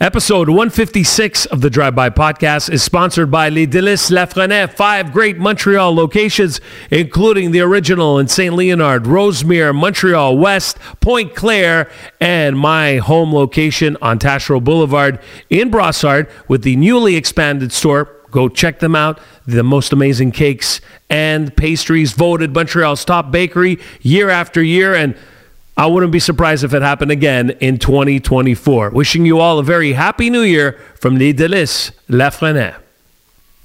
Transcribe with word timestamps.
Episode 0.00 0.48
156 0.48 1.46
of 1.46 1.60
the 1.60 1.70
Drive 1.70 1.94
By 1.94 2.10
Podcast 2.10 2.68
is 2.68 2.82
sponsored 2.82 3.30
by 3.30 3.48
Les 3.48 3.68
Délices 3.68 4.10
Lafrenaie, 4.10 4.68
five 4.68 5.12
great 5.12 5.38
Montreal 5.38 5.94
locations, 5.94 6.60
including 6.90 7.52
the 7.52 7.60
original 7.60 8.18
in 8.18 8.26
St. 8.26 8.52
Leonard, 8.52 9.06
Rosemere, 9.06 9.72
Montreal 9.72 10.36
West, 10.36 10.78
Pointe-Claire, 11.00 11.88
and 12.20 12.58
my 12.58 12.96
home 12.96 13.32
location 13.32 13.96
on 14.02 14.18
Taschereau 14.18 14.64
Boulevard 14.64 15.20
in 15.48 15.70
Brossard 15.70 16.28
with 16.48 16.64
the 16.64 16.74
newly 16.74 17.14
expanded 17.14 17.70
store. 17.70 18.20
Go 18.32 18.48
check 18.48 18.80
them 18.80 18.96
out. 18.96 19.20
The 19.46 19.62
most 19.62 19.92
amazing 19.92 20.32
cakes 20.32 20.80
and 21.08 21.56
pastries 21.56 22.14
voted 22.14 22.52
Montreal's 22.52 23.04
top 23.04 23.30
bakery 23.30 23.78
year 24.02 24.28
after 24.28 24.60
year. 24.60 24.92
And 24.92 25.16
I 25.76 25.86
wouldn't 25.86 26.12
be 26.12 26.20
surprised 26.20 26.62
if 26.62 26.72
it 26.72 26.82
happened 26.82 27.10
again 27.10 27.50
in 27.60 27.78
2024. 27.78 28.90
Wishing 28.90 29.26
you 29.26 29.40
all 29.40 29.58
a 29.58 29.64
very 29.64 29.92
happy 29.92 30.30
new 30.30 30.42
year 30.42 30.78
from 30.94 31.16
Les 31.16 31.32
Délices 31.32 31.90
Lafrenaie. 32.08 32.76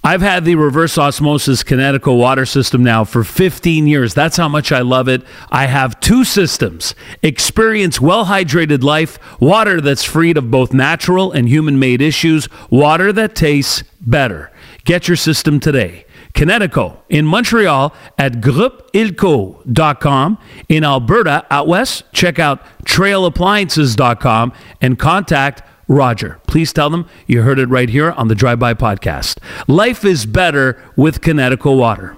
I've 0.04 0.22
had 0.22 0.46
the 0.46 0.56
reverse 0.56 0.98
osmosis 0.98 1.62
Kinetico 1.62 2.18
water 2.18 2.46
system 2.46 2.84
now 2.84 3.04
for 3.04 3.24
15 3.24 3.86
years. 3.86 4.14
That's 4.14 4.38
how 4.38 4.48
much 4.48 4.72
I 4.72 4.80
love 4.80 5.08
it. 5.10 5.24
I 5.52 5.66
have 5.66 6.00
two 6.00 6.24
systems. 6.24 6.96
Experience 7.22 8.00
well 8.00 8.26
hydrated 8.26 8.82
life, 8.82 9.20
water 9.42 9.82
that's 9.82 10.06
freed 10.06 10.38
of 10.38 10.50
both 10.50 10.74
natural 10.74 11.32
and 11.34 11.50
human 11.50 11.78
made 11.80 12.02
issues, 12.02 12.48
water 12.70 13.12
that 13.14 13.36
tastes 13.36 13.84
better. 14.00 14.52
Get 14.86 15.08
your 15.10 15.18
system 15.18 15.60
today. 15.60 16.06
Kinetico 16.40 16.98
in 17.10 17.26
Montreal 17.26 17.94
at 18.18 18.36
groupeilco.com. 18.36 20.38
In 20.70 20.86
Alberta, 20.86 21.46
out 21.52 21.68
west, 21.68 22.06
check 22.14 22.40
out 22.40 22.64
trailappliances.com 22.86 24.54
and 24.80 24.98
contact 24.98 25.64
Roger. 25.90 26.40
Please 26.48 26.72
tell 26.72 26.90
them 26.90 27.10
you 27.28 27.42
heard 27.42 27.60
it 27.60 27.68
right 27.68 27.90
here 27.90 28.12
on 28.12 28.30
the 28.30 28.36
Drive 28.36 28.58
By 28.58 28.74
Podcast. 28.74 29.40
Life 29.68 30.06
is 30.06 30.26
better 30.26 30.82
with 30.96 31.20
Kinetico 31.20 31.78
water. 31.78 32.16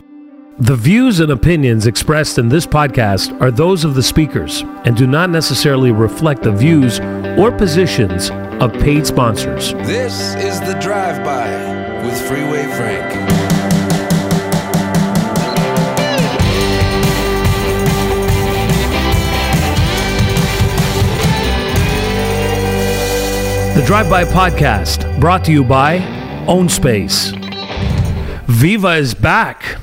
The 0.60 0.76
views 0.76 1.20
and 1.20 1.32
opinions 1.32 1.88
expressed 1.88 2.38
in 2.38 2.50
this 2.50 2.67
podcast 2.67 3.42
are 3.42 3.50
those 3.50 3.84
of 3.84 3.95
the 3.95 4.04
speakers 4.04 4.62
and 4.86 4.95
do 4.95 5.08
not 5.08 5.32
necessarily 5.32 5.92
reflect 5.92 6.44
the 6.44 6.52
views 6.52 7.00
or 7.40 7.52
positions 7.52 8.30
of 8.62 8.72
paid 8.73 9.08
sponsors. 9.08 9.73
This 9.73 10.36
is 10.36 10.60
the 10.60 10.78
Drive 10.80 11.26
By 11.26 11.50
with 12.06 12.22
Freeway 12.28 12.67
Frank. 12.76 13.31
The 23.75 23.83
Drive 23.86 24.09
By 24.09 24.25
Podcast, 24.25 25.19
brought 25.19 25.45
to 25.45 25.52
you 25.52 25.64
by 25.64 25.97
Own 26.47 26.67
Space. 26.67 27.31
Viva 28.47 28.95
is 28.97 29.14
back. 29.14 29.77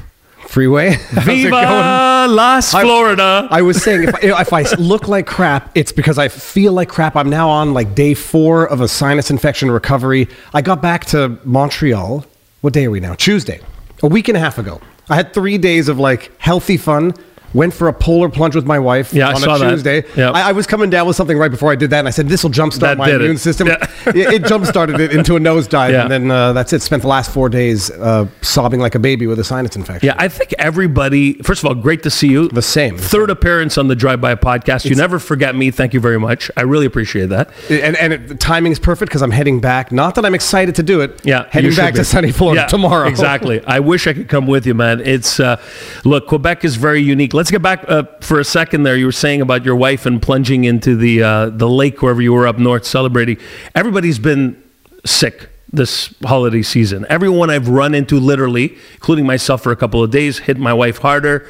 Freeway. 0.47 0.97
Viva? 1.11 2.27
Las 2.28 2.75
I- 2.75 2.83
Florida. 2.83 3.48
I 3.50 3.62
was 3.62 3.83
saying 3.83 4.05
if 4.05 4.22
if 4.22 4.53
I 4.53 4.62
look 4.78 5.09
like 5.09 5.27
crap, 5.27 5.70
it's 5.75 5.92
because 5.92 6.19
I 6.19 6.28
feel 6.28 6.72
like 6.75 6.89
crap. 6.89 7.16
I'm 7.16 7.31
now 7.31 7.48
on 7.48 7.72
like 7.72 7.94
day 7.94 8.12
four 8.14 8.66
of 8.69 8.81
a 8.81 8.89
sinus 8.89 9.31
infection 9.31 9.70
recovery. 9.70 10.28
I 10.53 10.61
got 10.62 10.83
back 10.83 11.06
to 11.06 11.39
Montreal. 11.44 12.25
What 12.61 12.72
day 12.75 12.86
are 12.86 12.91
we 12.91 13.00
now? 13.00 13.14
Tuesday. 13.14 13.61
A 14.03 14.06
week 14.06 14.28
and 14.28 14.36
a 14.36 14.41
half 14.41 14.59
ago. 14.59 14.81
I 15.09 15.16
had 15.16 15.33
three 15.33 15.56
days 15.59 15.89
of 15.89 15.98
like 15.98 16.31
healthy 16.39 16.77
fun. 16.77 17.14
Went 17.55 17.73
for 17.73 17.89
a 17.89 17.93
polar 17.93 18.29
plunge 18.29 18.55
with 18.55 18.67
my 18.67 18.79
wife 18.79 19.13
Yeah, 19.15 19.29
I 19.31 19.33
on 19.35 19.41
saw 19.41 19.57
a 19.57 19.59
that. 19.61 19.71
Tuesday. 19.71 20.05
Yep. 20.17 20.35
I, 20.35 20.51
I 20.51 20.53
was 20.53 20.67
coming 20.67 20.91
down 20.91 21.07
with 21.07 21.17
something 21.17 21.39
right 21.39 21.51
before 21.51 21.73
I 21.73 21.77
did 21.77 21.91
that, 21.91 21.99
and 22.01 22.07
I 22.09 22.11
said, 22.11 22.29
"This 22.29 22.43
will 22.43 22.51
jumpstart 22.51 22.99
my 22.99 23.07
did 23.07 23.17
it. 23.17 23.25
immune 23.25 23.39
system." 23.39 23.69
Yeah. 23.69 23.77
it, 24.07 24.17
it 24.17 24.43
jumpstarted 24.43 24.99
it 25.01 25.13
into 25.13 25.35
a 25.37 25.39
nosedive, 25.41 25.91
Yeah. 25.93 26.03
and 26.03 26.11
then 26.11 26.31
uh, 26.31 26.53
that's 26.53 26.73
it. 26.75 26.83
Spent 26.83 27.03
the 27.03 27.09
last 27.09 27.33
four 27.33 27.49
days 27.49 27.91
uh, 27.91 28.27
sobbing 28.43 28.81
like 28.81 28.95
a 28.95 28.99
baby 28.99 29.27
with 29.27 29.39
a 29.39 29.45
sinus 29.45 29.77
infection. 29.77 30.07
Yeah, 30.09 30.15
I 30.19 30.29
think 30.29 30.53
everybody, 30.59 31.35
first 31.43 31.63
of 31.63 31.69
all, 31.69 31.75
great 31.75 32.03
to 32.03 32.11
see 32.11 32.28
you. 32.28 32.49
The 32.49 32.61
same. 32.62 32.99
Third 32.99 33.31
appearance 33.31 33.78
on 33.78 33.89
the 33.89 33.97
Drive 33.97 34.21
By 34.21 34.34
Podcast. 34.34 34.84
You 34.84 34.95
never 34.95 35.19
forget 35.19 35.56
me. 35.56 35.71
Thank 35.71 35.95
you 35.95 36.01
very 36.01 36.21
much. 36.21 36.51
I 36.56 36.62
really 36.62 36.87
appreciate 36.87 37.31
that. 37.31 37.51
And, 37.71 37.97
and 37.97 38.12
it, 38.12 38.28
the 38.28 38.34
timing 38.34 38.72
is 38.72 38.78
perfect 38.78 39.09
because 39.11 39.22
I'm 39.22 39.31
heading 39.31 39.61
back. 39.61 39.91
Not 39.91 40.15
that 40.17 40.27
I'm 40.27 40.34
excited 40.34 40.75
to 40.75 40.83
do 40.83 41.01
it. 41.01 41.21
Yeah, 41.25 41.47
heading 41.51 41.75
back 41.75 41.95
be. 41.95 41.99
to 42.01 42.05
sunny 42.05 42.31
Florida 42.31 42.62
Yeah, 42.62 42.67
tomorrow. 42.67 43.09
Exactly. 43.09 43.65
I 43.65 43.81
wish 43.81 44.06
I 44.06 44.12
could 44.12 44.28
come 44.28 44.47
with 44.47 44.67
you, 44.67 44.75
man. 44.75 45.01
It's 45.01 45.41
uh, 45.41 45.61
look, 46.05 46.27
Quebec 46.27 46.65
is 46.65 46.77
very 46.77 47.01
unique. 47.01 47.33
Let's 47.38 47.53
get 47.53 47.62
back 47.62 47.84
uh, 47.87 48.03
for 48.21 48.41
a 48.41 48.44
second 48.44 48.82
there. 48.82 48.97
You 48.97 49.06
were 49.06 49.12
saying 49.12 49.43
about 49.43 49.65
your 49.65 49.76
wife 49.76 50.06
and 50.06 50.21
plunging 50.21 50.65
into 50.65 50.97
the 50.97 51.22
uh, 51.22 51.50
the 51.50 51.69
lake 51.69 52.03
wherever 52.03 52.21
you 52.21 52.32
were 52.32 52.49
up 52.49 52.59
north 52.59 52.84
celebrating. 52.84 53.37
Everybody's 53.76 54.19
been 54.19 54.60
sick 55.06 55.48
this 55.72 56.12
holiday 56.25 56.62
season. 56.62 57.06
Everyone 57.09 57.48
I've 57.48 57.69
run 57.69 57.94
into, 57.94 58.19
literally, 58.19 58.77
including 58.94 59.25
myself, 59.25 59.62
for 59.62 59.71
a 59.71 59.77
couple 59.77 60.03
of 60.03 60.10
days, 60.10 60.38
hit 60.38 60.59
my 60.59 60.75
wife 60.75 60.98
harder. 60.98 61.48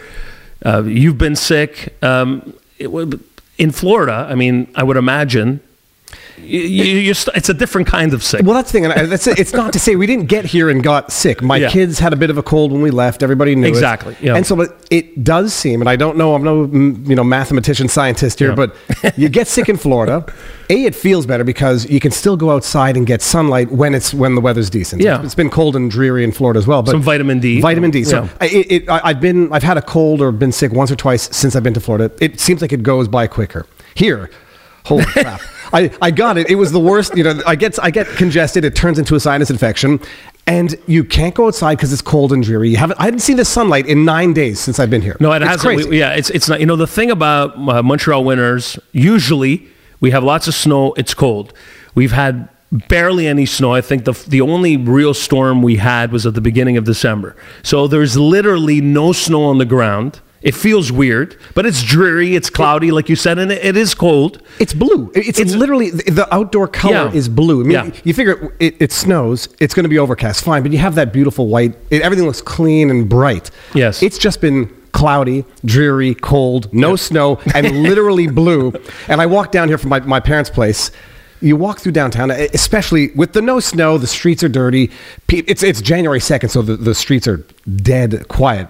Uh, 0.62 0.82
you've 0.82 1.16
been 1.16 1.34
sick. 1.34 1.96
Um, 2.04 2.52
it, 2.76 2.90
in 3.56 3.70
Florida, 3.70 4.26
I 4.28 4.34
mean, 4.34 4.70
I 4.74 4.82
would 4.82 4.98
imagine. 4.98 5.60
You, 6.42 6.60
you, 6.60 7.10
it's 7.10 7.48
a 7.48 7.54
different 7.54 7.86
kind 7.86 8.12
of 8.14 8.22
sick. 8.24 8.42
Well, 8.44 8.54
that's 8.54 8.70
the 8.72 8.78
thing. 8.80 8.84
and 8.90 9.10
That's. 9.10 9.26
It's 9.26 9.52
not 9.52 9.72
to 9.74 9.78
say 9.78 9.96
we 9.96 10.06
didn't 10.06 10.26
get 10.26 10.44
here 10.44 10.70
and 10.70 10.82
got 10.82 11.12
sick. 11.12 11.42
My 11.42 11.56
Yeah. 11.58 11.68
kids 11.70 11.98
had 11.98 12.12
a 12.12 12.16
bit 12.16 12.30
of 12.30 12.38
a 12.38 12.42
cold 12.42 12.72
when 12.72 12.80
we 12.80 12.90
left. 12.90 13.22
Everybody 13.22 13.54
knew 13.54 13.66
it. 13.66 13.70
Exactly, 13.70 14.16
yeah. 14.20 14.34
And 14.36 14.46
so 14.46 14.56
but 14.56 14.86
it 14.90 15.22
does 15.24 15.52
seem, 15.52 15.80
and 15.82 15.88
I 15.90 15.96
don't 15.96 16.16
know, 16.16 16.34
I'm 16.34 16.42
no 16.42 16.64
you 16.64 17.14
know 17.14 17.24
mathematician 17.24 17.88
scientist 17.88 18.38
here, 18.38 18.50
Yeah. 18.50 18.54
but 19.02 19.18
you 19.18 19.28
get 19.28 19.48
sick 19.48 19.68
in 19.68 19.76
Florida. 19.76 20.24
A, 20.70 20.84
it 20.84 20.94
feels 20.94 21.24
better 21.26 21.44
because 21.44 21.88
you 21.88 21.98
can 22.00 22.10
still 22.10 22.36
go 22.36 22.50
outside 22.50 22.96
and 22.96 23.06
get 23.06 23.22
sunlight 23.22 23.70
when 23.70 23.94
it's 23.94 24.12
when 24.12 24.34
the 24.34 24.40
weather's 24.40 24.68
decent. 24.70 25.00
Yeah. 25.02 25.22
it's 25.22 25.34
been 25.34 25.50
cold 25.50 25.76
and 25.76 25.90
dreary 25.90 26.24
in 26.24 26.32
Florida 26.32 26.58
as 26.58 26.66
well. 26.66 26.82
But 26.82 26.90
Some 26.92 27.02
vitamin 27.02 27.40
D. 27.40 27.60
Vitamin 27.60 27.90
D. 27.90 28.04
So 28.04 28.24
Yeah. 28.24 28.28
I, 28.40 28.46
it, 28.46 28.72
it, 28.72 28.88
I, 28.90 29.00
I've 29.04 29.20
been, 29.20 29.52
I've 29.52 29.62
had 29.62 29.78
a 29.78 29.82
cold 29.82 30.20
or 30.20 30.30
been 30.32 30.52
sick 30.52 30.72
once 30.72 30.90
or 30.90 30.96
twice 30.96 31.34
since 31.34 31.56
I've 31.56 31.62
been 31.62 31.74
to 31.74 31.80
Florida. 31.80 32.10
It 32.20 32.38
seems 32.38 32.60
like 32.60 32.72
it 32.72 32.82
goes 32.82 33.08
by 33.08 33.26
quicker. 33.26 33.66
Here, 33.94 34.30
holy 34.88 35.04
crap! 35.22 35.40
I, 35.72 35.90
I 36.00 36.10
got 36.10 36.38
it. 36.38 36.48
It 36.50 36.54
was 36.56 36.72
the 36.72 36.80
worst. 36.80 37.16
You 37.16 37.24
know, 37.24 37.40
I 37.46 37.54
get 37.56 37.78
I 37.82 37.90
get 37.90 38.06
congested. 38.16 38.64
It 38.64 38.74
turns 38.74 38.98
into 38.98 39.14
a 39.14 39.20
sinus 39.20 39.50
infection, 39.50 40.00
and 40.46 40.74
you 40.86 41.04
can't 41.04 41.34
go 41.34 41.46
outside 41.46 41.76
because 41.76 41.92
it's 41.92 42.02
cold 42.02 42.32
and 42.32 42.42
dreary. 42.42 42.70
You 42.70 42.76
haven't. 42.78 42.98
I 43.00 43.04
haven't 43.04 43.20
seen 43.20 43.36
the 43.36 43.44
sunlight 43.44 43.86
in 43.86 44.04
nine 44.04 44.32
days 44.32 44.58
since 44.60 44.78
I've 44.80 44.90
been 44.90 45.02
here. 45.02 45.16
No, 45.20 45.30
it 45.32 45.42
It's 45.42 45.50
hasn't. 45.50 45.74
Crazy. 45.76 45.88
We- 45.90 45.98
yeah, 46.00 46.14
it's 46.14 46.30
it's 46.30 46.48
not. 46.48 46.60
You 46.60 46.66
know, 46.66 46.76
the 46.76 46.86
thing 46.86 47.10
about 47.10 47.56
uh, 47.56 47.82
Montreal 47.82 48.24
winters, 48.24 48.78
usually 48.92 49.68
we 50.00 50.10
have 50.10 50.24
lots 50.24 50.48
of 50.48 50.54
snow. 50.54 50.94
It's 50.94 51.12
cold. 51.14 51.52
We've 51.94 52.12
had 52.12 52.48
barely 52.88 53.26
any 53.26 53.44
snow. 53.46 53.74
I 53.74 53.80
think 53.82 54.04
the 54.04 54.12
the 54.28 54.40
only 54.40 54.76
real 54.78 55.12
storm 55.14 55.62
we 55.62 55.76
had 55.76 56.12
was 56.12 56.24
at 56.26 56.32
the 56.34 56.40
beginning 56.40 56.76
of 56.78 56.84
December. 56.84 57.36
So 57.62 57.86
there's 57.86 58.16
literally 58.16 58.80
no 58.80 59.12
snow 59.12 59.44
on 59.44 59.58
the 59.58 59.64
ground. 59.66 60.20
It 60.40 60.54
feels 60.54 60.92
weird, 60.92 61.36
but 61.54 61.66
it's 61.66 61.82
dreary. 61.82 62.36
It's 62.36 62.48
cloudy, 62.48 62.90
like 62.92 63.08
you 63.08 63.16
said, 63.16 63.38
and 63.38 63.50
it, 63.50 63.76
is 63.76 63.92
cold. 63.94 64.40
It's 64.60 64.72
blue. 64.72 65.10
It's, 65.14 65.38
It's- 65.40 65.54
literally 65.56 65.90
the 65.90 66.28
outdoor 66.32 66.68
color 66.68 66.94
Yeah. 67.10 67.12
is 67.12 67.28
blue. 67.28 67.60
I 67.60 67.64
mean, 67.64 67.70
Yeah. 67.72 67.90
you 68.04 68.14
figure 68.14 68.52
it, 68.60 68.76
it 68.78 68.92
snows, 68.92 69.48
it's 69.58 69.74
going 69.74 69.82
to 69.84 69.88
be 69.88 69.98
overcast, 69.98 70.44
fine, 70.44 70.62
but 70.62 70.70
you 70.72 70.78
have 70.78 70.94
that 70.94 71.12
beautiful 71.12 71.48
white. 71.48 71.74
It, 71.90 72.02
everything 72.02 72.24
looks 72.26 72.40
clean 72.40 72.88
and 72.90 73.08
bright. 73.08 73.50
Yes. 73.74 74.02
it's 74.02 74.16
just 74.18 74.40
been 74.40 74.66
cloudy, 74.92 75.44
dreary, 75.64 76.14
cold, 76.14 76.72
no 76.72 76.94
snow, 76.96 77.38
and 77.54 77.82
literally 77.82 78.26
blue. 78.28 78.72
And 79.08 79.20
I 79.20 79.26
walked 79.26 79.52
down 79.52 79.68
here 79.68 79.78
from 79.78 79.90
my, 79.90 80.00
my 80.00 80.20
parents' 80.20 80.50
place. 80.50 80.90
You 81.40 81.54
walk 81.56 81.78
through 81.78 81.92
downtown, 81.92 82.30
especially 82.32 83.12
with 83.14 83.32
the 83.32 83.40
no 83.42 83.60
snow, 83.60 83.96
the 83.98 84.08
streets 84.08 84.42
are 84.42 84.48
dirty. 84.48 84.90
It's 85.28 85.62
it's 85.62 85.80
January 85.80 86.18
second, 86.20 86.48
so 86.48 86.62
the, 86.62 86.76
the 86.76 86.94
streets 86.96 87.28
are 87.28 87.44
dead 87.76 88.26
quiet. 88.26 88.66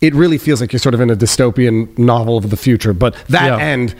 It 0.00 0.14
really 0.14 0.38
feels 0.38 0.60
like 0.60 0.72
you're 0.72 0.78
sort 0.80 0.94
of 0.94 1.00
in 1.00 1.10
a 1.10 1.16
dystopian 1.16 1.96
novel 1.98 2.36
of 2.36 2.50
the 2.50 2.56
future. 2.56 2.92
But 2.92 3.16
that 3.28 3.46
Yeah. 3.46 3.58
end, 3.58 3.94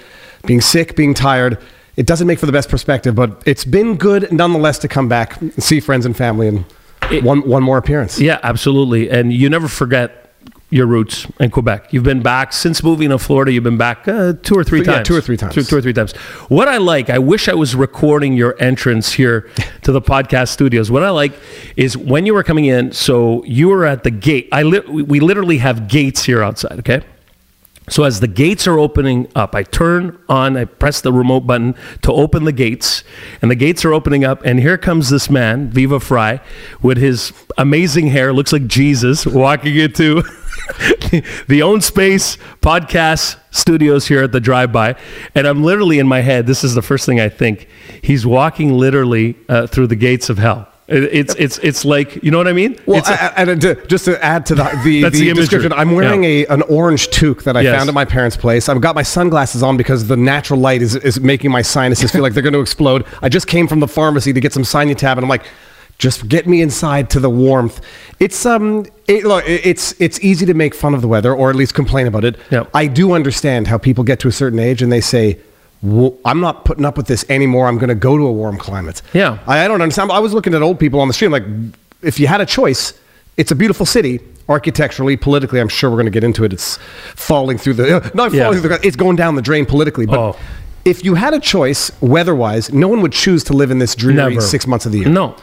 being 0.47 0.61
sick, 0.61 0.95
being 0.97 1.13
tired, 1.15 1.59
it 1.97 2.07
doesn't 2.07 2.27
make 2.27 2.39
for 2.39 2.47
the 2.47 2.53
best 2.53 2.69
perspective. 2.69 3.15
But 3.17 3.43
it's 3.47 3.65
been 3.65 3.97
good 3.97 4.31
nonetheless 4.31 4.79
to 4.81 4.89
come 4.89 5.09
back, 5.09 5.41
and 5.41 5.53
see 5.63 5.81
friends 5.81 6.07
and 6.07 6.17
family, 6.17 6.47
and 6.49 6.65
It- 7.11 7.23
one 7.25 7.41
one 7.49 7.63
more 7.63 7.79
appearance. 7.79 8.21
Yeah, 8.21 8.39
absolutely. 8.43 9.09
And 9.11 9.33
you 9.33 9.49
never 9.49 9.67
forget 9.67 10.28
your 10.71 10.87
roots 10.87 11.27
in 11.41 11.51
Quebec. 11.51 11.93
You've 11.95 12.05
been 12.05 12.21
back 12.23 12.53
since 12.53 12.83
moving 12.83 13.09
to 13.09 13.19
Florida. 13.19 13.51
You've 13.53 13.65
been 13.65 13.79
back 13.79 14.07
uh, 14.07 14.35
two 14.43 14.55
or 14.55 14.63
three 14.65 14.81
Yeah, 14.81 14.97
times. 14.97 15.09
two 15.09 15.17
or 15.17 15.21
three 15.23 15.37
times. 15.39 15.55
Two, 15.55 15.63
two 15.63 15.77
or 15.79 15.81
three 15.81 15.95
times. 15.95 16.13
What 16.51 16.69
I 16.69 16.77
like, 16.77 17.09
I 17.09 17.19
wish 17.19 17.49
I 17.49 17.55
was 17.55 17.75
recording 17.75 18.35
your 18.35 18.55
entrance 18.61 19.13
here 19.13 19.49
to 19.83 19.93
the 19.93 20.03
podcast 20.03 20.49
studios. 20.49 20.91
What 20.91 21.03
I 21.03 21.11
like 21.11 21.33
is 21.77 21.97
when 21.97 22.27
you 22.27 22.35
were 22.35 22.43
coming 22.45 22.67
in. 22.67 22.93
So 22.93 23.43
you 23.45 23.69
were 23.69 23.87
at 23.87 24.05
the 24.05 24.11
gate. 24.11 24.49
I 24.53 24.63
li- 24.63 24.81
we 24.89 25.03
we 25.03 25.21
literally 25.21 25.59
have 25.59 25.89
gates 25.89 26.25
here 26.25 26.43
outside. 26.43 26.79
Okay. 26.81 27.01
So 27.91 28.05
as 28.05 28.21
the 28.21 28.29
gates 28.29 28.67
are 28.67 28.79
opening 28.79 29.29
up, 29.35 29.55
I 29.55 29.63
turn 29.63 30.19
on, 30.29 30.59
I 30.59 30.67
press 30.67 31.01
the 31.01 31.11
remote 31.11 31.47
button 31.47 31.75
to 32.03 32.13
open 32.13 32.45
the 32.45 32.53
gates, 32.53 33.03
and 33.41 33.51
the 33.51 33.55
gates 33.55 33.83
are 33.83 33.95
opening 33.95 34.27
up, 34.27 34.45
and 34.45 34.61
here 34.61 34.77
comes 34.77 35.09
this 35.09 35.31
man, 35.31 35.71
Viva 35.71 35.99
Frei, 35.99 36.41
with 36.83 36.99
his 36.99 37.33
amazing 37.57 38.09
hair, 38.09 38.35
looks 38.35 38.53
like 38.53 38.67
Jesus, 38.67 39.25
walking 39.25 39.75
into 39.75 40.23
the 41.49 41.63
Own 41.63 41.81
Space 41.81 42.37
podcast 42.61 43.37
studios 43.51 44.07
here 44.09 44.23
at 44.23 44.33
the 44.33 44.41
Drive 44.41 44.73
By, 44.73 44.97
and 45.35 45.47
I'm 45.47 45.63
literally 45.63 45.99
in 45.99 46.07
my 46.07 46.21
head. 46.21 46.47
This 46.47 46.65
is 46.65 46.75
the 46.75 46.83
first 46.83 47.07
thing 47.07 47.21
I 47.21 47.29
think. 47.29 47.69
He's 48.03 48.27
walking 48.27 48.73
literally 48.77 49.37
uh, 49.49 49.67
through 49.67 49.87
the 49.89 49.97
gates 49.97 50.29
of 50.31 50.39
hell. 50.39 50.69
It's 50.91 51.35
it's 51.35 51.59
it's 51.59 51.85
like 51.85 52.23
you 52.25 52.31
know 52.31 52.39
what 52.39 52.49
I 52.49 52.55
mean? 52.55 52.79
Well, 52.87 52.99
It's 53.01 53.11
a- 53.11 53.39
and 53.39 53.61
to, 53.61 53.75
just 53.89 54.07
to 54.07 54.25
add 54.25 54.47
to 54.47 54.55
the 54.55 54.63
the, 54.85 55.03
the, 55.11 55.11
the 55.11 55.35
description, 55.35 55.71
I'm 55.71 55.93
wearing 55.95 56.25
Yeah. 56.25 56.31
a 56.31 56.47
an 56.47 56.63
orange 56.63 57.09
toque 57.11 57.43
that 57.45 57.59
I 57.59 57.61
Yes. 57.61 57.77
found 57.77 57.91
at 57.91 57.95
my 57.95 58.07
parents' 58.07 58.39
place. 58.39 58.71
I've 58.71 58.81
got 58.81 58.95
my 58.95 59.03
sunglasses 59.03 59.63
on 59.63 59.77
because 59.77 60.07
the 60.09 60.17
natural 60.17 60.59
light 60.59 60.81
is, 60.81 60.97
is 60.97 61.21
making 61.21 61.51
my 61.51 61.61
sinuses 61.61 62.11
feel 62.11 62.23
like 62.23 62.33
they're 62.33 62.43
going 62.43 62.55
to 62.55 62.61
explode. 62.61 63.05
I 63.21 63.29
just 63.29 63.47
came 63.47 63.69
from 63.69 63.81
the 63.81 63.89
pharmacy 63.89 64.33
to 64.33 64.41
get 64.41 64.55
some 64.55 64.63
Sinutab, 64.63 65.13
and 65.13 65.21
I'm 65.21 65.29
like, 65.29 65.45
just 65.99 66.29
get 66.29 66.47
me 66.47 66.63
inside 66.63 67.11
to 67.11 67.21
the 67.21 67.31
warmth. 67.31 67.81
It's 68.21 68.47
um, 68.47 68.87
it, 69.07 69.25
look, 69.25 69.45
it's 69.47 69.95
it's 70.01 70.21
easy 70.21 70.47
to 70.47 70.55
make 70.55 70.75
fun 70.75 70.95
of 70.95 71.01
the 71.03 71.09
weather 71.09 71.35
or 71.35 71.51
at 71.51 71.57
least 71.57 71.75
complain 71.75 72.07
about 72.07 72.25
it. 72.25 72.37
Yep. 72.51 72.71
I 72.75 72.87
do 72.87 73.13
understand 73.13 73.67
how 73.67 73.79
people 73.79 74.05
get 74.05 74.21
to 74.21 74.29
a 74.29 74.33
certain 74.33 74.59
age 74.59 74.83
and 74.83 74.91
they 74.93 75.01
say. 75.01 75.39
"Well, 75.81 76.17
I'm 76.25 76.41
not 76.41 76.65
putting 76.65 76.85
up 76.85 76.97
with 76.97 77.07
this 77.07 77.25
anymore. 77.29 77.69
I'm 77.69 77.79
going 77.79 77.89
to 77.89 77.95
go 77.95 78.17
to 78.17 78.27
a 78.27 78.33
warm 78.33 78.59
climate. 78.59 79.01
Yeah. 79.13 79.39
I, 79.47 79.65
I 79.65 79.69
don't 79.69 79.81
understand. 79.81 80.11
I 80.11 80.19
was 80.19 80.35
looking 80.35 80.53
at 80.55 80.61
old 80.61 80.81
people 80.81 80.99
on 81.01 81.07
the 81.07 81.15
street. 81.15 81.27
I'm 81.27 81.33
like, 81.33 81.45
if 82.03 82.19
you 82.19 82.27
had 82.27 82.41
a 82.41 82.47
choice, 82.47 82.95
it's 83.37 83.53
a 83.53 83.55
beautiful 83.55 83.87
city, 83.87 84.19
architecturally, 84.49 85.17
politically. 85.17 85.61
I'm 85.61 85.69
sure 85.69 85.89
we're 85.89 85.95
going 86.03 86.07
to 86.07 86.11
get 86.11 86.25
into 86.25 86.43
it. 86.43 86.53
It's 86.53 86.79
falling 87.15 87.59
through 87.59 87.75
the 87.75 88.11
not 88.15 88.33
Yeah. 88.33 88.45
falling 88.47 88.61
through 88.61 88.71
the. 88.71 88.81
It's 88.85 88.97
going 88.97 89.15
down 89.15 89.37
the 89.37 89.43
drain 89.43 89.67
politically. 89.67 90.07
But 90.07 90.19
Oh. 90.19 90.37
if 90.85 91.05
you 91.05 91.15
had 91.15 91.33
a 91.33 91.39
choice, 91.39 91.93
weather-wise, 92.01 92.73
no 92.73 92.89
one 92.89 93.01
would 93.03 93.13
choose 93.13 93.45
to 93.45 93.53
live 93.53 93.71
in 93.71 93.79
this 93.79 93.95
dreary 93.95 94.17
Never. 94.35 94.41
six 94.41 94.67
months 94.67 94.85
of 94.85 94.91
the 94.91 94.99
year. 94.99 95.09
no. 95.09 95.37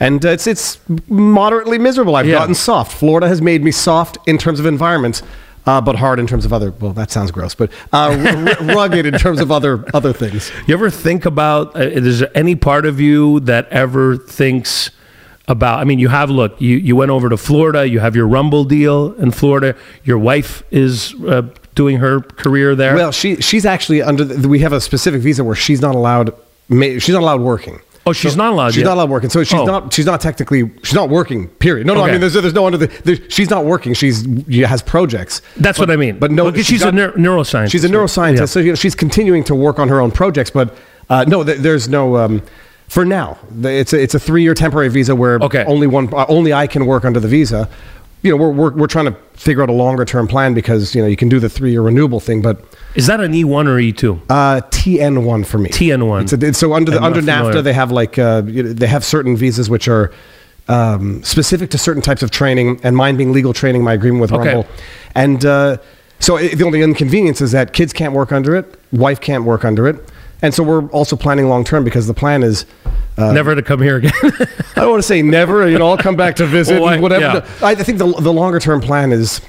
And 0.00 0.24
uh, 0.24 0.30
it's 0.30 0.46
it's 0.46 0.78
moderately 1.08 1.78
miserable. 1.78 2.14
I've 2.16 2.26
Yeah. 2.26 2.38
gotten 2.38 2.54
soft. 2.54 2.92
Florida 2.92 3.28
has 3.28 3.42
made 3.42 3.62
me 3.64 3.70
soft 3.72 4.18
in 4.26 4.38
terms 4.38 4.60
of 4.60 4.66
environment. 4.66 5.22
Uh, 5.66 5.82
but 5.82 5.96
hard 5.96 6.18
in 6.18 6.26
terms 6.26 6.46
of 6.46 6.52
other. 6.52 6.70
Well, 6.70 6.92
that 6.94 7.10
sounds 7.10 7.30
gross. 7.30 7.54
But 7.54 7.70
uh, 7.92 8.16
r- 8.58 8.66
rugged 8.74 9.04
in 9.04 9.14
terms 9.18 9.38
of 9.40 9.50
other 9.52 9.84
other 9.92 10.14
things. 10.14 10.50
You 10.66 10.72
ever 10.74 10.88
think 10.88 11.26
about? 11.26 11.76
Uh, 11.76 11.80
is 11.80 12.20
there 12.20 12.30
any 12.34 12.54
part 12.54 12.86
of 12.86 13.00
you 13.00 13.40
that 13.40 13.68
ever 13.68 14.16
thinks 14.16 14.90
about? 15.46 15.80
I 15.80 15.84
mean, 15.84 15.98
you 15.98 16.08
have 16.08 16.30
look. 16.30 16.58
You 16.58 16.76
you 16.78 16.96
went 16.96 17.10
over 17.10 17.28
to 17.28 17.36
Florida. 17.36 17.86
You 17.86 18.00
have 18.00 18.16
your 18.16 18.26
Rumble 18.26 18.64
deal 18.64 19.12
in 19.14 19.30
Florida. 19.30 19.74
Your 20.04 20.16
wife 20.18 20.62
is 20.70 21.14
uh, 21.26 21.42
doing 21.74 21.98
her 21.98 22.20
career 22.22 22.74
there. 22.74 22.94
Well, 22.94 23.12
she 23.12 23.36
she's 23.42 23.66
actually 23.66 24.00
under. 24.00 24.24
The, 24.24 24.48
we 24.48 24.60
have 24.60 24.72
a 24.72 24.80
specific 24.80 25.20
visa 25.20 25.44
where 25.44 25.56
she's 25.56 25.82
not 25.82 25.94
allowed. 25.94 26.32
She's 26.70 27.10
not 27.10 27.20
allowed 27.22 27.42
working. 27.42 27.80
Oh, 28.08 28.12
she's 28.12 28.36
not 28.36 28.52
allowed. 28.52 28.70
She's 28.70 28.78
yet. 28.78 28.84
not 28.86 28.94
allowed 28.94 29.10
working. 29.10 29.30
So 29.30 29.42
she's 29.44 29.58
Oh. 29.58 29.64
not. 29.64 29.92
She's 29.92 30.06
not 30.06 30.20
technically. 30.20 30.70
She's 30.82 30.94
not 30.94 31.08
working. 31.08 31.48
Period. 31.48 31.86
No, 31.86 31.94
no. 31.94 32.00
Okay. 32.02 32.08
I 32.10 32.12
mean, 32.12 32.20
there's 32.20 32.34
there's 32.34 32.54
no 32.54 32.66
under 32.66 32.78
the. 32.78 32.86
There's, 33.04 33.20
she's 33.28 33.50
not 33.50 33.64
working. 33.64 33.94
She's 33.94 34.26
she 34.50 34.60
has 34.60 34.82
projects. 34.82 35.42
That's 35.56 35.78
what 35.78 35.90
I 35.90 35.96
mean. 35.96 36.18
But 36.18 36.30
no, 36.30 36.44
Well, 36.44 36.52
'cause 36.52 36.66
she's 36.66 36.82
a 36.82 36.90
neur- 36.90 37.14
neuroscientist, 37.14 37.70
She's 37.70 37.84
a 37.84 37.88
neuroscientist. 37.88 38.38
Yeah. 38.38 38.44
So 38.46 38.60
you 38.60 38.68
know, 38.70 38.74
she's 38.74 38.94
continuing 38.94 39.44
to 39.44 39.54
work 39.54 39.78
on 39.78 39.88
her 39.88 40.00
own 40.00 40.10
projects. 40.10 40.50
But 40.50 40.74
uh, 41.10 41.24
no, 41.28 41.44
th- 41.44 41.58
there's 41.58 41.88
no. 41.88 42.16
Um, 42.16 42.42
for 42.88 43.04
now, 43.04 43.36
it's 43.62 43.92
a, 43.92 44.00
it's 44.02 44.14
a 44.14 44.18
three 44.18 44.42
year 44.42 44.54
temporary 44.54 44.88
visa 44.88 45.14
where 45.14 45.36
Okay. 45.40 45.64
only 45.66 45.86
one 45.86 46.12
uh, 46.14 46.24
only 46.28 46.52
I 46.54 46.66
can 46.66 46.86
work 46.86 47.04
under 47.04 47.20
the 47.20 47.28
visa. 47.28 47.68
You 48.22 48.32
know, 48.32 48.36
we're, 48.36 48.50
we're 48.50 48.70
we're 48.72 48.86
trying 48.88 49.04
to 49.06 49.12
figure 49.34 49.62
out 49.62 49.68
a 49.70 49.72
longer 49.72 50.04
term 50.04 50.26
plan 50.26 50.52
because 50.52 50.94
you 50.94 51.00
know 51.00 51.06
you 51.06 51.16
can 51.16 51.28
do 51.28 51.38
the 51.38 51.48
three 51.48 51.70
year 51.70 51.82
renewable 51.82 52.18
thing, 52.18 52.42
but 52.42 52.64
Is 52.96 53.06
that 53.06 53.20
an 53.20 53.32
E1 53.32 53.66
or 53.68 53.76
E2? 53.78 54.20
uh, 54.28 54.60
TN 54.70 55.22
one 55.24 55.44
for 55.44 55.58
me. 55.58 55.70
TN1. 55.70 56.22
It's 56.22 56.32
a, 56.32 56.36
it's- 56.36 56.58
so 56.58 56.72
under 56.74 56.90
the 56.90 56.98
I'm 56.98 57.04
under. 57.12 57.20
NAFTA, 57.22 57.62
they 57.62 57.72
have 57.72 57.92
like 57.92 58.18
uh, 58.18 58.42
you 58.46 58.64
know, 58.64 58.72
they 58.72 58.88
have 58.88 59.04
certain 59.04 59.36
visas 59.36 59.70
which 59.70 59.86
are 59.86 60.12
um, 60.66 61.22
specific 61.22 61.70
to 61.70 61.78
certain 61.78 62.02
types 62.02 62.22
of 62.24 62.30
training, 62.32 62.80
and 62.82 62.96
mine 62.96 63.16
being 63.16 63.32
legal 63.32 63.52
training, 63.52 63.84
my 63.84 63.92
agreement 63.92 64.20
with 64.20 64.32
Okay. 64.32 64.54
Rumble, 64.54 64.66
and 65.14 65.44
uh, 65.44 65.76
so 66.18 66.36
it, 66.36 66.56
the 66.58 66.64
only 66.64 66.82
inconvenience 66.82 67.40
is 67.40 67.52
that 67.52 67.72
kids 67.72 67.92
can't 67.92 68.12
work 68.14 68.32
under 68.32 68.56
it, 68.56 68.78
wife 68.90 69.20
can't 69.20 69.44
work 69.44 69.64
under 69.64 69.86
it, 69.86 69.96
and 70.42 70.52
so 70.54 70.62
we're 70.62 70.86
also 70.88 71.16
planning 71.16 71.48
long 71.48 71.64
term 71.64 71.84
because 71.84 72.06
the 72.06 72.14
plan 72.14 72.42
is. 72.42 72.64
Uh, 73.16 73.32
Never 73.32 73.56
to 73.56 73.62
come 73.62 73.82
here 73.82 73.96
again. 73.96 74.12
I 74.22 74.82
don't 74.82 74.90
want 74.90 75.02
to 75.02 75.06
say 75.08 75.22
never. 75.22 75.68
You 75.68 75.76
know, 75.78 75.88
I'll 75.88 75.98
come 75.98 76.14
back 76.14 76.36
to 76.36 76.46
visit 76.58 76.80
Well, 76.80 76.88
I- 76.88 77.00
whatever. 77.00 77.44
yeah. 77.60 77.66
I 77.66 77.74
think 77.74 77.98
the 77.98 78.06
the 78.12 78.32
longer 78.32 78.60
term 78.60 78.80
plan 78.80 79.10
is, 79.10 79.40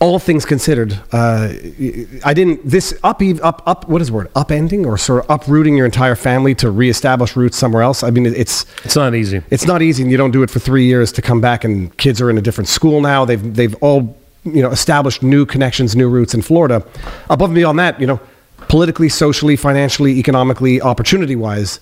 all 0.00 0.18
things 0.18 0.44
considered. 0.44 0.98
Uh, 1.12 1.52
I 2.24 2.34
didn't 2.34 2.68
this 2.68 2.98
up 3.04 3.22
up 3.42 3.62
up 3.66 3.88
what 3.88 4.00
is 4.02 4.08
the 4.08 4.14
word 4.14 4.32
upending 4.34 4.86
or 4.86 4.98
sort 4.98 5.24
of 5.24 5.30
uprooting 5.30 5.76
your 5.76 5.86
entire 5.86 6.16
family 6.16 6.54
to 6.56 6.70
reestablish 6.70 7.36
roots 7.36 7.56
somewhere 7.56 7.82
else. 7.82 8.02
I 8.02 8.10
mean, 8.10 8.26
it's 8.26 8.64
it's 8.84 8.96
not 8.96 9.14
easy. 9.14 9.42
it's 9.50 9.66
not 9.66 9.82
easy, 9.82 10.02
and 10.02 10.10
you 10.10 10.16
don't 10.16 10.32
do 10.32 10.42
it 10.42 10.50
for 10.50 10.58
three 10.58 10.86
years 10.86 11.12
to 11.12 11.22
come 11.22 11.40
back. 11.40 11.62
And 11.64 11.96
kids 11.96 12.20
are 12.20 12.28
in 12.30 12.38
a 12.38 12.42
different 12.42 12.66
school 12.68 13.00
now. 13.00 13.24
They've 13.24 13.54
they've 13.54 13.76
all 13.82 14.16
you 14.44 14.62
know 14.62 14.70
established 14.70 15.22
new 15.22 15.46
connections, 15.46 15.94
new 15.94 16.08
roots 16.08 16.34
in 16.34 16.42
Florida. 16.42 16.84
Above 17.28 17.50
and 17.50 17.54
beyond 17.54 17.78
that, 17.78 18.00
you 18.00 18.06
know, 18.08 18.18
politically, 18.68 19.08
socially, 19.08 19.56
financially, 19.56 20.18
economically, 20.18 20.80
opportunity 20.80 21.36
wise. 21.36 21.80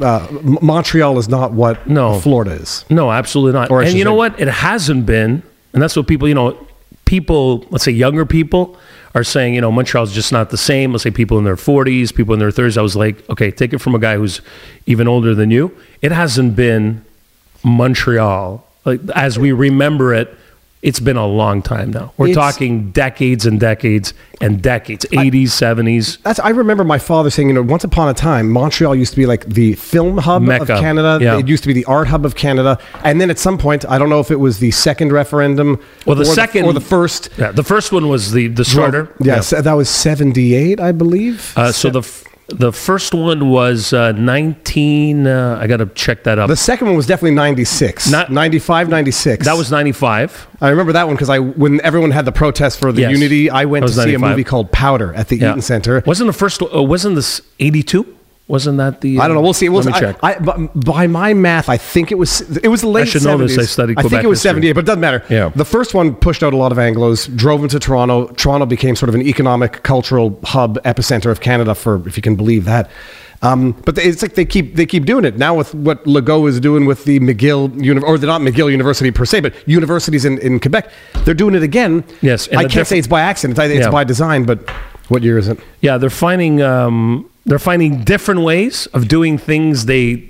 Uh, 0.00 0.26
Montreal 0.42 1.18
is 1.18 1.28
not 1.28 1.52
what 1.52 1.86
No. 1.88 2.20
Florida 2.20 2.52
is. 2.52 2.84
No, 2.90 3.10
absolutely 3.10 3.58
not. 3.58 3.70
Or 3.70 3.82
and 3.82 3.94
you 3.94 4.04
know 4.04 4.14
what? 4.14 4.38
It 4.38 4.48
hasn't 4.48 5.06
been, 5.06 5.42
and 5.72 5.82
that's 5.82 5.96
what 5.96 6.06
people, 6.06 6.28
you 6.28 6.34
know, 6.34 6.56
people, 7.04 7.64
let's 7.70 7.84
say 7.84 7.92
younger 7.92 8.26
people 8.26 8.76
are 9.14 9.24
saying, 9.24 9.54
you 9.54 9.60
know, 9.60 9.72
Montreal's 9.72 10.12
just 10.12 10.30
not 10.30 10.50
the 10.50 10.58
same. 10.58 10.92
Let's 10.92 11.04
say 11.04 11.10
people 11.10 11.38
in 11.38 11.44
their 11.44 11.56
40s, 11.56 12.14
people 12.14 12.34
in 12.34 12.38
their 12.40 12.50
30s. 12.50 12.76
I 12.76 12.82
was 12.82 12.94
like, 12.96 13.28
okay, 13.30 13.50
take 13.50 13.72
it 13.72 13.78
from 13.78 13.94
a 13.94 13.98
guy 13.98 14.16
who's 14.16 14.42
even 14.84 15.08
older 15.08 15.34
than 15.34 15.50
you. 15.50 15.74
It 16.02 16.12
hasn't 16.12 16.54
been 16.54 17.04
Montreal 17.64 18.64
like 18.84 19.00
as 19.14 19.38
we 19.38 19.52
remember 19.52 20.14
it. 20.14 20.34
It's 20.80 21.00
been 21.00 21.16
a 21.16 21.26
long 21.26 21.60
time 21.60 21.90
now. 21.90 22.12
We're 22.16 22.28
It's- 22.28 22.36
talking 22.52 22.92
decades 22.92 23.44
and 23.46 23.58
decades 23.58 24.14
and 24.40 24.62
decades, 24.62 25.04
80s, 25.10 25.50
70s. 25.52 26.18
That's, 26.22 26.38
I 26.38 26.50
remember 26.50 26.84
my 26.84 26.98
father 26.98 27.30
saying, 27.30 27.48
you 27.48 27.54
know, 27.54 27.62
once 27.62 27.82
upon 27.82 28.08
a 28.08 28.14
time, 28.14 28.48
Montreal 28.48 28.94
used 28.94 29.10
to 29.12 29.16
be 29.16 29.26
like 29.26 29.44
the 29.46 29.72
film 29.72 30.18
hub 30.18 30.42
Mecca. 30.42 30.74
of 30.74 30.80
Canada. 30.80 31.18
Yeah. 31.20 31.36
It 31.38 31.48
used 31.48 31.64
to 31.64 31.66
be 31.66 31.72
the 31.72 31.84
art 31.86 32.06
hub 32.06 32.24
of 32.24 32.36
Canada. 32.36 32.78
And 33.02 33.20
then 33.20 33.28
at 33.28 33.40
some 33.40 33.58
point, 33.58 33.84
I 33.88 33.98
don't 33.98 34.08
know 34.08 34.20
if 34.20 34.30
it 34.30 34.38
was 34.38 34.60
the 34.60 34.70
second 34.70 35.10
referendum 35.10 35.80
Well, 36.06 36.14
the 36.14 36.22
or 36.22 36.26
second 36.26 36.64
or 36.66 36.72
the 36.72 36.80
first. 36.80 37.28
Yeah, 37.36 37.50
the 37.50 37.64
first 37.64 37.90
one 37.90 38.08
was 38.08 38.30
the 38.30 38.46
the 38.46 38.64
starter. 38.64 39.08
Yeah, 39.18 39.40
so 39.40 39.60
that 39.60 39.72
was 39.72 39.88
78, 39.88 40.78
I 40.78 40.92
believe. 40.92 41.54
Uh, 41.56 41.72
so 41.72 41.90
the 41.90 42.02
the 42.48 42.72
first 42.72 43.12
one 43.14 43.50
was 43.50 43.92
uh, 43.92 44.12
19. 44.12 45.26
Uh, 45.26 45.58
I 45.60 45.66
got 45.66 45.78
to 45.78 45.86
check 45.86 46.24
that 46.24 46.38
up. 46.38 46.48
the 46.48 46.56
second 46.56 46.86
one 46.86 46.96
was 46.96 47.06
definitely 47.06 47.34
96. 47.36 48.10
Not- 48.10 48.32
95, 48.32 48.88
96. 48.88 49.44
that 49.44 49.56
was 49.56 49.70
95. 49.70 50.46
I 50.60 50.70
remember 50.70 50.92
that 50.92 51.06
one 51.06 51.14
because 51.16 51.28
I 51.28 51.38
when 51.38 51.80
everyone 51.82 52.10
had 52.10 52.24
the 52.24 52.32
protest 52.32 52.78
for 52.80 52.90
the 52.92 53.02
Yes. 53.02 53.12
unity, 53.12 53.50
I 53.50 53.64
went 53.66 53.82
to 53.82 53.84
was 53.84 54.02
see 54.02 54.14
a 54.14 54.18
movie 54.18 54.44
called 54.44 54.72
Powder 54.72 55.12
at 55.14 55.28
the 55.28 55.36
Yeah. 55.36 55.50
Eaton 55.50 55.62
Center. 55.62 56.02
Wasn't 56.06 56.26
the 56.26 56.32
first? 56.32 56.62
Uh, 56.62 56.82
wasn't 56.82 57.14
this 57.16 57.40
82? 57.60 58.06
Wasn't 58.48 58.78
that 58.78 59.02
the? 59.02 59.18
uh, 59.18 59.22
I 59.22 59.28
don't 59.28 59.34
know. 59.36 59.42
We'll 59.42 59.52
see. 59.52 59.68
We'll 59.68 59.82
let 59.82 59.92
me 59.92 59.92
I- 59.92 60.00
check. 60.00 60.16
I, 60.22 60.38
by, 60.74 61.06
my 61.06 61.34
math, 61.34 61.68
I 61.68 61.76
think 61.76 62.10
it 62.10 62.14
was 62.16 62.40
it 62.58 62.68
was 62.68 62.80
the 62.80 62.88
late. 62.88 63.06
should 63.08 63.22
know 63.22 63.36
this. 63.36 63.58
I 63.58 63.62
studied 63.64 63.98
I 63.98 64.02
think 64.02 64.24
it 64.24 64.26
was 64.26 64.40
seventy 64.40 64.68
eight, 64.68 64.72
but 64.72 64.80
it 64.84 64.86
doesn't 64.86 65.00
matter. 65.00 65.22
Yeah. 65.28 65.50
The 65.54 65.66
first 65.66 65.92
one 65.94 66.14
pushed 66.14 66.42
out 66.42 66.54
a 66.54 66.56
lot 66.56 66.72
of 66.72 66.78
Anglo's, 66.78 67.26
drove 67.26 67.60
them 67.60 67.68
to 67.68 67.78
Toronto. 67.78 68.28
Toronto 68.28 68.64
became 68.64 68.96
sort 68.96 69.10
of 69.10 69.14
an 69.14 69.22
economic, 69.22 69.82
cultural 69.82 70.40
hub, 70.44 70.82
epicenter 70.84 71.30
of 71.30 71.40
Canada, 71.40 71.74
for 71.74 72.06
if 72.08 72.16
you 72.16 72.22
can 72.22 72.36
believe 72.36 72.64
that. 72.64 72.90
Um, 73.42 73.72
but 73.84 73.94
they, 73.94 74.02
it's 74.04 74.22
like 74.22 74.34
they 74.34 74.44
keep 74.46 74.74
they 74.76 74.86
keep 74.86 75.04
doing 75.04 75.24
it 75.26 75.36
now 75.36 75.54
with 75.54 75.74
what 75.74 76.02
Legault 76.06 76.48
is 76.48 76.58
doing 76.58 76.86
with 76.86 77.04
the 77.04 77.20
McGill 77.20 77.70
uni- 77.84 78.00
or 78.02 78.16
they're 78.18 78.26
not 78.26 78.40
McGill 78.40 78.70
University 78.70 79.10
per 79.10 79.24
se, 79.26 79.40
but 79.40 79.54
universities 79.68 80.24
in, 80.24 80.38
in 80.38 80.58
Quebec. 80.58 80.90
They're 81.24 81.34
doing 81.34 81.54
it 81.54 81.62
again. 81.62 82.02
Yes, 82.22 82.48
I 82.48 82.64
can't 82.66 82.88
say 82.88 82.98
it's 82.98 83.06
by 83.06 83.20
accident. 83.20 83.58
It's 83.58 83.84
Yeah. 83.84 83.90
by 83.90 84.04
design. 84.04 84.44
But 84.44 84.68
what 85.08 85.22
year 85.22 85.38
is 85.38 85.48
it? 85.48 85.60
yeah, 85.82 85.98
they're 85.98 86.10
finding 86.10 86.62
um, 86.62 87.30
they're 87.48 87.58
finding 87.58 88.04
different 88.04 88.42
ways 88.42 88.86
of 88.88 89.08
doing 89.08 89.38
things 89.38 89.86
they 89.86 90.28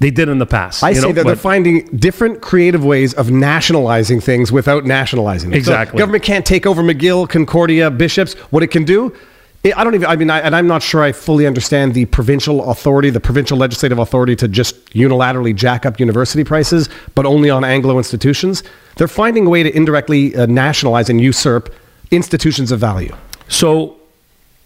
they 0.00 0.10
did 0.10 0.28
in 0.28 0.38
the 0.38 0.46
past. 0.46 0.82
I 0.82 0.90
you 0.90 0.94
say 0.96 1.06
know, 1.08 1.12
that 1.12 1.26
they're 1.26 1.36
finding 1.36 1.86
different 1.96 2.42
creative 2.42 2.84
ways 2.84 3.14
of 3.14 3.30
nationalizing 3.30 4.20
things 4.20 4.50
without 4.50 4.84
nationalizing 4.84 5.50
them. 5.50 5.58
So 5.62 5.72
Exactly. 5.72 5.98
government 5.98 6.24
can't 6.24 6.44
take 6.44 6.66
over 6.66 6.82
McGill, 6.82 7.28
Concordia, 7.28 7.88
Bishops. 7.88 8.34
What 8.50 8.64
it 8.64 8.72
can 8.72 8.84
do, 8.84 9.14
it, 9.62 9.78
I 9.78 9.84
don't 9.84 9.94
even. 9.94 10.08
I 10.08 10.16
mean, 10.16 10.28
I, 10.28 10.40
and 10.40 10.56
I'm 10.56 10.66
not 10.66 10.82
sure 10.82 11.02
I 11.02 11.12
fully 11.12 11.46
understand 11.46 11.94
the 11.94 12.06
provincial 12.06 12.68
authority, 12.68 13.10
the 13.10 13.20
provincial 13.20 13.56
legislative 13.56 14.00
authority 14.00 14.34
to 14.36 14.48
just 14.48 14.86
unilaterally 14.86 15.54
jack 15.54 15.86
up 15.86 16.00
university 16.00 16.42
prices, 16.42 16.88
but 17.14 17.24
only 17.24 17.48
on 17.48 17.62
Anglo 17.62 17.96
institutions. 17.98 18.64
They're 18.96 19.06
finding 19.06 19.46
a 19.46 19.50
way 19.50 19.62
to 19.62 19.74
indirectly 19.74 20.34
uh, 20.34 20.46
nationalize 20.46 21.08
and 21.10 21.20
usurp 21.20 21.72
institutions 22.10 22.72
of 22.72 22.80
value. 22.80 23.14
So, 23.46 24.00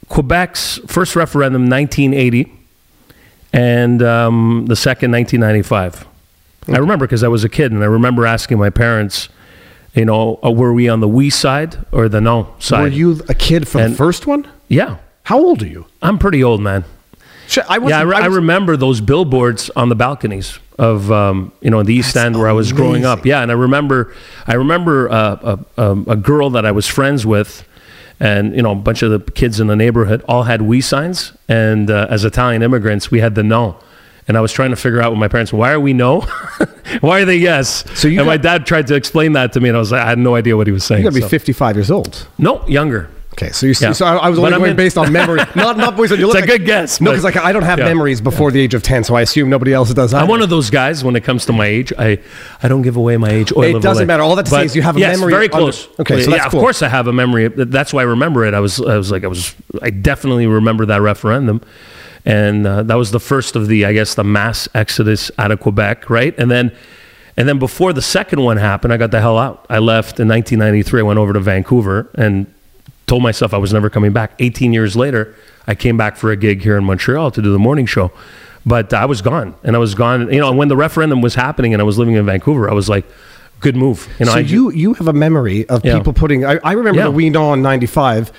Quebec's 0.08 0.78
first 0.86 1.16
referendum, 1.16 1.68
1980, 1.68 2.52
and 3.52 4.02
um, 4.02 4.66
the 4.66 4.76
second, 4.76 5.12
1995. 5.12 6.06
I 6.68 6.78
remember 6.78 7.06
because 7.06 7.22
I 7.22 7.28
was 7.28 7.44
a 7.44 7.48
kid, 7.48 7.72
and 7.72 7.82
I 7.82 7.86
remember 7.86 8.26
asking 8.26 8.58
my 8.58 8.70
parents, 8.70 9.28
you 9.94 10.04
know, 10.04 10.38
uh, 10.44 10.50
were 10.50 10.72
we 10.72 10.88
on 10.88 11.00
the 11.00 11.08
oui 11.08 11.30
side 11.30 11.76
or 11.92 12.08
the 12.08 12.20
no 12.20 12.54
side? 12.58 12.82
Were 12.82 12.88
you 12.88 13.20
a 13.28 13.34
kid 13.34 13.66
for 13.68 13.80
And- 13.80 13.92
the 13.92 13.96
first 13.96 14.26
one? 14.26 14.46
Yeah, 14.68 14.96
How 15.24 15.38
old 15.38 15.62
are 15.62 15.66
you? 15.66 15.86
I'm 16.02 16.18
pretty 16.18 16.42
old, 16.42 16.60
man. 16.60 16.84
I. 17.68 17.78
Yeah, 17.78 18.00
I, 18.00 18.02
re- 18.02 18.16
I 18.16 18.26
was- 18.28 18.36
remember 18.36 18.76
those 18.76 19.00
billboards 19.00 19.70
on 19.76 19.88
the 19.88 19.94
balconies 19.94 20.58
of 20.78 21.10
um, 21.12 21.52
you 21.60 21.70
know 21.70 21.82
the 21.84 21.94
East 21.94 22.16
End 22.16 22.36
where 22.36 22.48
I 22.48 22.52
was 22.52 22.72
growing 22.72 23.04
up. 23.04 23.24
Yeah, 23.24 23.40
and 23.42 23.50
I 23.50 23.54
remember 23.54 24.12
I 24.48 24.54
remember 24.54 25.08
uh, 25.10 25.58
a, 25.76 25.82
a, 25.82 26.02
a 26.12 26.16
girl 26.16 26.50
that 26.50 26.66
I 26.66 26.72
was 26.72 26.86
friends 26.88 27.24
with. 27.24 27.65
And 28.18 28.54
you 28.56 28.62
know, 28.62 28.72
a 28.72 28.74
bunch 28.74 29.02
of 29.02 29.10
the 29.10 29.30
kids 29.32 29.60
in 29.60 29.66
the 29.66 29.76
neighborhood 29.76 30.24
all 30.26 30.44
had 30.44 30.62
oui 30.62 30.80
signs, 30.80 31.32
and 31.48 31.90
uh, 31.90 32.06
as 32.08 32.24
Italian 32.24 32.62
immigrants, 32.62 33.10
we 33.10 33.20
had 33.20 33.34
the 33.34 33.42
no. 33.42 33.76
And 34.28 34.36
I 34.36 34.40
was 34.40 34.52
trying 34.52 34.70
to 34.70 34.76
figure 34.76 35.00
out 35.00 35.12
with 35.12 35.20
my 35.20 35.28
parents, 35.28 35.52
why 35.52 35.70
are 35.72 35.78
we 35.78 35.92
no? 35.92 36.20
why 37.00 37.20
are 37.20 37.24
they 37.24 37.36
yes? 37.36 37.84
So 37.98 38.08
you 38.08 38.18
and 38.20 38.26
my 38.26 38.36
dad 38.38 38.66
tried 38.66 38.86
to 38.88 38.94
explain 38.94 39.34
that 39.34 39.52
to 39.52 39.60
me, 39.60 39.68
and 39.68 39.76
I 39.76 39.80
was 39.80 39.92
like, 39.92 40.02
I 40.02 40.08
had 40.08 40.18
no 40.18 40.34
idea 40.34 40.56
what 40.56 40.66
he 40.66 40.72
was 40.72 40.84
saying. 40.84 41.02
You 41.04 41.10
got 41.10 41.14
to 41.14 41.20
be 41.20 41.20
so- 41.22 41.28
55 41.28 41.76
years 41.76 41.90
old. 41.90 42.26
No, 42.38 42.66
younger. 42.66 43.10
Okay, 43.38 43.52
so 43.52 43.66
you 43.66 43.74
Yeah. 43.78 43.92
so 43.92 44.06
I, 44.06 44.16
I 44.16 44.28
was 44.30 44.38
But 44.38 44.46
only 44.54 44.58
going 44.58 44.70
in- 44.70 44.76
based 44.78 44.96
on 44.96 45.12
memory, 45.12 45.40
not 45.56 45.76
not 45.76 45.94
based 45.94 46.10
on 46.12 46.18
you 46.18 46.24
It's 46.26 46.34
like, 46.34 46.44
a 46.44 46.46
good 46.46 46.64
guess, 46.64 47.02
No, 47.02 47.10
because 47.10 47.22
like 47.22 47.36
I 47.36 47.52
don't 47.52 47.64
have 47.64 47.78
Yeah. 47.78 47.84
memories 47.84 48.22
before 48.22 48.50
the 48.50 48.58
age 48.60 48.72
of 48.72 48.82
10, 48.82 49.04
so 49.04 49.14
I 49.14 49.20
assume 49.20 49.50
nobody 49.50 49.74
else 49.74 49.92
does. 49.92 50.14
I'm 50.14 50.26
one 50.26 50.40
of 50.40 50.48
those 50.48 50.70
guys 50.70 51.04
when 51.04 51.16
it 51.16 51.24
comes 51.24 51.44
to 51.46 51.52
my 51.52 51.66
age. 51.66 51.92
I, 51.98 52.18
I 52.62 52.68
don't 52.68 52.80
give 52.80 52.96
away 52.96 53.18
my 53.18 53.28
age. 53.28 53.52
Oil 53.54 53.76
It 53.76 53.82
doesn't 53.82 54.04
Olay. 54.04 54.06
matter. 54.06 54.22
All 54.22 54.36
that 54.36 54.46
to 54.46 54.50
say 54.50 54.64
is 54.64 54.74
you 54.74 54.80
have 54.80 54.96
a 54.96 55.00
yes, 55.00 55.18
memory 55.18 55.32
Very 55.32 55.44
under- 55.50 55.58
close. 55.58 55.86
Okay, 56.00 56.22
so 56.22 56.30
yeah, 56.30 56.38
that's 56.38 56.54
of 56.54 56.60
course 56.60 56.80
I 56.80 56.88
have 56.88 57.08
a 57.08 57.12
memory. 57.12 57.48
That's 57.48 57.92
why 57.92 58.00
I 58.00 58.04
remember 58.04 58.44
it. 58.46 58.54
I 58.54 58.60
was 58.60 58.80
I 58.80 58.96
was 58.96 59.10
like 59.10 59.22
I 59.22 59.26
was 59.28 59.54
I 59.82 59.90
definitely 59.90 60.46
remember 60.46 60.86
that 60.86 61.02
referendum, 61.02 61.60
and 62.24 62.66
uh, 62.66 62.84
that 62.84 62.94
was 62.94 63.10
the 63.10 63.20
first 63.20 63.54
of 63.54 63.68
the 63.68 63.84
I 63.84 63.92
guess 63.92 64.14
the 64.14 64.24
mass 64.24 64.66
exodus 64.74 65.30
out 65.36 65.50
of 65.50 65.60
Quebec, 65.60 66.08
right? 66.10 66.34
And 66.38 66.50
then. 66.50 66.72
And 67.38 67.46
then 67.46 67.58
before 67.58 67.92
the 67.92 68.00
second 68.00 68.40
one 68.40 68.56
happened, 68.56 68.94
I 68.94 68.96
got 68.96 69.10
the 69.10 69.20
hell 69.20 69.36
out. 69.36 69.66
I 69.68 69.76
left 69.78 70.18
in 70.18 70.26
1993. 70.26 71.00
I 71.00 71.02
went 71.02 71.18
over 71.18 71.34
to 71.34 71.38
Vancouver 71.40 72.08
and 72.14 72.46
told 73.06 73.22
myself 73.22 73.54
I 73.54 73.58
was 73.58 73.72
never 73.72 73.88
coming 73.90 74.12
back. 74.12 74.32
18 74.38 74.72
years 74.72 74.96
later, 74.96 75.34
I 75.66 75.74
came 75.74 75.96
back 75.96 76.16
for 76.16 76.30
a 76.30 76.36
gig 76.36 76.62
here 76.62 76.76
in 76.76 76.84
Montreal 76.84 77.30
to 77.32 77.42
do 77.42 77.52
the 77.52 77.58
morning 77.58 77.86
show. 77.86 78.10
But 78.64 78.92
I 78.92 79.04
was 79.04 79.22
gone, 79.22 79.54
and 79.62 79.76
I 79.76 79.78
was 79.78 79.94
gone. 79.94 80.32
You 80.32 80.40
know, 80.40 80.52
when 80.52 80.66
the 80.68 80.76
referendum 80.76 81.20
was 81.22 81.36
happening, 81.36 81.72
and 81.72 81.80
I 81.80 81.84
was 81.84 81.98
living 81.98 82.14
in 82.14 82.26
Vancouver, 82.26 82.68
I 82.68 82.72
was 82.74 82.88
like, 82.88 83.04
"Good 83.60 83.76
move." 83.76 84.08
You 84.18 84.26
know, 84.26 84.32
so 84.32 84.38
I, 84.38 84.40
you 84.40 84.72
you 84.72 84.94
have 84.94 85.06
a 85.06 85.12
memory 85.12 85.68
of 85.68 85.84
Yeah. 85.84 85.96
people 85.98 86.12
putting. 86.12 86.44
I, 86.44 86.58
I 86.64 86.72
remember 86.72 86.98
Yeah. 86.98 87.04
the 87.04 87.10
We 87.12 87.30
Know 87.30 87.52
in 87.52 87.62
'95. 87.62 88.32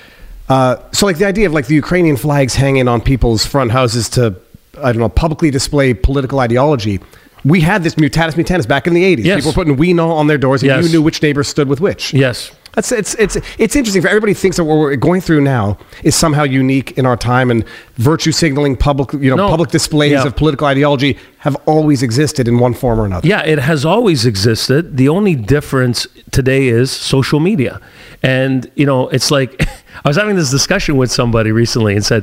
Uh, 0.50 0.76
so 0.92 1.06
like 1.06 1.16
the 1.16 1.24
idea 1.26 1.46
of 1.46 1.54
like 1.54 1.66
the 1.66 1.74
Ukrainian 1.76 2.16
flags 2.18 2.54
hanging 2.54 2.88
on 2.88 3.00
people's 3.00 3.46
front 3.46 3.70
houses 3.70 4.08
to 4.10 4.34
I 4.82 4.92
don't 4.92 4.98
know 5.00 5.08
publicly 5.08 5.50
display 5.50 5.94
political 5.94 6.40
ideology. 6.40 7.00
We 7.44 7.60
had 7.62 7.82
this 7.82 7.94
mutatis 7.94 8.34
mutandis 8.34 8.68
back 8.68 8.86
in 8.86 8.92
the 8.92 9.04
'80s. 9.04 9.24
Yes. 9.24 9.36
People 9.38 9.52
were 9.52 9.54
putting 9.54 9.76
"We 9.78 9.94
Know" 9.94 10.10
on 10.10 10.26
their 10.26 10.36
doors, 10.38 10.62
and 10.62 10.68
Yes. 10.68 10.84
you 10.84 10.90
knew 10.92 11.00
which 11.02 11.22
neighbor 11.22 11.42
stood 11.42 11.68
with 11.68 11.80
which. 11.80 12.12
yes, 12.12 12.50
That's 12.78 12.92
it's 12.92 13.14
it's 13.16 13.36
it's 13.58 13.74
interesting. 13.74 14.06
Everybody 14.06 14.34
thinks 14.34 14.56
that 14.56 14.62
what 14.62 14.76
we're 14.78 14.94
going 14.94 15.20
through 15.20 15.40
now 15.40 15.78
is 16.04 16.14
somehow 16.14 16.44
unique 16.44 16.96
in 16.96 17.06
our 17.06 17.16
time, 17.16 17.50
and 17.50 17.64
virtue 17.96 18.30
signaling, 18.30 18.76
public 18.76 19.12
you 19.14 19.30
know, 19.30 19.34
No. 19.34 19.48
public 19.48 19.70
displays 19.70 20.12
Yeah. 20.12 20.24
of 20.26 20.36
political 20.36 20.68
ideology 20.68 21.18
have 21.38 21.56
always 21.66 22.04
existed 22.04 22.46
in 22.46 22.60
one 22.60 22.74
form 22.74 23.00
or 23.00 23.04
another. 23.06 23.26
Yeah, 23.26 23.42
it 23.44 23.58
has 23.58 23.84
always 23.84 24.24
existed. 24.24 24.96
The 24.96 25.08
only 25.08 25.34
difference 25.34 26.06
today 26.30 26.68
is 26.68 26.92
social 26.92 27.40
media. 27.40 27.80
And, 28.22 28.70
you 28.76 28.86
know, 28.86 29.08
it's 29.08 29.32
like 29.32 29.60
I 30.04 30.08
was 30.08 30.16
having 30.16 30.36
this 30.36 30.52
discussion 30.52 30.96
with 30.96 31.10
somebody 31.10 31.50
recently 31.50 31.96
and 31.96 32.04
said, 32.04 32.22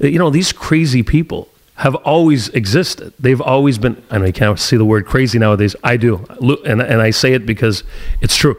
you 0.00 0.18
know, 0.18 0.28
these 0.28 0.52
crazy 0.52 1.02
people 1.02 1.48
have 1.76 1.94
always 1.94 2.50
existed. 2.50 3.14
They've 3.18 3.40
always 3.40 3.78
been, 3.78 3.96
I 4.10 4.18
know 4.18 4.26
you 4.26 4.34
can't 4.34 4.58
see 4.60 4.76
the 4.76 4.84
word 4.84 5.06
crazy 5.06 5.38
nowadays. 5.38 5.74
I 5.82 5.96
do. 5.96 6.26
And, 6.66 6.82
and 6.82 7.00
I 7.00 7.08
say 7.10 7.32
it 7.32 7.46
because 7.46 7.84
it's 8.20 8.36
true. 8.36 8.56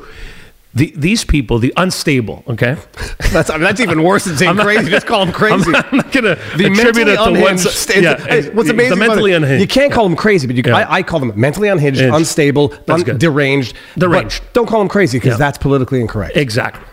The, 0.75 0.94
these 0.96 1.24
people, 1.24 1.58
the 1.60 1.72
unstable, 1.77 2.44
okay? 2.50 2.75
That's 3.32 3.50
I 3.50 3.53
mean, 3.55 3.63
that's 3.63 3.79
even 3.79 4.03
worse 4.03 4.25
than 4.25 4.36
saying 4.38 4.50
I'm 4.50 4.58
not- 4.58 4.65
crazy. 4.65 4.89
Just 4.89 5.08
call 5.08 5.25
them 5.25 5.34
crazy. 5.41 5.65
I'm 5.67 5.72
not, 5.72 6.12
going 6.12 6.25
to 6.25 6.36
the 6.58 6.65
attribute 6.65 7.08
it 7.08 7.15
to 7.15 7.32
one. 7.41 8.03
Yeah, 8.03 8.17
hey, 8.27 8.50
what's 8.51 8.67
the 8.67 8.74
amazing? 8.74 8.98
about 8.98 9.08
mentally 9.08 9.32
it, 9.32 9.36
unhinged. 9.38 9.62
You 9.62 9.67
can't 9.67 9.91
call 9.91 10.03
them 10.08 10.17
crazy, 10.17 10.48
but 10.48 10.55
you, 10.58 10.63
Yeah. 10.65 10.75
I, 10.77 10.96
I 10.96 11.03
call 11.03 11.20
them 11.22 11.32
mentally 11.36 11.70
unhinged, 11.70 12.01
Hinged. 12.01 12.13
unstable, 12.15 12.74
un- 12.89 13.01
good. 13.03 13.20
deranged. 13.20 13.74
but 13.96 14.01
Deranged. 14.01 14.44
don't 14.53 14.67
call 14.67 14.79
them 14.79 14.89
crazy 14.89 15.17
because 15.17 15.32
Yeah. 15.32 15.38
that's 15.38 15.58
politically 15.58 16.01
incorrect. 16.01 16.36
Exactly. 16.36 16.84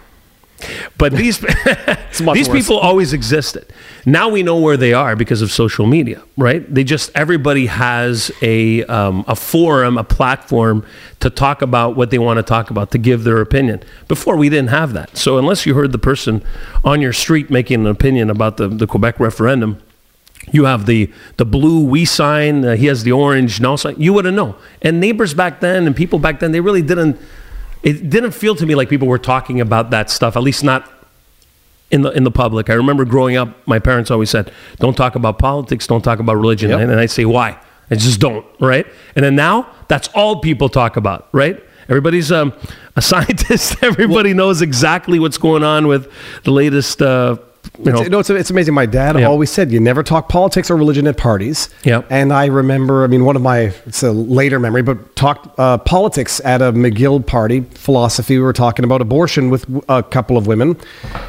But 0.99 1.13
these 1.13 1.39
these 2.19 2.21
worse. 2.21 2.49
people 2.49 2.79
always 2.79 3.13
existed. 3.13 3.73
Now 4.05 4.29
we 4.29 4.43
know 4.43 4.59
where 4.59 4.77
they 4.77 4.93
are 4.93 5.17
because 5.17 5.43
of 5.43 5.51
social 5.51 5.87
media, 5.87 6.23
right? 6.37 6.73
They 6.73 6.85
just 6.85 7.11
everybody 7.15 7.67
has 7.67 8.31
a 8.43 8.85
um, 8.85 9.25
a 9.29 9.37
forum, 9.37 9.99
a 9.99 10.05
platform 10.05 10.85
to 11.21 11.31
talk 11.31 11.63
about 11.63 11.97
what 11.97 12.11
they 12.11 12.19
want 12.19 12.39
to 12.39 12.43
talk 12.43 12.71
about, 12.71 12.91
to 12.93 12.99
give 12.99 13.25
their 13.25 13.41
opinion. 13.41 13.83
Before 14.09 14.37
we 14.37 14.49
didn't 14.49 14.71
have 14.71 14.93
that. 14.93 15.17
So 15.17 15.39
unless 15.39 15.67
you 15.67 15.75
heard 15.75 15.93
the 15.93 15.99
person 15.99 16.43
on 16.85 17.01
your 17.01 17.13
street 17.13 17.51
making 17.51 17.81
an 17.81 17.87
opinion 17.87 18.31
about 18.31 18.57
the, 18.57 18.69
the 18.69 18.87
Quebec 18.87 19.21
referendum, 19.21 19.81
you 20.51 20.65
have 20.65 20.87
the 20.87 21.13
the 21.37 21.45
blue 21.45 21.85
oui 21.85 22.05
sign. 22.05 22.65
Uh, 22.65 22.75
he 22.75 22.87
has 22.87 23.05
the 23.05 23.13
orange 23.13 23.61
no 23.61 23.77
sign. 23.77 23.95
You 23.99 24.13
wouldn't 24.13 24.35
know. 24.35 24.57
And 24.81 25.01
neighbors 25.01 25.35
back 25.35 25.61
then 25.61 25.87
and 25.87 25.95
people 25.95 26.19
back 26.19 26.41
then, 26.41 26.53
they 26.53 26.61
really 26.61 26.83
didn't. 26.83 27.21
It 27.83 28.11
didn't 28.11 28.33
feel 28.33 28.55
to 28.57 28.67
me 28.67 28.75
like 28.75 28.89
people 28.89 29.09
were 29.09 29.19
talking 29.19 29.61
about 29.61 29.91
that 29.91 30.11
stuff. 30.11 30.37
At 30.37 30.43
least 30.43 30.63
not 30.63 30.91
in 31.91 32.03
the 32.03 32.11
in 32.11 32.25
the 32.25 32.31
public. 32.31 32.71
I 32.71 32.75
remember 32.75 33.05
growing 33.05 33.37
up, 33.37 33.55
my 33.67 33.79
parents 33.79 34.11
always 34.11 34.31
said, 34.31 34.53
"Don't 34.79 34.97
talk 34.97 35.15
about 35.15 35.39
politics. 35.39 35.87
Don't 35.87 36.03
talk 36.03 36.19
about 36.19 36.37
religion." 36.37 36.71
Yep. 36.71 36.81
And, 36.81 36.91
and 36.91 37.01
I 37.01 37.07
say, 37.07 37.25
"Why?" 37.25 37.59
I 37.91 37.97
just 37.97 38.21
don't. 38.21 38.47
Right. 38.59 38.87
And 39.15 39.25
then 39.25 39.37
now, 39.37 39.69
that's 39.89 40.09
all 40.09 40.41
people 40.41 40.69
talk 40.71 40.97
about. 40.97 41.29
Right. 41.33 41.63
Everybody's 41.89 42.33
um, 42.33 42.55
a 42.97 43.03
scientist. 43.11 43.83
Everybody 43.83 44.33
knows 44.33 44.63
exactly 44.63 45.19
what's 45.19 45.39
going 45.39 45.63
on 45.63 45.87
with 45.87 46.11
the 46.45 46.53
latest. 46.53 47.03
Uh, 47.03 47.37
you 47.79 47.93
know, 47.93 48.01
It's, 48.01 48.11
no, 48.11 48.19
it's, 48.19 48.31
it's 48.31 48.51
amazing. 48.51 48.75
My 48.75 48.87
dad 48.87 49.19
Yeah. 49.19 49.27
always 49.27 49.51
said 49.51 49.71
you 49.73 49.81
never 49.81 50.03
talk 50.03 50.29
politics 50.29 50.71
or 50.71 50.77
religion 50.77 51.07
at 51.07 51.17
parties. 51.17 51.69
Yeah. 51.85 52.03
And 52.11 52.33
I 52.33 52.47
remember, 52.47 53.05
I 53.05 53.07
mean, 53.07 53.25
one 53.25 53.37
of 53.37 53.43
my, 53.43 53.73
it's 53.87 54.03
a 54.03 54.13
later 54.13 54.59
memory, 54.59 54.83
but 54.83 55.15
talked 55.17 55.59
uh, 55.59 55.79
politics 55.79 56.41
at 56.45 56.61
a 56.61 56.73
McGill 56.73 57.25
party, 57.25 57.61
philosophy. 57.75 58.37
We 58.37 58.43
were 58.43 58.53
talking 58.53 58.85
about 58.85 59.01
abortion 59.01 59.49
with 59.51 59.65
a 59.89 60.03
couple 60.03 60.37
of 60.37 60.47
women, 60.47 60.77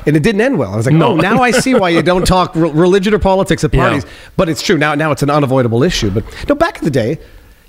and 0.06 0.16
it 0.18 0.24
didn't 0.24 0.42
end 0.42 0.58
well. 0.60 0.74
I 0.74 0.78
was 0.78 0.86
like, 0.86 0.96
No. 0.96 1.10
oh, 1.12 1.16
now 1.16 1.42
I 1.42 1.52
see 1.52 1.76
why 1.76 1.90
you 1.90 2.02
don't 2.12 2.26
talk 2.26 2.56
re- 2.56 2.72
religion 2.72 3.14
or 3.14 3.20
politics 3.20 3.64
at 3.64 3.74
Yeah. 3.74 3.82
parties. 3.90 4.06
But 4.36 4.50
it's 4.50 4.62
true. 4.62 4.78
Now, 4.78 4.96
now 4.96 5.12
it's 5.12 5.24
an 5.24 5.30
unavoidable 5.30 5.84
issue. 5.84 6.10
But 6.10 6.24
no, 6.50 6.56
back 6.56 6.80
in 6.80 6.84
the 6.86 6.92
day, 6.92 7.20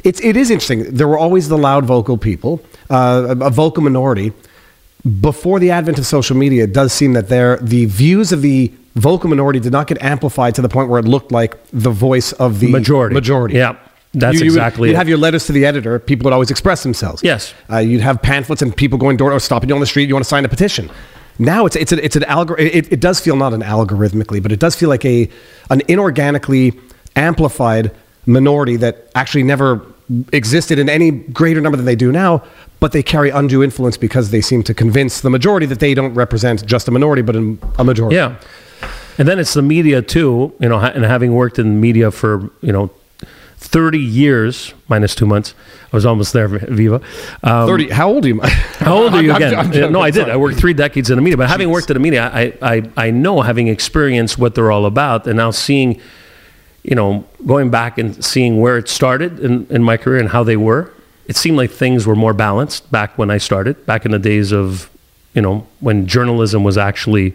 it's, 0.04 0.21
it 0.21 0.37
is 0.37 0.50
interesting. 0.50 0.85
There 0.94 1.09
were 1.09 1.18
always 1.18 1.49
the 1.49 1.56
loud 1.59 1.85
vocal 1.87 2.18
people, 2.18 2.61
uh, 2.90 3.37
a, 3.40 3.47
a 3.47 3.50
vocal 3.50 3.83
minority 3.83 4.33
before 5.20 5.58
the 5.58 5.70
advent 5.70 5.99
of 5.99 6.06
social 6.06 6.37
media, 6.37 6.64
it 6.64 6.73
does 6.73 6.92
seem 6.92 7.12
that 7.12 7.28
there 7.28 7.58
the 7.58 7.84
views 7.87 8.32
of 8.32 8.42
the 8.42 8.73
vocal 8.94 9.28
minority 9.28 9.61
did 9.61 9.73
not 9.73 9.87
get 9.87 10.00
amplified 10.02 10.54
to 10.54 10.62
the 10.62 10.68
point 10.68 10.88
where 10.88 11.00
it 11.00 11.06
looked 11.06 11.32
like 11.32 11.58
the 11.73 11.90
voice 11.90 12.32
of 12.32 12.61
the 12.61 12.70
Majority. 12.70 13.14
Majority. 13.14 13.56
Yeah, 13.56 13.76
that's 14.14 14.38
you, 14.38 14.44
you 14.44 14.46
exactly 14.46 14.80
Would, 14.80 14.87
you'd 14.88 14.94
it. 14.94 14.99
have 14.99 15.08
your 15.08 15.18
letters 15.18 15.46
to 15.46 15.52
the 15.52 15.66
editor. 15.66 15.99
People 15.99 16.25
would 16.25 16.32
always 16.32 16.50
express 16.50 16.82
themselves. 16.82 17.23
Yes. 17.23 17.52
Uh, 17.70 17.78
you'd 17.78 18.00
have 18.00 18.23
pamphlets 18.23 18.62
and 18.62 18.75
people 18.75 18.99
going 18.99 19.16
door 19.16 19.32
or 19.32 19.40
stopping 19.40 19.68
you 19.68 19.75
on 19.75 19.80
the 19.80 19.87
street. 19.87 20.08
You 20.08 20.14
want 20.14 20.25
to 20.25 20.28
sign 20.28 20.44
a 20.44 20.49
petition. 20.49 20.90
Now 21.38 21.66
it's 21.66 21.76
it's 21.76 21.92
a, 21.92 22.02
it's 22.02 22.16
an 22.16 22.23
algor- 22.23 22.58
it, 22.58 22.92
it 22.92 23.00
does 23.00 23.20
feel 23.20 23.37
not 23.37 23.52
an 23.52 23.62
algorithmically, 23.62 24.42
but 24.42 24.52
it 24.52 24.61
does 24.61 24.76
feel 24.76 24.88
like 24.88 25.04
a 25.04 25.28
an 25.68 25.80
inorganically 25.80 26.80
amplified 27.16 27.90
minority 28.26 28.76
that 28.76 29.11
actually 29.14 29.42
never 29.42 29.82
existed 30.32 30.78
in 30.78 30.88
any 30.88 31.11
greater 31.11 31.61
number 31.61 31.76
than 31.76 31.87
they 31.87 31.96
do 31.96 32.12
now, 32.12 32.42
but 32.84 32.92
they 32.92 33.02
carry 33.02 33.30
undue 33.30 33.62
influence 33.62 33.96
because 33.96 34.28
they 34.30 34.42
seem 34.42 34.62
to 34.62 34.74
convince 34.74 35.22
the 35.22 35.30
majority 35.30 35.64
that 35.64 35.80
they 35.80 35.94
don't 35.94 36.12
represent 36.12 36.66
just 36.66 36.86
a 36.86 36.90
minority, 36.90 37.22
but 37.22 37.34
a 37.34 37.82
majority. 37.82 38.14
Yeah. 38.14 38.36
And 39.16 39.26
then 39.26 39.38
it's 39.38 39.54
the 39.54 39.62
media 39.62 40.02
too, 40.02 40.52
you 40.60 40.68
know, 40.68 40.78
and 40.78 41.02
having 41.02 41.32
worked 41.32 41.58
in 41.58 41.80
media 41.80 42.10
for, 42.10 42.50
you 42.60 42.72
know, 42.74 42.90
30 43.56 43.98
years 43.98 44.74
minus 44.86 45.14
two 45.14 45.24
months. 45.24 45.54
I 45.94 45.96
was 45.96 46.04
almost 46.04 46.34
there, 46.34 46.46
Viva. 46.78 47.00
Um, 47.42 47.66
Thirty. 47.68 47.88
How 47.88 48.10
old 48.10 48.26
are 48.26 48.28
you? 48.28 48.40
How 48.42 48.94
old 48.98 49.14
are 49.14 49.22
you 49.22 49.32
I'm- 49.32 49.36
again? 49.42 49.54
I'm- 49.54 49.84
I'm 49.84 49.92
no. 49.92 50.02
I 50.02 50.10
did. 50.10 50.20
Sorry. 50.20 50.32
I 50.32 50.36
worked 50.36 50.58
three 50.58 50.74
decades 50.74 51.08
in 51.08 51.16
the 51.16 51.22
media, 51.22 51.38
but 51.38 51.48
having 51.48 51.70
worked 51.70 51.88
in 51.88 51.94
the 51.94 52.00
media, 52.00 52.30
I, 52.34 52.52
I, 52.60 52.90
I 52.98 53.10
know, 53.12 53.40
having 53.40 53.68
experienced 53.68 54.36
what 54.36 54.54
they're 54.54 54.70
all 54.70 54.84
about, 54.84 55.26
and 55.26 55.38
now 55.38 55.52
seeing, 55.52 56.02
you 56.82 56.94
know, 56.96 57.24
going 57.46 57.70
back 57.70 57.96
and 57.96 58.22
seeing 58.22 58.60
where 58.60 58.76
it 58.76 58.90
started 58.90 59.40
in, 59.40 59.66
in 59.70 59.82
my 59.82 59.96
career 59.96 60.20
and 60.20 60.28
how 60.28 60.44
they 60.44 60.58
were, 60.58 60.92
it 61.26 61.36
seemed 61.36 61.56
like 61.56 61.70
things 61.70 62.06
were 62.06 62.16
more 62.16 62.34
balanced 62.34 62.90
back 62.90 63.16
when 63.18 63.30
I 63.30 63.38
started, 63.38 63.86
back 63.86 64.04
in 64.04 64.10
the 64.10 64.18
days 64.18 64.52
of, 64.52 64.90
you 65.34 65.42
know, 65.42 65.66
when 65.80 66.06
journalism 66.06 66.64
was 66.64 66.76
actually 66.76 67.34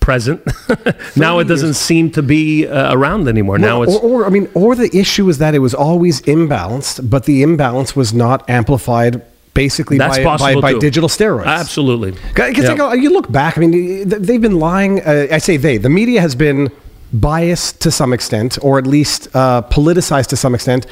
present. 0.00 0.42
now 1.16 1.38
it 1.38 1.44
doesn't 1.44 1.74
seem 1.74 2.10
to 2.10 2.22
be 2.22 2.66
uh, 2.66 2.92
around 2.94 3.28
anymore. 3.28 3.58
now 3.58 3.82
it's 3.82 3.94
or, 3.94 4.00
or 4.22 4.26
I 4.26 4.28
mean, 4.28 4.48
or 4.54 4.74
the 4.74 4.90
issue 4.96 5.28
is 5.28 5.38
that 5.38 5.54
it 5.54 5.60
was 5.60 5.74
always 5.74 6.20
imbalanced, 6.22 7.08
but 7.08 7.24
the 7.24 7.42
imbalance 7.42 7.96
was 7.96 8.12
not 8.12 8.48
amplified 8.50 9.22
basically 9.54 9.98
that's 9.98 10.18
by, 10.18 10.36
by, 10.36 10.60
by 10.60 10.78
digital 10.78 11.08
steroids. 11.08 11.46
Absolutely. 11.46 12.12
Because 12.34 12.64
Yeah. 12.64 12.94
you 12.94 13.10
look 13.10 13.30
back, 13.30 13.56
I 13.56 13.60
mean, 13.60 14.08
they've 14.08 14.40
been 14.40 14.58
lying. 14.58 15.00
Uh, 15.00 15.26
I 15.30 15.38
say 15.38 15.56
they. 15.56 15.76
The 15.78 15.90
media 15.90 16.20
has 16.20 16.34
been 16.34 16.70
biased 17.12 17.80
to 17.82 17.90
some 17.90 18.12
extent, 18.12 18.58
or 18.62 18.78
at 18.78 18.86
least 18.86 19.28
uh, 19.34 19.62
politicized 19.70 20.28
to 20.28 20.36
some 20.36 20.54
extent. 20.54 20.86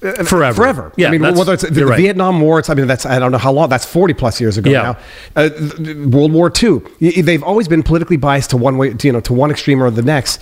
Forever. 0.00 0.54
Forever. 0.54 0.92
Yeah, 0.96 1.08
I 1.08 1.10
mean, 1.10 1.22
whether 1.22 1.52
it's 1.52 1.68
the 1.68 1.84
right. 1.86 1.96
Vietnam 1.98 2.40
War, 2.40 2.58
it's, 2.58 2.70
I 2.70 2.74
mean, 2.74 2.86
that's, 2.86 3.04
I 3.04 3.18
don't 3.18 3.32
know 3.32 3.38
how 3.38 3.52
long, 3.52 3.68
that's 3.68 3.84
40 3.84 4.14
plus 4.14 4.40
years 4.40 4.56
ago 4.56 4.70
Yeah. 4.70 4.96
now. 5.36 5.42
Uh, 5.42 5.50
World 6.08 6.32
War 6.32 6.50
II. 6.62 6.80
They've 7.22 7.42
always 7.42 7.68
been 7.68 7.82
politically 7.82 8.16
biased 8.16 8.50
to 8.50 8.56
one 8.56 8.78
way, 8.78 8.94
to, 8.94 9.06
you 9.06 9.12
know, 9.12 9.20
to 9.20 9.32
one 9.34 9.50
extreme 9.50 9.82
or 9.82 9.90
the 9.90 10.02
next. 10.02 10.40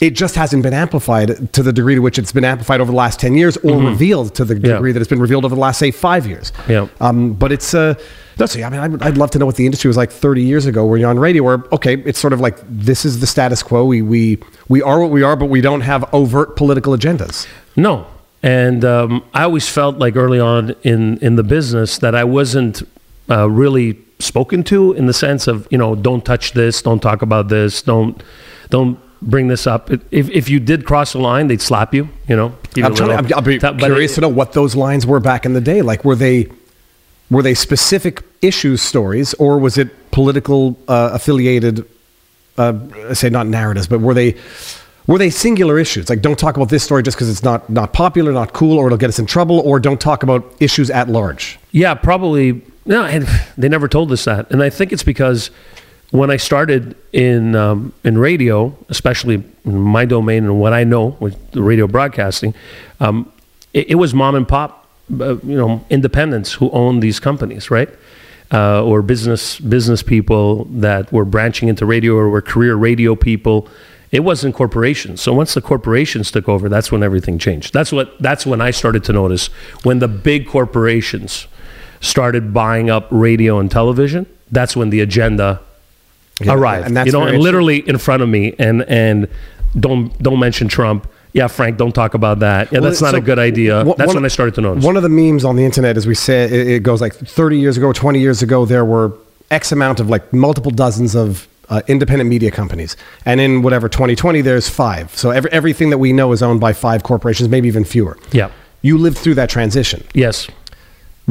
it 0.00 0.10
just 0.10 0.34
hasn't 0.34 0.62
been 0.62 0.74
amplified 0.74 1.50
to 1.54 1.62
the 1.62 1.72
degree 1.72 1.94
to 1.94 2.00
which 2.00 2.18
it's 2.18 2.32
been 2.32 2.44
amplified 2.44 2.80
over 2.80 2.90
the 2.90 2.96
last 2.96 3.18
10 3.20 3.36
years 3.36 3.56
or 3.58 3.80
revealed 3.80 4.34
to 4.34 4.44
the 4.44 4.54
Mm-hmm. 4.54 4.66
Yeah. 4.66 4.72
degree 4.74 4.92
that 4.92 5.00
it's 5.00 5.08
been 5.08 5.20
revealed 5.20 5.44
over 5.46 5.54
the 5.54 5.60
last, 5.60 5.78
say, 5.78 5.90
five 5.92 6.26
years. 6.26 6.52
Yeah. 6.68 6.88
Um, 7.00 7.32
but 7.32 7.52
it's, 7.52 7.72
uh, 7.72 7.94
no, 8.38 8.44
so, 8.46 8.60
I 8.62 8.68
mean, 8.68 8.80
I'd, 8.80 9.02
I'd 9.02 9.16
love 9.16 9.30
to 9.30 9.38
know 9.38 9.46
what 9.46 9.54
the 9.56 9.64
industry 9.64 9.88
was 9.88 9.96
like 9.96 10.10
30 10.10 10.42
years 10.42 10.66
ago 10.66 10.84
where 10.84 10.98
you're 10.98 11.08
on 11.08 11.18
radio 11.18 11.42
where, 11.44 11.62
okay, 11.72 11.94
it's 12.04 12.18
sort 12.18 12.32
of 12.34 12.40
like 12.40 12.58
this 12.68 13.04
is 13.06 13.20
the 13.20 13.26
status 13.26 13.62
quo. 13.62 13.84
We, 13.84 14.02
we, 14.02 14.38
we 14.68 14.82
are 14.82 15.00
what 15.00 15.10
we 15.10 15.22
are, 15.22 15.36
but 15.36 15.46
we 15.46 15.60
don't 15.62 15.82
have 15.82 16.04
overt 16.12 16.56
political 16.56 16.92
agendas. 16.94 17.46
No. 17.76 18.06
And 18.44 18.84
um, 18.84 19.24
I 19.32 19.44
always 19.44 19.66
felt 19.70 19.96
like 19.96 20.16
early 20.16 20.38
on 20.38 20.74
in, 20.82 21.16
in 21.18 21.36
the 21.36 21.42
business 21.42 21.96
that 21.98 22.14
I 22.14 22.24
wasn't 22.24 22.82
uh, 23.30 23.48
really 23.48 23.96
spoken 24.18 24.62
to 24.64 24.92
in 24.92 25.06
the 25.06 25.14
sense 25.14 25.46
of, 25.46 25.66
you 25.70 25.78
know, 25.78 25.94
don't 25.94 26.22
touch 26.22 26.52
this, 26.52 26.82
don't 26.82 27.00
talk 27.00 27.22
about 27.22 27.48
this, 27.48 27.80
don't 27.80 28.22
don't 28.68 28.98
bring 29.22 29.48
this 29.48 29.66
up. 29.66 29.90
If, 29.90 30.28
if 30.28 30.50
you 30.50 30.60
did 30.60 30.84
cross 30.84 31.12
the 31.12 31.20
line, 31.20 31.46
they'd 31.46 31.62
slap 31.62 31.94
you, 31.94 32.10
you 32.28 32.36
know. 32.36 32.54
I'm 32.76 32.94
trying 32.94 33.10
I'm- 33.12 33.28
I'll 33.34 33.40
be 33.40 33.58
curious 33.58 34.12
it- 34.12 34.14
to 34.16 34.20
know 34.20 34.28
what 34.28 34.52
those 34.52 34.76
lines 34.76 35.06
were 35.06 35.20
back 35.20 35.46
in 35.46 35.54
the 35.54 35.60
day. 35.62 35.80
Like, 35.80 36.04
were 36.04 36.14
they 36.16 36.48
were 37.30 37.42
they 37.42 37.54
specific 37.54 38.22
issues 38.42 38.82
stories, 38.82 39.32
or 39.34 39.58
was 39.58 39.78
it 39.78 39.88
political 40.10 40.78
uh, 40.86 41.10
affiliated? 41.14 41.86
Uh, 42.58 42.74
I 43.08 43.14
say 43.14 43.30
not 43.30 43.46
narratives, 43.46 43.86
but 43.86 44.00
were 44.00 44.12
they 44.12 44.36
were 45.06 45.18
they 45.18 45.30
singular 45.30 45.78
issues? 45.78 46.08
Like, 46.08 46.22
don't 46.22 46.38
talk 46.38 46.56
about 46.56 46.70
this 46.70 46.82
story 46.82 47.02
just 47.02 47.16
because 47.16 47.28
it's 47.28 47.42
not 47.42 47.68
not 47.68 47.92
popular, 47.92 48.32
not 48.32 48.52
cool, 48.52 48.78
or 48.78 48.86
it'll 48.86 48.98
get 48.98 49.08
us 49.08 49.18
in 49.18 49.26
trouble, 49.26 49.60
or 49.60 49.78
don't 49.78 50.00
talk 50.00 50.22
about 50.22 50.54
issues 50.60 50.90
at 50.90 51.08
large. 51.08 51.58
Yeah, 51.72 51.94
probably. 51.94 52.62
No, 52.86 53.04
and 53.04 53.26
they 53.58 53.68
never 53.68 53.88
told 53.88 54.12
us 54.12 54.24
that, 54.24 54.50
and 54.50 54.62
I 54.62 54.70
think 54.70 54.92
it's 54.92 55.02
because 55.02 55.50
when 56.10 56.30
I 56.30 56.36
started 56.36 56.96
in 57.12 57.56
um, 57.56 57.92
in 58.04 58.16
radio, 58.18 58.76
especially 58.88 59.42
in 59.64 59.80
my 59.80 60.04
domain 60.04 60.44
and 60.44 60.60
what 60.60 60.72
I 60.72 60.84
know 60.84 61.16
with 61.20 61.50
the 61.50 61.62
radio 61.62 61.86
broadcasting, 61.86 62.54
um, 63.00 63.32
it, 63.72 63.90
it 63.90 63.94
was 63.96 64.14
mom 64.14 64.36
and 64.36 64.46
pop, 64.46 64.86
uh, 65.20 65.36
you 65.38 65.56
know, 65.56 65.84
independents 65.90 66.52
who 66.52 66.70
owned 66.70 67.02
these 67.02 67.18
companies, 67.18 67.70
right? 67.70 67.90
Uh, 68.52 68.84
or 68.84 69.02
business 69.02 69.58
business 69.58 70.02
people 70.02 70.66
that 70.66 71.12
were 71.12 71.24
branching 71.24 71.68
into 71.68 71.84
radio 71.84 72.14
or 72.14 72.28
were 72.28 72.42
career 72.42 72.76
radio 72.76 73.16
people. 73.16 73.68
It 74.14 74.20
wasn't 74.22 74.54
corporations. 74.54 75.20
So 75.20 75.32
once 75.32 75.54
the 75.54 75.60
corporations 75.60 76.30
took 76.30 76.48
over, 76.48 76.68
that's 76.68 76.92
when 76.92 77.02
everything 77.02 77.36
changed. 77.36 77.72
That's 77.74 77.90
what 77.90 78.16
that's 78.22 78.46
when 78.46 78.60
I 78.60 78.70
started 78.70 79.02
to 79.04 79.12
notice 79.12 79.48
when 79.82 79.98
the 79.98 80.06
big 80.06 80.46
corporations 80.46 81.48
started 82.00 82.54
buying 82.54 82.88
up 82.90 83.08
radio 83.10 83.58
and 83.58 83.68
television. 83.70 84.26
That's 84.52 84.76
when 84.76 84.90
the 84.90 85.00
agenda 85.00 85.60
Yeah, 86.40 86.54
arrived. 86.54 86.86
and 86.86 86.96
that's 86.96 87.06
you 87.06 87.12
know, 87.12 87.24
and 87.26 87.42
literally 87.42 87.78
in 87.88 87.98
front 87.98 88.22
of 88.22 88.28
me, 88.28 88.54
and 88.58 88.82
and 88.88 89.26
don't 89.78 90.16
don't 90.22 90.38
mention 90.38 90.68
Trump. 90.68 91.08
Yeah, 91.32 91.48
Frank, 91.48 91.76
don't 91.78 91.92
talk 91.92 92.14
about 92.14 92.38
that. 92.38 92.70
Yeah, 92.70 92.78
Well, 92.78 92.90
that's 92.90 93.02
not 93.02 93.10
so 93.10 93.16
a 93.16 93.20
good 93.20 93.40
idea. 93.40 93.82
that's 93.98 94.14
when 94.14 94.24
I 94.24 94.28
started 94.28 94.54
to 94.54 94.60
notice. 94.60 94.84
One 94.84 94.96
of 94.96 95.02
the 95.02 95.08
memes 95.08 95.44
on 95.44 95.56
the 95.56 95.64
internet, 95.64 95.96
as 95.96 96.06
we 96.06 96.14
say, 96.14 96.44
it, 96.44 96.52
it 96.68 96.82
goes 96.84 97.00
like 97.00 97.12
30 97.14 97.58
years 97.58 97.76
ago, 97.76 97.92
20 97.92 98.20
years 98.20 98.40
ago, 98.42 98.64
there 98.64 98.84
were 98.84 99.12
X 99.50 99.72
amount 99.72 99.98
of 99.98 100.08
like 100.08 100.32
multiple 100.32 100.70
dozens 100.70 101.16
of 101.16 101.48
uh, 101.68 101.82
independent 101.88 102.28
media 102.30 102.50
companies. 102.50 102.96
And 103.24 103.40
in 103.40 103.62
whatever 103.62 103.88
2020, 103.88 104.40
there's 104.42 104.68
five. 104.68 105.16
So 105.16 105.30
every, 105.30 105.50
everything 105.52 105.90
that 105.90 105.98
we 105.98 106.12
know 106.12 106.32
is 106.32 106.42
owned 106.42 106.60
by 106.60 106.72
five 106.72 107.02
corporations, 107.02 107.48
maybe 107.48 107.68
even 107.68 107.84
fewer. 107.84 108.18
Yeah. 108.32 108.50
You 108.82 108.98
lived 108.98 109.18
through 109.18 109.34
that 109.36 109.48
transition. 109.50 110.04
yes. 110.14 110.48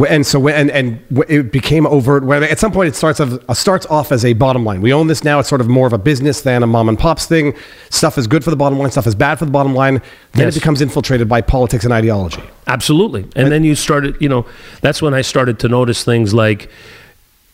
And 0.10 0.26
so, 0.26 0.40
when, 0.40 0.56
and, 0.56 0.72
and 0.72 1.24
it 1.30 1.52
became 1.52 1.86
overt. 1.86 2.24
Where 2.24 2.44
at 2.44 2.58
some 2.58 2.72
point, 2.72 2.88
it 2.88 2.96
starts, 2.96 3.20
of, 3.20 3.48
uh, 3.48 3.54
starts 3.54 3.86
off 3.86 4.12
as 4.12 4.26
a 4.26 4.34
bottom 4.34 4.66
line. 4.66 4.82
We 4.82 4.92
own 4.92 5.06
this 5.06 5.24
now. 5.24 5.38
It's 5.38 5.48
sort 5.48 5.62
of 5.62 5.68
more 5.68 5.86
of 5.86 5.94
a 5.94 6.00
business 6.00 6.42
than 6.42 6.64
a 6.64 6.66
mom 6.66 6.90
and 6.90 6.98
pops 6.98 7.28
thing. 7.28 7.54
Stuff 7.92 8.18
is 8.18 8.26
good 8.26 8.44
for 8.44 8.50
the 8.50 8.56
bottom 8.56 8.80
line. 8.80 8.90
Stuff 8.90 9.06
is 9.06 9.14
bad 9.14 9.38
for 9.38 9.46
the 9.46 9.52
bottom 9.52 9.76
line. 9.76 10.02
Then 10.32 10.48
Yes. 10.48 10.56
it 10.56 10.62
becomes 10.62 10.82
infiltrated 10.82 11.30
by 11.30 11.42
politics 11.42 11.84
and 11.84 11.94
ideology. 11.94 12.42
Absolutely. 12.66 13.28
And 13.36 13.52
then 13.52 13.64
you 13.64 13.76
started, 13.76 14.18
you 14.20 14.28
know, 14.30 14.48
that's 14.82 15.00
when 15.00 15.14
I 15.14 15.22
started 15.22 15.60
to 15.60 15.70
notice 15.70 16.04
things 16.04 16.34
like, 16.34 16.72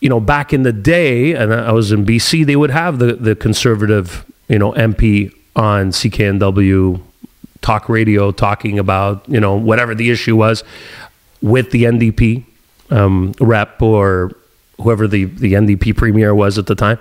you 0.00 0.08
know, 0.08 0.20
back 0.20 0.52
in 0.52 0.62
the 0.62 0.72
day, 0.72 1.34
and 1.34 1.52
I 1.52 1.72
was 1.72 1.92
in 1.92 2.04
BC, 2.06 2.46
they 2.46 2.56
would 2.56 2.70
have 2.70 2.98
the, 2.98 3.14
the 3.14 3.36
conservative, 3.36 4.24
you 4.48 4.58
know, 4.58 4.72
MP 4.72 5.34
on 5.54 5.90
CKNW 5.90 7.00
talk 7.60 7.88
radio 7.88 8.32
talking 8.32 8.78
about, 8.78 9.28
you 9.28 9.38
know, 9.38 9.56
whatever 9.56 9.94
the 9.94 10.10
issue 10.10 10.36
was 10.36 10.64
with 11.42 11.70
the 11.70 11.84
NDP 11.84 12.44
um, 12.90 13.34
rep 13.40 13.80
or 13.82 14.32
whoever 14.80 15.06
the, 15.06 15.24
the 15.24 15.52
NDP 15.52 15.96
premier 15.96 16.34
was 16.34 16.58
at 16.58 16.66
the 16.66 16.74
time. 16.74 16.98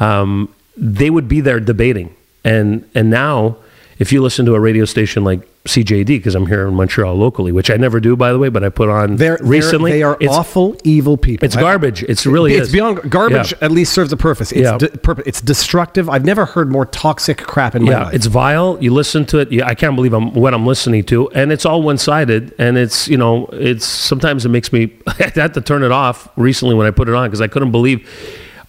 Um, 0.00 0.52
they 0.76 1.10
would 1.10 1.28
be 1.28 1.40
there 1.40 1.60
debating. 1.60 2.14
And, 2.44 2.88
and 2.94 3.10
now, 3.10 3.58
if 4.00 4.12
you 4.12 4.22
listen 4.22 4.46
to 4.46 4.54
a 4.54 4.60
radio 4.60 4.86
station 4.86 5.24
like 5.24 5.40
CJAD, 5.66 6.06
because 6.06 6.34
I'm 6.34 6.46
here 6.46 6.66
in 6.66 6.72
Montreal 6.74 7.14
locally, 7.14 7.52
which 7.52 7.70
I 7.70 7.76
never 7.76 8.00
do, 8.00 8.16
by 8.16 8.32
the 8.32 8.38
way, 8.38 8.48
but 8.48 8.64
I 8.64 8.70
put 8.70 8.88
on 8.88 9.16
They're, 9.16 9.36
recently. 9.42 9.90
they're, 9.90 9.98
they 9.98 10.02
are 10.02 10.16
it's, 10.18 10.32
awful, 10.32 10.74
evil 10.84 11.18
people. 11.18 11.44
It's 11.44 11.54
garbage. 11.54 12.02
It's 12.04 12.24
really 12.24 12.54
it's 12.54 12.68
is. 12.68 12.72
beyond 12.72 13.10
garbage. 13.10 13.52
Yeah. 13.52 13.58
At 13.60 13.70
least 13.70 13.92
serves 13.92 14.10
a 14.10 14.16
purpose. 14.16 14.52
It's 14.52 14.62
Yeah. 14.62 14.78
de- 14.78 15.22
It's 15.28 15.42
destructive. 15.42 16.08
I've 16.08 16.24
never 16.24 16.46
heard 16.46 16.72
more 16.72 16.86
toxic 16.86 17.38
crap 17.38 17.74
in 17.74 17.84
my 17.84 17.90
Yeah, 17.90 18.04
life. 18.04 18.14
it's 18.14 18.24
vile. 18.24 18.78
You 18.80 18.90
listen 18.94 19.26
to 19.26 19.38
it. 19.38 19.52
Yeah, 19.52 19.66
I 19.66 19.74
can't 19.74 19.94
believe 19.94 20.14
I'm 20.14 20.32
what 20.32 20.54
I'm 20.54 20.64
listening 20.66 21.04
to, 21.04 21.28
and 21.32 21.52
it's 21.52 21.66
all 21.66 21.82
one 21.82 21.98
sided. 21.98 22.54
And 22.58 22.78
it's 22.78 23.06
you 23.06 23.18
know, 23.18 23.48
it's 23.52 23.84
sometimes 23.84 24.46
it 24.46 24.48
makes 24.48 24.72
me. 24.72 24.90
I 25.06 25.30
had 25.34 25.52
to 25.54 25.60
turn 25.60 25.82
it 25.82 25.92
off 25.92 26.26
recently 26.36 26.74
when 26.74 26.86
I 26.86 26.90
put 26.90 27.06
it 27.06 27.14
on 27.14 27.28
because 27.28 27.42
I 27.42 27.48
couldn't 27.48 27.70
believe. 27.70 28.08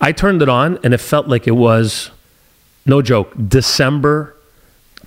I 0.02 0.12
turned 0.12 0.42
it 0.42 0.50
on 0.50 0.78
and 0.84 0.94
it 0.94 0.98
felt 0.98 1.28
like 1.30 1.48
it 1.48 1.56
was, 1.56 2.12
no 2.86 3.02
joke, 3.02 3.32
December 3.48 4.36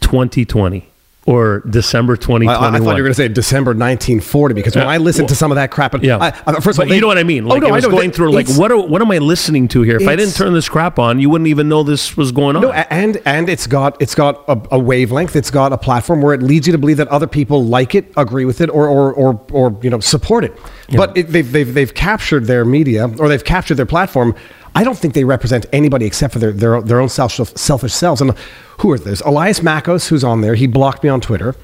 2020 0.00 0.88
or 1.26 1.60
December 1.70 2.12
I, 2.12 2.16
2021. 2.16 2.54
I- 2.74 2.76
I 2.76 2.80
thought 2.80 2.96
you 2.98 3.02
were 3.02 3.06
going 3.08 3.12
to 3.12 3.14
say 3.14 3.28
December 3.28 3.70
1940 3.70 4.52
because 4.54 4.74
when 4.76 4.84
Yeah. 4.84 4.90
I 4.90 4.98
listened 4.98 5.30
to 5.30 5.34
some 5.34 5.50
of 5.50 5.56
that 5.56 5.70
crap, 5.70 5.94
and 5.94 6.04
Yeah. 6.04 6.18
I, 6.18 6.26
I- 6.46 6.60
first 6.60 6.76
of 6.78 6.80
all, 6.80 6.86
but 6.86 6.94
you 6.94 7.00
know 7.00 7.06
what 7.06 7.16
I 7.16 7.22
mean. 7.22 7.44
Oh, 7.46 7.48
like 7.48 7.62
oh, 7.62 7.68
no, 7.68 7.72
I 7.72 7.76
was 7.76 7.86
going 7.86 8.10
through 8.10 8.32
like 8.32 8.46
what 8.56 8.70
are, 8.70 8.76
what 8.76 9.00
am 9.00 9.10
I 9.10 9.16
listening 9.18 9.66
to 9.68 9.80
here? 9.80 9.96
If 9.96 10.06
I 10.06 10.16
didn't 10.16 10.34
turn 10.34 10.52
this 10.52 10.68
crap 10.68 10.98
on, 10.98 11.20
you 11.20 11.30
wouldn't 11.30 11.48
even 11.48 11.66
know 11.66 11.82
this 11.82 12.14
was 12.14 12.30
going 12.30 12.56
on. 12.56 12.62
No, 12.62 12.72
and 12.72 13.22
and 13.24 13.48
it's 13.48 13.66
got 13.66 13.96
it's 14.02 14.14
got 14.14 14.44
a, 14.48 14.60
a 14.72 14.78
wavelength. 14.78 15.34
It's 15.34 15.50
got 15.50 15.72
a 15.72 15.78
platform 15.78 16.20
where 16.20 16.34
it 16.34 16.42
leads 16.42 16.66
you 16.66 16.72
to 16.72 16.78
believe 16.78 16.98
that 16.98 17.08
other 17.08 17.26
people 17.26 17.64
like 17.64 17.94
it, 17.94 18.12
agree 18.18 18.44
with 18.44 18.60
it, 18.60 18.68
or 18.68 18.86
or 18.86 19.12
or, 19.14 19.40
or 19.50 19.78
you 19.80 19.88
know 19.88 20.00
support 20.00 20.44
it. 20.44 20.52
But 20.92 21.16
it, 21.16 21.28
they've 21.28 21.50
they've 21.50 21.72
they've 21.72 21.94
captured 21.94 22.44
their 22.46 22.64
media 22.64 23.08
or 23.18 23.28
they've 23.28 23.44
captured 23.44 23.76
their 23.76 23.86
platform. 23.86 24.34
I 24.74 24.82
don't 24.84 24.98
think 24.98 25.14
they 25.14 25.24
represent 25.24 25.66
anybody 25.72 26.04
except 26.04 26.32
for 26.32 26.38
their 26.38 26.52
their, 26.52 26.80
their 26.82 27.00
own 27.00 27.08
self, 27.08 27.32
selfish 27.56 27.92
selves. 27.92 28.20
And 28.20 28.32
who 28.78 28.90
are 28.92 28.98
there's 28.98 29.20
Elias 29.22 29.60
Makos 29.60 30.08
who's 30.08 30.24
on 30.24 30.40
there. 30.40 30.54
He 30.54 30.66
blocked 30.66 31.02
me 31.02 31.08
on 31.08 31.20
Twitter. 31.20 31.54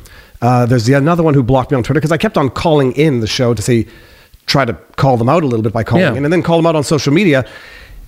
Uh, 0.40 0.64
there's 0.64 0.86
the 0.86 0.94
another 0.94 1.22
one 1.22 1.34
who 1.34 1.42
blocked 1.42 1.70
me 1.70 1.76
on 1.76 1.82
Twitter 1.82 2.00
because 2.00 2.12
I 2.12 2.16
kept 2.16 2.38
on 2.38 2.48
calling 2.50 2.92
in 2.92 3.20
the 3.20 3.26
show 3.26 3.52
to 3.52 3.60
say 3.60 3.86
try 4.46 4.64
to 4.64 4.72
call 4.96 5.16
them 5.16 5.28
out 5.28 5.42
a 5.42 5.46
little 5.46 5.62
bit 5.62 5.72
by 5.72 5.84
calling 5.84 6.04
Yeah. 6.04 6.14
in 6.14 6.24
and 6.24 6.32
then 6.32 6.42
call 6.42 6.56
them 6.56 6.66
out 6.66 6.76
on 6.76 6.82
social 6.82 7.12
media. 7.12 7.44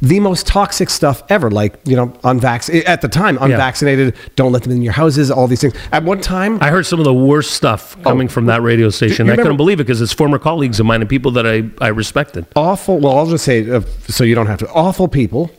The 0.03 0.19
most 0.21 0.47
toxic 0.49 0.91
stuff 0.91 1.23
ever, 1.29 1.51
like 1.51 1.79
you 1.85 1.95
know, 1.95 2.13
unvaccinated 2.25 2.89
at 2.89 3.01
the 3.03 3.09
time, 3.09 3.39
unvaccinated. 3.41 4.17
Don't 4.35 4.51
let 4.51 4.65
them 4.65 4.73
in 4.73 4.83
your 4.83 4.93
houses. 4.93 5.31
All 5.31 5.47
these 5.47 5.61
things. 5.61 5.75
At 5.93 6.03
one 6.03 6.21
time, 6.21 6.59
I 6.61 6.71
heard 6.71 6.87
some 6.87 6.99
of 6.99 7.05
the 7.05 7.15
worst 7.15 7.53
stuff 7.53 7.97
coming 8.03 8.27
from 8.27 8.47
that 8.47 8.63
radio 8.63 8.91
station. 8.91 9.31
I 9.31 9.37
couldn't 9.37 9.57
believe 9.57 9.79
it 9.79 9.85
because 9.85 10.01
it's 10.01 10.13
former 10.13 10.39
colleagues 10.41 10.81
of 10.81 10.87
mine 10.87 11.01
and 11.03 11.09
people 11.09 11.31
that 11.33 11.47
I, 11.47 11.71
I 11.81 11.89
respected. 11.89 12.47
awful. 12.57 12.99
Well, 12.99 13.17
I'll 13.17 13.31
just 13.31 13.45
say 13.45 13.71
uh, 13.71 13.81
so 14.09 14.25
you 14.25 14.35
don't 14.35 14.49
have 14.49 14.59
to. 14.59 14.69
Awful 14.73 15.07
people. 15.09 15.51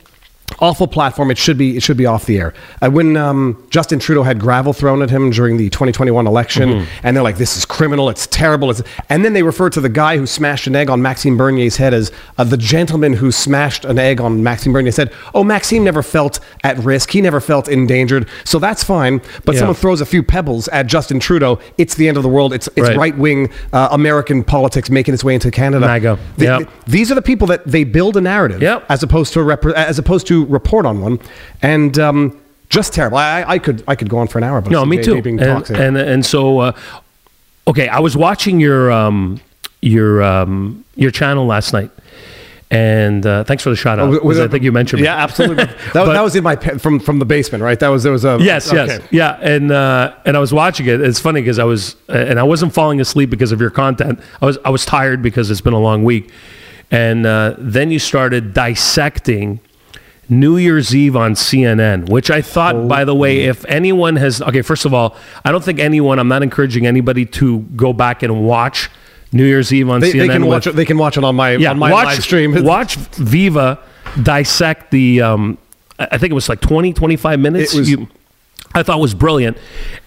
Awful 0.60 0.88
platform. 0.88 1.32
It 1.32 1.38
should 1.38 1.58
be. 1.58 1.76
It 1.78 1.84
should 1.84 1.98
be 1.98 2.06
off 2.06 2.26
the 2.26 2.38
air. 2.40 2.54
Uh, 2.82 2.90
when 2.90 3.18
um, 3.18 3.62
Justin 3.70 4.00
Trudeau 4.00 4.24
had 4.24 4.40
gravel 4.40 4.74
thrown 4.74 5.02
at 5.02 5.10
him 5.10 5.30
during 5.32 5.58
the 5.58 5.70
2021 5.70 6.28
election, 6.28 6.70
Mm-hmm. 6.70 7.00
and 7.08 7.16
they're 7.16 7.24
like, 7.24 7.38
"This 7.38 7.58
is 7.58 7.66
criminal. 7.66 8.10
It's 8.10 8.28
terrible." 8.28 8.70
It's, 8.70 8.82
and 9.10 9.26
then 9.26 9.34
they 9.34 9.44
refer 9.44 9.70
to 9.72 9.82
the 9.82 9.90
guy 9.90 10.18
who 10.18 10.26
smashed 10.26 10.68
an 10.68 10.76
egg 10.76 10.90
on 10.90 11.02
Maxime 11.02 11.38
Bernier's 11.38 11.78
head 11.78 11.94
as 11.94 12.12
uh, 12.38 12.44
the 12.44 12.58
gentleman 12.58 13.14
who 13.14 13.32
smashed 13.32 13.86
an 13.86 14.00
egg 14.00 14.22
on 14.22 14.44
Maxime 14.44 14.74
Bernier. 14.74 14.92
Said, 14.92 15.12
"Oh, 15.34 15.44
Maxime 15.44 15.84
never 15.84 16.04
felt 16.04 16.40
at 16.64 16.78
risk. 16.80 17.12
He 17.12 17.22
never 17.22 17.40
felt 17.42 17.68
endangered. 17.68 18.28
So 18.46 18.60
that's 18.60 18.84
fine." 18.84 19.22
But 19.46 19.54
Yeah. 19.56 19.60
someone 19.60 19.76
throws 19.76 20.02
a 20.02 20.06
few 20.06 20.24
pebbles 20.24 20.68
at 20.70 20.88
Justin 20.88 21.20
Trudeau. 21.20 21.60
It's 21.78 21.96
the 21.96 22.08
end 22.08 22.18
of 22.18 22.24
the 22.24 22.30
world. 22.30 22.54
It's 22.54 22.70
it's 22.76 22.96
Right. 22.96 23.18
wing 23.18 23.50
uh, 23.74 23.90
American 23.92 24.44
politics 24.44 24.90
making 24.90 25.14
its 25.14 25.24
way 25.24 25.34
into 25.34 25.50
Canada. 25.52 25.88
The- 26.38 26.44
Yep. 26.46 26.60
the- 26.60 26.68
these 26.88 27.12
are 27.12 27.16
the 27.16 27.22
people 27.22 27.48
that 27.48 27.66
they 27.66 27.84
build 27.84 28.18
a 28.18 28.22
narrative 28.22 28.62
Yep. 28.62 28.86
as 28.90 29.04
opposed 29.04 29.34
to 29.34 29.40
repre- 29.40 29.74
as 29.74 29.98
opposed 30.00 30.28
to 30.28 30.43
report 30.44 30.86
on 30.86 31.02
one, 31.02 31.20
and 31.62 31.98
um, 32.00 32.40
just 32.70 32.94
terrible. 32.94 33.18
I, 33.18 33.44
I 33.48 33.60
could 33.60 33.84
I 33.88 33.96
could 33.96 34.10
go 34.10 34.18
on 34.18 34.28
for 34.28 34.38
an 34.38 34.44
hour, 34.44 34.62
but 34.62 34.72
No, 34.72 34.86
me 34.86 35.02
too. 35.02 35.22
Being 35.22 35.38
toxic. 35.38 35.78
and 35.78 35.98
and 35.98 36.26
so, 36.26 36.60
uh, 36.60 36.72
okay, 37.68 37.88
I 37.88 38.00
was 38.00 38.16
watching 38.18 38.60
your 38.60 38.92
um, 38.92 39.40
your 39.82 40.24
um, 40.24 40.84
your 40.96 41.12
channel 41.12 41.46
last 41.46 41.74
night, 41.74 41.92
and 42.72 43.26
uh, 43.26 43.44
thanks 43.44 43.62
for 43.64 43.70
the 43.70 43.76
shout 43.76 44.00
out. 44.00 44.12
Oh, 44.12 44.20
was 44.24 44.40
I 44.40 44.48
think 44.48 44.64
you 44.64 44.72
mentioned 44.72 45.02
me. 45.02 45.06
Yeah, 45.06 45.18
absolutely. 45.18 45.66
that, 45.66 45.78
But- 45.94 46.14
that 46.14 46.24
was 46.24 46.36
in 46.36 46.44
my 46.44 46.56
from 46.56 47.00
from 47.00 47.20
the 47.20 47.26
basement, 47.26 47.64
right? 47.64 47.80
That 47.80 47.90
was 47.90 48.02
there 48.04 48.12
was 48.12 48.26
a 48.26 48.38
Yes, 48.42 48.72
yes, 48.74 49.00
yeah, 49.12 49.38
and 49.42 49.72
uh, 49.72 50.16
and 50.26 50.36
I 50.36 50.40
was 50.40 50.52
watching 50.54 50.88
it. 50.88 51.00
It's 51.02 51.20
funny 51.20 51.42
because 51.42 51.60
I 51.60 51.66
was 51.66 51.96
and 52.10 52.40
I 52.40 52.44
wasn't 52.44 52.74
falling 52.74 53.00
asleep 53.00 53.30
because 53.30 53.52
of 53.52 53.62
your 53.62 53.70
content. 53.70 54.20
I 54.42 54.46
was 54.46 54.58
I 54.66 54.70
was 54.72 54.86
tired 54.86 55.22
because 55.22 55.52
it's 55.52 55.62
been 55.62 55.74
a 55.74 55.80
long 55.80 56.04
week, 56.04 56.32
and 56.90 57.26
uh, 57.28 57.56
then 57.60 57.92
you 57.92 58.00
started 58.00 58.54
dissecting 58.56 59.60
New 60.30 60.58
Year's 60.58 60.96
Eve 60.96 61.16
on 61.16 61.34
CNN, 61.34 62.10
which 62.10 62.32
I 62.32 62.42
thought, 62.42 62.88
by 62.88 63.04
the 63.06 63.14
way, 63.14 63.42
if 63.42 63.66
anyone 63.66 64.16
has, 64.16 64.42
okay, 64.42 64.62
first 64.62 64.86
of 64.86 64.94
all, 64.94 65.16
I 65.44 65.52
don't 65.52 65.64
think 65.64 65.80
anyone, 65.80 66.18
I'm 66.18 66.28
not 66.30 66.42
encouraging 66.44 66.88
anybody 66.88 67.26
to 67.26 67.60
go 67.76 67.92
back 67.94 68.24
and 68.24 68.44
watch 68.46 68.90
New 69.34 69.46
Year's 69.46 69.74
Eve 69.74 69.90
on 69.90 70.00
They, 70.00 70.12
CNN. 70.14 70.20
they 70.20 70.28
can 70.30 70.42
with- 70.44 70.50
watch 70.50 70.68
it. 70.68 70.76
They 70.76 70.86
can 70.86 70.98
watch 70.98 71.18
it 71.18 71.24
on 71.24 71.36
my 71.36 71.56
yeah, 71.58 71.72
on 71.72 71.80
my 71.80 71.92
watch, 71.92 72.06
live 72.06 72.24
stream. 72.24 72.64
Watch 72.64 72.96
Viva 72.96 73.80
dissect 74.22 74.92
the. 74.92 75.22
Um, 75.22 75.58
I 76.00 76.08
I 76.12 76.18
think 76.18 76.32
it 76.32 76.36
was 76.36 76.48
like 76.50 76.62
20, 76.62 76.94
25 76.94 77.40
minutes. 77.40 77.74
It 77.74 77.80
was- 77.80 77.90
You- 77.90 78.08
I 78.76 78.82
thought 78.84 79.00
was 79.00 79.14
brilliant, 79.14 79.58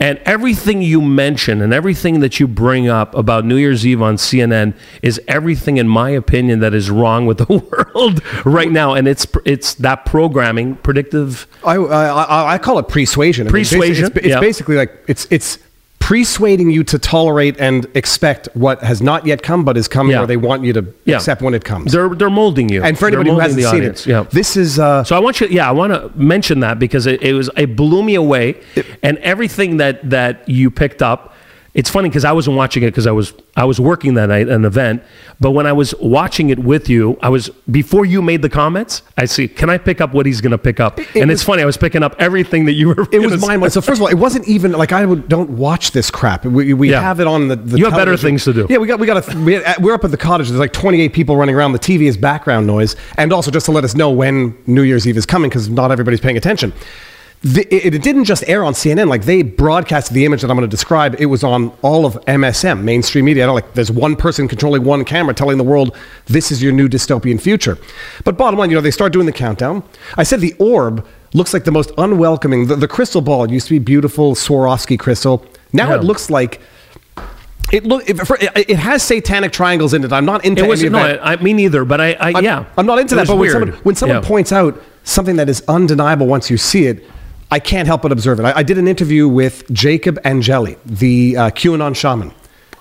and 0.00 0.18
everything 0.24 0.83
you 0.83 1.00
mention 1.00 1.61
and 1.62 1.72
everything 1.72 2.20
that 2.20 2.40
you 2.40 2.48
bring 2.48 2.88
up 2.88 3.14
about 3.14 3.44
New 3.44 3.57
Year's 3.57 3.87
Eve 3.87 4.02
on 4.02 4.16
CNN 4.16 4.74
is 5.02 5.20
everything, 5.29 5.76
in 5.76 5.87
my 5.88 6.11
opinion, 6.11 6.59
that 6.61 6.74
is 6.74 6.90
wrong 6.90 7.26
with 7.26 7.38
the 7.38 7.46
world 7.94 8.22
right 8.44 8.70
now. 8.70 8.94
And 8.94 9.07
it's 9.07 9.26
it's 9.44 9.74
that 9.74 10.05
programming, 10.05 10.74
predictive. 10.76 11.46
I, 11.64 11.76
I, 11.76 12.07
I- 12.24 12.52
I 12.55 12.59
call 12.59 12.79
it 12.79 12.88
persuasion. 12.88 13.46
I 13.46 13.50
mean, 13.52 13.62
Persuasion, 13.62 14.07
It's, 14.07 14.16
it's 14.16 14.26
yeah. 14.29 14.40
basically 14.40 14.76
like 14.76 14.92
it's 15.09 15.26
it's 15.31 15.59
persuading 15.98 16.70
you 16.70 16.85
to 16.85 16.98
tolerate 16.98 17.56
and 17.59 17.87
expect 17.94 18.48
what 18.54 18.82
has 18.82 19.02
not 19.02 19.26
yet 19.26 19.42
come 19.42 19.64
but 19.64 19.76
is 19.76 19.88
coming, 19.88 20.12
Yeah. 20.12 20.22
or 20.22 20.26
they 20.26 20.37
want 20.37 20.62
you 20.62 20.72
to 20.74 20.85
Yeah. 21.04 21.16
accept 21.16 21.42
when 21.42 21.54
it 21.54 21.64
comes. 21.64 21.92
They're 21.92 22.11
they're 22.11 22.30
molding 22.30 22.68
you. 22.68 22.82
and 22.82 22.98
for 22.98 23.09
anybody 23.09 23.30
who 23.30 23.38
hasn't 23.38 23.62
seen 23.64 23.82
it, 23.82 24.06
yeah. 24.06 24.24
this 24.30 24.56
is 24.56 24.78
uh, 24.78 25.02
So 25.04 25.16
I 25.16 25.18
want 25.20 25.40
you, 25.40 25.48
yeah, 25.50 25.68
I 25.68 25.72
want 25.72 25.92
to 25.92 26.11
mention 26.14 26.61
that 26.61 26.78
because 26.78 27.06
it, 27.06 27.22
it 27.22 27.32
was 27.35 27.50
it 27.56 27.74
blew 27.76 28.02
me 28.02 28.14
away, 28.14 28.56
and 29.02 29.18
everything 29.18 29.78
that 29.78 30.09
that 30.11 30.48
you 30.48 30.70
picked 30.70 31.02
up. 31.02 31.35
It's 31.77 31.91
funny 31.91 32.09
because 32.09 32.25
I 32.25 32.33
wasn't 32.33 32.57
watching 32.57 32.83
it 32.85 32.87
because 32.87 33.07
I 33.07 33.11
was 33.12 33.35
I 33.55 33.65
was 33.65 33.79
working 33.79 34.15
that 34.15 34.31
night 34.31 34.49
at 34.49 34.55
an 34.55 34.65
event, 34.65 35.03
but 35.41 35.51
when 35.51 35.67
I 35.67 35.75
was 35.75 35.95
watching 36.01 36.49
it 36.49 36.59
with 36.59 36.89
you, 36.89 37.19
I 37.21 37.29
was 37.29 37.51
before 37.71 38.07
you 38.07 38.23
made 38.23 38.41
the 38.41 38.49
comments. 38.49 39.03
I 39.19 39.27
see. 39.27 39.47
Can 39.47 39.69
I 39.69 39.77
pick 39.77 40.01
up 40.01 40.15
what 40.15 40.25
he's 40.25 40.41
going 40.41 40.53
to 40.53 40.59
pick 40.59 40.81
up? 40.81 40.99
it 40.99 41.07
and 41.17 41.29
was- 41.31 41.41
it's 41.41 41.43
funny. 41.45 41.61
I 41.62 41.67
was 41.67 41.77
picking 41.77 42.03
up 42.03 42.17
everything 42.19 42.65
that 42.65 42.73
you 42.73 42.89
were. 42.89 43.07
it 43.12 43.19
was 43.21 43.43
mine. 43.43 43.61
So 43.69 43.83
first 43.83 43.99
of 43.99 44.03
all, 44.03 44.09
it 44.09 44.15
wasn't 44.15 44.49
even 44.49 44.73
like 44.73 44.93
I 44.93 45.05
would, 45.05 45.29
don't 45.29 45.51
watch 45.51 45.91
this 45.91 46.11
crap. 46.11 46.47
We, 46.47 46.73
we 46.73 46.91
Yeah. 46.91 47.03
have 47.03 47.21
it 47.21 47.27
on 47.27 47.49
the. 47.49 47.57
the 47.57 47.77
You 47.77 47.85
have 47.85 47.95
better 47.95 48.17
things 48.17 48.45
to 48.45 48.55
do. 48.55 48.67
Yeah, 48.71 48.79
we 48.79 48.87
got 48.87 48.99
we 48.99 49.07
got 49.07 49.29
a, 49.29 49.39
we 49.41 49.53
had, 49.53 49.77
we're 49.83 49.93
up 49.93 50.03
at 50.05 50.11
the 50.11 50.17
cottage. 50.17 50.49
There's 50.49 50.59
like 50.59 50.73
28 50.73 51.12
people 51.12 51.37
running 51.37 51.55
around. 51.55 51.73
The 51.73 51.79
TV 51.79 52.09
is 52.09 52.17
background 52.17 52.67
noise, 52.67 52.97
and 53.19 53.35
also 53.35 53.51
just 53.51 53.67
to 53.67 53.73
let 53.73 53.85
us 53.85 53.95
know 53.95 54.11
when 54.11 54.57
New 54.67 54.83
Year's 54.83 55.07
Eve 55.07 55.19
is 55.19 55.27
coming 55.27 55.51
because 55.51 55.69
not 55.69 55.93
everybody's 55.93 56.21
paying 56.21 56.39
attention. 56.39 56.73
The, 57.42 57.62
it, 57.72 57.94
it 57.94 58.03
didn't 58.03 58.25
just 58.25 58.42
air 58.49 58.64
on 58.64 58.72
CNN. 58.72 59.09
Like 59.09 59.25
they 59.25 59.42
broadcast 59.42 60.12
the 60.12 60.25
image 60.25 60.40
that 60.42 60.51
I'm 60.51 60.57
going 60.57 60.68
to 60.68 60.75
describe. 60.75 61.14
It 61.20 61.27
was 61.27 61.44
on 61.44 61.68
all 61.83 62.05
of 62.05 62.14
MSM, 62.27 62.83
mainstream 62.83 63.25
media. 63.27 63.44
I 63.44 63.46
don't 63.46 63.55
like. 63.55 63.75
There's 63.75 63.90
one 63.90 64.16
person 64.16 64.49
controlling 64.49 64.83
one 64.85 65.05
camera, 65.05 65.33
telling 65.35 65.57
the 65.59 65.64
world 65.64 65.94
this 66.27 66.51
is 66.51 66.62
your 66.62 66.72
new 66.72 66.88
dystopian 66.88 67.40
future. 67.40 67.79
But 68.25 68.37
bottom 68.37 68.59
line, 68.59 68.70
you 68.70 68.75
know, 68.77 68.81
they 68.81 68.90
start 68.90 69.12
doing 69.12 69.27
the 69.27 69.33
countdown. 69.33 69.85
I 70.16 70.25
said 70.25 70.40
the 70.40 70.55
orb 70.59 71.07
looks 71.35 71.53
like 71.55 71.64
the 71.64 71.70
most 71.70 71.92
unwelcoming. 71.99 72.66
The, 72.66 72.77
the 72.77 72.88
crystal 72.88 73.20
ball 73.20 73.49
used 73.51 73.68
to 73.68 73.75
be 73.75 73.79
beautiful 73.79 74.35
Swarovski 74.35 74.99
crystal. 74.99 75.46
Now 75.72 75.90
Yeah. 75.90 75.96
it 75.96 76.05
looks 76.05 76.31
like. 76.31 76.61
It 77.72 77.85
look 77.85 78.09
it, 78.09 78.16
it 78.70 78.77
has 78.79 79.03
satanic 79.03 79.53
triangles 79.53 79.92
in 79.92 80.05
it. 80.05 80.12
I'm 80.12 80.25
not 80.25 80.44
into 80.44 80.64
It 80.64 80.68
was 80.68 80.81
any 80.81 80.87
of 80.87 80.92
no, 80.92 80.99
that. 81.07 81.25
I, 81.27 81.33
I 81.33 81.37
me 81.42 81.53
neither. 81.53 81.85
But 81.85 82.01
I, 82.01 82.12
I 82.12 82.33
I'm, 82.37 82.44
yeah, 82.44 82.64
I'm 82.79 82.87
not 82.87 82.99
into 83.01 83.14
It 83.16 83.18
that. 83.18 83.27
But 83.27 83.37
when 83.38 83.51
someone, 83.51 83.72
when 83.83 83.94
someone 83.96 84.22
Yeah. 84.22 84.29
points 84.29 84.53
out 84.53 84.81
something 85.03 85.35
that 85.37 85.49
is 85.49 85.62
undeniable 85.66 86.27
once 86.27 86.49
you 86.49 86.59
see 86.59 86.87
it, 86.87 87.05
I 87.50 87.59
can't 87.61 87.87
help 87.87 88.02
but 88.02 88.12
observe 88.12 88.40
it. 88.40 88.44
I, 88.44 88.59
I 88.59 88.62
did 88.62 88.76
an 88.78 88.88
interview 88.88 89.28
with 89.28 89.70
Jacob 89.72 90.18
Angeli, 90.24 90.76
the 90.85 91.37
uh, 91.37 91.50
QAnon 91.50 91.94
shaman. 91.94 92.30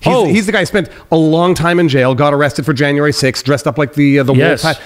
He's, 0.01 0.13
Oh. 0.13 0.25
he's 0.25 0.45
the 0.45 0.51
guy 0.51 0.59
who 0.59 0.65
spent 0.65 0.89
a 1.11 1.15
long 1.15 1.53
time 1.55 1.79
in 1.79 1.87
jail, 1.89 2.13
got 2.15 2.33
arrested 2.33 2.65
for 2.65 2.73
January 2.73 3.11
6th, 3.11 3.43
dressed 3.43 3.67
up 3.67 3.77
like 3.77 3.93
the 3.93 4.19
uh, 4.19 4.23
the 4.23 4.33
Yes. 4.33 4.63
wolf. 4.63 4.77
hat. 4.77 4.83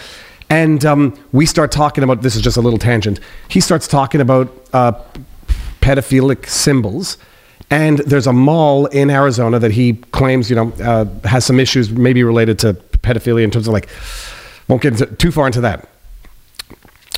And 0.49 0.83
um, 0.85 1.17
we 1.31 1.45
start 1.45 1.71
talking 1.71 2.03
about 2.03 2.21
this 2.23 2.35
is 2.35 2.41
just 2.41 2.57
a 2.57 2.61
little 2.61 2.79
tangent. 2.79 3.19
He 3.49 3.59
starts 3.59 3.87
talking 3.87 4.19
about 4.21 4.51
uh, 4.73 4.93
pedophilic 5.81 6.47
symbols. 6.47 7.17
And 7.71 7.99
there's 7.99 8.25
a 8.25 8.33
mall 8.33 8.87
in 8.87 9.11
Arizona 9.11 9.59
that 9.59 9.71
he 9.71 9.93
claims, 10.11 10.49
you 10.49 10.55
know, 10.55 10.73
uh, 10.83 11.05
has 11.27 11.45
some 11.45 11.59
issues 11.59 11.91
maybe 11.91 12.23
related 12.23 12.57
to 12.59 12.73
pedophilia 13.03 13.43
in 13.43 13.51
terms 13.51 13.67
of 13.67 13.73
like, 13.73 13.87
won't 14.67 14.81
get 14.81 14.93
into, 14.99 15.05
too 15.17 15.31
far 15.31 15.45
into 15.45 15.61
that. 15.61 15.87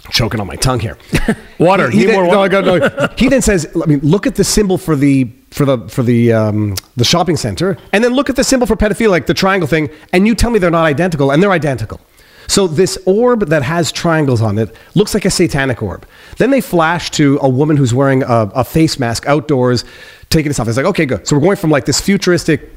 Choking 0.09 0.39
on 0.41 0.47
my 0.47 0.55
tongue 0.55 0.79
here. 0.79 0.97
Water. 1.59 1.89
He, 1.89 1.99
Need 1.99 2.07
then, 2.07 2.27
no, 2.27 2.37
water. 2.39 2.61
no, 2.61 2.77
no. 2.77 3.07
he 3.17 3.29
then 3.29 3.41
says, 3.41 3.71
I 3.81 3.85
mean, 3.85 3.99
look 3.99 4.25
at 4.25 4.35
the 4.35 4.43
symbol 4.43 4.77
for 4.77 4.95
the 4.95 5.29
for 5.51 5.63
the 5.63 5.87
for 5.89 6.01
the 6.03 6.33
um, 6.33 6.75
the 6.97 7.03
shopping 7.05 7.37
center, 7.37 7.77
and 7.93 8.03
then 8.03 8.13
look 8.13 8.29
at 8.29 8.35
the 8.35 8.43
symbol 8.43 8.65
for 8.65 8.75
pedophilia, 8.75 9.09
like 9.09 9.27
the 9.27 9.33
triangle 9.33 9.67
thing, 9.67 9.89
and 10.11 10.25
you 10.25 10.33
tell 10.35 10.49
me 10.49 10.59
they're 10.59 10.71
not 10.71 10.85
identical, 10.85 11.31
and 11.31 11.41
they're 11.41 11.51
identical. 11.51 12.01
So 12.47 12.67
this 12.67 12.97
orb 13.05 13.47
that 13.47 13.61
has 13.63 13.91
triangles 13.91 14.41
on 14.41 14.57
it 14.57 14.75
looks 14.95 15.13
like 15.13 15.23
a 15.23 15.29
satanic 15.29 15.81
orb. 15.81 16.05
Then 16.37 16.51
they 16.51 16.59
flash 16.59 17.09
to 17.11 17.39
a 17.41 17.47
woman 17.47 17.77
who's 17.77 17.93
wearing 17.93 18.23
a, 18.23 18.51
a 18.55 18.63
face 18.65 18.99
mask 18.99 19.25
outdoors, 19.27 19.85
taking 20.29 20.49
this 20.49 20.59
off. 20.59 20.67
It's 20.67 20.75
like, 20.75 20.85
okay, 20.87 21.05
good. 21.05 21.25
So 21.27 21.35
we're 21.37 21.43
going 21.43 21.55
from 21.57 21.69
like 21.69 21.85
this 21.85 22.01
futuristic 22.01 22.69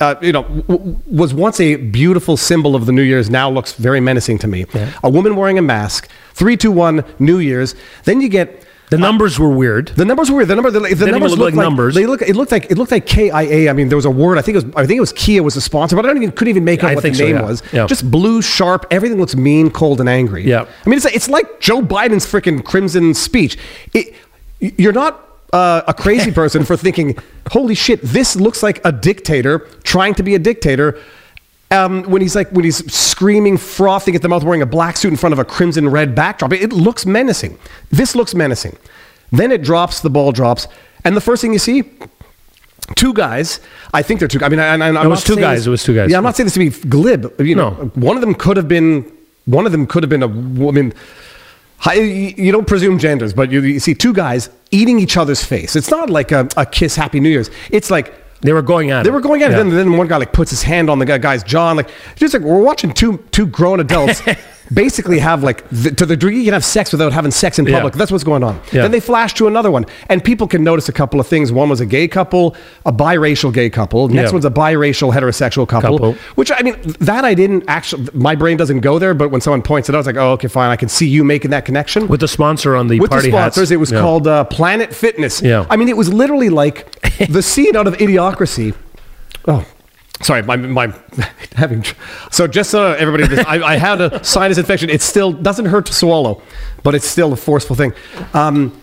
uh, 0.00 0.14
you 0.22 0.30
know, 0.30 0.42
w- 0.44 0.62
w- 0.62 0.96
was 1.10 1.34
once 1.34 1.58
a 1.58 1.74
beautiful 1.74 2.36
symbol 2.36 2.76
of 2.76 2.86
the 2.86 2.92
New 2.92 3.02
Year's, 3.02 3.28
now 3.28 3.50
looks 3.50 3.72
very 3.72 3.98
menacing 4.00 4.38
to 4.38 4.46
me. 4.46 4.64
A 5.02 5.10
woman 5.10 5.34
wearing 5.34 5.58
a 5.58 5.62
mask, 5.62 6.08
three, 6.38 6.56
two, 6.56 6.72
one, 6.72 7.04
New 7.18 7.38
Year's. 7.38 7.74
Then 8.04 8.20
you 8.20 8.28
get 8.28 8.64
The 8.90 8.96
numbers 8.96 9.38
were 9.38 9.50
weird. 9.50 9.88
the 9.88 10.04
numbers 10.04 10.30
were 10.30 10.36
weird. 10.38 10.48
The 10.48 10.54
number, 10.54 10.70
the, 10.70 10.80
the 10.80 11.06
numbers 11.06 11.32
look 11.32 11.40
looked 11.40 11.56
like 11.56 11.64
numbers. 11.64 11.94
They 11.94 12.06
look. 12.06 12.22
It 12.22 12.36
looked 12.36 12.52
like 12.52 12.70
it 12.70 12.78
looked 12.78 12.92
like 12.92 13.04
KIA. 13.06 13.68
I 13.68 13.72
mean, 13.74 13.88
there 13.88 13.96
was 13.96 14.06
a 14.06 14.10
word. 14.10 14.38
I 14.38 14.42
think 14.42 14.56
it 14.56 14.64
was. 14.64 14.74
I 14.76 14.86
think 14.86 14.96
it 14.96 15.00
was 15.00 15.12
Kia 15.12 15.42
was 15.42 15.56
a 15.56 15.60
sponsor, 15.60 15.96
but 15.96 16.04
I 16.04 16.08
don't 16.08 16.16
even 16.16 16.32
couldn't 16.32 16.50
even 16.50 16.64
make 16.64 16.82
out 16.84 16.94
what 16.94 17.02
the 17.02 17.12
so, 17.12 17.24
name 17.24 17.36
yeah. 17.36 17.42
was. 17.42 17.62
Yeah. 17.72 17.86
Just 17.86 18.10
blue, 18.10 18.40
sharp. 18.40 18.86
Everything 18.90 19.18
looks 19.18 19.36
mean, 19.36 19.70
cold, 19.70 20.00
and 20.00 20.08
angry. 20.08 20.44
Yeah. 20.44 20.62
I 20.62 20.88
mean, 20.88 20.96
it's 20.96 21.06
it's 21.06 21.28
like 21.28 21.60
Joe 21.60 21.82
Biden's 21.82 22.24
freaking 22.24 22.64
crimson 22.64 23.12
speech. 23.14 23.58
It, 23.92 24.14
you're 24.60 24.92
not. 24.92 25.24
Uh, 25.50 25.80
a 25.88 25.94
crazy 25.94 26.30
person 26.42 26.62
for 26.62 26.76
thinking, 26.76 27.16
holy 27.50 27.74
shit, 27.74 28.02
this 28.02 28.36
looks 28.36 28.62
like 28.62 28.84
a 28.84 28.92
dictator 28.92 29.60
trying 29.82 30.14
to 30.14 30.22
be 30.22 30.34
a 30.34 30.38
dictator. 30.38 31.00
Um, 31.70 32.02
when 32.04 32.22
he's 32.22 32.34
like 32.34 32.50
when 32.50 32.64
he's 32.64 32.78
screaming, 32.92 33.58
frothing 33.58 34.14
at 34.16 34.22
the 34.22 34.28
mouth, 34.28 34.42
wearing 34.42 34.62
a 34.62 34.66
black 34.66 34.96
suit 34.96 35.08
in 35.10 35.16
front 35.18 35.34
of 35.34 35.38
a 35.38 35.44
crimson 35.44 35.88
red 35.90 36.14
backdrop, 36.14 36.52
it, 36.54 36.62
it 36.62 36.72
looks 36.72 37.04
menacing. 37.04 37.58
This 37.90 38.14
looks 38.14 38.34
menacing. 38.34 38.78
Then 39.32 39.52
it 39.52 39.62
drops, 39.62 40.00
the 40.00 40.08
ball 40.08 40.32
drops, 40.32 40.66
and 41.04 41.14
the 41.14 41.20
first 41.20 41.42
thing 41.42 41.52
you 41.52 41.58
see, 41.58 41.84
two 42.94 43.12
guys. 43.12 43.60
I 43.92 44.00
think 44.00 44.20
they're 44.20 44.28
two. 44.28 44.42
I 44.42 44.48
mean, 44.48 44.60
I, 44.60 44.68
I, 44.68 44.74
I'm 44.74 44.96
It 44.96 45.08
was 45.08 45.20
not 45.28 45.34
two 45.34 45.40
guys, 45.40 45.58
this- 45.60 45.66
it 45.66 45.70
was 45.70 45.82
two 45.84 45.94
guys. 45.94 46.10
Yeah, 46.10 46.16
I'm 46.16 46.22
not 46.24 46.36
saying 46.36 46.46
this 46.46 46.54
to 46.54 46.58
be 46.60 46.70
glib. 46.88 47.38
You 47.38 47.54
know, 47.54 47.70
No. 47.70 47.84
one 47.96 48.16
of 48.16 48.22
them 48.22 48.34
could 48.34 48.56
have 48.56 48.68
been. 48.68 49.04
One 49.44 49.66
of 49.66 49.72
them 49.72 49.86
could 49.86 50.02
have 50.02 50.10
been 50.10 50.22
a 50.22 50.28
woman. 50.28 50.92
You 51.94 52.50
don't 52.52 52.66
presume 52.66 52.98
genders, 52.98 53.32
but 53.32 53.50
you, 53.52 53.62
you 53.62 53.78
see 53.80 53.94
two 53.94 54.12
guys 54.12 54.50
eating 54.70 54.98
each 54.98 55.16
other's 55.16 55.44
face. 55.44 55.76
It's 55.76 55.90
not 55.90 56.10
like 56.10 56.32
a, 56.32 56.48
a 56.56 56.66
kiss, 56.66 56.96
Happy 56.96 57.20
New 57.20 57.28
Year's. 57.30 57.50
It's 57.70 57.88
like 57.90 58.12
They 58.40 58.52
were 58.52 58.62
going 58.62 58.90
at 58.92 59.02
they 59.02 59.10
it. 59.10 59.12
were 59.12 59.20
going 59.20 59.42
at 59.42 59.50
Yeah. 59.50 59.56
it. 59.60 59.64
Then, 59.64 59.74
then 59.74 59.96
one 59.96 60.06
guy 60.06 60.16
like 60.16 60.32
puts 60.32 60.50
his 60.50 60.62
hand 60.62 60.88
on 60.88 60.98
the 60.98 61.04
guy, 61.04 61.18
guy's 61.18 61.42
jaw. 61.42 61.70
And, 61.70 61.76
like 61.76 61.90
just 62.16 62.34
like 62.34 62.42
we're 62.42 62.60
watching 62.62 62.92
two 62.92 63.18
two 63.32 63.46
grown 63.46 63.80
adults 63.80 64.22
basically 64.72 65.18
have 65.18 65.42
like 65.42 65.68
the, 65.70 65.90
to 65.92 66.04
the 66.06 66.16
degree 66.16 66.38
you 66.38 66.44
can 66.44 66.52
have 66.52 66.64
sex 66.64 66.92
without 66.92 67.12
having 67.12 67.30
sex 67.30 67.58
in 67.58 67.66
Yeah. 67.66 67.76
public. 67.76 67.94
That's 67.94 68.10
what's 68.12 68.24
going 68.24 68.42
on. 68.44 68.60
Yeah. 68.72 68.82
Then 68.82 68.90
they 68.90 69.00
flash 69.00 69.34
to 69.34 69.46
another 69.46 69.70
one, 69.70 69.86
and 70.08 70.22
people 70.22 70.46
can 70.46 70.62
notice 70.64 70.88
a 70.88 70.92
couple 70.92 71.20
of 71.20 71.26
things. 71.26 71.50
One 71.52 71.68
was 71.68 71.80
a 71.80 71.86
gay 71.86 72.08
couple, 72.08 72.54
a 72.84 72.92
biracial 72.92 73.52
gay 73.52 73.70
couple. 73.70 74.08
Next 74.08 74.28
Yeah. 74.30 74.32
one's 74.34 74.44
a 74.44 74.50
biracial 74.50 75.12
heterosexual 75.14 75.66
couple, 75.68 75.98
Couple. 75.98 76.12
Which 76.34 76.50
I 76.52 76.62
mean, 76.62 76.76
that 77.00 77.24
I 77.24 77.34
didn't 77.34 77.64
actually. 77.68 78.08
My 78.12 78.34
brain 78.34 78.56
doesn't 78.56 78.80
go 78.80 78.98
there, 78.98 79.14
but 79.14 79.30
when 79.30 79.40
someone 79.40 79.62
points 79.62 79.88
it 79.88 79.94
out, 79.94 79.98
I 79.98 80.00
was 80.00 80.06
like, 80.06 80.16
oh, 80.16 80.32
okay, 80.32 80.48
fine. 80.48 80.70
I 80.70 80.76
can 80.76 80.88
see 80.88 81.06
you 81.08 81.24
making 81.24 81.50
that 81.52 81.64
connection 81.64 82.08
with 82.08 82.20
the 82.20 82.28
sponsor 82.28 82.76
on 82.76 82.88
the 82.88 83.00
with 83.00 83.10
party 83.10 83.30
the 83.30 83.36
sponsors. 83.36 83.62
hats. 83.68 83.70
It 83.70 83.76
was 83.80 83.90
Yeah. 83.92 84.00
called 84.00 84.26
uh, 84.26 84.44
Planet 84.44 84.94
Fitness. 84.94 85.40
Yeah. 85.42 85.64
I 85.70 85.76
mean, 85.76 85.88
it 85.88 85.96
was 85.96 86.12
literally 86.12 86.48
like 86.50 86.90
the 87.28 87.42
scene 87.42 87.76
out 87.76 87.86
of 87.86 87.96
Idiocracy. 87.96 88.74
Oh, 89.46 89.64
sorry, 90.20 90.42
my 90.42 90.56
my 90.56 90.92
having. 91.54 91.84
So 92.30 92.46
just 92.46 92.70
so 92.70 92.92
everybody, 92.92 93.26
this, 93.26 93.44
I, 93.46 93.62
I 93.62 93.76
had 93.76 94.00
a 94.00 94.22
sinus 94.24 94.58
infection. 94.58 94.90
It 94.90 95.02
still 95.02 95.32
doesn't 95.32 95.66
hurt 95.66 95.86
to 95.86 95.92
swallow, 95.94 96.42
but 96.82 96.94
it's 96.94 97.06
still 97.06 97.32
a 97.32 97.36
forceful 97.36 97.76
thing. 97.76 97.92
Um, 98.34 98.80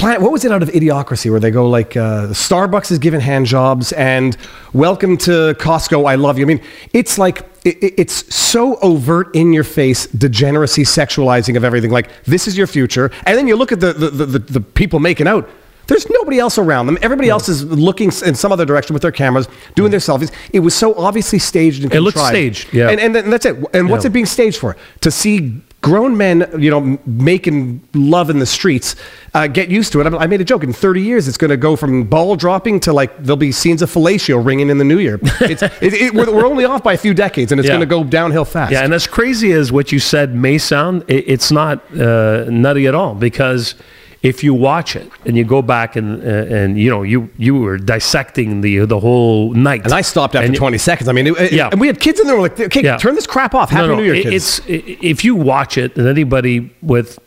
what 0.00 0.32
was 0.32 0.44
it 0.44 0.50
out 0.50 0.64
of 0.64 0.68
Idiocracy 0.70 1.30
where 1.30 1.38
they 1.38 1.52
go 1.52 1.68
like 1.68 1.96
uh, 1.96 2.28
Starbucks 2.30 2.90
is 2.90 2.98
giving 2.98 3.20
hand 3.20 3.46
jobs 3.46 3.92
and 3.92 4.36
welcome 4.72 5.16
to 5.18 5.54
Costco, 5.60 6.10
I 6.10 6.16
love 6.16 6.38
you. 6.38 6.44
I 6.44 6.48
mean, 6.48 6.60
it's 6.92 7.18
like 7.18 7.42
it, 7.64 7.76
it- 7.80 7.94
it's 7.98 8.34
so 8.34 8.76
overt 8.80 9.32
in 9.36 9.52
your 9.52 9.62
face 9.62 10.06
degeneracy, 10.08 10.82
sexualizing 10.82 11.56
of 11.56 11.62
everything. 11.62 11.92
Like 11.92 12.08
this 12.24 12.48
is 12.48 12.58
your 12.58 12.66
future, 12.66 13.12
and 13.26 13.38
then 13.38 13.46
you 13.46 13.54
look 13.54 13.70
at 13.70 13.78
the, 13.78 13.92
the, 13.92 14.10
the, 14.10 14.38
the 14.40 14.60
people 14.60 14.98
making 14.98 15.28
out. 15.28 15.48
There's 15.86 16.08
nobody 16.08 16.38
else 16.38 16.58
around 16.58 16.86
them. 16.86 16.98
Everybody 17.02 17.28
else 17.28 17.48
is 17.48 17.64
looking 17.64 18.10
in 18.24 18.34
some 18.34 18.52
other 18.52 18.64
direction 18.64 18.94
with 18.94 19.02
their 19.02 19.12
cameras, 19.12 19.48
doing 19.74 19.90
their 19.90 20.00
selfies. 20.00 20.30
It 20.52 20.60
was 20.60 20.74
so 20.74 20.94
obviously 20.94 21.38
staged 21.38 21.82
and 21.84 21.92
It 21.92 22.00
looked 22.00 22.16
contrived. 22.16 22.56
staged, 22.56 22.72
yeah. 22.74 22.88
And, 22.90 23.00
and, 23.00 23.14
then 23.14 23.30
that's 23.30 23.44
it. 23.46 23.56
And 23.74 23.88
what's 23.90 24.04
Yeah. 24.04 24.08
it 24.10 24.12
being 24.12 24.26
staged 24.26 24.58
for? 24.58 24.76
To 25.00 25.10
see 25.10 25.60
grown 25.80 26.16
men, 26.16 26.48
you 26.58 26.70
know, 26.70 26.96
making 27.06 27.82
love 27.94 28.30
in 28.30 28.38
the 28.38 28.46
streets, 28.46 28.94
uh, 29.34 29.48
get 29.48 29.68
used 29.68 29.90
to 29.92 30.00
it. 30.00 30.06
I, 30.06 30.16
I 30.16 30.26
made 30.28 30.40
a 30.40 30.44
joke. 30.44 30.62
In 30.62 30.72
30 30.72 31.00
years, 31.02 31.26
it's 31.26 31.36
going 31.36 31.50
to 31.50 31.56
go 31.56 31.74
from 31.74 32.04
ball 32.04 32.36
dropping 32.36 32.78
to 32.80 32.92
like 32.92 33.16
there'll 33.18 33.36
be 33.36 33.50
scenes 33.50 33.82
of 33.82 33.90
fellatio 33.90 34.44
ringing 34.44 34.70
in 34.70 34.78
the 34.78 34.84
new 34.84 34.98
year. 34.98 35.18
It's, 35.40 35.62
it, 35.62 35.72
it, 35.82 36.14
we're, 36.14 36.32
we're 36.32 36.46
only 36.46 36.64
off 36.64 36.84
by 36.84 36.92
a 36.92 36.96
few 36.98 37.12
decades, 37.14 37.50
and 37.50 37.58
it's 37.58 37.66
Yeah. 37.66 37.72
going 37.74 37.80
to 37.80 37.86
go 37.86 38.04
downhill 38.04 38.44
fast. 38.44 38.70
Yeah, 38.70 38.84
and 38.84 38.94
as 38.94 39.08
crazy 39.08 39.50
as 39.52 39.72
what 39.72 39.90
you 39.90 39.98
said 39.98 40.32
may 40.34 40.56
sound, 40.58 41.02
it, 41.08 41.24
it's 41.26 41.50
not 41.50 41.80
uh, 41.98 42.44
nutty 42.48 42.86
at 42.86 42.94
all 42.94 43.14
because 43.16 43.74
if 44.22 44.44
you 44.44 44.54
watch 44.54 44.94
it 44.94 45.10
and 45.26 45.36
you 45.36 45.44
go 45.44 45.62
back 45.62 45.96
and 45.96 46.22
uh, 46.22 46.54
and 46.56 46.78
you 46.78 46.88
know 46.88 47.02
you 47.02 47.28
you 47.38 47.54
were 47.56 47.76
dissecting 47.76 48.60
the 48.60 48.78
the 48.86 49.00
whole 49.00 49.52
night, 49.52 49.82
and 49.84 49.92
I 49.92 50.00
stopped 50.02 50.34
after 50.36 50.44
And 50.46 50.54
you- 50.54 50.58
20 50.58 50.78
seconds. 50.78 51.08
I 51.08 51.12
mean, 51.12 51.26
it, 51.26 51.36
it- 51.40 51.52
Yeah. 51.52 51.68
and 51.72 51.80
we 51.80 51.86
had 51.88 51.98
kids 52.00 52.20
in 52.20 52.26
there. 52.26 52.36
We're 52.36 52.42
like, 52.42 52.58
okay, 52.60 52.82
Yeah. 52.82 52.96
turn 52.98 53.14
this 53.16 53.26
crap 53.26 53.54
off. 53.54 53.70
Happy 53.70 53.88
no, 53.88 53.94
no, 53.94 54.00
New 54.00 54.12
Year, 54.12 54.22
kids. 54.22 54.60
It's 54.66 54.96
if 55.02 55.24
you 55.24 55.34
watch 55.34 55.76
it, 55.76 55.96
and 55.96 56.06
anybody 56.06 56.72
with 56.82 57.18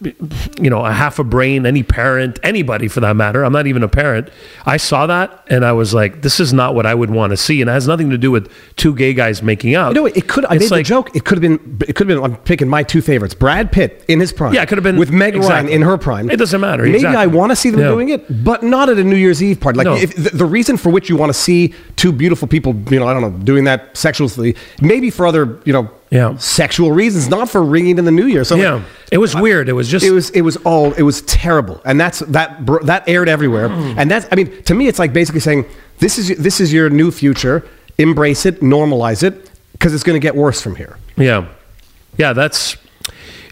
you 0.61 0.69
know 0.69 0.85
a 0.85 0.91
half 0.93 1.19
a 1.19 1.23
brain, 1.23 1.65
any 1.65 1.83
parent, 1.83 2.39
anybody 2.43 2.87
for 2.87 3.01
that 3.01 3.15
matter, 3.15 3.43
I'm 3.43 3.53
not 3.53 3.67
even 3.67 3.83
a 3.83 3.87
parent. 3.89 4.29
I 4.65 4.77
saw 4.77 5.05
that 5.07 5.43
and 5.49 5.65
I 5.65 5.73
was 5.73 5.93
like, 5.93 6.21
this 6.21 6.39
is 6.39 6.53
not 6.53 6.75
what 6.75 6.85
I 6.85 6.93
would 6.95 7.09
want 7.11 7.31
to 7.31 7.37
see, 7.37 7.59
and 7.61 7.69
it 7.69 7.73
has 7.73 7.87
nothing 7.87 8.09
to 8.11 8.17
do 8.17 8.31
with 8.31 8.49
two 8.77 8.95
gay 8.95 9.13
guys 9.13 9.43
making 9.43 9.75
out. 9.75 9.89
You 9.95 10.01
know, 10.01 10.05
it 10.05 10.27
could. 10.27 10.45
I 10.45 10.55
It's 10.55 10.65
made 10.65 10.71
like- 10.71 10.85
the 10.85 10.89
joke. 10.89 11.15
It 11.15 11.25
could 11.25 11.37
have 11.37 11.41
been. 11.41 11.77
It 11.87 11.95
could 11.95 12.07
have 12.09 12.17
been. 12.17 12.23
I'm 12.23 12.37
picking 12.37 12.67
my 12.69 12.83
two 12.83 13.01
favorites: 13.01 13.33
Brad 13.33 13.71
Pitt 13.71 14.03
in 14.07 14.19
his 14.21 14.31
prime. 14.31 14.53
Yeah, 14.53 14.61
it 14.63 14.67
could 14.69 14.77
have 14.77 14.83
been- 14.83 14.97
with 14.97 15.11
Meg 15.11 15.35
Ryan 15.35 15.67
in 15.67 15.81
her 15.81 15.97
prime. 15.97 16.29
It 16.31 16.37
doesn't 16.37 16.61
matter, 16.61 16.84
Maybe 16.91 16.97
exactly. 16.97 17.17
I 17.21 17.25
want 17.27 17.51
to 17.51 17.55
see 17.55 17.69
them 17.69 17.79
Yeah. 17.81 17.89
doing 17.89 18.09
it, 18.09 18.43
but 18.43 18.63
not 18.63 18.89
at 18.89 18.97
a 18.97 19.03
New 19.03 19.15
Year's 19.15 19.41
Eve 19.43 19.59
party. 19.59 19.77
Like 19.77 19.85
No. 19.85 19.95
if 19.95 20.15
the, 20.15 20.29
the 20.37 20.45
reason 20.45 20.77
for 20.77 20.89
which 20.89 21.09
you 21.09 21.15
want 21.17 21.29
to 21.29 21.33
see 21.37 21.73
two 21.95 22.11
beautiful 22.11 22.47
people, 22.47 22.75
you 22.89 22.99
know, 22.99 23.07
I 23.07 23.13
don't 23.13 23.21
know, 23.21 23.31
doing 23.43 23.63
that 23.65 23.95
sexually, 23.97 24.55
maybe 24.81 25.09
for 25.09 25.25
other, 25.27 25.57
you 25.65 25.73
know, 25.73 25.89
Yeah. 26.11 26.37
sexual 26.37 26.91
reasons, 26.91 27.29
not 27.29 27.49
for 27.49 27.61
ringing 27.63 27.97
in 27.97 28.05
the 28.05 28.11
New 28.11 28.25
Year. 28.27 28.43
So 28.43 28.55
like, 28.55 28.63
Yeah, 28.63 28.81
it 29.11 29.17
was 29.17 29.35
weird. 29.35 29.67
It 29.69 29.73
was 29.73 29.87
just 29.89 30.05
it 30.05 30.11
was 30.11 30.29
it 30.31 30.41
was 30.41 30.57
all 30.57 30.93
it 30.93 31.03
was 31.03 31.21
terrible, 31.23 31.81
and 31.85 31.99
that's 31.99 32.19
that 32.19 32.65
that 32.83 33.03
aired 33.07 33.27
everywhere, 33.29 33.69
Mm. 33.69 33.95
and 33.97 34.11
that's 34.11 34.27
I 34.31 34.35
mean 34.35 34.49
to 34.63 34.73
me 34.73 34.87
it's 34.87 34.99
like 34.99 35.13
basically 35.13 35.41
saying 35.41 35.65
this 35.99 36.17
is 36.17 36.37
this 36.37 36.59
is 36.61 36.71
your 36.71 36.89
new 36.89 37.11
future, 37.11 37.63
embrace 37.97 38.45
it, 38.45 38.61
normalize 38.61 39.23
it, 39.23 39.49
because 39.73 39.93
it's 39.93 40.03
going 40.03 40.19
to 40.19 40.25
get 40.27 40.35
worse 40.35 40.61
from 40.61 40.75
here. 40.75 40.97
Yeah. 41.17 41.45
Yeah, 42.17 42.33
that's 42.33 42.77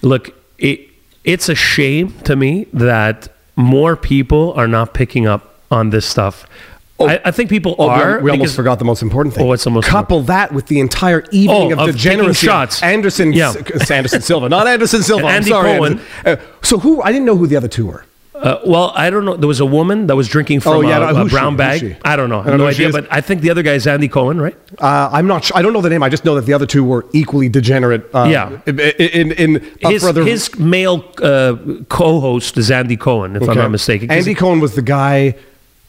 look, 0.01 0.29
it 0.57 0.79
it's 1.23 1.49
a 1.49 1.55
shame 1.55 2.13
to 2.25 2.35
me 2.35 2.67
that 2.73 3.29
more 3.55 3.95
people 3.95 4.53
are 4.53 4.67
not 4.67 4.93
picking 4.93 5.27
up 5.27 5.59
on 5.71 5.89
this 5.89 6.05
stuff. 6.05 6.45
I, 6.99 7.19
I 7.25 7.31
think 7.31 7.49
people 7.49 7.75
Oh, 7.79 7.89
are. 7.89 8.19
we, 8.21 8.29
almost 8.31 8.43
because- 8.51 8.55
forgot 8.55 8.79
the 8.79 8.85
most 8.85 9.01
important 9.01 9.35
thing. 9.35 9.43
Oh, 9.43 9.47
what's 9.47 9.63
the 9.63 9.69
most 9.71 9.87
Couple 9.87 10.21
that 10.23 10.53
with 10.53 10.67
the 10.67 10.79
entire 10.79 11.23
evening 11.31 11.73
Oh, 11.73 11.83
of, 11.83 11.89
of 11.89 11.95
degeneracy. 11.95 12.45
shots. 12.47 12.81
Anderson, 12.83 13.33
Yeah. 13.33 13.53
S- 13.75 13.89
Anderson 13.91 14.21
Silva, 14.21 14.47
not 14.47 14.67
Anderson 14.67 15.01
Silva. 15.03 15.25
I'm 15.25 15.35
Andy 15.37 15.49
sorry, 15.49 15.77
Cohen. 15.77 16.01
Uh, 16.25 16.35
so 16.61 16.77
who? 16.79 17.01
I 17.01 17.11
didn't 17.11 17.25
know 17.25 17.35
who 17.35 17.47
the 17.47 17.57
other 17.57 17.67
two 17.67 17.87
were. 17.87 18.05
Uh, 18.43 18.59
well, 18.65 18.91
I 18.93 19.09
don't 19.09 19.23
know. 19.23 19.37
There 19.37 19.47
was 19.47 19.61
a 19.61 19.65
woman 19.65 20.07
that 20.07 20.15
was 20.17 20.27
drinking 20.27 20.59
from 20.59 20.73
Oh, 20.73 20.81
yeah, 20.81 20.97
a, 20.97 20.99
no, 20.99 21.07
a 21.07 21.13
who's 21.23 21.31
she? 21.31 21.35
brown 21.37 21.55
bag. 21.55 21.97
I 22.03 22.15
don't 22.17 22.29
know. 22.29 22.41
I 22.41 22.43
don't 22.43 22.57
no 22.57 22.65
know 22.65 22.69
idea. 22.69 22.91
But 22.91 23.07
I 23.09 23.21
think 23.21 23.39
the 23.41 23.49
other 23.49 23.63
guy 23.63 23.73
is 23.73 23.87
Andy 23.87 24.09
Cohen, 24.09 24.39
right? 24.41 24.57
Uh, 24.79 25.09
I'm 25.11 25.27
not. 25.27 25.45
Sure. 25.45 25.55
I 25.57 25.61
don't 25.61 25.71
know 25.71 25.79
the 25.81 25.89
name. 25.89 26.03
I 26.03 26.09
just 26.09 26.25
know 26.25 26.35
that 26.35 26.45
the 26.45 26.53
other 26.53 26.65
two 26.65 26.83
were 26.83 27.05
equally 27.13 27.47
degenerate. 27.47 28.03
Uh, 28.13 28.25
Yeah. 28.29 28.59
In, 28.65 28.79
in, 28.79 29.31
in 29.31 29.61
His, 29.79 30.03
his 30.03 30.59
male 30.59 31.05
uh, 31.21 31.55
co-host 31.87 32.57
is 32.57 32.69
Andy 32.69 32.97
Cohen, 32.97 33.35
if 33.37 33.47
I'm 33.47 33.55
not 33.55 33.71
mistaken. 33.71 34.11
Andy 34.11 34.35
Cohen 34.35 34.59
was 34.59 34.75
the 34.75 34.81
guy. 34.81 35.35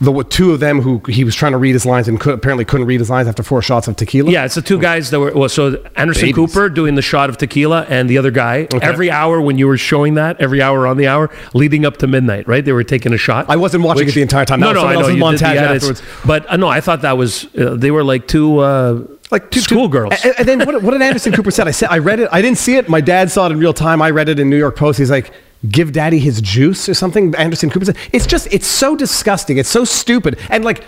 The 0.00 0.24
two 0.24 0.52
of 0.52 0.59
them 0.59 0.80
who 0.80 1.00
he 1.09 1.22
was 1.22 1.37
trying 1.37 1.52
to 1.52 1.59
read 1.59 1.72
his 1.72 1.87
lines 1.87 2.09
and 2.09 2.18
could, 2.18 2.35
apparently 2.35 2.64
couldn't 2.64 2.87
read 2.87 2.98
his 2.98 3.09
lines 3.09 3.28
after 3.28 3.44
four 3.44 3.62
shots 3.62 3.87
of 3.87 3.94
tequila. 3.94 4.30
Yeah, 4.30 4.44
it's 4.44 4.57
the 4.57 4.61
two 4.61 4.80
guys 4.80 5.11
that 5.11 5.20
were 5.20 5.33
well. 5.33 5.48
So 5.48 5.83
Anderson 5.94 6.22
Babies. 6.22 6.35
Cooper 6.35 6.68
doing 6.68 6.96
the 6.96 7.02
shot 7.02 7.30
of 7.30 7.38
tequila, 7.38 7.87
and 7.88 8.11
the 8.11 8.18
other 8.18 8.33
guy. 8.33 8.66
Every 8.83 9.09
hour 9.09 9.40
when 9.40 9.57
you 9.57 9.68
were 9.68 9.78
showing 9.78 10.14
that, 10.14 10.40
every 10.40 10.61
hour 10.61 10.88
on 10.88 10.96
the 10.96 11.07
hour 11.07 11.30
leading 11.54 11.87
up 11.87 11.98
to 11.98 12.09
midnight, 12.09 12.48
right? 12.48 12.64
They 12.64 12.72
were 12.72 12.83
taking 12.83 13.12
a 13.12 13.16
shot. 13.16 13.48
I 13.48 13.54
wasn't 13.57 13.85
watching 13.85 14.09
it 14.09 14.14
the 14.14 14.22
entire 14.22 14.44
time. 14.44 14.59
That 14.61 14.74
No, 14.74 14.83
was 14.83 14.83
no, 14.83 14.88
I 14.88 14.94
know 14.94 15.09
you 15.09 15.14
did 15.14 15.38
the 15.38 15.44
montage 15.44 15.57
afterwards. 15.57 16.02
But 16.26 16.50
uh, 16.50 16.57
no, 16.57 16.66
I 16.66 16.80
thought 16.80 17.02
that 17.02 17.16
was 17.16 17.46
uh, 17.57 17.76
they 17.76 17.92
were 17.92 18.02
like 18.02 18.26
two 18.26 18.59
uh, 18.59 19.07
like 19.30 19.52
two 19.52 19.61
schoolgirls. 19.61 20.12
And, 20.24 20.35
and 20.38 20.48
then 20.48 20.66
what, 20.66 20.83
what 20.83 20.90
did 20.90 21.02
Anderson 21.02 21.33
Cooper 21.33 21.52
said? 21.52 21.68
I 21.68 21.70
said 21.70 21.88
I 21.90 21.98
read 21.98 22.18
it. 22.18 22.28
I 22.33 22.42
didn't 22.42 22.59
see 22.59 22.76
it. 22.76 22.88
My 22.88 23.00
dad 23.00 23.30
saw 23.30 23.46
it 23.46 23.52
in 23.52 23.59
real 23.61 23.72
time. 23.72 24.02
I 24.02 24.11
read 24.11 24.28
it 24.28 24.40
in 24.40 24.50
New 24.50 24.59
York 24.59 24.74
Post. 24.76 24.98
He's 24.98 25.11
like, 25.11 25.33
"Give 25.68 25.92
Daddy 25.92 26.18
his 26.18 26.40
juice" 26.40 26.88
or 26.88 26.94
something. 26.94 27.35
Anderson 27.37 27.70
Cooper 27.70 27.87
said. 27.87 27.96
It's 28.12 28.27
just 28.27 28.48
it's 28.53 28.66
so 28.66 28.96
disgusting. 28.96 29.59
It's 29.59 29.68
so 29.68 29.85
stupid. 29.85 30.38
And 30.50 30.64
like, 30.64 30.85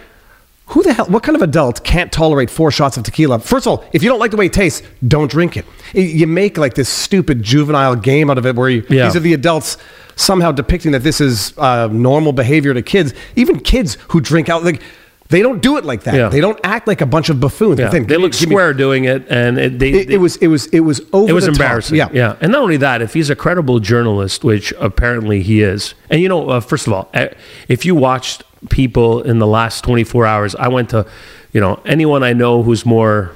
who 0.66 0.82
the 0.82 0.92
hell? 0.92 1.06
What 1.06 1.22
kind 1.22 1.36
of 1.36 1.42
adult 1.42 1.84
can't 1.84 2.10
tolerate 2.12 2.50
four 2.50 2.70
shots 2.70 2.96
of 2.96 3.04
tequila? 3.04 3.38
First 3.38 3.66
of 3.66 3.70
all, 3.78 3.84
if 3.92 4.02
you 4.02 4.08
don't 4.08 4.18
like 4.18 4.32
the 4.32 4.36
way 4.36 4.46
it 4.46 4.52
tastes, 4.52 4.82
don't 5.06 5.30
drink 5.30 5.56
it. 5.56 5.64
You 5.94 6.26
make 6.26 6.58
like 6.58 6.74
this 6.74 6.88
stupid 6.88 7.42
juvenile 7.42 7.94
game 7.96 8.30
out 8.30 8.38
of 8.38 8.46
it, 8.46 8.56
where 8.56 8.68
you, 8.68 8.84
Yeah. 8.88 9.06
these 9.06 9.16
are 9.16 9.20
the 9.20 9.34
adults 9.34 9.76
somehow 10.16 10.50
depicting 10.50 10.92
that 10.92 11.02
this 11.04 11.20
is 11.20 11.52
uh, 11.58 11.88
normal 11.92 12.32
behavior 12.32 12.74
to 12.74 12.82
kids. 12.82 13.14
Even 13.36 13.60
kids 13.60 13.96
who 14.08 14.20
drink 14.20 14.48
out 14.48 14.64
like. 14.64 14.82
They 15.28 15.42
don't 15.42 15.60
do 15.60 15.76
it 15.76 15.84
like 15.84 16.04
that. 16.04 16.14
Yeah. 16.14 16.28
They 16.28 16.40
don't 16.40 16.58
act 16.62 16.86
like 16.86 17.00
a 17.00 17.06
bunch 17.06 17.28
of 17.30 17.40
buffoons. 17.40 17.80
yeah, 17.80 17.90
Think, 17.90 18.08
they 18.08 18.16
me- 18.16 18.22
look 18.22 18.32
give 18.32 18.48
me- 18.48 18.54
square 18.54 18.72
doing 18.72 19.04
it, 19.04 19.26
and 19.28 19.58
it, 19.58 19.78
they, 19.78 19.90
it, 19.90 20.08
they- 20.08 20.14
it 20.14 20.18
was 20.18 20.36
it 20.36 20.46
was 20.48 20.66
it 20.68 20.80
was 20.80 21.00
over. 21.12 21.28
it 21.30 21.32
was 21.32 21.44
the 21.46 21.50
top. 21.52 21.60
embarrassing. 21.60 21.96
Yeah, 21.96 22.08
yeah. 22.12 22.36
And 22.40 22.52
not 22.52 22.62
only 22.62 22.76
that, 22.76 23.02
if 23.02 23.12
he's 23.14 23.28
a 23.30 23.34
credible 23.36 23.80
journalist, 23.80 24.44
which 24.44 24.72
apparently 24.78 25.42
he 25.42 25.62
is, 25.62 25.94
and 26.10 26.20
you 26.20 26.28
know, 26.28 26.48
uh, 26.48 26.60
first 26.60 26.86
of 26.86 26.92
all, 26.92 27.08
uh, 27.12 27.26
if 27.68 27.84
you 27.84 27.94
watched 27.96 28.44
people 28.70 29.20
in 29.22 29.38
the 29.38 29.46
last 29.46 29.82
24 29.84 30.26
hours, 30.26 30.54
I 30.54 30.68
went 30.68 30.90
to, 30.90 31.06
you 31.52 31.60
know, 31.60 31.80
anyone 31.84 32.22
I 32.22 32.32
know 32.32 32.62
who's 32.62 32.86
more 32.86 33.32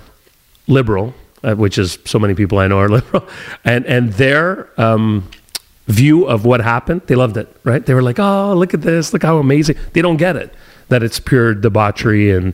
liberal, 0.68 1.12
uh, 1.42 1.54
which 1.54 1.76
is 1.78 1.98
so 2.04 2.18
many 2.18 2.34
people 2.34 2.58
I 2.58 2.68
know 2.68 2.78
are 2.78 2.88
liberal, 2.98 3.26
and 3.64 3.84
and 3.86 4.12
their 4.12 4.68
um, 4.80 5.28
view 5.88 6.24
of 6.26 6.44
what 6.44 6.60
happened, 6.60 7.02
they 7.06 7.16
loved 7.16 7.36
it. 7.36 7.48
Right? 7.64 7.84
They 7.84 7.94
were 7.94 8.02
like, 8.02 8.20
"Oh, 8.20 8.54
look 8.54 8.74
at 8.74 8.82
this! 8.82 9.12
Look 9.12 9.22
how 9.24 9.38
amazing!" 9.38 9.76
They 9.92 10.02
don't 10.02 10.18
get 10.18 10.36
it 10.36 10.54
that 10.90 11.02
it's 11.02 11.18
pure 11.18 11.54
debauchery 11.54 12.30
and 12.30 12.52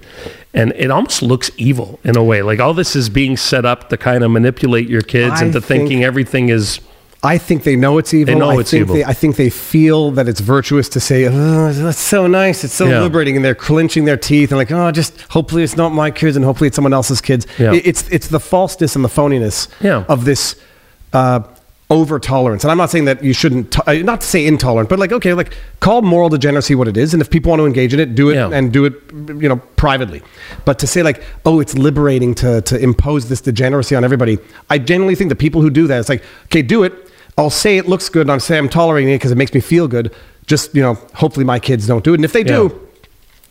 and 0.54 0.72
it 0.76 0.90
almost 0.90 1.20
looks 1.22 1.50
evil 1.58 1.98
in 2.04 2.16
a 2.16 2.24
way. 2.24 2.40
Like 2.42 2.60
all 2.60 2.72
this 2.72 2.96
is 2.96 3.08
being 3.10 3.36
set 3.36 3.64
up 3.66 3.88
to 3.90 3.96
kind 3.96 4.24
of 4.24 4.30
manipulate 4.30 4.88
your 4.88 5.02
kids 5.02 5.40
I 5.42 5.46
into 5.46 5.60
think- 5.60 5.82
thinking 5.82 6.04
everything 6.04 6.48
is. 6.48 6.80
I 7.22 7.38
think 7.38 7.64
they 7.64 7.74
know 7.76 7.98
it's 7.98 8.14
evil. 8.14 8.32
They 8.34 8.38
know 8.38 8.50
I 8.50 8.60
it's 8.60 8.70
think 8.70 8.82
evil. 8.82 8.94
They, 8.94 9.04
I 9.04 9.12
think 9.12 9.36
they 9.36 9.50
feel 9.50 10.12
that 10.12 10.28
it's 10.28 10.38
virtuous 10.40 10.88
to 10.90 11.00
say, 11.00 11.26
"Oh, 11.26 11.72
that's 11.72 11.98
so 11.98 12.26
nice. 12.28 12.62
It's 12.62 12.74
so 12.74 12.86
Yeah. 12.86 13.00
liberating," 13.00 13.34
and 13.36 13.44
they're 13.44 13.54
clenching 13.54 14.04
their 14.04 14.18
teeth 14.18 14.50
and 14.52 14.58
like, 14.58 14.70
"Oh, 14.70 14.92
just 14.92 15.20
hopefully 15.30 15.64
it's 15.64 15.76
not 15.76 15.88
my 15.92 16.10
kids, 16.10 16.36
and 16.36 16.44
hopefully 16.44 16.68
it's 16.68 16.76
someone 16.76 16.92
else's 16.92 17.20
kids." 17.20 17.46
Yeah. 17.58 17.72
It- 17.72 17.86
It's 17.86 18.04
it's 18.10 18.28
the 18.28 18.38
falseness 18.38 18.94
and 18.94 19.04
the 19.04 19.08
phoniness 19.08 19.66
Yeah. 19.80 20.04
of 20.08 20.24
this. 20.24 20.54
Uh, 21.12 21.40
over 21.88 22.18
tolerance 22.18 22.64
and 22.64 22.70
i'm 22.72 22.76
not 22.76 22.90
saying 22.90 23.04
that 23.04 23.22
you 23.22 23.32
shouldn't 23.32 23.70
to- 23.70 23.88
uh, 23.88 23.92
not 24.02 24.20
to 24.20 24.26
say 24.26 24.44
intolerant 24.44 24.88
but 24.88 24.98
like 24.98 25.12
okay 25.12 25.32
like 25.34 25.54
call 25.78 26.02
moral 26.02 26.28
degeneracy 26.28 26.74
what 26.74 26.88
it 26.88 26.96
is 26.96 27.12
and 27.14 27.20
if 27.22 27.30
people 27.30 27.50
want 27.50 27.60
to 27.60 27.66
engage 27.66 27.94
in 27.94 28.00
it 28.00 28.16
do 28.16 28.28
it 28.30 28.34
Yeah. 28.34 28.48
and 28.52 28.72
do 28.72 28.84
it 28.86 28.94
you 29.12 29.48
know 29.48 29.58
privately. 29.76 30.20
But 30.64 30.80
to 30.80 30.86
say 30.88 31.04
like 31.04 31.22
oh 31.44 31.60
it's 31.60 31.74
liberating 31.78 32.34
to 32.36 32.60
to 32.62 32.76
impose 32.82 33.28
this 33.28 33.40
degeneracy 33.40 33.94
on 33.94 34.02
everybody 34.02 34.38
i 34.68 34.78
genuinely 34.78 35.14
think 35.14 35.28
the 35.28 35.36
people 35.36 35.60
who 35.62 35.70
do 35.70 35.86
that 35.86 36.00
it's 36.00 36.08
like 36.08 36.24
okay 36.46 36.62
do 36.62 36.82
it. 36.82 36.92
I'll 37.38 37.50
say 37.50 37.76
it 37.78 37.86
looks 37.86 38.08
good 38.08 38.22
and 38.22 38.32
i'll 38.32 38.40
say 38.40 38.58
i'm 38.58 38.68
tolerating 38.68 39.10
it 39.14 39.18
because 39.18 39.30
it 39.30 39.36
makes 39.38 39.54
me 39.54 39.60
feel 39.60 39.86
good. 39.86 40.12
Just 40.46 40.74
you 40.74 40.82
know 40.82 40.94
hopefully 41.14 41.44
my 41.44 41.60
kids 41.60 41.86
don't 41.86 42.02
do 42.02 42.12
it. 42.14 42.16
And 42.16 42.24
if 42.24 42.32
they 42.32 42.42
do 42.42 42.62
Yeah. 42.72 42.78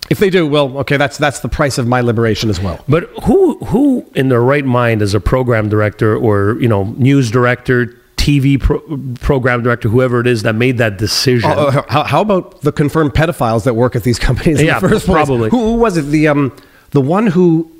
if 0.10 0.19
they 0.19 0.30
do 0.30 0.45
well 0.45 0.78
okay 0.80 0.98
that's 0.98 1.17
that's 1.17 1.39
the 1.39 1.48
price 1.50 1.78
of 1.78 1.88
my 1.88 2.02
liberation 2.02 2.50
as 2.50 2.60
well. 2.60 2.84
But 2.89 3.04
who 3.24 3.58
who 3.71 4.06
in 4.13 4.28
their 4.28 4.41
right 4.41 4.65
mind 4.65 5.02
as 5.02 5.13
a 5.13 5.21
program 5.21 5.69
director 5.69 6.17
or 6.17 6.58
you 6.60 6.67
know 6.67 6.84
news 6.98 7.32
director, 7.32 7.95
TV 8.26 8.60
pro- 8.60 8.80
program 9.22 9.62
director, 9.62 9.88
whoever 9.90 10.20
it 10.20 10.28
is 10.28 10.42
that 10.44 10.56
made 10.56 10.78
that 10.80 10.98
decision? 10.98 11.52
Uh, 11.52 11.84
how, 11.90 12.04
how 12.04 12.22
about 12.22 12.62
the 12.62 12.72
confirmed 12.72 13.14
pedophiles 13.14 13.64
that 13.66 13.76
work 13.76 13.96
at 13.96 14.04
these 14.04 14.18
companies 14.28 14.60
in 14.60 14.66
Yeah, 14.66 14.80
the 14.80 14.90
first 14.90 15.06
place? 15.06 15.16
probably. 15.28 15.50
Who, 15.50 15.60
who 15.60 15.74
was 15.76 15.98
it? 15.98 16.04
The 16.04 16.28
um, 16.28 16.56
the 16.92 17.02
one 17.02 17.28
who 17.28 17.72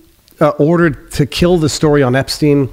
uh, 0.42 0.50
ordered 0.60 1.12
to 1.14 1.26
kill 1.26 1.58
the 1.58 1.70
story 1.70 2.04
on 2.04 2.16
Epstein, 2.16 2.70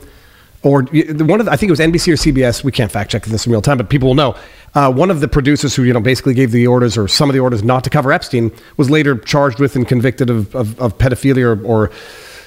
or 0.62 0.82
one 0.82 1.40
of 1.40 1.46
the, 1.46 1.52
I 1.52 1.56
think 1.56 1.68
it 1.68 1.72
was 1.72 1.80
NBC 1.80 2.12
or 2.12 2.16
CBS. 2.16 2.62
We 2.62 2.72
can't 2.72 2.90
fact 2.92 3.10
check 3.10 3.24
this 3.24 3.46
in 3.46 3.52
real 3.52 3.62
time, 3.62 3.78
but 3.78 3.88
people 3.88 4.08
will 4.08 4.14
know. 4.16 4.36
Uh, 4.74 4.90
one 4.92 5.10
of 5.10 5.20
the 5.20 5.28
producers 5.28 5.74
who 5.76 5.82
you 5.82 5.92
know 5.92 6.00
basically 6.00 6.34
gave 6.34 6.50
the 6.50 6.66
orders 6.66 6.96
or 6.98 7.06
some 7.08 7.28
of 7.30 7.34
the 7.34 7.40
orders 7.40 7.62
not 7.62 7.84
to 7.84 7.90
cover 7.90 8.12
Epstein 8.12 8.50
was 8.76 8.90
later 8.90 9.16
charged 9.18 9.58
with 9.60 9.76
and 9.76 9.86
convicted 9.88 10.28
of 10.30 10.54
of, 10.54 10.78
of 10.80 10.96
pedophilia 10.98 11.56
or, 11.56 11.64
or 11.64 11.90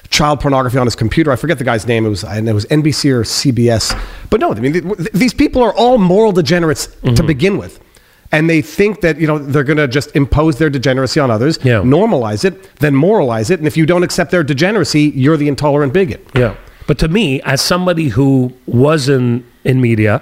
child 0.09 0.39
pornography 0.39 0.77
on 0.77 0.85
his 0.87 0.95
computer. 0.95 1.31
I 1.31 1.35
forget 1.35 1.57
the 1.57 1.63
guy's 1.63 1.85
name. 1.87 2.05
It 2.05 2.09
was 2.09 2.23
and 2.23 2.47
it 2.47 2.53
was 2.53 2.65
NBC 2.65 3.11
or 3.11 3.23
CBS. 3.23 3.97
But 4.29 4.39
no, 4.39 4.51
I 4.53 4.59
mean 4.59 4.73
th- 4.73 4.83
th- 4.83 5.11
these 5.13 5.33
people 5.33 5.61
are 5.63 5.73
all 5.73 5.97
moral 5.97 6.31
degenerates 6.31 6.87
to 6.87 6.91
Mm-hmm. 7.11 7.27
begin 7.27 7.57
with. 7.57 7.79
And 8.31 8.49
they 8.49 8.61
think 8.61 9.01
that 9.01 9.19
you 9.19 9.27
know 9.27 9.37
they're 9.37 9.63
going 9.63 9.77
to 9.77 9.87
just 9.87 10.15
impose 10.15 10.57
their 10.57 10.69
degeneracy 10.69 11.19
on 11.19 11.29
others, 11.31 11.57
Yeah. 11.63 11.81
normalize 11.81 12.43
it, 12.43 12.75
then 12.77 12.93
moralize 12.95 13.49
it, 13.49 13.59
and 13.59 13.67
if 13.67 13.77
you 13.77 13.85
don't 13.85 14.03
accept 14.03 14.31
their 14.31 14.43
degeneracy, 14.43 15.11
you're 15.15 15.37
the 15.37 15.47
intolerant 15.47 15.93
bigot. 15.93 16.27
Yeah. 16.35 16.55
But 16.87 16.97
to 16.99 17.07
me, 17.07 17.41
as 17.43 17.61
somebody 17.61 18.09
who 18.09 18.51
was 18.65 19.09
in, 19.09 19.45
in 19.63 19.79
media 19.79 20.21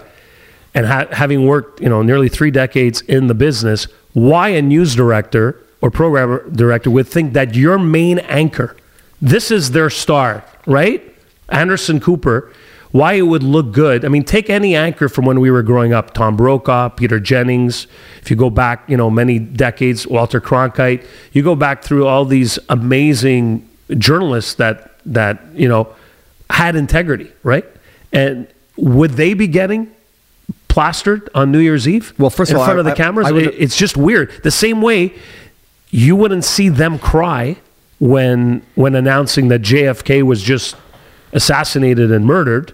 and 0.76 0.86
ha- 0.86 1.08
having 1.12 1.46
worked, 1.48 1.82
you 1.82 1.89
know, 1.89 2.02
nearly 2.04 2.30
three 2.30 2.52
decades 2.52 3.02
in 3.02 3.28
the 3.28 3.34
business, 3.34 3.88
why 4.13 4.50
a 4.50 4.62
news 4.62 4.96
director 4.96 5.60
or 5.82 5.89
program 5.91 6.52
director 6.54 6.89
would 6.91 7.08
think 7.08 7.34
that 7.34 7.56
your 7.56 7.80
main 7.80 8.19
anchor, 8.19 8.76
this 9.23 9.49
is 9.51 9.71
their 9.71 9.89
star, 9.89 10.43
right? 10.67 11.01
Anderson 11.49 11.99
Cooper. 11.99 12.51
why 12.91 13.13
it 13.13 13.23
would 13.23 13.41
look 13.41 13.71
good. 13.71 14.05
I 14.05 14.07
mean, 14.07 14.23
take 14.23 14.51
any 14.51 14.75
anchor 14.75 15.09
from 15.09 15.25
when 15.25 15.39
we 15.39 15.49
were 15.49 15.63
growing 15.63 15.93
up: 15.93 16.13
Tom 16.13 16.38
Brokaw, 16.38 16.89
Peter 16.89 17.19
Jennings. 17.19 17.88
If 18.21 18.29
you 18.29 18.38
go 18.38 18.51
back, 18.51 18.83
you 18.88 18.95
know, 18.97 19.09
many 19.09 19.39
decades, 19.39 20.05
Walter 20.05 20.39
Cronkite. 20.39 21.03
You 21.31 21.41
go 21.41 21.55
back 21.55 21.83
through 21.83 22.05
all 22.05 22.23
these 22.25 22.59
amazing 22.69 23.67
journalists 23.97 24.53
that 24.55 24.91
that 25.07 25.41
you 25.55 25.67
know 25.67 25.88
had 26.51 26.75
integrity, 26.75 27.31
right? 27.41 27.65
And 28.12 28.47
would 28.77 29.12
they 29.12 29.33
be 29.33 29.47
getting 29.47 29.89
plastered 30.67 31.29
on 31.33 31.51
New 31.51 31.59
Year's 31.59 31.88
Eve? 31.88 32.13
Well, 32.19 32.29
first 32.29 32.51
in 32.51 32.57
of 32.57 32.59
all, 32.62 32.65
front 32.67 32.77
I- 32.77 32.81
of 32.81 32.86
the 32.86 32.91
I- 32.91 32.95
cameras, 32.95 33.27
I 33.27 33.31
would- 33.31 33.55
it's 33.57 33.75
just 33.75 33.97
weird. 33.97 34.31
The 34.43 34.51
same 34.51 34.81
way 34.83 35.13
you 35.89 36.15
wouldn't 36.15 36.43
see 36.43 36.69
them 36.69 36.99
cry 36.99 37.57
when 38.04 38.62
when 38.76 38.96
announcing 38.96 39.48
that 39.48 39.62
JFK 39.62 40.24
was 40.24 40.44
just 40.44 40.76
assassinated 41.32 42.12
and 42.12 42.26
murdered, 42.26 42.74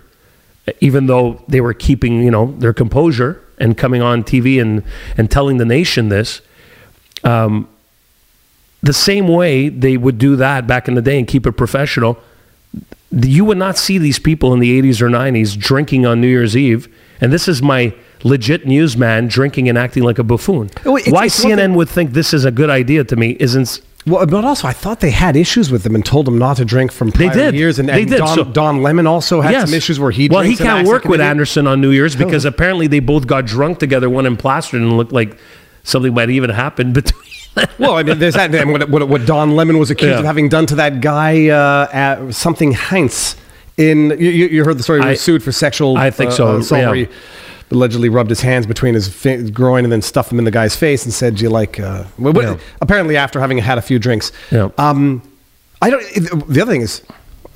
even 0.82 1.06
though 1.06 1.44
they 1.48 1.62
were 1.62 1.74
keeping 1.76 2.24
you 2.24 2.32
know 2.32 2.48
their 2.58 2.74
composure 2.74 3.40
and 3.60 3.78
coming 3.78 4.02
on 4.02 4.24
TV 4.24 4.60
and 4.60 4.84
and 5.18 5.30
telling 5.30 5.58
the 5.58 5.66
nation 5.66 6.10
this. 6.10 6.42
Um, 7.24 7.68
the 8.82 8.94
same 8.94 9.28
way 9.28 9.70
they 9.70 9.98
would 9.98 10.18
do 10.18 10.36
that 10.38 10.66
back 10.66 10.88
in 10.88 10.96
the 10.96 11.02
day 11.02 11.20
and 11.20 11.28
keep 11.28 11.46
it 11.46 11.52
professional, 11.52 12.18
you 13.12 13.44
would 13.44 13.58
not 13.58 13.78
see 13.78 13.98
these 13.98 14.18
people 14.20 14.54
in 14.54 14.60
the 14.62 14.82
80s 14.82 15.02
or 15.02 15.10
90s 15.10 15.58
drinking 15.60 16.06
on 16.06 16.22
New 16.22 16.30
Year's 16.30 16.56
Eve. 16.56 16.88
And 17.20 17.34
this 17.34 17.50
is 17.50 17.62
my 17.62 17.94
legit 18.24 18.66
newsman 18.66 19.28
drinking 19.28 19.68
and 19.68 19.78
acting 19.78 20.04
like 20.04 20.18
a 20.18 20.24
buffoon. 20.24 20.68
It's- 20.86 21.12
Why 21.12 21.26
it's 21.26 21.44
CNN 21.44 21.76
would 21.76 21.90
think 21.90 22.14
this 22.14 22.34
is 22.34 22.46
a 22.46 22.52
good 22.52 22.70
idea 22.70 23.04
to 23.04 23.16
me 23.18 23.36
isn't. 23.40 23.82
Well, 24.10 24.26
but 24.26 24.44
also, 24.46 24.68
I 24.68 24.74
thought 24.74 25.00
they 25.00 25.12
had 25.12 25.36
issues 25.36 25.72
with 25.72 25.84
them 25.84 25.96
and 25.96 26.06
told 26.06 26.26
them 26.26 26.38
not 26.38 26.58
to 26.58 26.66
drink 26.66 26.92
from 26.92 27.10
They 27.12 27.28
prior 27.28 27.34
did. 27.52 27.56
years. 27.56 27.80
And, 27.80 27.88
They 27.90 28.02
and 28.02 28.10
did. 28.12 28.18
Don, 28.18 28.36
So- 28.36 28.44
Don 28.46 28.82
Lemon 28.82 29.08
also 29.08 29.42
had 29.42 29.66
some 29.68 29.74
issues 29.74 30.00
where 30.00 30.12
he 30.12 30.28
well, 30.30 30.42
he 30.42 30.56
can't 30.56 30.88
work 30.88 31.06
with. 31.06 31.22
Anderson 31.22 31.68
on 31.68 31.80
New 31.82 31.92
Year's 31.92 32.16
because 32.24 32.46
apparently 32.46 32.88
they 32.88 33.00
both 33.00 33.28
got 33.28 33.46
drunk 33.46 33.80
together, 33.80 34.10
one 34.10 34.26
in 34.26 34.36
plastered, 34.38 34.82
and 34.82 34.98
looked 34.98 35.12
like 35.12 35.38
something 35.84 36.14
might 36.14 36.30
even 36.30 36.50
happen 36.50 36.94
between. 36.94 37.22
Well, 37.78 37.98
I 37.98 38.04
mean, 38.04 38.20
there's 38.20 38.36
that. 38.36 38.54
And 38.56 38.72
what, 38.72 38.90
what, 38.90 39.10
what 39.10 39.26
Don 39.26 39.56
Lemon 39.56 39.80
was 39.80 39.90
accused 39.92 40.14
Yeah. 40.14 40.20
of 40.20 40.26
having 40.26 40.48
done 40.48 40.66
to 40.68 40.76
that 40.76 41.02
guy, 41.02 41.48
uh, 41.50 41.90
at 41.92 42.34
something 42.34 42.72
Heinz. 42.74 43.36
In 43.76 44.12
you, 44.12 44.30
you 44.30 44.64
heard 44.66 44.78
the 44.78 44.84
story. 44.84 45.02
He 45.02 45.08
was 45.08 45.20
I- 45.20 45.22
sued 45.22 45.42
for 45.44 45.52
sexual. 45.52 45.98
I 45.98 46.10
think 46.12 46.32
uh, 46.32 46.36
so, 46.36 46.58
assault 46.58 46.98
yeah. 46.98 47.06
Allegedly 47.72 48.10
rubbed 48.10 48.30
his 48.30 48.42
hands 48.42 48.66
between 48.66 48.94
his 48.94 49.08
fi- 49.08 49.50
groin 49.50 49.84
and 49.84 49.92
then 49.92 50.02
stuffed 50.02 50.30
them 50.30 50.40
in 50.40 50.46
the 50.46 50.52
guy's 50.52 50.76
face 50.76 51.04
and 51.06 51.14
said, 51.14 51.36
"Do 51.36 51.44
you 51.44 51.50
like?" 51.50 51.80
Uh, 51.80 52.04
well, 52.18 52.34
what- 52.34 52.44
Yeah. 52.46 52.58
Apparently, 52.82 53.16
after 53.18 53.40
having 53.40 53.58
had 53.60 53.78
a 53.78 53.82
few 53.82 54.00
drinks. 54.00 54.32
Yeah. 54.52 54.70
Um, 54.78 55.22
I 55.82 55.90
don't. 55.90 56.04
The 56.48 56.62
other 56.62 56.72
thing 56.72 56.82
is. 56.82 57.02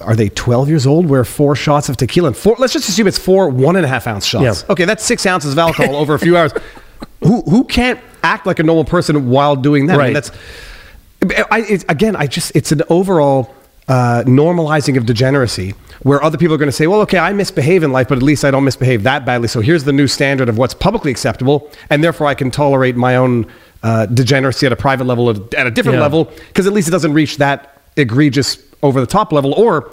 Are 0.01 0.15
they 0.17 0.27
12 0.27 0.67
years 0.67 0.85
old? 0.85 1.05
Where 1.05 1.23
four 1.23 1.55
shots 1.55 1.87
of 1.87 1.95
tequila 1.95 2.27
and 2.27 2.35
four, 2.35 2.57
let's 2.59 2.73
just 2.73 2.89
assume 2.89 3.07
it's 3.07 3.17
four 3.17 3.47
one 3.47 3.77
and 3.77 3.85
a 3.85 3.87
half 3.87 4.05
ounce 4.05 4.25
shots. 4.25 4.65
Yeah. 4.67 4.71
Okay, 4.73 4.83
that's 4.83 5.01
six 5.05 5.25
ounces 5.25 5.53
of 5.53 5.59
alcohol 5.59 5.95
over 5.95 6.13
a 6.13 6.19
few 6.19 6.35
hours. 6.35 6.51
Who, 7.23 7.41
who 7.43 7.63
can't 7.63 8.01
act 8.21 8.45
like 8.45 8.59
a 8.59 8.63
normal 8.63 8.83
person 8.83 9.29
while 9.29 9.55
doing 9.55 9.85
that? 9.87 9.93
I 9.93 9.97
mean, 9.97 10.05
Right. 10.07 10.13
that's 10.13 11.47
I, 11.49 11.59
it's, 11.69 11.85
again, 11.87 12.17
I 12.17 12.27
just 12.27 12.51
it's 12.53 12.73
an 12.73 12.81
overall 12.89 13.53
uh, 13.87 14.23
normalizing 14.25 14.97
of 14.97 15.05
degeneracy 15.05 15.73
where 16.03 16.21
other 16.23 16.37
people 16.37 16.53
are 16.53 16.57
going 16.57 16.67
to 16.69 16.71
say, 16.75 16.87
well, 16.87 17.01
okay, 17.01 17.17
I 17.17 17.31
misbehave 17.33 17.83
in 17.83 17.91
life, 17.91 18.07
but 18.09 18.17
at 18.17 18.23
least 18.23 18.43
I 18.43 18.51
don't 18.51 18.63
misbehave 18.65 19.03
that 19.03 19.25
badly. 19.25 19.47
So 19.47 19.61
here's 19.61 19.83
the 19.85 19.93
new 19.93 20.07
standard 20.07 20.49
of 20.49 20.57
what's 20.57 20.73
publicly 20.73 21.11
acceptable, 21.11 21.69
and 21.89 22.03
therefore 22.03 22.27
I 22.27 22.33
can 22.33 22.51
tolerate 22.51 22.95
my 22.95 23.15
own 23.15 23.45
uh, 23.83 24.05
degeneracy 24.07 24.65
at 24.65 24.71
a 24.71 24.75
private 24.75 25.05
level, 25.05 25.29
at, 25.29 25.53
at 25.53 25.67
a 25.67 25.71
different 25.71 25.97
Yeah. 25.97 26.01
level, 26.03 26.25
because 26.47 26.67
at 26.67 26.73
least 26.73 26.87
it 26.87 26.91
doesn't 26.91 27.13
reach 27.13 27.37
that 27.37 27.81
egregious 27.97 28.57
over 28.81 28.99
the 28.99 29.07
top 29.07 29.31
level, 29.31 29.53
or 29.53 29.91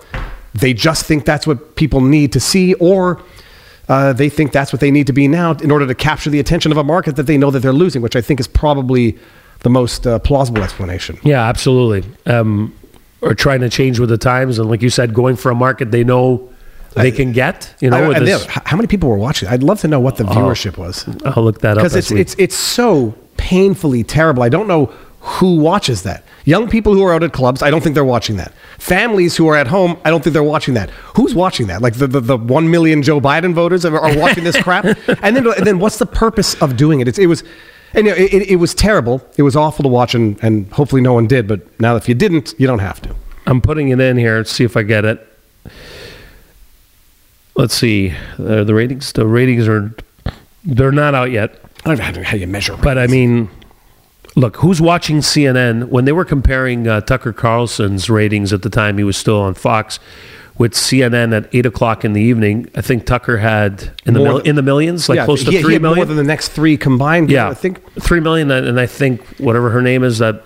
they 0.55 0.73
just 0.73 1.05
think 1.07 1.25
that's 1.25 1.47
what 1.47 1.77
people 1.77 2.01
need 2.01 2.33
to 2.33 2.41
see, 2.41 2.75
or 2.75 3.21
uh, 3.89 4.13
they 4.13 4.29
think 4.29 4.53
that's 4.53 4.73
what 4.73 4.81
they 4.81 4.91
need 4.91 5.07
to 5.09 5.13
be 5.13 5.27
now 5.29 5.53
in 5.55 5.71
order 5.71 5.87
to 5.87 5.95
capture 5.95 6.31
the 6.31 6.39
attention 6.41 6.71
of 6.73 6.79
a 6.79 6.85
market 6.85 7.17
that 7.17 7.25
they 7.27 7.37
know 7.37 7.51
that 7.51 7.61
they're 7.61 7.73
losing, 7.73 8.03
which 8.03 8.15
I 8.17 8.21
think 8.21 8.39
is 8.41 8.47
probably 8.49 9.17
the 9.61 9.71
most 9.71 10.07
uh, 10.07 10.19
plausible 10.21 10.63
explanation. 10.63 11.19
Yeah, 11.23 11.43
absolutely. 11.43 12.09
Um, 12.27 12.73
or 13.23 13.35
trying 13.35 13.61
to 13.61 13.69
change 13.69 13.99
with 13.99 14.09
the 14.09 14.19
times, 14.19 14.59
and 14.59 14.69
like 14.69 14.83
you 14.83 14.91
said, 14.91 15.15
going 15.15 15.37
for 15.37 15.51
a 15.51 15.55
market 15.55 15.91
they 15.91 16.05
know 16.05 16.49
they 16.95 17.11
can 17.13 17.33
get. 17.33 17.75
You 17.81 17.91
know, 17.91 18.05
I- 18.05 18.09
with 18.09 18.25
this, 18.25 18.47
how 18.47 18.77
many 18.77 18.87
people 18.87 19.09
were 19.09 19.19
watching? 19.19 19.49
I'd 19.49 19.63
love 19.63 19.81
to 19.81 19.89
know 19.89 20.01
what 20.01 20.17
the 20.17 20.25
oh, 20.25 20.29
viewership 20.29 20.77
was 20.77 21.07
I'll 21.25 21.43
look 21.45 21.61
that 21.61 21.79
up 21.79 21.85
because 21.85 21.95
it's 21.97 22.11
it's 22.11 22.35
it's 22.39 22.57
so 22.57 23.15
painfully 23.37 24.03
terrible. 24.03 24.43
I 24.43 24.49
don't 24.49 24.69
know 24.69 24.87
who 25.21 25.57
watches 25.57 26.03
that. 26.05 26.25
Young 26.47 26.69
people 26.69 26.95
who 26.95 27.05
are 27.05 27.13
out 27.13 27.23
at 27.23 27.33
clubs, 27.33 27.63
I 27.63 27.69
don't 27.71 27.83
think 27.83 27.95
they're 27.95 28.05
watching 28.05 28.37
that. 28.37 28.55
Families 28.79 29.37
who 29.37 29.47
are 29.49 29.57
at 29.57 29.67
home, 29.67 29.99
I 30.05 30.11
don't 30.11 30.25
think 30.25 30.33
they're 30.33 30.43
watching 30.43 30.75
that. 30.75 30.89
Who's 31.15 31.35
watching 31.35 31.67
that? 31.67 31.83
Like 31.83 31.95
the 31.95 32.07
the, 32.07 32.21
the 32.21 32.37
one 32.39 32.71
million 32.71 33.03
Joe 33.03 33.21
Biden 33.21 33.53
voters 33.53 33.85
are, 33.85 33.99
are 33.99 34.17
watching 34.17 34.45
this 34.45 34.61
crap. 34.63 34.85
And 35.23 35.37
then 35.37 35.47
and 35.47 35.67
then 35.67 35.79
what's 35.79 35.99
the 35.99 36.07
purpose 36.07 36.61
of 36.63 36.77
doing 36.77 37.01
it? 37.01 37.09
It's, 37.09 37.19
it 37.19 37.27
was. 37.27 37.45
And 37.95 38.07
you 38.07 38.13
know, 38.13 38.19
it, 38.19 38.33
it, 38.33 38.51
it 38.51 38.57
was 38.57 38.75
terrible. 38.75 39.23
It 39.37 39.43
was 39.43 39.57
awful 39.57 39.83
to 39.83 39.89
watch, 39.89 40.15
and, 40.15 40.43
and 40.43 40.71
hopefully 40.73 41.03
no 41.03 41.13
one 41.13 41.27
did. 41.27 41.49
But 41.49 41.81
now, 41.81 41.97
if 41.97 42.09
you 42.09 42.15
didn't, 42.15 42.55
you 42.59 42.67
don't 42.67 42.79
have 42.79 43.01
to. 43.03 43.15
I'm 43.47 43.61
putting 43.61 43.89
it 43.89 44.01
in 44.01 44.17
here. 44.17 44.43
To 44.43 44.49
see 44.49 44.65
if 44.65 44.77
I 44.77 44.83
get 44.83 45.05
it. 45.05 45.27
Let's 47.57 47.75
see. 47.75 48.15
Uh, 48.39 48.65
the 48.65 48.75
ratings. 48.75 49.13
The 49.13 49.27
ratings 49.27 49.67
are 49.67 49.93
they're 50.65 50.93
not 50.93 51.15
out 51.15 51.31
yet. 51.31 51.61
I 51.85 51.95
don't 51.95 52.15
know 52.15 52.23
how 52.23 52.37
you 52.37 52.47
measure. 52.47 52.77
But 52.77 52.99
I 52.99 53.07
mean, 53.07 53.49
look, 54.37 54.57
who's 54.57 54.81
watching 54.81 55.19
CNN 55.19 55.89
when 55.89 56.05
they 56.05 56.13
were 56.13 56.25
comparing 56.25 56.87
uh, 56.87 57.01
Tucker 57.01 57.33
Carlson's 57.33 58.11
ratings 58.11 58.53
at 58.53 58.63
the 58.63 58.71
time 58.71 58.99
he 58.99 59.05
was 59.05 59.17
still 59.17 59.41
on 59.41 59.55
Fox 59.55 59.99
with 60.61 60.75
CNN 60.75 61.35
at 61.35 61.49
eight 61.55 61.65
o'clock 61.65 62.05
in 62.05 62.13
the 62.13 62.21
evening? 62.21 62.69
I 62.77 62.83
think 62.83 63.07
Tucker 63.07 63.39
had 63.39 63.91
in 64.05 64.13
the 64.15 64.21
mil- 64.21 64.37
than- 64.39 64.47
in 64.47 64.55
the 64.57 64.63
millions, 64.63 65.09
like 65.09 65.17
yeah, 65.17 65.25
close 65.25 65.43
to 65.45 65.51
he, 65.51 65.57
he 65.57 65.63
three 65.63 65.73
had 65.73 65.83
million. 65.83 65.97
more 65.97 66.05
than 66.05 66.17
the 66.19 66.23
next 66.35 66.49
three 66.51 66.77
combined. 66.77 67.31
yeah, 67.31 67.49
I 67.49 67.55
think 67.55 67.81
three 68.01 68.21
million, 68.21 68.51
and 68.51 68.79
I 68.79 68.87
think 68.87 69.23
whatever 69.39 69.71
her 69.71 69.81
name 69.83 70.05
is 70.05 70.19
that. 70.19 70.45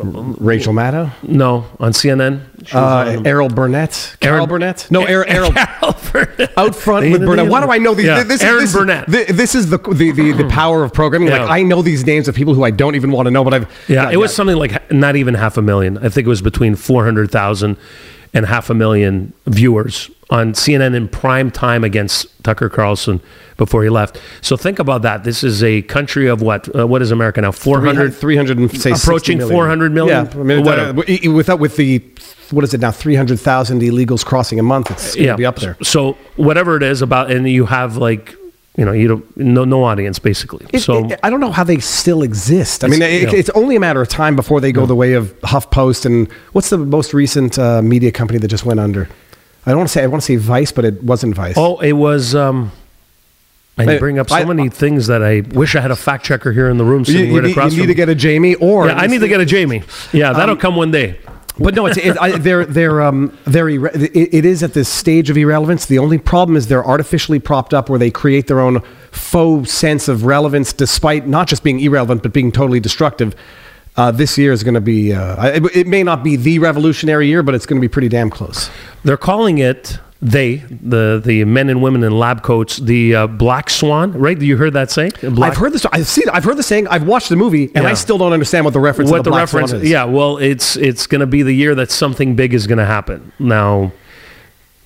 Rachel 0.00 0.72
Maddow, 0.72 1.10
No, 1.24 1.64
on 1.80 1.90
CNN. 1.90 2.42
Uh, 2.72 2.78
on- 3.18 3.26
Errol 3.26 3.48
Burnett, 3.48 4.16
Carol 4.20 4.42
Erin- 4.42 4.48
Burnett. 4.48 4.86
No, 4.92 5.02
Errol, 5.04 5.24
Errol 5.26 5.50
Carol 5.52 5.96
Burnett. 6.12 6.52
out 6.56 6.74
front 6.76 7.10
with 7.10 7.22
Burnett. 7.26 7.48
Why 7.48 7.60
do 7.60 7.72
I 7.72 7.78
know 7.78 7.94
these? 7.94 8.06
Yeah, 8.06 8.22
this, 8.22 8.40
Erin 8.40 8.60
this, 8.60 8.72
Burnett. 8.72 9.06
This, 9.08 9.26
this 9.32 9.54
is 9.56 9.70
the 9.70 9.78
the, 9.78 10.12
the, 10.12 10.30
the 10.34 10.48
power 10.48 10.84
of 10.84 10.92
programming. 10.92 11.28
Yeah. 11.30 11.40
Like 11.42 11.50
I 11.50 11.62
know 11.64 11.82
these 11.82 12.06
names 12.06 12.28
of 12.28 12.36
people 12.36 12.54
who 12.54 12.62
I 12.62 12.70
don't 12.70 12.94
even 12.94 13.10
want 13.10 13.26
to 13.26 13.32
know, 13.32 13.42
but 13.42 13.54
I've 13.54 13.84
Yeah, 13.88 14.08
it 14.08 14.18
was 14.18 14.32
something 14.32 14.54
like 14.56 14.88
not 14.92 15.16
even 15.16 15.34
half 15.34 15.56
a 15.56 15.62
million. 15.62 15.98
I 15.98 16.08
think 16.10 16.26
it 16.26 16.30
was 16.30 16.42
between 16.42 16.76
400,000 16.76 17.76
and 18.34 18.46
half 18.46 18.70
a 18.70 18.74
million 18.74 19.32
viewers 19.46 20.10
on 20.30 20.52
CNN 20.52 20.94
in 20.94 21.08
prime 21.08 21.50
time 21.50 21.84
against 21.84 22.26
Tucker 22.44 22.68
Carlson 22.68 23.20
before 23.56 23.82
he 23.82 23.88
left. 23.88 24.20
So 24.42 24.56
think 24.56 24.78
about 24.78 25.02
that. 25.02 25.24
This 25.24 25.42
is 25.42 25.62
a 25.62 25.82
country 25.82 26.26
of 26.28 26.42
what? 26.42 26.74
Uh, 26.74 26.86
what 26.86 27.00
is 27.02 27.10
America 27.10 27.40
now? 27.40 27.52
400? 27.52 28.14
300 28.14 28.58
and 28.58 28.70
say 28.70 28.90
60 28.90 28.92
Approaching 28.92 29.38
million. 29.38 29.56
400 29.56 29.92
million? 29.92 30.26
Yeah, 30.26 30.32
I 30.32 30.42
mean, 30.42 30.64
Whatever. 30.64 31.00
uh, 31.00 31.32
without 31.32 31.58
with 31.58 31.76
the 31.76 32.02
what 32.50 32.64
is 32.64 32.72
it 32.72 32.80
now? 32.80 32.90
300,000 32.90 33.82
illegals 33.82 34.24
crossing 34.24 34.58
a 34.58 34.62
month. 34.62 34.90
It's 34.90 35.14
going 35.14 35.28
to 35.28 35.36
be 35.36 35.44
up 35.46 35.56
there. 35.56 35.76
So 35.82 36.16
whatever 36.36 36.76
it 36.76 36.82
is 36.82 37.02
about, 37.02 37.30
and 37.30 37.48
you 37.48 37.66
have 37.66 37.96
like, 37.96 38.34
you 38.78 38.84
know, 38.84 38.92
you 38.92 39.08
don't, 39.08 39.36
no, 39.36 39.64
no 39.64 39.82
audience 39.84 40.18
basically. 40.20 40.64
It- 40.72 40.80
so 40.80 41.04
it- 41.06 41.18
I 41.22 41.28
don't 41.30 41.40
know 41.40 41.50
how 41.50 41.64
they 41.64 41.78
still 41.80 42.22
exist. 42.22 42.84
I 42.84 42.86
mean, 42.86 43.02
It's- 43.02 43.22
it, 43.24 43.32
yeah. 43.34 43.38
it's 43.40 43.50
only 43.50 43.74
a 43.76 43.80
matter 43.80 44.00
of 44.00 44.08
time 44.08 44.36
before 44.36 44.60
they 44.60 44.70
go 44.72 44.86
the 44.86 44.94
way 44.94 45.14
of 45.14 45.38
HuffPost 45.40 46.06
and 46.06 46.28
what's 46.52 46.70
the 46.70 46.78
most 46.78 47.12
recent 47.12 47.58
uh, 47.58 47.82
media 47.82 48.12
company 48.12 48.38
that 48.38 48.48
just 48.48 48.64
went 48.64 48.78
under? 48.78 49.08
I 49.66 49.70
don't 49.72 49.78
want 49.78 49.88
to 49.88 49.92
say 49.92 50.02
I 50.04 50.06
want 50.06 50.22
to 50.22 50.26
say 50.26 50.36
Vice, 50.36 50.70
but 50.72 50.84
it 50.84 51.02
wasn't 51.02 51.34
Vice. 51.34 51.54
Oh, 51.58 51.78
it 51.80 51.92
was. 51.94 52.34
Um, 52.36 52.70
I 53.76 53.84
Hey, 53.84 53.98
bring 53.98 54.18
up 54.18 54.28
so 54.28 54.36
I- 54.36 54.44
many 54.44 54.68
things 54.68 55.08
that 55.08 55.22
I 55.22 55.42
wish 55.52 55.74
I 55.76 55.80
had 55.80 55.90
a 55.90 55.96
fact 55.96 56.24
checker 56.24 56.52
here 56.52 56.68
in 56.70 56.78
the 56.78 56.84
room 56.84 57.00
you, 57.00 57.04
sitting 57.06 57.28
you 57.30 57.34
right 57.36 57.44
need, 57.44 57.50
across 57.50 57.72
you 57.74 57.80
need 57.82 57.86
to 57.88 57.94
get 57.94 58.08
a 58.08 58.14
Jamie 58.14 58.54
or 58.56 58.86
Yeah, 58.86 58.94
I 58.94 59.06
need 59.08 59.20
to 59.20 59.28
get 59.28 59.40
a 59.40 59.44
Jamie. 59.46 59.82
Yeah, 60.12 60.32
that'll 60.32 60.54
Um, 60.54 60.58
come 60.60 60.74
one 60.76 60.90
day. 60.90 61.16
But 61.58 61.74
no, 61.74 61.86
it's, 61.86 61.96
it, 61.96 62.16
I, 62.20 62.38
they're 62.38 62.64
they're 62.64 63.02
um 63.02 63.36
they're 63.44 63.68
it, 63.68 64.14
it 64.14 64.44
is 64.44 64.62
at 64.62 64.74
this 64.74 64.88
stage 64.88 65.28
of 65.28 65.36
irrelevance. 65.36 65.86
The 65.86 65.98
only 65.98 66.18
problem 66.18 66.56
is 66.56 66.68
they're 66.68 66.86
artificially 66.86 67.40
propped 67.40 67.74
up 67.74 67.88
where 67.90 67.98
they 67.98 68.10
create 68.10 68.46
their 68.46 68.60
own 68.60 68.80
faux 69.10 69.70
sense 69.72 70.08
of 70.08 70.24
relevance, 70.24 70.72
despite 70.72 71.26
not 71.26 71.48
just 71.48 71.64
being 71.64 71.80
irrelevant 71.80 72.22
but 72.22 72.32
being 72.32 72.52
totally 72.52 72.80
destructive. 72.80 73.34
Uh, 73.96 74.12
this 74.12 74.38
year 74.38 74.52
is 74.52 74.62
going 74.62 74.74
to 74.74 74.80
be. 74.80 75.12
Uh, 75.12 75.46
it, 75.48 75.76
it 75.76 75.86
may 75.88 76.04
not 76.04 76.22
be 76.22 76.36
the 76.36 76.60
revolutionary 76.60 77.26
year, 77.26 77.42
but 77.42 77.54
it's 77.56 77.66
going 77.66 77.80
to 77.80 77.84
be 77.84 77.90
pretty 77.90 78.08
damn 78.08 78.30
close. 78.30 78.70
They're 79.02 79.16
calling 79.16 79.58
it 79.58 79.98
they 80.20 80.56
the 80.56 81.22
the 81.24 81.44
men 81.44 81.68
and 81.68 81.80
women 81.80 82.02
in 82.02 82.10
lab 82.18 82.42
coats 82.42 82.78
the 82.78 83.14
uh, 83.14 83.26
black 83.28 83.70
swan. 83.70 84.12
Right? 84.12 84.40
You 84.40 84.56
heard 84.56 84.72
that 84.72 84.90
saying? 84.90 85.12
Black, 85.22 85.52
I've 85.52 85.56
heard 85.58 85.72
this. 85.72 85.86
I've 85.92 86.08
seen. 86.08 86.28
I've 86.32 86.42
heard 86.42 86.56
the 86.56 86.62
saying. 86.64 86.88
I've 86.88 87.06
watched 87.06 87.28
the 87.28 87.36
movie, 87.36 87.66
and 87.74 87.84
Yeah. 87.84 87.90
I 87.90 87.94
still 87.94 88.18
don't 88.18 88.32
understand 88.32 88.64
what 88.64 88.74
the 88.74 88.80
reference. 88.80 89.10
what 89.12 89.22
the, 89.22 89.30
the, 89.30 89.36
reference. 89.36 89.72
is. 89.72 89.88
Yeah. 89.88 90.04
Well, 90.04 90.38
it's 90.38 90.76
it's 90.76 91.06
going 91.06 91.20
to 91.20 91.26
be 91.26 91.42
the 91.42 91.52
year 91.52 91.74
that 91.76 91.90
something 91.92 92.34
big 92.34 92.52
is 92.52 92.66
going 92.66 92.78
to 92.78 92.84
happen. 92.84 93.30
Now, 93.38 93.92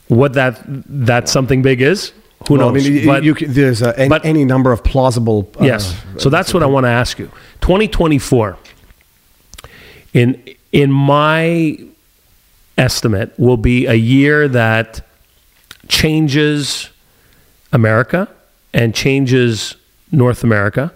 what 0.09 0.35
that 0.35 0.61
that 0.66 1.31
something 1.31 1.62
big 1.62 1.81
is, 1.81 2.12
who 2.47 2.59
Well, 2.59 2.68
I 2.68 2.73
knows? 2.73 2.85
mean, 2.85 2.92
you, 2.92 3.07
But- 3.07 3.23
you 3.25 3.35
can, 3.35 3.53
there's 3.55 3.83
uh, 3.83 3.95
any, 3.97 4.09
but- 4.11 4.25
any 4.27 4.45
number 4.45 4.71
of 4.71 4.85
plausible. 4.85 5.51
Uh, 5.59 5.64
Yes. 5.64 5.97
So 6.19 6.29
that's 6.29 6.52
what 6.52 6.63
I 6.63 6.67
want 6.67 6.85
to 6.85 6.90
ask 6.90 7.19
you. 7.19 7.31
2024 7.63 8.59
in 10.13 10.42
in 10.73 10.92
my 10.92 11.79
estimate 12.77 13.33
will 13.38 13.56
be 13.56 13.87
a 13.87 13.94
year 13.94 14.46
that 14.48 15.06
changes 15.93 16.88
America 17.73 18.27
and 18.73 18.95
changes 18.95 19.77
North 20.11 20.43
America 20.43 20.90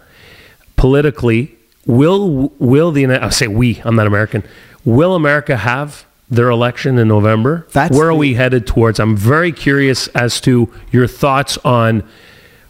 politically. 0.76 1.54
Will 1.84 2.48
will 2.58 2.90
the 2.90 3.06
I 3.06 3.28
say 3.28 3.46
we? 3.46 3.80
I'm 3.84 3.94
not 3.94 4.06
American. 4.06 4.42
Will 4.84 5.14
America 5.14 5.56
have 5.58 6.04
their 6.30 6.48
election 6.48 6.98
in 6.98 7.06
November? 7.08 7.66
That's 7.72 7.94
Where 7.96 8.08
are 8.08 8.12
the- 8.14 8.18
we 8.18 8.34
headed 8.34 8.66
towards? 8.66 8.98
I'm 8.98 9.16
very 9.16 9.52
curious 9.52 10.08
as 10.08 10.40
to 10.42 10.68
your 10.90 11.06
thoughts 11.06 11.58
on 11.64 12.02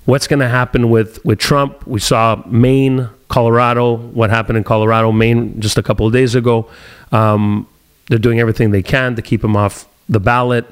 what's 0.05 0.27
going 0.27 0.41
to 0.41 0.49
happen 0.49 0.91
with 0.91 1.25
with 1.25 1.39
Trump. 1.39 1.87
We 1.87 2.01
saw 2.01 2.43
Maine, 2.47 3.09
Colorado. 3.29 3.97
What 3.97 4.31
happened 4.31 4.59
in 4.59 4.65
Colorado, 4.65 5.13
Maine, 5.13 5.61
just 5.61 5.79
a 5.79 5.83
couple 5.83 6.07
of 6.09 6.13
days 6.13 6.35
ago. 6.35 6.69
Um, 7.13 7.67
they're 8.09 8.19
doing 8.19 8.41
everything 8.41 8.73
they 8.73 8.83
can 8.83 9.15
to 9.17 9.23
keep 9.23 9.43
him 9.43 9.57
off 9.57 9.87
the 10.09 10.21
ballot. 10.21 10.65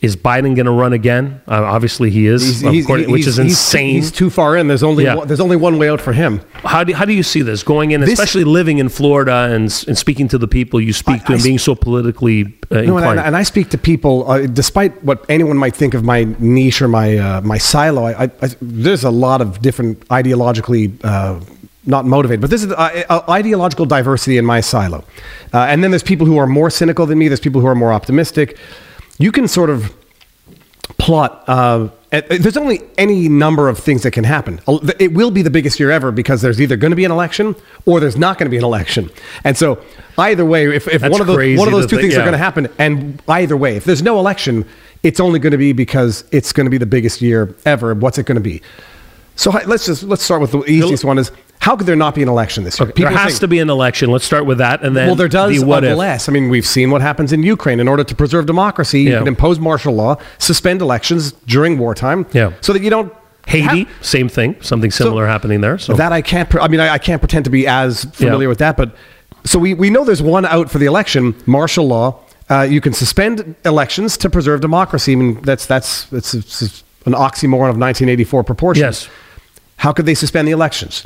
Is 0.00 0.14
Biden 0.14 0.54
going 0.54 0.66
to 0.66 0.70
run 0.70 0.92
again? 0.92 1.40
Uh, 1.48 1.54
obviously, 1.64 2.08
he 2.10 2.28
is, 2.28 2.62
according- 2.62 3.10
which 3.10 3.22
he's- 3.24 3.26
is 3.34 3.38
insane. 3.40 3.96
He's, 3.96 4.12
too 4.12 4.30
far 4.30 4.56
in. 4.56 4.68
There's 4.68 4.84
only 4.84 5.02
Yeah. 5.02 5.16
one, 5.16 5.26
there's 5.26 5.40
only 5.40 5.56
one 5.56 5.76
way 5.76 5.88
out 5.90 6.00
for 6.00 6.12
him. 6.12 6.40
how 6.64 6.84
do 6.84 6.92
how 6.94 7.04
do 7.04 7.12
you 7.12 7.24
see 7.24 7.42
this 7.42 7.64
going 7.64 7.90
in, 7.90 8.00
This- 8.00 8.10
especially 8.12 8.44
living 8.44 8.78
in 8.78 8.88
Florida 8.90 9.48
and 9.52 9.64
and 9.88 9.98
speaking 9.98 10.28
to 10.28 10.38
the 10.38 10.46
people 10.46 10.80
you 10.80 10.92
speak 10.92 11.24
to 11.24 11.32
I- 11.32 11.34
and 11.34 11.40
I- 11.42 11.44
being 11.44 11.58
so 11.58 11.74
politically 11.74 12.54
uh, 12.70 12.82
No, 12.82 12.98
and. 12.98 13.18
I, 13.18 13.24
and 13.26 13.36
I 13.36 13.42
speak 13.42 13.70
to 13.70 13.78
people, 13.78 14.24
uh, 14.30 14.46
despite 14.46 14.92
what 15.02 15.24
anyone 15.28 15.56
might 15.56 15.74
think 15.74 15.94
of 15.94 16.04
my 16.04 16.28
niche 16.38 16.80
or 16.80 16.86
my 16.86 17.18
uh, 17.18 17.40
my 17.42 17.58
silo. 17.58 18.04
I, 18.04 18.12
I, 18.24 18.30
I, 18.44 18.48
there's 18.62 19.02
a 19.02 19.10
lot 19.26 19.40
of 19.40 19.60
different 19.62 20.06
ideologically 20.10 20.92
uh, 21.02 21.34
not 21.86 22.06
motivated, 22.06 22.40
but 22.40 22.50
this 22.50 22.62
is 22.62 22.70
uh, 22.70 23.02
uh, 23.08 23.22
ideological 23.40 23.84
diversity 23.86 24.36
in 24.38 24.44
my 24.44 24.60
silo. 24.60 25.02
Uh, 25.52 25.66
and 25.70 25.82
then 25.82 25.90
there's 25.90 26.04
people 26.04 26.26
who 26.26 26.36
are 26.38 26.46
more 26.46 26.70
cynical 26.70 27.04
than 27.06 27.18
me. 27.18 27.26
There's 27.26 27.40
people 27.48 27.60
who 27.62 27.66
are 27.66 27.74
more 27.74 27.92
optimistic. 27.92 28.56
You 29.18 29.32
can 29.32 29.48
sort 29.48 29.70
of 29.70 29.94
plot. 30.96 31.44
Uh, 31.48 31.88
and 32.10 32.24
there's 32.24 32.56
only 32.56 32.80
any 32.96 33.28
number 33.28 33.68
of 33.68 33.78
things 33.78 34.02
that 34.02 34.12
can 34.12 34.24
happen. 34.24 34.60
It 34.98 35.12
will 35.12 35.30
be 35.30 35.42
the 35.42 35.50
biggest 35.50 35.78
year 35.78 35.90
ever 35.90 36.10
because 36.10 36.40
there's 36.40 36.60
either 36.60 36.76
going 36.76 36.90
to 36.90 36.96
be 36.96 37.04
an 37.04 37.10
election 37.10 37.54
or 37.84 38.00
there's 38.00 38.16
not 38.16 38.38
going 38.38 38.46
to 38.46 38.50
be 38.50 38.56
an 38.56 38.64
election. 38.64 39.10
And 39.44 39.56
so, 39.56 39.82
either 40.16 40.44
way, 40.44 40.74
if, 40.74 40.88
if 40.88 41.02
one 41.02 41.20
of 41.20 41.26
those 41.26 41.58
one 41.58 41.68
of 41.68 41.74
those 41.74 41.86
two 41.86 41.98
things 41.98 42.14
yeah. 42.14 42.20
are 42.20 42.22
going 42.22 42.32
to 42.32 42.38
happen, 42.38 42.68
and 42.78 43.22
either 43.28 43.56
way, 43.56 43.76
if 43.76 43.84
there's 43.84 44.02
no 44.02 44.18
election, 44.18 44.64
it's 45.02 45.20
only 45.20 45.38
going 45.38 45.52
to 45.52 45.58
be 45.58 45.72
because 45.72 46.24
it's 46.32 46.52
going 46.52 46.64
to 46.64 46.70
be 46.70 46.78
the 46.78 46.86
biggest 46.86 47.20
year 47.20 47.54
ever. 47.66 47.94
What's 47.94 48.16
it 48.16 48.24
going 48.24 48.36
to 48.36 48.42
be? 48.42 48.62
So 49.38 49.52
let's 49.52 49.86
just 49.86 50.02
let's 50.02 50.24
start 50.24 50.40
with 50.40 50.50
the 50.50 50.64
easiest 50.64 51.04
one: 51.04 51.16
is 51.16 51.30
how 51.60 51.76
could 51.76 51.86
there 51.86 51.94
not 51.94 52.14
be 52.16 52.22
an 52.22 52.28
election 52.28 52.64
this 52.64 52.80
year? 52.80 52.92
there 52.96 53.08
has 53.10 53.32
think- 53.34 53.40
to 53.40 53.48
be 53.48 53.60
an 53.60 53.70
election. 53.70 54.10
Let's 54.10 54.24
start 54.24 54.46
with 54.46 54.58
that, 54.58 54.82
and 54.82 54.96
then 54.96 55.06
well, 55.06 55.14
there 55.14 55.28
does 55.28 55.60
the 55.60 55.64
what 55.64 55.84
if. 55.84 56.28
I 56.28 56.32
mean 56.32 56.48
we've 56.48 56.66
seen 56.66 56.90
what 56.90 57.02
happens 57.02 57.32
in 57.32 57.44
Ukraine. 57.44 57.78
In 57.78 57.86
order 57.86 58.02
to 58.02 58.14
preserve 58.16 58.46
democracy, 58.46 59.02
you 59.02 59.16
can 59.16 59.28
impose 59.28 59.60
martial 59.60 59.94
law, 59.94 60.16
suspend 60.38 60.82
elections 60.82 61.32
during 61.46 61.78
wartime, 61.78 62.26
Yeah. 62.32 62.52
so 62.60 62.72
that 62.72 62.82
you 62.82 62.90
don't 62.90 63.12
Haiti, 63.46 63.84
have- 63.84 63.88
same 64.04 64.28
thing. 64.28 64.56
Something 64.60 64.90
similar 64.90 65.26
happening 65.28 65.60
there. 65.60 65.78
So 65.78 65.94
that 65.94 66.12
I 66.12 66.20
can't. 66.20 66.52
I 66.56 66.66
mean, 66.66 66.80
I, 66.80 66.94
I 66.94 66.98
can't 66.98 67.22
pretend 67.22 67.44
to 67.44 67.50
be 67.50 67.66
as 67.68 68.04
familiar 68.06 68.42
Yeah. 68.42 68.48
with 68.48 68.58
that, 68.58 68.76
but 68.76 68.96
so 69.44 69.60
we, 69.60 69.72
we 69.72 69.88
know 69.88 70.04
there's 70.04 70.20
one 70.20 70.46
out 70.46 70.68
for 70.68 70.78
the 70.78 70.86
election: 70.86 71.36
martial 71.46 71.86
law. 71.86 72.18
Uh, 72.50 72.62
you 72.62 72.80
can 72.80 72.92
suspend 72.92 73.54
elections 73.64 74.16
to 74.16 74.28
preserve 74.28 74.60
democracy. 74.62 75.12
I 75.12 75.16
mean, 75.16 75.40
that's 75.42 75.64
that's 75.66 76.06
that's, 76.06 76.34
it's 76.34 76.82
an 77.06 77.12
oxymoron 77.12 77.70
of 77.70 77.78
1984 77.78 78.42
proportions. 78.42 78.82
Yes. 78.82 79.08
How 79.78 79.92
could 79.92 80.06
they 80.06 80.14
suspend 80.14 80.46
the 80.46 80.52
elections? 80.52 81.04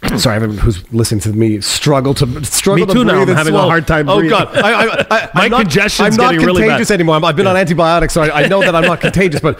Sorry, 0.16 0.36
everyone 0.36 0.58
who's 0.58 0.90
listening 0.92 1.20
to 1.22 1.32
me 1.32 1.60
struggle 1.60 2.14
to 2.14 2.44
struggle 2.44 2.86
Me 2.86 2.92
to 2.92 2.98
too 3.00 3.04
now. 3.04 3.20
I'm 3.20 3.28
having 3.28 3.54
a 3.54 3.58
hard 3.58 3.86
time 3.88 4.08
Oh 4.08 4.20
breathing. 4.20 4.38
God, 4.38 4.56
I, 4.56 4.70
I, 4.70 5.06
I, 5.10 5.30
My 5.34 5.44
I'm 5.46 5.50
not, 5.50 5.76
I'm 6.00 6.14
not 6.14 6.34
really 6.36 6.62
contagious 6.62 6.92
anymore. 6.92 7.14
I'm- 7.16 7.24
I've 7.24 7.34
been 7.34 7.48
on 7.48 7.56
antibiotics, 7.56 8.14
so 8.14 8.22
I, 8.22 8.42
I 8.42 8.46
know 8.48 8.60
that 8.60 8.76
I'm 8.76 8.84
not 8.84 9.00
contagious. 9.00 9.40
But 9.40 9.58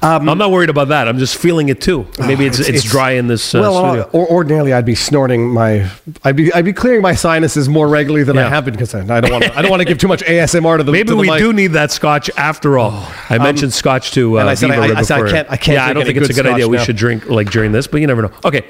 um, 0.00 0.26
I'm 0.28 0.38
not 0.38 0.50
worried 0.50 0.70
about 0.70 0.88
that. 0.88 1.06
I'm 1.06 1.18
just 1.18 1.36
feeling 1.36 1.68
it 1.68 1.82
too. 1.82 2.06
Maybe 2.18 2.46
it's, 2.46 2.58
it's, 2.60 2.82
dry 2.82 3.12
in 3.12 3.26
this 3.26 3.54
uh, 3.54 3.60
well, 3.60 3.84
studio. 3.84 4.10
or, 4.12 4.26
ordinarily 4.30 4.72
I'd 4.72 4.86
be 4.86 4.94
snorting 4.94 5.48
my, 5.50 5.90
I'd 6.24 6.34
be, 6.36 6.50
I'd 6.54 6.64
be 6.64 6.72
clearing 6.72 7.02
my 7.02 7.14
sinuses 7.14 7.68
more 7.68 7.86
regularly 7.86 8.24
than 8.24 8.38
I 8.38 8.48
have 8.48 8.64
been 8.64 8.72
because 8.72 8.94
I, 8.94 9.00
I 9.00 9.20
don't 9.20 9.32
want, 9.32 9.44
to, 9.44 9.56
I 9.58 9.60
don't 9.60 9.70
want 9.70 9.80
to 9.82 9.86
give 9.86 9.98
too 9.98 10.08
much 10.08 10.22
ASMR 10.22 10.78
to 10.78 10.82
the. 10.82 10.92
Maybe 10.92 11.08
to 11.08 11.14
the 11.14 11.20
we 11.20 11.28
mic. 11.28 11.38
do 11.38 11.52
need 11.52 11.68
that 11.72 11.92
scotch 11.92 12.30
after 12.38 12.78
all. 12.78 13.06
I 13.28 13.36
mentioned 13.36 13.74
scotch 13.74 14.12
to 14.12 14.38
uh, 14.38 14.40
and 14.40 14.48
I 14.50 14.54
said 14.54 14.70
I- 14.70 14.76
I- 14.94 14.98
I 14.98 15.02
said 15.02 15.20
I 15.20 15.30
can't- 15.30 15.50
I 15.50 15.56
can't 15.58 15.74
Yeah, 15.76 15.84
I 15.86 15.92
don't 15.92 16.04
think 16.06 16.16
it's 16.16 16.30
a 16.30 16.32
good 16.32 16.44
good 16.44 16.52
idea. 16.52 16.68
We 16.68 16.78
should 16.78 16.96
drink 16.96 17.26
like 17.28 17.50
during 17.50 17.72
this, 17.72 17.86
but 17.86 18.00
you 18.00 18.06
never 18.06 18.22
know. 18.22 18.32
Okay. 18.44 18.62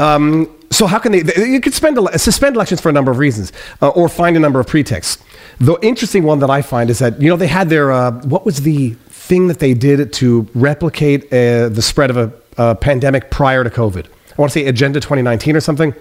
So 0.75 0.87
how 0.87 0.99
can 0.99 1.13
they, 1.13 1.23
they? 1.23 1.47
You 1.47 1.61
could 1.61 1.73
spend 1.73 1.97
suspend 2.17 2.57
elections 2.57 2.81
for 2.81 2.89
a 2.89 2.93
number 2.93 3.13
of 3.13 3.19
reasons, 3.19 3.53
uh, 3.81 3.91
or 3.91 4.09
find 4.09 4.37
a 4.37 4.41
number 4.41 4.59
of 4.59 4.67
pretexts. 4.67 5.23
The 5.59 5.79
interesting 5.83 6.25
one 6.25 6.41
that 6.41 6.51
I 6.51 6.63
find 6.63 6.91
is 6.91 6.99
that 6.99 7.23
you 7.23 7.29
know 7.29 7.37
they 7.37 7.47
had 7.47 7.69
their 7.69 7.93
uh, 7.93 8.11
what 8.25 8.45
was 8.45 8.63
the 8.63 8.91
thing 9.09 9.47
that 9.47 9.61
they 9.61 9.73
did 9.73 10.13
to 10.15 10.49
replicate 10.53 11.27
uh, 11.33 11.69
the 11.69 11.81
spread 11.81 12.11
of 12.11 12.17
a, 12.17 12.33
a 12.59 12.75
pandemic 12.75 13.31
prior 13.31 13.63
to 13.63 13.71
COVID? 13.71 14.07
I 14.07 14.35
want 14.37 14.53
to 14.53 14.59
say 14.59 14.67
Agenda 14.67 14.99
2019 14.99 15.55
or 15.55 15.61
something. 15.61 15.95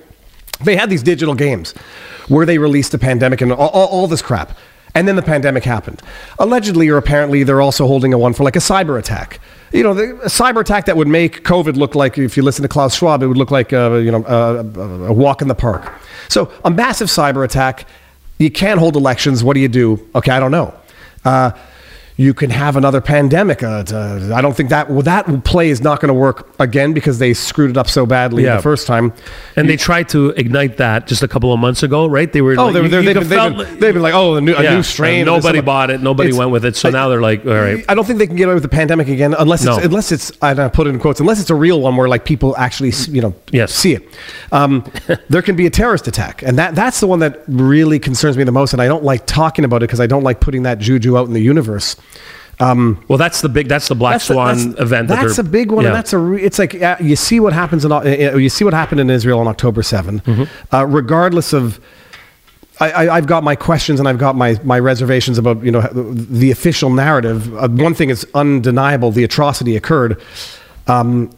They 0.64 0.76
had 0.76 0.90
these 0.90 1.04
digital 1.04 1.36
games 1.36 1.74
where 2.28 2.46
they 2.46 2.58
released 2.58 2.96
a 2.96 2.98
pandemic 2.98 3.42
and 3.42 3.52
all, 3.52 3.70
all, 3.70 3.88
all 3.88 4.08
this 4.08 4.24
crap. 4.24 4.58
And 4.96 5.08
then 5.08 5.16
the 5.16 5.24
pandemic 5.24 5.64
happened. 5.64 6.02
Allegedly 6.38 6.88
or 6.90 6.98
apparently, 6.98 7.44
they're 7.44 7.62
also 7.62 7.88
holding 7.88 8.14
a 8.14 8.18
one 8.18 8.34
for 8.34 8.44
like 8.44 8.56
a 8.56 8.60
cyber 8.60 9.00
attack. 9.00 9.40
You 9.72 9.82
know, 9.82 9.96
the, 9.96 10.16
a 10.22 10.28
cyber 10.28 10.62
attack 10.62 10.86
that 10.86 10.96
would 10.96 11.08
make 11.08 11.44
COVID 11.44 11.76
look 11.76 11.96
like, 11.96 12.20
if 12.20 12.38
you 12.38 12.44
listen 12.44 12.62
to 12.62 12.70
Klaus 12.70 12.96
Schwab, 12.96 13.24
it 13.24 13.28
would 13.28 13.38
look 13.38 13.50
like, 13.50 13.74
uh, 13.74 13.94
you 13.94 14.12
know, 14.12 14.24
a, 14.26 14.60
a 15.08 15.14
walk 15.14 15.42
in 15.42 15.48
the 15.48 15.56
park. 15.56 15.92
So 16.30 16.52
a 16.64 16.70
massive 16.70 17.08
cyber 17.08 17.44
attack. 17.44 17.88
You 18.38 18.52
can't 18.52 18.80
hold 18.80 18.96
elections. 18.96 19.44
What 19.44 19.56
do 19.56 19.62
you 19.62 19.68
do? 19.68 20.08
Okay, 20.14 20.32
I 20.32 20.40
don't 20.40 20.52
know. 20.52 20.74
Uh, 21.26 21.52
you 22.16 22.34
can 22.34 22.50
have 22.52 22.76
another 22.76 23.02
pandemic. 23.02 23.64
Uh, 23.64 23.84
uh, 23.92 24.32
I 24.36 24.42
don't 24.42 24.56
think 24.56 24.70
that 24.70 24.90
well, 24.90 25.02
that 25.02 25.44
play 25.44 25.70
is 25.70 25.82
not 25.82 26.00
going 26.00 26.10
to 26.10 26.14
work 26.14 26.48
again 26.60 26.94
because 26.94 27.18
they 27.20 27.34
screwed 27.34 27.72
it 27.72 27.78
up 27.78 27.90
so 27.90 28.06
badly 28.06 28.44
Yeah. 28.44 28.58
the 28.58 28.62
first 28.62 28.86
time. 28.86 29.14
and 29.56 29.68
they 29.68 29.78
tried 29.78 30.10
to 30.10 30.30
ignite 30.32 30.78
that 30.78 31.08
just 31.08 31.24
a 31.24 31.28
couple 31.28 31.52
of 31.54 31.60
months 31.60 31.82
ago, 31.84 32.06
right? 32.08 32.32
They 32.32 32.42
were 32.42 32.56
Oh, 32.60 32.66
like, 32.66 32.74
they 32.74 32.80
you- 32.80 32.86
you 32.86 32.90
they've, 33.14 33.30
been, 33.30 33.80
been, 33.80 34.02
like, 34.02 34.14
oh, 34.14 34.36
a 34.36 34.42
new, 34.42 34.54
a 34.56 34.76
new 34.76 34.84
strain. 34.84 35.22
and 35.22 35.26
nobody 35.28 35.62
bought 35.62 35.90
it. 35.90 36.02
Nobody 36.02 36.32
went 36.34 36.52
with 36.52 36.66
it. 36.66 36.76
So 36.76 36.90
I- 36.90 36.92
now 36.92 37.10
they're 37.10 37.22
like, 37.22 37.46
all 37.46 37.54
right. 37.54 37.84
I 37.90 37.96
don't 37.96 38.06
think 38.06 38.20
they 38.20 38.28
can 38.28 38.36
get 38.36 38.46
away 38.46 38.54
with 38.56 38.64
the 38.64 38.70
pandemic 38.70 39.08
again 39.08 39.34
unless 39.38 39.62
it's, 39.66 39.78
No. 39.78 39.84
unless 39.84 40.12
it's 40.12 40.32
I 40.42 40.54
don't 40.54 40.72
put 40.74 40.88
it 40.88 40.92
in 40.92 41.00
quotes 41.00 41.20
unless 41.20 41.40
it's 41.42 41.50
a 41.50 41.56
real 41.56 41.82
one 41.82 41.96
where 41.96 42.08
like 42.08 42.26
people 42.26 42.56
actually 42.58 42.92
you 43.10 43.22
know 43.22 43.34
Yes. 43.52 43.74
see 43.74 43.94
it. 43.94 44.04
Um, 44.52 44.84
there 45.30 45.42
can 45.42 45.56
be 45.56 45.66
a 45.66 45.70
terrorist 45.70 46.08
attack, 46.08 46.44
and 46.44 46.58
that 46.60 46.76
that's 46.76 47.00
the 47.00 47.08
one 47.08 47.20
that 47.20 47.44
really 47.48 48.00
concerns 48.00 48.38
me 48.38 48.44
the 48.44 48.52
most. 48.52 48.74
And 48.74 48.82
I 48.82 48.88
don't 48.88 49.04
like 49.04 49.26
talking 49.26 49.66
about 49.66 49.78
it 49.78 49.88
because 49.88 50.00
I 50.00 50.08
don't 50.08 50.24
like 50.24 50.40
putting 50.40 50.64
that 50.64 50.80
juju 50.80 51.18
out 51.18 51.28
in 51.28 51.34
the 51.34 51.42
universe. 51.42 51.96
Um, 52.60 53.04
Well, 53.08 53.18
that's 53.18 53.42
the 53.42 53.50
big. 53.50 53.68
That's 53.68 53.88
the 53.88 53.96
Black 53.96 54.14
that's 54.16 54.26
Swan 54.26 54.58
that's- 54.58 54.80
event. 54.82 55.08
that 55.08 55.22
That's 55.26 55.38
a 55.40 55.44
big 55.44 55.72
one, 55.72 55.84
yeah. 55.84 55.90
and 55.90 55.96
that's 55.96 56.14
a. 56.14 56.18
Re- 56.20 56.42
it's 56.42 56.60
like 56.60 56.76
uh, 56.82 56.98
you 57.00 57.16
see 57.16 57.40
what 57.40 57.52
happens 57.54 57.84
in 57.84 57.92
uh, 57.92 57.98
uh, 57.98 58.38
you 58.38 58.50
see 58.50 58.64
what 58.64 58.74
happened 58.74 59.02
in 59.02 59.10
Israel 59.10 59.40
on 59.40 59.48
October 59.48 59.82
7 59.84 60.20
Mm-hmm. 60.22 60.76
uh, 60.76 60.86
regardless 60.86 61.54
of. 61.54 61.80
I, 62.80 62.92
I, 62.92 63.16
I've 63.18 63.28
got 63.28 63.44
my 63.44 63.56
questions 63.56 64.00
and 64.00 64.10
I've 64.10 64.18
got 64.18 64.36
my, 64.36 64.60
my 64.64 64.80
reservations 64.80 65.38
about 65.38 65.64
you 65.64 65.72
know 65.72 65.82
the 65.92 66.50
official 66.52 66.90
narrative. 66.90 67.54
Uh, 67.56 67.68
one 67.70 67.94
thing 67.94 68.10
is 68.10 68.26
undeniable: 68.34 69.12
the 69.12 69.24
atrocity 69.24 69.76
occurred, 69.76 70.20
um, 70.88 71.30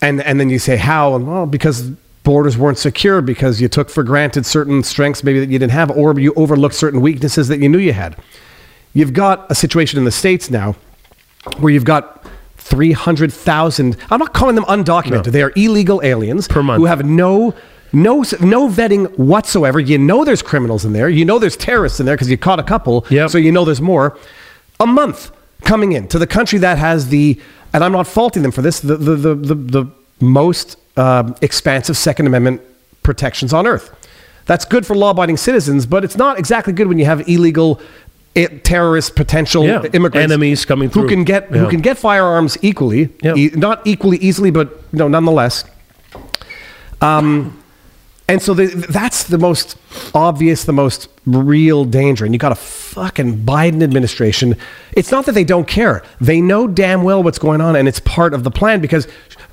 and 0.00 0.20
and 0.22 0.38
then 0.40 0.48
you 0.50 0.58
say 0.58 0.76
how 0.76 1.14
and 1.14 1.26
well 1.26 1.46
because 1.46 1.82
borders 2.24 2.56
weren't 2.58 2.78
secure 2.78 3.20
because 3.20 3.60
you 3.60 3.68
took 3.68 3.90
for 3.90 4.02
granted 4.04 4.46
certain 4.46 4.82
strengths 4.84 5.24
maybe 5.24 5.40
that 5.40 5.48
you 5.50 5.58
didn't 5.58 5.72
have 5.72 5.90
or 5.90 6.18
you 6.20 6.32
overlooked 6.34 6.74
certain 6.74 7.00
weaknesses 7.00 7.48
that 7.48 7.58
you 7.58 7.68
knew 7.68 7.78
you 7.78 7.92
had. 7.92 8.16
You've 8.94 9.12
got 9.12 9.50
a 9.50 9.54
situation 9.54 9.98
in 9.98 10.04
the 10.04 10.10
states 10.12 10.50
now 10.50 10.76
where 11.58 11.72
you've 11.72 11.84
got 11.84 12.24
300,000 12.58 13.96
I'm 14.10 14.18
not 14.20 14.32
calling 14.32 14.54
them 14.54 14.64
undocumented. 14.64 15.26
No. 15.26 15.30
They 15.32 15.42
are 15.42 15.52
illegal 15.56 16.00
aliens 16.04 16.48
Per 16.48 16.62
month. 16.62 16.78
who 16.78 16.86
have 16.86 17.04
no 17.04 17.54
no 17.92 18.24
no 18.40 18.68
vetting 18.68 19.16
whatsoever. 19.18 19.78
You 19.80 19.98
know 19.98 20.24
there's 20.24 20.42
criminals 20.42 20.84
in 20.84 20.92
there. 20.92 21.08
You 21.08 21.24
know 21.24 21.38
there's 21.38 21.56
terrorists 21.56 22.00
in 22.00 22.06
there 22.06 22.16
because 22.16 22.30
you 22.30 22.38
caught 22.38 22.58
a 22.58 22.62
couple. 22.62 23.06
Yep. 23.10 23.30
So 23.30 23.38
you 23.38 23.52
know 23.52 23.64
there's 23.64 23.80
more. 23.82 24.16
A 24.80 24.86
month 24.86 25.30
coming 25.62 25.92
in 25.92 26.08
to 26.08 26.18
the 26.18 26.26
country 26.26 26.58
that 26.60 26.78
has 26.78 27.08
the 27.08 27.40
and 27.72 27.82
I'm 27.84 27.92
not 27.92 28.06
faulting 28.06 28.42
them 28.42 28.52
for 28.52 28.62
this 28.62 28.80
the 28.80 28.96
the 28.96 29.16
the 29.16 29.34
the, 29.34 29.54
the 29.54 29.86
most 30.20 30.76
um, 30.96 31.34
expansive 31.42 31.96
Second 31.96 32.26
Amendment 32.26 32.60
protections 33.02 33.52
on 33.52 33.66
earth. 33.66 33.94
That's 34.46 34.64
good 34.64 34.84
for 34.84 34.96
law-abiding 34.96 35.36
citizens, 35.36 35.86
but 35.86 36.02
it's 36.04 36.16
not 36.16 36.38
exactly 36.38 36.72
good 36.72 36.88
when 36.88 36.98
you 36.98 37.04
have 37.04 37.28
illegal 37.28 37.80
i- 38.36 38.46
terrorist 38.62 39.14
potential 39.16 39.64
Yeah. 39.64 39.82
immigrants 39.92 40.32
Enemies 40.32 40.64
coming 40.64 40.90
who 40.90 41.08
can 41.08 41.24
get 41.24 41.50
who 41.50 41.68
can 41.68 41.80
get 41.80 41.98
firearms 41.98 42.56
equally, 42.62 43.10
Yeah. 43.22 43.34
e- 43.36 43.50
not 43.54 43.80
equally 43.84 44.18
easily, 44.18 44.50
but 44.50 44.68
you 44.92 44.98
know, 44.98 45.08
nonetheless. 45.08 45.64
Um, 47.00 47.58
and 48.28 48.40
so 48.40 48.54
the, 48.54 48.66
that's 48.66 49.24
the 49.24 49.38
most 49.38 49.76
obvious, 50.14 50.64
the 50.64 50.72
most 50.72 51.08
real 51.26 51.84
danger. 51.84 52.24
And 52.24 52.32
you 52.34 52.38
got 52.38 52.52
a 52.52 52.56
fucking 52.56 53.38
Biden 53.44 53.82
administration. 53.82 54.56
It's 54.96 55.10
not 55.10 55.26
that 55.26 55.32
they 55.32 55.44
don't 55.44 55.66
care; 55.66 56.02
they 56.20 56.40
know 56.40 56.66
damn 56.68 57.02
well 57.02 57.22
what's 57.22 57.38
going 57.38 57.60
on, 57.60 57.76
and 57.76 57.88
it's 57.88 58.00
part 58.00 58.32
of 58.34 58.44
the 58.44 58.50
plan. 58.50 58.80
Because, 58.80 59.06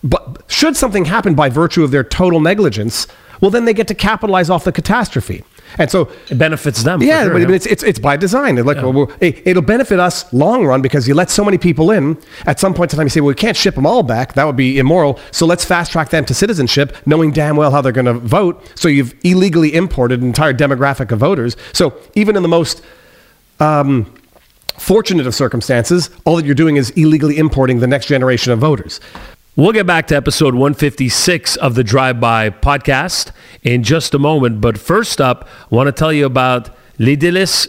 but 0.03 0.43
should 0.47 0.77
something 0.77 1.05
happen 1.05 1.33
by 1.33 1.49
virtue 1.49 1.83
of 1.83 1.91
their 1.91 2.03
total 2.03 2.39
negligence, 2.39 3.07
well, 3.41 3.51
then 3.51 3.65
they 3.65 3.73
get 3.73 3.87
to 3.87 3.95
capitalize 3.95 4.49
off 4.49 4.63
the 4.63 4.71
catastrophe. 4.71 5.43
And 5.77 5.89
so 5.89 6.09
It 6.29 6.37
benefits 6.37 6.83
them. 6.83 7.01
yeah, 7.01 7.23
sure, 7.23 7.33
but, 7.33 7.43
but 7.45 7.53
it's, 7.53 7.65
it's 7.65 7.83
it's 7.83 7.99
by 7.99 8.17
design. 8.17 8.55
Like 8.57 8.77
well, 8.77 8.93
well, 8.93 9.11
it, 9.21 9.45
it'll 9.45 9.61
benefit 9.61 9.99
us 9.99 10.31
long 10.33 10.65
run 10.65 10.81
because 10.81 11.07
you 11.07 11.13
let 11.13 11.29
so 11.29 11.43
many 11.45 11.57
people 11.57 11.91
in. 11.91 12.17
At 12.45 12.59
some 12.59 12.73
point 12.73 12.91
in 12.91 12.97
time, 12.97 13.05
you 13.05 13.09
say, 13.11 13.21
well, 13.21 13.27
we 13.29 13.35
can't 13.35 13.55
ship 13.57 13.75
them 13.75 13.85
all 13.85 14.03
back. 14.03 14.33
That 14.33 14.45
would 14.45 14.55
be 14.55 14.79
immoral. 14.79 15.19
So 15.31 15.45
let's 15.45 15.63
fast 15.63 15.91
track 15.91 16.09
them 16.09 16.25
to 16.25 16.33
citizenship, 16.33 16.95
knowing 17.05 17.31
damn 17.31 17.55
well 17.55 17.71
how 17.71 17.81
they're 17.81 17.91
going 17.91 18.05
to 18.05 18.13
vote. 18.13 18.61
So 18.75 18.87
you've 18.87 19.13
illegally 19.23 19.73
imported 19.75 20.21
an 20.21 20.27
entire 20.27 20.53
demographic 20.53 21.11
of 21.11 21.19
voters. 21.19 21.55
So 21.73 21.93
even 22.15 22.35
in 22.35 22.41
the 22.41 22.49
most 22.49 22.81
um, 23.59 24.11
fortunate 24.77 25.27
of 25.27 25.35
circumstances, 25.35 26.09
all 26.25 26.35
that 26.37 26.45
you're 26.45 26.55
doing 26.55 26.77
is 26.77 26.89
illegally 26.91 27.37
importing 27.37 27.79
the 27.79 27.87
next 27.87 28.07
generation 28.07 28.51
of 28.53 28.59
voters. 28.59 28.99
We'll 29.59 29.73
get 29.73 29.85
back 29.85 30.07
to 30.07 30.15
episode 30.15 30.53
156 30.53 31.57
of 31.57 31.75
the 31.75 31.83
Drive 31.83 32.21
By 32.21 32.49
podcast 32.49 33.33
in 33.61 33.83
just 33.83 34.13
a 34.13 34.17
moment. 34.17 34.61
But 34.61 34.77
first 34.77 35.19
up, 35.19 35.49
I 35.69 35.75
want 35.75 35.87
to 35.87 35.91
tell 35.91 36.13
you 36.13 36.25
about 36.25 36.69
Les 36.97 37.17
Délices 37.17 37.67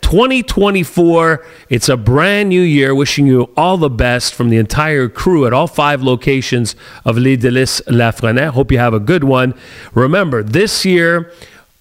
2024. 0.00 1.46
It's 1.68 1.88
a 1.88 1.96
brand 1.96 2.48
new 2.48 2.60
year. 2.60 2.92
Wishing 2.92 3.28
you 3.28 3.52
all 3.56 3.76
the 3.76 3.88
best 3.88 4.34
from 4.34 4.50
the 4.50 4.56
entire 4.56 5.08
crew 5.08 5.46
at 5.46 5.52
all 5.52 5.68
five 5.68 6.02
locations 6.02 6.74
of 7.04 7.16
Les 7.16 7.36
Délices 7.36 8.50
Hope 8.50 8.72
you 8.72 8.78
have 8.78 8.92
a 8.92 8.98
good 8.98 9.22
one. 9.22 9.54
Remember, 9.94 10.42
this 10.42 10.84
year, 10.84 11.32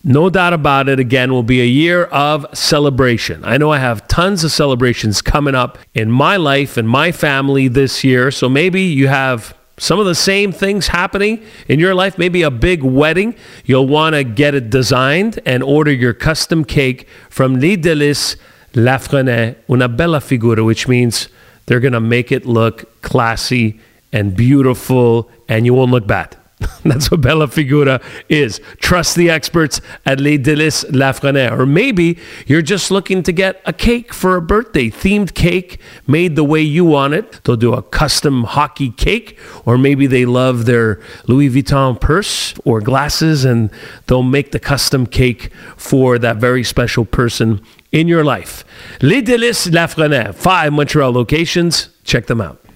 no 0.03 0.29
doubt 0.29 0.53
about 0.53 0.87
it, 0.87 0.99
again, 0.99 1.31
will 1.31 1.43
be 1.43 1.61
a 1.61 1.65
year 1.65 2.05
of 2.05 2.45
celebration. 2.53 3.43
I 3.43 3.57
know 3.57 3.71
I 3.71 3.79
have 3.79 4.07
tons 4.07 4.43
of 4.43 4.51
celebrations 4.51 5.21
coming 5.21 5.55
up 5.55 5.77
in 5.93 6.09
my 6.09 6.37
life 6.37 6.77
and 6.77 6.87
my 6.87 7.11
family 7.11 7.67
this 7.67 8.03
year. 8.03 8.31
So 8.31 8.47
maybe 8.47 8.81
you 8.81 9.07
have 9.07 9.53
some 9.77 9.99
of 9.99 10.05
the 10.05 10.15
same 10.15 10.51
things 10.51 10.87
happening 10.87 11.43
in 11.67 11.79
your 11.79 11.93
life, 11.95 12.17
maybe 12.17 12.41
a 12.43 12.51
big 12.51 12.83
wedding. 12.83 13.35
You'll 13.65 13.87
want 13.87 14.15
to 14.15 14.23
get 14.23 14.55
it 14.55 14.69
designed 14.69 15.39
and 15.45 15.63
order 15.63 15.91
your 15.91 16.13
custom 16.13 16.63
cake 16.63 17.07
from 17.29 17.59
Les 17.59 17.77
Délices 17.77 18.37
Lafrenaie, 18.73 19.55
una 19.69 19.89
bella 19.89 20.21
figura, 20.21 20.63
which 20.63 20.87
means 20.87 21.27
they're 21.65 21.79
going 21.79 21.93
to 21.93 21.99
make 21.99 22.31
it 22.31 22.45
look 22.45 23.01
classy 23.01 23.79
and 24.11 24.35
beautiful, 24.35 25.29
and 25.47 25.65
you 25.65 25.73
won't 25.73 25.91
look 25.91 26.07
bad. 26.07 26.35
That's 26.83 27.09
what 27.09 27.21
Bella 27.21 27.47
Figura 27.47 28.01
is. 28.27 28.59
Trust 28.79 29.15
the 29.15 29.29
experts 29.29 29.79
at 30.05 30.19
Les 30.19 30.37
Délices 30.37 30.89
Lafrenaie. 30.91 31.51
Or 31.51 31.65
maybe 31.65 32.17
you're 32.47 32.61
just 32.61 32.91
looking 32.91 33.23
to 33.23 33.31
get 33.31 33.61
a 33.65 33.71
cake 33.71 34.13
for 34.13 34.35
a 34.35 34.41
birthday, 34.41 34.89
themed 34.89 35.33
cake 35.33 35.79
made 36.05 36.35
the 36.35 36.43
way 36.43 36.61
you 36.61 36.83
want 36.83 37.13
it. 37.13 37.41
They'll 37.43 37.55
do 37.55 37.73
a 37.73 37.81
custom 37.81 38.43
hockey 38.43 38.91
cake, 38.91 39.37
or 39.65 39.77
maybe 39.77 40.05
they 40.05 40.25
love 40.25 40.65
their 40.65 40.99
Louis 41.27 41.49
Vuitton 41.49 41.99
purse 41.99 42.53
or 42.65 42.81
glasses, 42.81 43.45
and 43.45 43.69
they'll 44.07 44.23
make 44.23 44.51
the 44.51 44.59
custom 44.59 45.05
cake 45.05 45.51
for 45.77 46.19
that 46.19 46.37
very 46.37 46.63
special 46.63 47.05
person 47.05 47.61
in 47.91 48.07
your 48.07 48.23
life. 48.23 48.65
Les 49.01 49.21
Délices 49.21 49.71
Lafrenaie, 49.71 50.35
five 50.35 50.73
Montreal 50.73 51.11
locations. 51.11 51.89
Check 52.03 52.27
them 52.27 52.41
out 52.41 52.68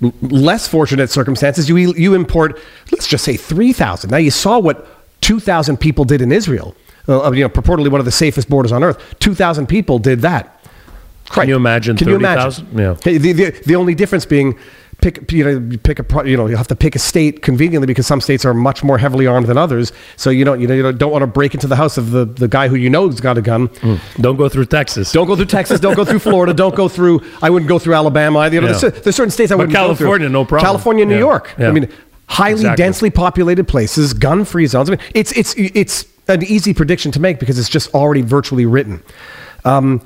less 0.00 0.68
fortunate 0.68 1.10
circumstances, 1.10 1.68
you 1.68 1.76
you 1.76 2.14
import, 2.14 2.58
let's 2.92 3.06
just 3.06 3.24
say 3.24 3.36
three 3.36 3.72
thousand. 3.72 4.10
Now 4.10 4.18
you 4.18 4.30
saw 4.30 4.58
what 4.58 4.86
two 5.20 5.40
thousand 5.40 5.78
people 5.78 6.04
did 6.04 6.20
in 6.20 6.32
Israel. 6.32 6.74
Uh, 7.08 7.30
you 7.30 7.42
know, 7.42 7.48
purportedly 7.48 7.90
one 7.90 8.00
of 8.00 8.04
the 8.04 8.12
safest 8.12 8.48
borders 8.48 8.72
on 8.72 8.82
earth. 8.82 8.98
Two 9.20 9.34
thousand 9.34 9.66
people 9.68 9.98
did 9.98 10.20
that. 10.22 10.60
Can 11.30 11.48
you 11.48 11.56
imagine? 11.56 11.96
Can 11.96 12.08
you 12.08 12.16
imagine? 12.16 12.66
Yeah. 12.76 12.94
The, 12.94 13.18
the, 13.18 13.50
the 13.66 13.76
only 13.76 13.94
difference 13.94 14.24
being 14.24 14.56
pick 15.02 15.30
you 15.30 15.44
know 15.44 15.76
pick 15.82 15.98
a 15.98 16.28
you 16.28 16.36
know 16.36 16.46
you 16.46 16.56
have 16.56 16.68
to 16.68 16.74
pick 16.74 16.96
a 16.96 16.98
state 16.98 17.42
conveniently 17.42 17.86
because 17.86 18.06
some 18.06 18.20
states 18.20 18.44
are 18.44 18.54
much 18.54 18.82
more 18.82 18.98
heavily 18.98 19.26
armed 19.26 19.46
than 19.46 19.58
others. 19.58 19.92
So 20.16 20.30
you 20.30 20.44
don't 20.44 20.60
you 20.60 20.66
know 20.66 20.74
you 20.74 20.92
don't 20.92 21.12
want 21.12 21.22
to 21.22 21.26
break 21.26 21.54
into 21.54 21.66
the 21.66 21.76
house 21.76 21.98
of 21.98 22.10
the, 22.10 22.24
the 22.24 22.48
guy 22.48 22.68
who 22.68 22.76
you 22.76 22.88
know 22.90 23.08
has 23.08 23.20
got 23.20 23.36
a 23.38 23.42
gun. 23.42 23.68
Mm. 23.68 24.00
Don't 24.22 24.36
go 24.36 24.48
through 24.48 24.66
Texas. 24.66 25.12
Don't 25.12 25.26
go 25.26 25.36
through 25.36 25.46
Texas. 25.46 25.80
don't 25.80 25.94
go 25.96 26.04
through 26.04 26.18
Florida. 26.20 26.54
Don't 26.54 26.74
go 26.74 26.88
through. 26.88 27.20
I 27.42 27.50
wouldn't 27.50 27.68
go 27.68 27.78
through 27.78 27.94
Alabama. 27.94 28.40
either. 28.40 28.54
You 28.56 28.60
know, 28.62 28.68
Yeah. 28.68 28.78
there's, 28.78 29.02
there's 29.02 29.16
certain 29.16 29.30
states 29.30 29.52
I 29.52 29.54
wouldn't 29.56 29.74
California, 29.74 30.26
go 30.28 30.30
through. 30.30 30.32
no 30.32 30.44
problem. 30.44 30.66
California, 30.66 31.04
New 31.06 31.14
Yeah. 31.14 31.20
York. 31.20 31.54
Yeah. 31.58 31.68
I 31.68 31.72
mean, 31.72 31.88
highly 32.28 32.52
Exactly. 32.60 32.82
densely 32.84 33.10
populated 33.10 33.68
places, 33.68 34.12
gun-free 34.14 34.66
zones. 34.66 34.88
I 34.90 34.92
mean, 34.92 35.00
it's 35.14 35.32
it's 35.32 35.54
it's 35.56 36.06
an 36.28 36.42
easy 36.42 36.74
prediction 36.74 37.12
to 37.12 37.20
make 37.20 37.38
because 37.38 37.58
it's 37.58 37.68
just 37.68 37.94
already 37.94 38.22
virtually 38.22 38.66
written. 38.66 39.02
Um, 39.64 40.00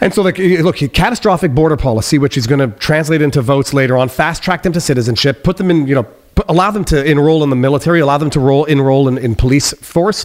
and 0.00 0.14
so, 0.14 0.22
like, 0.22 0.38
look, 0.38 0.76
catastrophic 0.76 1.54
border 1.54 1.76
policy, 1.76 2.18
which 2.18 2.34
he's 2.34 2.46
going 2.46 2.60
to 2.60 2.76
translate 2.78 3.22
into 3.22 3.42
votes 3.42 3.72
later 3.72 3.96
on, 3.96 4.08
fast 4.08 4.42
track 4.42 4.62
them 4.62 4.72
to 4.72 4.80
citizenship, 4.80 5.42
put 5.42 5.56
them 5.56 5.70
in, 5.70 5.86
you 5.86 5.94
know, 5.94 6.06
allow 6.48 6.70
them 6.70 6.84
to 6.84 7.04
enroll 7.04 7.42
in 7.42 7.50
the 7.50 7.56
military, 7.56 8.00
allow 8.00 8.18
them 8.18 8.30
to 8.30 8.40
roll, 8.40 8.64
enroll 8.66 9.08
in, 9.08 9.18
in 9.18 9.34
police 9.34 9.72
force. 9.74 10.24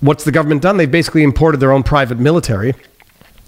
What's 0.00 0.24
the 0.24 0.30
government 0.30 0.62
done? 0.62 0.76
They've 0.76 0.90
basically 0.90 1.24
imported 1.24 1.58
their 1.58 1.72
own 1.72 1.82
private 1.82 2.18
military. 2.18 2.74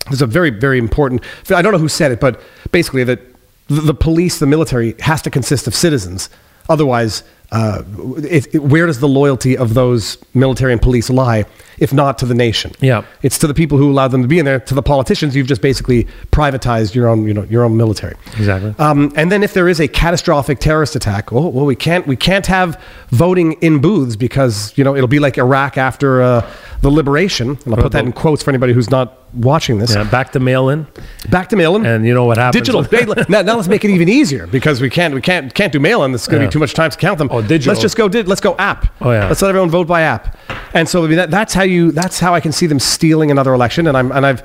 There's 0.07 0.23
a 0.23 0.27
very, 0.27 0.51
very 0.51 0.79
important. 0.79 1.23
I 1.51 1.62
don't 1.62 1.73
know 1.73 1.79
who 1.79 1.89
said 1.89 2.11
it, 2.11 2.21
but 2.21 2.41
basically 2.73 3.05
that 3.05 3.21
the 3.68 3.95
police, 3.95 4.41
the 4.41 4.47
military, 4.47 4.97
has 4.99 5.23
to 5.23 5.31
consist 5.31 5.68
of 5.68 5.75
citizens. 5.77 6.29
Otherwise, 6.68 7.23
uh, 7.53 7.82
it, 8.18 8.55
it- 8.55 8.59
where 8.62 8.86
does 8.86 9.01
the 9.01 9.09
loyalty 9.09 9.57
of 9.57 9.74
those 9.74 10.18
military 10.34 10.72
and 10.72 10.80
police 10.80 11.11
lie, 11.11 11.44
if 11.78 11.92
not 11.92 12.18
to 12.18 12.26
the 12.26 12.34
nation? 12.34 12.70
Yeah. 12.80 13.03
it's 13.22 13.38
to 13.38 13.46
the 13.46 13.55
people 13.55 13.76
who 13.78 13.90
allowed 13.90 14.09
them 14.12 14.22
to 14.22 14.28
be 14.28 14.38
in 14.38 14.44
there. 14.44 14.61
To 14.61 14.74
the 14.74 14.82
politicians, 14.82 15.34
you've 15.34 15.46
just 15.48 15.62
basically 15.62 16.07
privatized 16.30 16.94
your 16.94 17.09
own, 17.09 17.26
you 17.26 17.34
know, 17.34 17.44
your 17.44 17.64
own 17.64 17.76
military. 17.76 18.14
Exactly. 18.36 18.74
Um, 18.78 19.12
and 19.16 19.32
then 19.32 19.42
if 19.42 19.53
there 19.55 19.68
is 19.68 19.80
a 19.80 19.88
catastrophic 19.88 20.59
terrorist 20.61 20.94
attack, 20.96 21.32
oh, 21.32 21.48
well, 21.48 21.66
we 21.66 21.74
can't 21.76 22.07
we 22.07 22.16
can't 22.16 22.46
have 22.46 22.80
voting 23.11 23.53
in 23.62 23.80
booths 23.80 24.16
because 24.16 24.72
you 24.78 24.84
know 24.84 24.94
it'll 24.94 25.09
be 25.09 25.18
like 25.18 25.36
Iraq 25.38 25.76
after 25.78 26.22
uh, 26.22 26.51
the 26.82 26.90
liberation. 26.90 27.59
And 27.64 27.74
I'll 27.74 27.82
put 27.82 27.92
that 27.92 28.05
in 28.05 28.12
quotes 28.12 28.42
for 28.42 28.51
anybody 28.51 28.72
who's 28.72 28.90
not 28.90 29.16
watching 29.34 29.78
this. 29.78 29.94
Yeah, 29.94 30.05
back 30.11 30.32
to 30.32 30.40
mail 30.40 30.68
in, 30.70 30.86
Back 31.30 31.48
to 31.51 31.57
mail-in. 31.57 31.86
and 31.86 32.05
you 32.05 32.12
know 32.14 32.24
what 32.24 32.36
happens. 32.36 32.66
Digital. 32.66 32.84
Now, 33.28 33.42
now 33.42 33.57
let's 33.57 33.68
make 33.68 33.84
it 33.84 33.90
even 33.90 34.09
easier 34.09 34.46
because 34.48 34.80
we 34.80 34.90
can't 34.90 35.14
we 35.14 35.20
can't 35.20 35.53
can't 35.55 35.72
do 35.72 35.78
mail-in. 35.80 36.14
It's 36.14 36.26
going 36.26 36.40
to 36.40 36.44
Yeah. 36.44 36.48
be 36.48 36.53
too 36.53 36.59
much 36.59 36.74
time 36.74 36.90
to 36.90 36.96
count 36.96 37.18
them. 37.18 37.28
Oh, 37.30 37.39
digital. 37.41 37.72
Let's 37.72 37.82
just 37.82 37.97
go. 37.97 38.09
Di- 38.09 38.22
let's 38.22 38.41
go 38.41 38.57
app. 38.59 38.93
Oh, 39.01 39.11
yeah. 39.11 39.28
Let's 39.28 39.43
let 39.43 39.49
everyone 39.49 39.70
vote 39.70 39.86
by 39.86 40.03
app. 40.03 40.36
And 40.74 40.88
so 40.88 41.05
I 41.05 41.09
mean, 41.09 41.16
that, 41.16 41.30
that's 41.30 41.55
how 41.55 41.62
you. 41.62 41.93
That's 41.93 42.20
how 42.20 42.34
I 42.34 42.41
can 42.41 42.53
see 42.53 42.66
them 42.66 42.78
stealing 42.78 43.30
another 43.30 43.55
election. 43.55 43.86
And 43.86 43.97
I'm 43.97 44.12
and 44.12 44.24
I've 44.24 44.43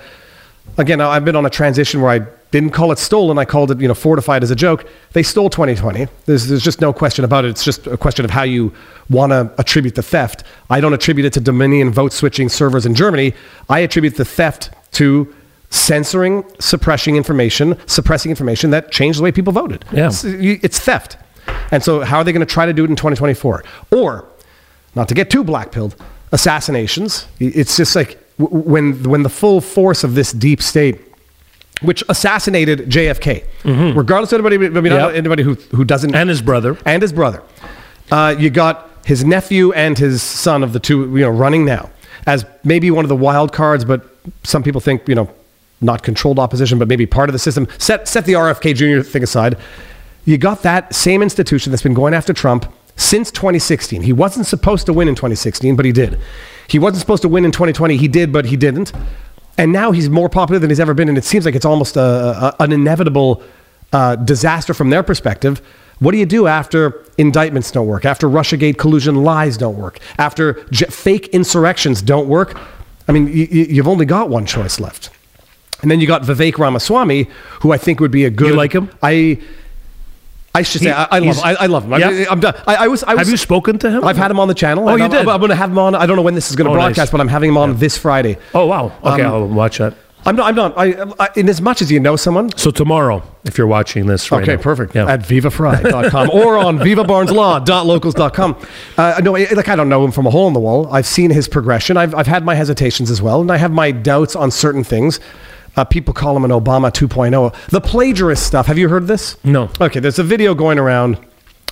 again 0.77 1.01
I've 1.01 1.25
been 1.25 1.35
on 1.35 1.45
a 1.45 1.49
transition 1.49 2.01
where 2.01 2.11
I 2.11 2.27
didn't 2.51 2.71
call 2.71 2.91
it 2.91 2.99
stolen. 2.99 3.37
I 3.37 3.45
called 3.45 3.71
it 3.71 3.79
you 3.79 3.87
know 3.87 3.93
fortified 3.93 4.43
as 4.43 4.51
a 4.51 4.55
joke. 4.55 4.87
They 5.13 5.23
stole 5.23 5.49
2020. 5.49 6.07
There's 6.25 6.47
there's 6.47 6.63
just 6.63 6.81
no 6.81 6.93
question 6.93 7.25
about 7.25 7.45
it. 7.45 7.49
It's 7.49 7.63
just 7.63 7.87
a 7.87 7.97
question 7.97 8.25
of 8.25 8.31
how 8.31 8.43
you 8.43 8.73
want 9.09 9.31
to 9.31 9.53
attribute 9.57 9.95
the 9.95 10.03
theft. 10.03 10.43
I 10.69 10.79
don't 10.79 10.93
attribute 10.93 11.25
it 11.25 11.33
to 11.33 11.39
Dominion 11.39 11.91
vote 11.91 12.13
switching 12.13 12.49
servers 12.49 12.85
in 12.85 12.95
Germany. 12.95 13.33
I 13.69 13.79
attribute 13.79 14.15
the 14.15 14.25
theft 14.25 14.71
to 14.93 15.33
censoring, 15.69 16.43
suppressing 16.59 17.15
information, 17.15 17.77
suppressing 17.87 18.29
information 18.29 18.71
that 18.71 18.91
changed 18.91 19.19
the 19.19 19.23
way 19.23 19.31
people 19.31 19.51
voted. 19.53 19.83
Yeah. 19.91 20.07
It's, 20.07 20.23
it's 20.23 20.79
theft. 20.79 21.17
And 21.71 21.83
so, 21.83 22.01
how 22.01 22.17
are 22.19 22.23
they 22.23 22.31
going 22.31 22.45
to 22.45 22.51
try 22.53 22.65
to 22.65 22.73
do 22.73 22.83
it 22.83 22.89
in 22.89 22.95
2024? 22.95 23.63
Or, 23.91 24.25
not 24.95 25.07
to 25.09 25.13
get 25.13 25.29
too 25.29 25.43
black 25.43 25.71
pilled, 25.71 25.95
assassinations. 26.31 27.27
It's 27.39 27.75
just 27.77 27.95
like 27.95 28.17
when, 28.37 29.03
when 29.03 29.23
the 29.23 29.29
full 29.29 29.61
force 29.61 30.03
of 30.03 30.15
this 30.15 30.31
deep 30.31 30.61
state, 30.61 30.99
which 31.81 32.03
assassinated 32.09 32.89
JFK, 32.89 33.43
regardless 33.95 34.31
of 34.31 34.45
anybody, 34.45 34.77
I 34.77 34.81
mean, 34.81 34.91
Yep. 34.93 35.15
anybody 35.15 35.43
who, 35.43 35.55
who 35.75 35.83
doesn't 35.83 36.15
and 36.15 36.29
his 36.29 36.41
brother. 36.41 36.77
and 36.85 37.01
his 37.01 37.11
brother. 37.13 37.41
Uh, 38.11 38.35
you 38.37 38.49
got 38.49 38.89
his 39.05 39.23
nephew 39.25 39.71
and 39.73 39.97
his 39.97 40.21
son 40.23 40.63
of 40.63 40.73
the 40.73 40.79
two, 40.79 41.01
you 41.17 41.21
know, 41.21 41.29
running 41.29 41.65
now 41.65 41.89
as 42.27 42.45
maybe 42.63 42.89
one 42.91 43.03
of 43.05 43.09
the 43.09 43.15
wild 43.15 43.51
cards, 43.53 43.83
but 43.85 44.05
some 44.43 44.63
people 44.63 44.81
think, 44.81 45.07
you 45.07 45.15
know, 45.15 45.29
not 45.81 46.01
controlled 46.03 46.39
opposition, 46.39 46.79
but 46.79 46.87
maybe 46.87 47.05
part 47.05 47.29
of 47.29 47.33
the 47.33 47.39
system. 47.39 47.67
Set 47.77 48.07
set 48.07 48.25
the 48.25 48.33
RFK 48.33 48.73
Jr. 48.75 49.07
thing 49.07 49.21
aside. 49.23 49.57
You 50.25 50.37
got 50.37 50.63
that 50.63 50.93
same 50.93 51.21
institution 51.21 51.71
that's 51.71 51.83
been 51.83 51.93
going 51.93 52.13
after 52.13 52.33
Trump 52.33 52.71
since 52.97 53.29
2016. 53.31 54.01
He 54.01 54.13
wasn't 54.13 54.47
supposed 54.47 54.85
to 54.87 54.93
win 54.93 55.07
in 55.07 55.15
2016, 55.15 55.75
but 55.75 55.85
he 55.85 55.91
did. 55.91 56.19
He 56.67 56.79
wasn't 56.79 56.99
supposed 57.01 57.21
to 57.21 57.29
win 57.29 57.45
in 57.45 57.51
2020. 57.51 57.97
He 57.97 58.07
did, 58.07 58.31
but 58.33 58.45
he 58.45 58.57
didn't. 58.57 58.91
And 59.57 59.71
now 59.71 59.91
he's 59.91 60.09
more 60.09 60.27
popular 60.29 60.59
than 60.59 60.69
he's 60.69 60.79
ever 60.79 60.93
been, 60.93 61.07
and 61.09 61.17
it 61.17 61.23
seems 61.23 61.45
like 61.45 61.55
it's 61.55 61.65
almost 61.65 61.95
a, 61.95 62.01
a, 62.01 62.55
an 62.63 62.71
inevitable 62.71 63.41
uh, 63.93 64.15
disaster 64.17 64.73
from 64.73 64.89
their 64.89 65.03
perspective. 65.03 65.61
What 65.99 66.11
do 66.11 66.17
you 66.17 66.25
do 66.25 66.47
after 66.47 67.05
indictments 67.17 67.71
don't 67.71 67.87
work? 67.87 68.03
After 68.03 68.27
Russiagate 68.27 68.77
collusion 68.77 69.23
lies 69.23 69.55
don't 69.57 69.77
work? 69.77 69.99
After 70.17 70.65
j- 70.71 70.87
fake 70.87 71.27
insurrections 71.29 72.01
don't 72.01 72.27
work? 72.27 72.57
I 73.07 73.13
mean, 73.13 73.27
y- 73.27 73.47
y- 73.49 73.67
you've 73.69 73.87
only 73.87 74.05
got 74.05 74.29
one 74.29 74.45
choice 74.45 74.77
left. 74.79 75.09
And 75.81 75.89
then 75.91 76.01
you 76.01 76.07
got 76.07 76.23
Vivek 76.23 76.57
Ramaswamy, 76.57 77.29
who 77.61 77.71
I 77.71 77.77
think 77.77 77.99
would 78.01 78.11
be 78.11 78.25
a 78.25 78.29
good. 78.29 78.49
You 78.49 78.55
like 78.55 78.73
him? 78.73 78.89
I. 79.03 79.39
I 80.55 80.61
should 80.63 80.81
say 80.81 80.87
He- 80.87 80.93
I, 80.93 81.07
I 81.11 81.19
love. 81.19 81.35
him. 81.37 81.43
I, 81.43 81.55
I 81.55 81.65
love 81.67 81.83
him. 81.85 81.93
I, 81.93 81.97
Yeah? 81.97 82.25
I'm 82.31 82.39
done. 82.39 82.55
I, 82.65 82.75
I 82.75 82.87
was. 82.87 83.03
I 83.03 83.13
was. 83.13 83.19
Have 83.27 83.29
you 83.29 83.37
spoken 83.37 83.77
to 83.79 83.89
him? 83.91 84.03
I've 84.03 84.17
had 84.17 84.31
him 84.31 84.39
on 84.39 84.47
the 84.47 84.53
channel. 84.53 84.87
Oh, 84.89 84.95
you 84.95 85.03
I'm, 85.03 85.09
did? 85.11 85.27
I'm, 85.27 85.39
going 85.39 85.49
to 85.49 85.55
have 85.55 85.69
him 85.69 85.77
on. 85.79 85.93
I 85.95 86.05
don't 86.05 86.15
know 86.15 86.23
when 86.23 86.35
this 86.35 86.49
is 86.49 86.55
going 86.55 86.65
to 86.65 86.71
Oh, 86.71 86.75
nice. 86.75 86.87
broadcast, 86.95 87.11
but 87.11 87.21
I'm 87.21 87.27
having 87.27 87.49
him 87.49 87.57
on 87.57 87.77
this 87.77 87.97
Friday. 87.97 88.37
Oh 88.53 88.65
wow. 88.65 88.91
Okay, 89.03 89.21
Um, 89.23 89.33
I'll 89.33 89.47
watch 89.47 89.77
that. 89.79 89.93
I'm 90.27 90.35
not. 90.35 90.47
I'm 90.47 90.55
not. 90.55 90.73
I, 90.75 90.93
I, 91.19 91.29
in 91.35 91.47
as 91.49 91.61
much 91.61 91.83
as 91.83 91.91
you 91.91 91.99
know 91.99 92.15
someone. 92.15 92.49
So 92.57 92.71
tomorrow, 92.71 93.21
if 93.43 93.59
you're 93.59 93.67
watching 93.67 94.07
this 94.07 94.31
right 94.31 94.41
Okay, 94.41 94.55
now. 94.55 94.61
perfect. 94.61 94.95
Yeah. 94.95 95.05
At 95.07 95.19
vivafrei.com 95.21 96.29
or 96.33 96.57
on 96.57 96.79
vivabarneslaw.locals.com. 96.79 98.55
Uh, 98.97 99.21
no, 99.23 99.35
I- 99.35 99.47
like 99.53 99.67
I 99.69 99.75
don't 99.75 99.89
know 99.89 100.03
him 100.03 100.11
from 100.11 100.25
a 100.25 100.31
hole 100.31 100.47
in 100.47 100.53
the 100.53 100.59
wall. 100.59 100.87
I've 100.91 101.05
seen 101.05 101.29
his 101.31 101.47
progression. 101.47 101.95
I've, 101.97 102.15
I've 102.15 102.27
had 102.27 102.43
my 102.43 102.55
hesitations 102.55 103.11
as 103.11 103.21
well, 103.21 103.41
and 103.41 103.51
I 103.51 103.57
have 103.57 103.71
my 103.71 103.91
doubts 103.91 104.35
on 104.35 104.49
certain 104.51 104.83
things. 104.83 105.19
Uh, 105.75 105.83
people 105.83 106.13
call 106.13 106.35
him 106.37 106.45
an 106.45 106.51
Obama 106.51 106.91
2.0. 106.91 107.53
The 107.69 107.81
plagiarist 107.81 108.45
stuff. 108.45 108.67
Have 108.67 108.77
you 108.77 108.89
heard 108.89 109.07
this? 109.07 109.37
No. 109.43 109.69
Okay, 109.81 109.99
there's 109.99 110.19
a 110.19 110.23
video 110.23 110.55
going 110.55 110.79
around 110.79 111.17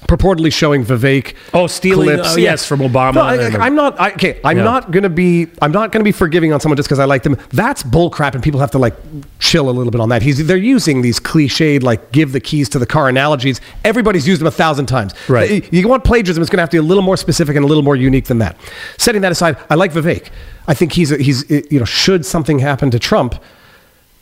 purportedly 0.07 0.51
showing 0.51 0.83
Vivek. 0.85 1.33
Oh, 1.53 1.65
stealing, 1.67 2.09
clips. 2.09 2.33
uh, 2.33 2.37
yes, 2.37 2.65
from 2.65 2.81
Obama 2.81 3.13
No, 3.13 3.21
I, 3.21 3.67
am 3.67 3.75
not. 3.75 3.99
I, 3.99 4.11
okay, 4.11 4.39
I'm 4.43 4.57
Yeah. 4.57 4.63
not 4.63 4.91
gonna 4.91 5.09
be. 5.09 5.47
I'm 5.61 5.71
not 5.71 5.93
gonna 5.93 6.03
be 6.03 6.11
forgiving 6.11 6.51
on 6.51 6.59
someone 6.59 6.75
just 6.75 6.87
because 6.89 6.99
I 6.99 7.05
like 7.05 7.23
them. 7.23 7.37
That's 7.51 7.83
bullcrap, 7.83 8.33
and 8.33 8.43
people 8.43 8.59
have 8.59 8.71
to 8.71 8.77
like 8.77 8.95
chill 9.39 9.69
a 9.69 9.71
little 9.71 9.91
bit 9.91 10.01
on 10.01 10.09
that. 10.09 10.21
He's 10.21 10.45
they're 10.45 10.57
using 10.57 11.01
these 11.03 11.19
cliched 11.21 11.83
like 11.83 12.11
give 12.11 12.33
the 12.33 12.41
keys 12.41 12.67
to 12.69 12.79
the 12.79 12.85
car 12.85 13.07
analogies. 13.07 13.61
Everybody's 13.85 14.27
used 14.27 14.41
them 14.41 14.47
a 14.47 14.51
thousand 14.51 14.87
times. 14.87 15.13
Right. 15.29 15.71
You 15.73 15.87
want 15.87 16.03
plagiarism? 16.03 16.41
It's 16.41 16.49
gonna 16.49 16.61
have 16.61 16.69
to 16.71 16.75
be 16.75 16.79
a 16.79 16.87
little 16.87 17.03
more 17.03 17.15
specific 17.17 17.55
and 17.55 17.63
a 17.63 17.67
little 17.67 17.83
more 17.83 17.95
unique 17.95 18.25
than 18.25 18.39
that. 18.39 18.57
Setting 18.97 19.21
that 19.21 19.31
aside, 19.31 19.57
I 19.69 19.75
like 19.75 19.93
Vivek. 19.93 20.27
I 20.67 20.73
think 20.73 20.91
he's 20.91 21.11
a, 21.13 21.17
he's 21.17 21.49
you 21.49 21.79
know 21.79 21.85
should 21.85 22.25
something 22.25 22.59
happen 22.59 22.91
to 22.91 22.99
Trump. 22.99 23.35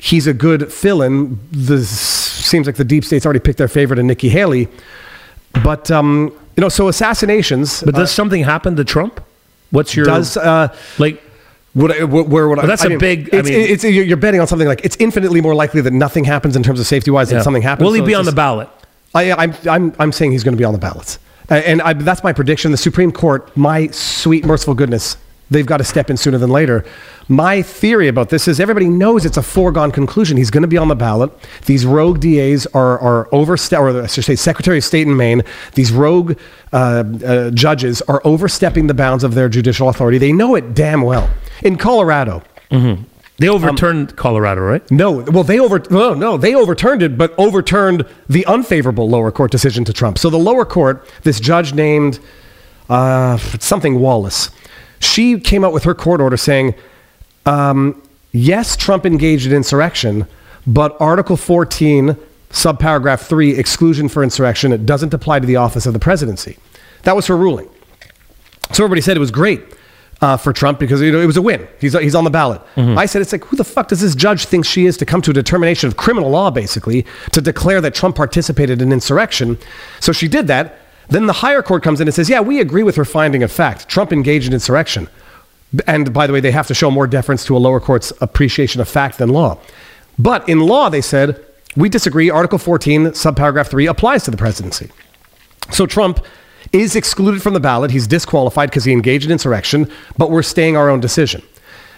He's 0.04 0.26
a 0.26 0.34
good 0.34 0.74
fill-in. 0.74 1.40
The 1.52 1.86
seems 1.86 2.66
like 2.66 2.76
the 2.76 2.84
deep 2.84 3.06
state's 3.06 3.24
already 3.26 3.40
picked 3.40 3.60
their 3.60 3.68
favorite 3.68 4.00
in 4.00 4.08
Nikki 4.08 4.30
Haley, 4.30 4.68
but 5.64 5.92
um, 5.92 6.32
you 6.58 6.62
know, 6.62 6.70
so 6.70 6.88
assassinations. 6.88 7.84
But 7.84 7.94
does 7.96 8.12
something 8.12 8.44
happen 8.44 8.76
to 8.78 8.84
Trump? 8.84 9.22
What's 9.70 9.96
your 9.96 10.06
does 10.06 10.38
uh, 10.38 10.76
like? 10.98 11.22
would 11.76 11.92
I, 11.92 12.00
wh- 12.06 12.28
where 12.30 12.50
would 12.50 12.58
I, 12.60 12.64
Well, 12.64 12.68
that's 12.68 12.82
I 12.84 12.88
a 12.88 12.90
mean, 12.90 13.00
big- 13.00 13.34
I 13.34 13.44
mean- 13.44 13.54
it's, 13.54 13.84
you're 13.84 14.04
you're 14.04 14.18
betting 14.18 14.42
on 14.42 14.48
something 14.48 14.68
like 14.68 14.84
it's 14.84 14.98
infinitely 15.00 15.40
more 15.40 15.54
likely 15.56 15.82
that 15.82 15.94
nothing 15.94 16.24
happens 16.26 16.56
in 16.56 16.64
terms 16.64 16.80
of 16.80 16.88
safety 16.88 17.12
wise 17.12 17.30
than 17.30 17.42
something 17.44 17.62
happens. 17.62 17.86
Will 17.86 17.94
he 17.94 18.00
So 18.02 18.06
be 18.08 18.12
it's 18.14 18.20
on 18.20 18.26
the 18.26 18.32
ballot? 18.34 18.70
I, 19.14 19.32
I'm, 19.34 19.54
I'm, 19.70 19.94
I'm 20.00 20.12
saying 20.12 20.32
he's 20.32 20.44
going 20.44 20.54
to 20.56 20.58
be 20.58 20.64
on 20.66 20.74
the 20.74 20.80
ballots. 20.80 21.20
Uh, 21.50 21.56
And 21.56 21.82
I, 21.82 21.94
that's 21.94 22.24
my 22.24 22.32
prediction. 22.34 22.72
The 22.72 22.78
Supreme 22.78 23.12
Court, 23.12 23.56
my 23.58 23.88
sweet, 23.88 24.46
merciful 24.46 24.74
goodness, 24.74 25.16
they've 25.52 25.66
got 25.66 25.78
to 25.78 25.84
step 25.84 26.10
in 26.10 26.18
sooner 26.18 26.38
than 26.40 26.50
later. 26.50 26.84
My 27.28 27.62
theory 27.62 28.08
about 28.08 28.30
this 28.30 28.48
is 28.48 28.60
everybody 28.60 28.88
knows 28.90 29.26
it's 29.26 29.38
a 29.38 29.44
foregone 29.44 29.92
conclusion. 29.92 30.38
He's 30.38 30.50
going 30.50 30.64
to 30.64 30.68
be 30.68 30.78
on 30.78 30.88
the 30.88 30.96
ballot. 30.96 31.32
These 31.66 31.86
rogue 31.86 32.20
DAs 32.20 32.66
are, 32.68 32.98
are 33.00 33.28
overstep, 33.32 33.80
or 33.80 34.02
I 34.04 34.08
should 34.08 34.24
say, 34.26 34.36
Secretary 34.36 34.80
of 34.80 34.84
State 34.84 35.08
in 35.08 35.16
Maine, 35.16 35.44
these 35.76 35.92
rogue 35.92 36.38
uh, 36.74 37.04
uh, 37.24 37.52
judges 37.52 38.02
are 38.04 38.22
overstepping 38.26 38.88
the 38.88 38.94
bounds 38.96 39.24
of 39.24 39.36
their 39.36 39.50
judicial 39.50 39.88
authority. 39.90 40.18
They 40.18 40.32
know 40.34 40.56
it 40.56 40.74
damn 40.74 41.04
well. 41.04 41.30
In 41.62 41.78
Colorado, 41.78 42.42
They 43.38 43.50
overturned 43.50 44.16
Colorado, 44.16 44.62
right? 44.62 44.92
no, 44.92 45.12
well, 45.12 45.44
they 45.44 45.60
over 45.60 45.82
no, 45.90 46.14
no, 46.14 46.38
they 46.38 46.54
overturned 46.56 47.02
it, 47.02 47.18
but 47.18 47.34
overturned 47.38 48.06
the 48.30 48.46
unfavorable 48.46 49.10
lower 49.10 49.32
court 49.32 49.52
decision 49.52 49.84
to 49.86 49.94
Trump. 49.94 50.18
So 50.18 50.30
the 50.30 50.38
lower 50.40 50.64
court, 50.66 51.08
this 51.24 51.40
judge 51.40 51.74
named 51.74 52.20
uh, 52.90 53.38
something 53.60 54.00
Wallace, 54.00 54.50
she 55.02 55.40
came 55.40 55.64
out 55.64 55.74
with 55.74 55.84
her 55.84 55.94
court 55.94 56.22
order 56.22 56.38
saying, 56.38 56.76
um, 57.46 58.02
yes, 58.32 58.76
Trump 58.76 59.06
engaged 59.06 59.48
in 59.48 59.54
insurrection, 59.54 60.28
but 60.66 60.96
Article 61.00 61.38
14, 61.38 62.16
subparagraph 62.52 63.22
three, 63.28 63.52
exclusion 63.58 64.08
for 64.10 64.24
insurrection, 64.24 64.72
it 64.72 64.86
doesn't 64.86 65.14
apply 65.14 65.40
to 65.40 65.48
the 65.48 65.56
office 65.56 65.86
of 65.86 65.94
the 65.94 66.00
presidency. 66.00 66.58
That 67.04 67.16
was 67.16 67.28
her 67.28 67.36
ruling. 67.36 67.70
So 68.74 68.84
everybody 68.84 69.02
said 69.02 69.18
it 69.18 69.20
was 69.20 69.32
great 69.32 69.62
uh, 70.22 70.38
for 70.38 70.54
Trump 70.54 70.80
because 70.80 71.02
you 71.02 71.12
know, 71.12 71.20
it 71.20 71.26
was 71.26 71.38
a 71.38 71.42
win. 71.42 71.68
He's, 71.80 71.94
he's 71.94 72.16
on 72.16 72.24
the 72.24 72.30
ballot. 72.30 72.62
I 72.78 73.06
said, 73.08 73.22
it's 73.22 73.32
like, 73.32 73.44
who 73.46 73.56
the 73.56 73.64
fuck 73.64 73.88
does 73.88 74.02
this 74.02 74.16
judge 74.16 74.46
think 74.46 74.66
she 74.66 74.86
is 74.86 74.96
to 74.98 75.06
come 75.06 75.22
to 75.24 75.32
a 75.32 75.34
determination 75.34 75.88
of 75.88 75.98
criminal 75.98 76.30
law, 76.30 76.52
basically, 76.52 77.06
to 77.32 77.42
declare 77.42 77.82
that 77.82 77.96
Trump 77.96 78.16
participated 78.16 78.82
in 78.82 78.92
insurrection? 78.94 79.58
So 80.00 80.12
she 80.12 80.28
did 80.28 80.48
that. 80.48 80.78
Then 81.12 81.28
the 81.28 81.34
higher 81.34 81.62
court 81.62 81.84
comes 81.84 82.02
in 82.02 82.08
and 82.08 82.16
says, 82.16 82.30
yeah, 82.30 82.40
we 82.42 82.60
agree 82.60 82.84
with 82.84 82.96
her 82.96 83.06
finding 83.06 83.44
of 83.44 83.52
fact. 83.52 83.88
Trump 83.88 84.12
engaged 84.12 84.48
in 84.48 84.54
insurrection. 84.54 85.08
And 85.86 86.14
by 86.14 86.26
the 86.26 86.34
way, 86.34 86.40
they 86.40 86.52
have 86.52 86.68
to 86.68 86.74
show 86.74 86.90
more 86.90 87.06
deference 87.06 87.46
to 87.46 87.56
a 87.56 87.60
lower 87.60 87.80
court's 87.80 88.12
appreciation 88.22 88.82
of 88.82 88.88
fact 88.90 89.18
than 89.18 89.30
law. 89.30 89.58
But 90.18 90.48
in 90.50 90.60
law, 90.62 90.90
they 90.90 91.02
said, 91.02 91.46
we 91.76 91.88
disagree. 91.90 92.30
Article 92.30 92.58
14, 92.58 93.08
subparagraph 93.08 93.68
3 93.68 93.88
applies 93.88 94.24
to 94.24 94.32
the 94.32 94.38
presidency. 94.38 94.90
So 95.72 95.86
Trump 95.86 96.26
is 96.74 96.96
excluded 96.96 97.42
from 97.42 97.54
the 97.54 97.60
ballot. 97.60 97.92
He's 97.92 98.08
disqualified 98.08 98.70
because 98.70 98.84
he 98.86 98.92
engaged 98.92 99.26
in 99.26 99.32
insurrection, 99.32 99.90
but 100.18 100.32
we're 100.32 100.44
staying 100.44 100.76
our 100.76 100.90
own 100.90 101.00
decision. 101.00 101.42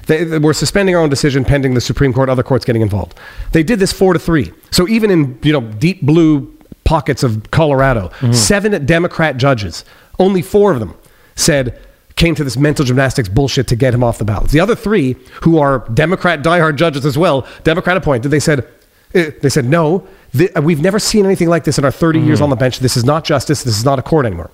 They, 0.06 0.24
they- 0.24 0.38
we're 0.40 0.54
suspending 0.54 0.96
our 0.96 1.02
own 1.02 1.10
decision 1.10 1.44
pending 1.46 1.74
the 1.74 1.82
Supreme 1.82 2.14
Court, 2.14 2.30
other 2.30 2.44
courts 2.44 2.66
getting 2.66 2.82
involved. 2.82 3.18
They 3.52 3.64
did 3.64 3.80
this 3.80 3.92
four 3.94 4.14
to 4.14 4.20
three. 4.20 4.52
So 4.72 4.88
even 4.88 5.10
in 5.10 5.40
you 5.44 5.54
know 5.54 5.62
deep 5.62 6.02
blue 6.02 6.53
pockets 6.84 7.24
of 7.24 7.50
Colorado, 7.52 8.12
seven 8.32 8.86
Democrat 8.86 9.38
judges, 9.38 9.86
only 10.20 10.42
four 10.42 10.72
of 10.72 10.80
them 10.80 10.96
said 11.36 11.80
came 12.16 12.36
to 12.36 12.44
this 12.44 12.58
mental 12.58 12.86
gymnastics 12.86 13.28
bullshit 13.28 13.68
to 13.68 13.76
get 13.76 13.94
him 13.94 14.04
off 14.04 14.18
the 14.20 14.26
ballot. 14.26 14.52
The 14.52 14.60
other 14.60 14.76
three, 14.76 15.16
who 15.42 15.58
are 15.58 15.80
Democrat 15.94 16.44
diehard 16.44 16.76
judges 16.76 17.06
as 17.06 17.18
well, 17.18 17.48
Democrat 17.64 17.98
appointed, 17.98 18.30
they 18.30 18.40
said 18.40 18.68
eh, 19.16 19.32
they 19.42 19.50
said 19.50 19.66
no. 19.66 20.08
th- 20.32 20.54
we've 20.56 20.82
never 20.82 21.00
seen 21.00 21.26
anything 21.26 21.50
like 21.50 21.64
this 21.64 21.78
in 21.78 21.86
our 21.86 21.92
30 21.92 22.20
years 22.20 22.42
on 22.42 22.50
the 22.50 22.56
bench. 22.56 22.80
This 22.80 22.96
is 22.98 23.04
not 23.04 23.24
justice. 23.24 23.64
This 23.64 23.78
is 23.78 23.86
not 23.86 23.98
a 24.00 24.02
court 24.04 24.26
anymore. 24.26 24.52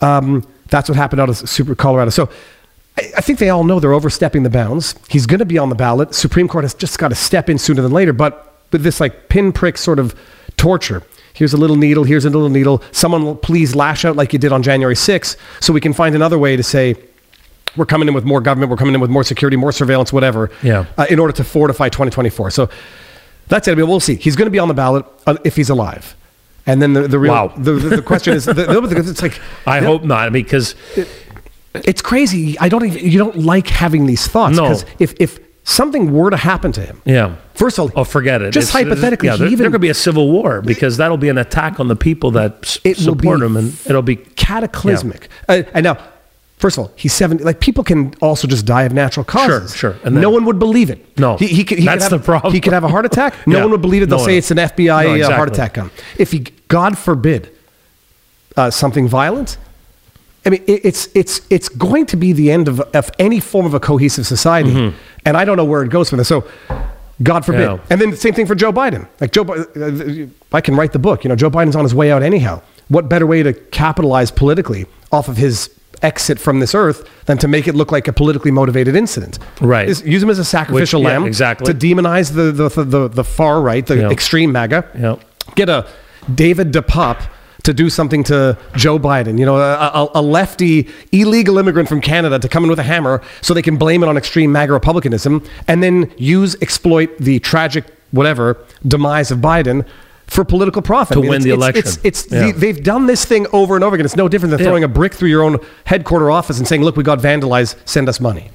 Um, 0.00 0.46
that's 0.68 0.88
what 0.88 0.96
happened 0.96 1.20
out 1.20 1.28
of 1.28 1.36
Super 1.36 1.74
Colorado. 1.74 2.10
So 2.10 2.30
I, 2.96 3.12
I 3.18 3.20
think 3.20 3.38
they 3.38 3.48
all 3.50 3.64
know 3.64 3.80
they're 3.80 3.94
overstepping 3.94 4.42
the 4.42 4.50
bounds. 4.50 4.94
He's 5.08 5.26
going 5.26 5.40
to 5.40 5.46
be 5.46 5.58
on 5.58 5.68
the 5.68 5.74
ballot. 5.74 6.14
Supreme 6.14 6.48
Court 6.48 6.64
has 6.64 6.74
just 6.74 6.98
got 6.98 7.08
to 7.08 7.14
step 7.14 7.48
in 7.50 7.58
sooner 7.58 7.82
than 7.82 7.92
later. 7.92 8.12
But 8.12 8.62
with 8.72 8.82
this 8.82 9.00
like 9.00 9.28
pinprick 9.28 9.76
sort 9.76 9.98
of 9.98 10.14
torture, 10.56 11.02
here's 11.38 11.52
a 11.52 11.56
little 11.56 11.76
needle, 11.76 12.04
here's 12.04 12.24
a 12.24 12.30
little 12.30 12.48
needle. 12.48 12.82
Someone 12.92 13.24
will 13.24 13.36
please 13.36 13.74
lash 13.74 14.04
out 14.04 14.16
like 14.16 14.32
you 14.32 14.38
did 14.38 14.52
on 14.52 14.62
January 14.62 14.94
6th, 14.96 15.36
so 15.60 15.72
we 15.72 15.80
can 15.80 15.92
find 15.92 16.14
another 16.14 16.38
way 16.38 16.56
to 16.56 16.62
say. 16.62 16.96
We're 17.76 17.86
coming 17.86 18.08
in 18.08 18.14
with 18.14 18.24
more 18.24 18.40
government. 18.40 18.70
We're 18.70 18.76
coming 18.76 18.94
in 18.94 19.00
with 19.00 19.10
more 19.10 19.22
security, 19.22 19.56
more 19.56 19.70
surveillance, 19.72 20.12
whatever. 20.12 20.50
Yeah. 20.64 20.86
Uh, 20.96 21.06
in 21.10 21.18
order 21.20 21.32
to 21.34 21.44
fortify 21.44 21.88
2024. 21.90 22.50
So 22.50 22.68
that's 23.46 23.68
it. 23.68 23.72
I 23.72 23.74
mean, 23.76 23.86
we'll 23.86 24.00
see. 24.00 24.16
He's 24.16 24.34
going 24.36 24.46
to 24.46 24.50
be 24.50 24.58
on 24.58 24.68
the 24.68 24.74
ballot 24.74 25.04
uh, 25.26 25.36
if 25.44 25.54
he's 25.54 25.70
alive. 25.70 26.16
And 26.66 26.82
then 26.82 26.94
the, 26.94 27.06
the 27.06 27.18
real 27.18 27.32
Wow. 27.32 27.52
the, 27.56 27.72
the, 27.74 27.96
the 27.96 28.02
question 28.02 28.34
is, 28.34 28.46
the, 28.46 28.66
it's 29.08 29.22
like 29.22 29.38
I 29.66 29.80
hope 29.80 30.02
not, 30.02 30.32
because 30.32 30.74
it's 31.74 32.02
crazy. 32.02 32.58
I 32.58 32.68
don't 32.68 32.84
even, 32.84 33.10
you 33.10 33.18
don't 33.18 33.36
like 33.36 33.68
having 33.68 34.06
these 34.06 34.26
thoughts 34.26 34.56
No. 34.56 34.64
because 34.64 34.84
if 34.98 35.14
if 35.20 35.38
something 35.68 36.12
were 36.12 36.30
to 36.30 36.36
happen 36.36 36.72
to 36.72 36.80
him, 36.80 37.00
yeah. 37.04 37.36
First 37.54 37.78
of 37.78 37.90
all, 37.94 38.00
oh, 38.00 38.04
forget 38.04 38.40
it. 38.42 38.52
Just 38.52 38.68
It's- 38.74 38.84
hypothetically, 38.84 39.26
yeah, 39.26 39.32
he 39.34 39.38
there, 39.40 39.48
even- 39.48 39.58
there 39.64 39.70
could 39.70 39.80
be 39.80 39.88
a 39.90 39.94
civil 39.94 40.30
war 40.30 40.62
because 40.62 40.96
that'll 40.96 41.16
be 41.18 41.28
an 41.28 41.38
attack 41.38 41.78
on 41.80 41.88
the 41.88 41.96
people 41.96 42.30
that 42.32 42.78
it 42.84 42.96
support 42.96 43.42
him, 43.42 43.56
and 43.56 43.76
it'll 43.86 44.02
be 44.02 44.16
cataclysmic. 44.16 45.28
Uh, 45.48 45.62
and 45.74 45.84
now, 45.84 45.98
first 46.58 46.78
of 46.78 46.84
all, 46.84 46.92
he's 46.96 47.12
seventy. 47.12 47.42
Like 47.44 47.60
people 47.60 47.84
can 47.84 48.14
also 48.20 48.46
just 48.48 48.64
die 48.64 48.84
of 48.84 48.92
natural 48.94 49.24
causes. 49.24 49.74
sure. 49.76 49.92
Sure. 49.94 50.00
And 50.04 50.14
no 50.20 50.30
one 50.30 50.44
would 50.46 50.58
believe 50.58 50.88
it. 50.90 51.04
No. 51.18 51.36
he, 51.36 51.48
he 51.48 51.64
could, 51.64 51.78
he 51.78 51.84
That's 51.84 52.04
could 52.04 52.12
have, 52.12 52.20
the 52.22 52.24
problem. 52.24 52.52
He 52.54 52.60
could 52.60 52.72
have 52.72 52.84
a 52.84 52.88
heart 52.88 53.04
attack. 53.06 53.34
No 53.46 53.56
Yeah. 53.56 53.62
one 53.64 53.72
would 53.72 53.82
believe 53.82 54.02
it. 54.02 54.08
They'll 54.08 54.18
No 54.18 54.24
say 54.24 54.32
one. 54.32 54.38
it's 54.38 54.50
an 54.52 54.58
FBI 54.58 55.18
No, 55.18 55.28
uh, 55.28 55.34
heart 55.36 55.48
attack 55.50 55.74
gun. 55.74 55.90
If 56.16 56.32
he, 56.32 56.46
God 56.68 56.96
forbid, 56.96 57.50
uh, 58.56 58.70
something 58.70 59.06
violent. 59.08 59.58
I 60.48 60.50
mean, 60.50 60.64
it's 60.66 61.10
it's 61.14 61.42
it's 61.50 61.68
going 61.68 62.06
to 62.06 62.16
be 62.16 62.32
the 62.32 62.50
end 62.50 62.68
of, 62.68 62.80
of 62.80 63.10
any 63.18 63.38
form 63.38 63.66
of 63.66 63.74
a 63.74 63.80
cohesive 63.80 64.26
society, 64.26 64.94
and 65.26 65.36
I 65.36 65.44
don't 65.44 65.58
know 65.58 65.64
where 65.66 65.82
it 65.82 65.90
goes 65.90 66.08
from 66.08 66.16
this. 66.16 66.28
So, 66.28 66.48
God 67.22 67.44
forbid. 67.44 67.68
Mm-hmm. 67.68 67.82
Yeah. 67.82 67.86
And 67.90 68.00
then 68.00 68.10
the 68.12 68.16
same 68.16 68.32
thing 68.32 68.46
for 68.46 68.54
Joe 68.54 68.72
Biden. 68.72 69.06
Like 69.20 69.32
Joe, 69.32 69.44
Bi- 69.44 69.58
uh, 69.58 70.26
I 70.56 70.62
can 70.62 70.74
write 70.74 70.94
the 70.94 70.98
book. 70.98 71.22
You 71.22 71.28
know, 71.28 71.36
Joe 71.36 71.50
Biden's 71.50 71.76
on 71.76 71.84
his 71.84 71.94
way 71.94 72.10
out 72.10 72.22
anyhow. 72.22 72.62
What 72.88 73.10
better 73.10 73.26
way 73.26 73.42
to 73.42 73.52
capitalize 73.52 74.30
politically 74.30 74.86
off 75.12 75.28
of 75.28 75.36
his 75.36 75.68
exit 76.00 76.38
from 76.38 76.60
this 76.60 76.74
earth 76.74 77.06
than 77.26 77.36
to 77.36 77.46
make 77.48 77.68
it 77.68 77.74
look 77.74 77.92
like 77.92 78.08
a 78.08 78.12
politically 78.14 78.50
motivated 78.50 78.96
incident? 78.96 79.38
Right. 79.60 79.86
Is- 79.86 80.02
use 80.02 80.22
him 80.22 80.30
as 80.30 80.38
a 80.38 80.46
sacrificial 80.46 81.02
yeah, 81.02 81.08
lamb. 81.08 81.26
exactly. 81.26 81.70
To 81.70 81.78
demonize 81.78 82.32
the 82.32 82.52
the, 82.52 82.70
the, 82.70 82.84
the, 82.84 83.08
the 83.08 83.24
far 83.24 83.60
right, 83.60 83.86
the 83.86 84.08
extreme 84.08 84.50
MAGA. 84.50 84.88
Yeah. 84.98 85.16
Get 85.56 85.68
a 85.68 85.86
David 86.34 86.72
DePape 86.72 87.28
to 87.68 87.74
do 87.74 87.90
something 87.90 88.24
to 88.24 88.56
Joe 88.76 88.98
Biden. 88.98 89.38
You 89.38 89.44
know, 89.44 89.58
a, 89.58 89.74
a, 89.74 90.08
a 90.14 90.22
lefty 90.22 90.88
illegal 91.12 91.58
immigrant 91.58 91.86
from 91.86 92.00
Canada 92.00 92.38
to 92.38 92.48
come 92.48 92.64
in 92.64 92.70
with 92.70 92.78
a 92.78 92.82
hammer 92.94 93.20
so 93.42 93.52
they 93.52 93.60
can 93.60 93.76
blame 93.76 94.02
it 94.02 94.08
on 94.08 94.16
extreme 94.16 94.50
MAGA 94.52 94.72
republicanism 94.72 95.44
and 95.66 95.82
then 95.82 96.10
use, 96.16 96.56
exploit 96.62 97.10
the 97.18 97.38
tragic, 97.40 97.84
whatever, 98.10 98.56
demise 98.86 99.30
of 99.30 99.40
Biden 99.40 99.86
for 100.26 100.44
political 100.46 100.80
profit. 100.80 101.12
To 101.16 101.18
I 101.20 101.22
mean, 101.22 101.30
win 101.30 101.42
it's- 101.42 101.44
the 101.44 101.50
it's- 101.50 101.76
election. 101.76 102.00
It's, 102.04 102.24
it's, 102.24 102.32
Yeah. 102.32 102.46
the- 102.52 102.58
they've 102.58 102.82
done 102.82 103.04
this 103.06 103.26
thing 103.26 103.46
over 103.52 103.74
and 103.74 103.84
over 103.84 103.94
again. 103.96 104.06
It's 104.06 104.16
no 104.16 104.28
different 104.28 104.50
than 104.52 104.60
Yeah. 104.60 104.66
throwing 104.66 104.84
a 104.84 104.88
brick 104.88 105.12
through 105.12 105.28
your 105.28 105.42
own 105.42 105.58
headquarter 105.84 106.30
office 106.30 106.56
and 106.58 106.66
saying, 106.66 106.82
look, 106.82 106.96
we 106.96 107.02
got 107.04 107.18
vandalized, 107.18 107.76
send 107.84 108.08
us 108.08 108.18
money. 108.18 108.50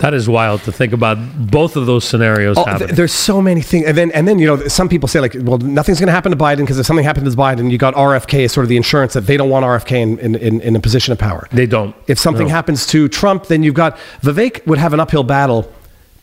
That 0.00 0.14
is 0.14 0.28
wild 0.28 0.62
to 0.62 0.72
think 0.72 0.92
about 0.92 1.18
both 1.50 1.76
of 1.76 1.86
those 1.86 2.04
scenarios 2.04 2.56
Oh, 2.56 2.64
happening. 2.64 2.88
th- 2.88 2.96
there's 2.96 3.12
so 3.12 3.42
many 3.42 3.60
things, 3.62 3.86
and 3.86 3.96
then 3.96 4.10
and 4.12 4.26
then 4.28 4.38
you 4.38 4.46
know 4.46 4.68
some 4.68 4.88
people 4.88 5.08
say 5.08 5.20
like, 5.20 5.34
well, 5.40 5.58
nothing's 5.58 5.98
going 6.00 6.06
to 6.08 6.12
happen 6.12 6.30
to 6.32 6.38
Biden 6.38 6.58
because 6.58 6.78
if 6.78 6.86
something 6.86 7.04
happens 7.04 7.34
to 7.34 7.40
Biden, 7.40 7.70
you 7.70 7.78
got 7.78 7.94
RFK 7.94 8.44
as 8.44 8.52
sort 8.52 8.64
of 8.64 8.68
the 8.68 8.76
insurance 8.76 9.12
that 9.14 9.22
they 9.26 9.36
don't 9.36 9.50
want 9.50 9.64
RFK 9.64 9.92
in, 10.00 10.18
in, 10.20 10.34
in, 10.36 10.60
in 10.60 10.76
a 10.76 10.80
position 10.80 11.12
of 11.12 11.18
power. 11.18 11.48
They 11.52 11.66
don't. 11.66 11.94
If 12.06 12.18
something 12.18 12.46
No. 12.48 12.52
happens 12.54 12.86
to 12.88 13.08
Trump, 13.08 13.46
then 13.46 13.62
you've 13.62 13.74
got 13.74 13.96
Vivek 14.22 14.66
would 14.66 14.78
have 14.78 14.92
an 14.92 15.00
uphill 15.00 15.24
battle 15.24 15.70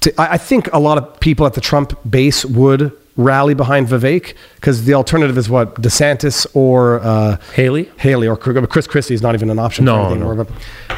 to, 0.02 0.14
I, 0.22 0.34
I 0.34 0.38
think 0.38 0.70
a 0.74 0.80
lot 0.80 0.98
of 0.98 1.20
people 1.20 1.46
at 1.46 1.54
the 1.54 1.62
Trump 1.62 1.98
base 2.10 2.46
would 2.46 2.92
rally 3.18 3.54
behind 3.54 3.88
Vivek 3.88 4.36
because 4.56 4.84
the 4.84 4.94
alternative 4.94 5.38
is 5.38 5.50
what 5.50 5.82
DeSantis 5.82 6.46
or 6.54 7.00
uh, 7.00 7.38
Haley? 7.54 7.90
Haley 7.98 8.28
or 8.28 8.36
Chris 8.36 8.88
Christie 8.88 9.14
is 9.14 9.22
not 9.22 9.36
even 9.36 9.50
an 9.50 9.58
option. 9.58 9.86
No, 9.86 10.14
no. 10.14 10.26
or- 10.28 10.48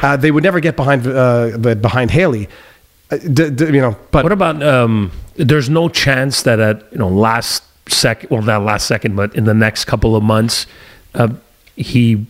Uh, 0.02 0.16
they 0.16 0.30
would 0.32 0.42
never 0.44 0.58
get 0.60 0.74
behind 0.76 1.06
uh, 1.06 1.56
behind 1.58 2.10
Haley. 2.10 2.48
Uh, 3.10 3.16
d- 3.16 3.50
d- 3.50 3.64
you 3.66 3.80
know, 3.80 3.96
but 4.10 4.22
What 4.22 4.32
about 4.32 4.62
um, 4.62 5.10
there's 5.36 5.70
no 5.70 5.88
chance 5.88 6.42
that 6.42 6.60
at 6.60 6.84
you 6.92 6.98
know 6.98 7.08
last 7.08 7.62
second, 7.88 8.28
well 8.30 8.42
not 8.42 8.62
last 8.62 8.86
second, 8.86 9.16
but 9.16 9.34
in 9.34 9.44
the 9.44 9.54
next 9.54 9.86
couple 9.86 10.14
of 10.14 10.22
months, 10.22 10.66
uh, 11.14 11.28
he 11.76 12.26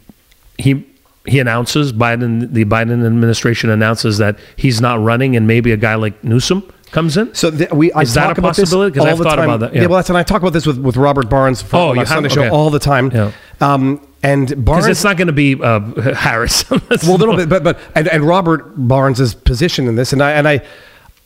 he 0.56 0.84
he 1.26 1.40
announces 1.40 1.92
Biden 1.92 2.52
the 2.52 2.64
Biden 2.64 3.04
administration 3.04 3.70
announces 3.70 4.18
that 4.18 4.38
he's 4.56 4.80
not 4.80 5.00
running, 5.02 5.36
and 5.36 5.46
maybe 5.46 5.72
a 5.72 5.76
guy 5.76 5.94
like 5.96 6.22
Newsom 6.22 6.62
comes 6.92 7.16
in. 7.16 7.34
So 7.34 7.50
th- 7.50 7.70
we 7.72 7.92
I 7.92 8.02
Is 8.02 8.14
that 8.14 8.28
talk 8.28 8.38
a 8.38 8.40
about 8.40 8.48
possibility? 8.56 8.94
'Cause 8.96 9.04
all 9.04 9.12
I've 9.12 9.18
thought 9.18 9.36
time. 9.36 9.44
about 9.50 9.60
that, 9.60 9.74
Yeah. 9.74 9.82
yeah. 9.82 9.86
well, 9.88 9.98
that's 9.98 10.08
and 10.10 10.16
I 10.16 10.22
talk 10.22 10.40
about 10.42 10.52
this 10.52 10.64
with, 10.66 10.78
with 10.78 10.96
Robert 10.96 11.28
Barnes 11.28 11.60
from 11.60 11.78
Oh, 11.80 11.88
on 11.88 11.94
you 11.96 12.00
our 12.00 12.06
Sunday 12.06 12.28
have? 12.28 12.32
show 12.32 12.48
all 12.50 12.70
the 12.70 12.78
time. 12.78 13.10
Yeah. 13.12 13.32
Um, 13.60 14.00
and 14.22 14.48
Barnes, 14.64 14.84
Because 14.84 14.86
it's 14.88 15.04
not 15.04 15.16
going 15.16 15.28
to 15.28 15.32
be 15.32 15.54
uh, 15.62 15.80
Harris. 16.14 16.68
well, 16.70 16.80
a 16.90 17.16
little 17.16 17.36
bit, 17.36 17.48
but 17.48 17.62
but 17.62 17.78
and, 17.94 18.08
and 18.08 18.24
Robert 18.24 18.72
Barnes's 18.76 19.34
position 19.34 19.86
in 19.88 19.96
this, 19.96 20.12
and 20.12 20.22
I 20.22 20.32
and 20.32 20.48
I. 20.48 20.60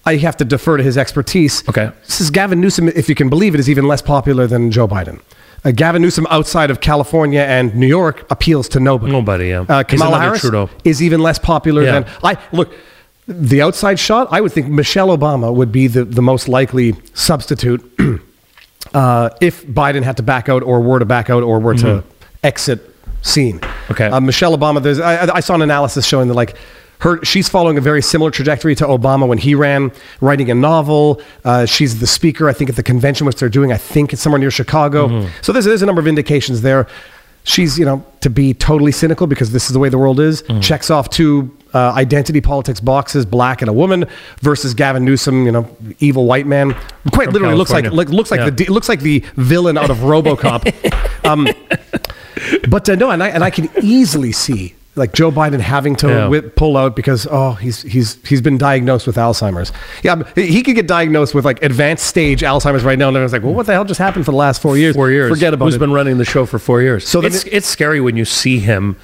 I 0.05 0.16
have 0.16 0.36
to 0.38 0.45
defer 0.45 0.78
to 0.78 0.82
his 0.82 0.99
expertise. 0.99 1.62
Okay. 1.68 1.93
This 2.07 2.20
is 2.20 2.28
Gavin 2.32 2.61
Newsom, 2.61 2.88
if 2.88 3.09
you 3.09 3.14
can 3.14 3.28
believe 3.28 3.55
it, 3.55 3.61
is 3.61 3.70
even 3.70 3.86
less 3.86 4.03
popular 4.03 4.49
than 4.49 4.72
Joe 4.72 4.88
Biden. 4.88 5.20
Uh, 5.64 5.70
Gavin 5.70 6.03
Newsom 6.03 6.26
outside 6.28 6.72
of 6.72 6.80
California 6.80 7.38
and 7.43 7.72
New 7.76 7.86
York 7.86 8.26
appeals 8.28 8.68
to 8.70 8.80
nobody. 8.80 9.12
Nobody, 9.12 9.49
yeah. 9.51 9.61
Uh, 9.68 9.84
Kamala 9.84 10.18
Harris 10.18 10.40
Trudeau. 10.40 10.68
is 10.82 11.01
even 11.05 11.20
less 11.20 11.38
popular 11.38 11.84
Yeah. 11.84 12.01
than 12.01 12.07
I 12.24 12.36
look. 12.51 12.74
The 13.28 13.62
outside 13.62 14.01
shot, 14.01 14.26
I 14.32 14.40
would 14.40 14.51
think 14.51 14.66
Michelle 14.66 15.16
Obama 15.16 15.55
would 15.55 15.70
be 15.70 15.86
the, 15.86 16.05
the 16.05 16.20
most 16.20 16.49
likely 16.49 16.97
substitute 17.14 17.80
uh, 18.95 19.30
if 19.40 19.64
Biden 19.66 20.03
had 20.03 20.16
to 20.16 20.24
back 20.24 20.49
out 20.49 20.64
or 20.64 20.80
were 20.80 20.99
to 20.99 21.05
back 21.05 21.30
out 21.30 21.45
or 21.45 21.61
were 21.61 21.74
to 21.74 22.03
exit 22.43 22.80
scene. 23.22 23.61
Okay. 23.90 24.07
Uh, 24.07 24.20
Michelle 24.20 24.57
Obama, 24.57 24.82
there's, 24.82 24.99
I, 25.01 25.36
I 25.36 25.40
saw 25.40 25.55
an 25.55 25.62
analysis 25.62 26.07
showing 26.07 26.28
that 26.28 26.34
like 26.34 26.57
her, 27.01 27.24
she's 27.24 27.49
following 27.49 27.78
a 27.78 27.80
very 27.80 28.01
similar 28.03 28.30
trajectory 28.30 28.74
to 28.76 28.84
Obama 28.84 29.26
when 29.26 29.38
he 29.38 29.55
ran, 29.55 29.90
writing 30.20 30.51
a 30.51 30.55
novel. 30.55 31.20
Uh, 31.45 31.66
she's 31.66 31.99
the 32.01 32.07
speaker, 32.07 32.49
I 32.49 32.53
think, 32.53 32.70
at 32.70 32.76
the 32.76 32.82
convention, 32.82 33.26
which 33.26 33.36
they're 33.36 33.49
doing. 33.49 33.72
I 33.72 33.76
think 33.76 34.12
it's 34.12 34.22
somewhere 34.22 34.38
near 34.38 34.51
Chicago. 34.53 35.09
Mm-hmm. 35.09 35.28
So 35.43 35.53
there's, 35.53 35.64
there's 35.64 35.82
a 35.82 35.86
number 35.86 36.01
of 36.01 36.07
indications 36.07 36.62
there. 36.62 36.86
She's, 37.45 37.76
you 37.76 37.84
know, 37.84 38.07
to 38.20 38.30
be 38.30 38.55
totally 38.55 38.93
cynical 38.93 39.26
because 39.26 39.51
this 39.51 39.66
is 39.66 39.72
the 39.72 39.80
way 39.80 39.88
the 39.88 39.99
world 39.99 40.20
is, 40.20 40.43
Mm-hmm. 40.43 40.61
checks 40.61 40.90
off 40.90 41.11
two 41.11 41.51
uh, 41.74 41.90
identity 41.93 42.40
politics 42.40 42.78
boxes, 42.78 43.26
black 43.26 43.62
and 43.62 43.68
a 43.68 43.72
woman, 43.72 44.05
versus 44.40 44.72
Gavin 44.74 45.05
Newsom, 45.05 45.45
you 45.45 45.51
know, 45.51 45.76
evil 45.99 46.26
white 46.26 46.47
man. 46.47 46.72
Quite 47.12 47.24
From 47.26 47.32
literally 47.32 47.57
looks 47.57 47.72
like, 47.72 47.90
like 47.90 48.11
looks 48.11 48.30
like 48.30 48.38
Yeah. 48.40 48.51
the 48.51 48.66
looks 48.66 48.88
like 48.88 49.01
the 49.01 49.24
villain 49.34 49.76
out 49.76 49.90
of 49.90 49.97
RoboCop. 49.99 51.24
um, 51.28 51.49
but 52.68 52.89
uh, 52.89 52.95
no, 52.95 53.11
and 53.11 53.22
I 53.22 53.28
and 53.28 53.43
I 53.45 53.51
can 53.51 53.68
easily 53.83 54.33
see 54.33 54.74
like 54.95 55.14
Joe 55.14 55.30
Biden 55.30 55.59
having 55.61 55.97
to 55.97 56.09
Yeah. 56.09 56.28
whip, 56.28 56.55
pull 56.55 56.76
out 56.76 56.95
because 56.97 57.26
oh 57.30 57.53
he's 57.53 57.83
he's 57.83 58.18
he's 58.26 58.41
been 58.43 58.59
diagnosed 58.59 59.07
with 59.07 59.16
Alzheimer's. 59.16 59.72
Yeah, 60.03 60.22
he 60.35 60.62
could 60.62 60.74
get 60.74 60.87
diagnosed 60.87 61.35
with 61.35 61.45
like 61.45 61.62
advanced 61.62 62.07
stage 62.07 62.43
Alzheimer's 62.43 62.85
right 62.85 62.99
now, 62.99 63.09
and 63.09 63.16
everyone's 63.16 63.33
like, 63.33 63.43
well, 63.43 63.55
what 63.55 63.66
the 63.66 63.72
hell 63.72 63.85
just 63.85 63.99
happened 63.99 64.24
for 64.26 64.33
the 64.33 64.37
last 64.37 64.61
four 64.61 64.76
years? 64.76 64.95
four 64.95 65.11
years. 65.11 65.30
Forget 65.30 65.55
about 65.55 65.64
Who's 65.66 65.76
it. 65.76 65.78
been 65.78 65.93
running 65.93 66.18
the 66.18 66.24
show 66.26 66.45
for 66.47 66.59
four 66.59 66.83
years? 66.83 67.07
So 67.09 67.20
So 67.20 67.26
it's 67.26 67.45
it- 67.45 67.53
it's 67.55 67.66
scary 67.66 68.01
when 68.01 68.16
you 68.16 68.24
see 68.24 68.59
him. 68.59 68.97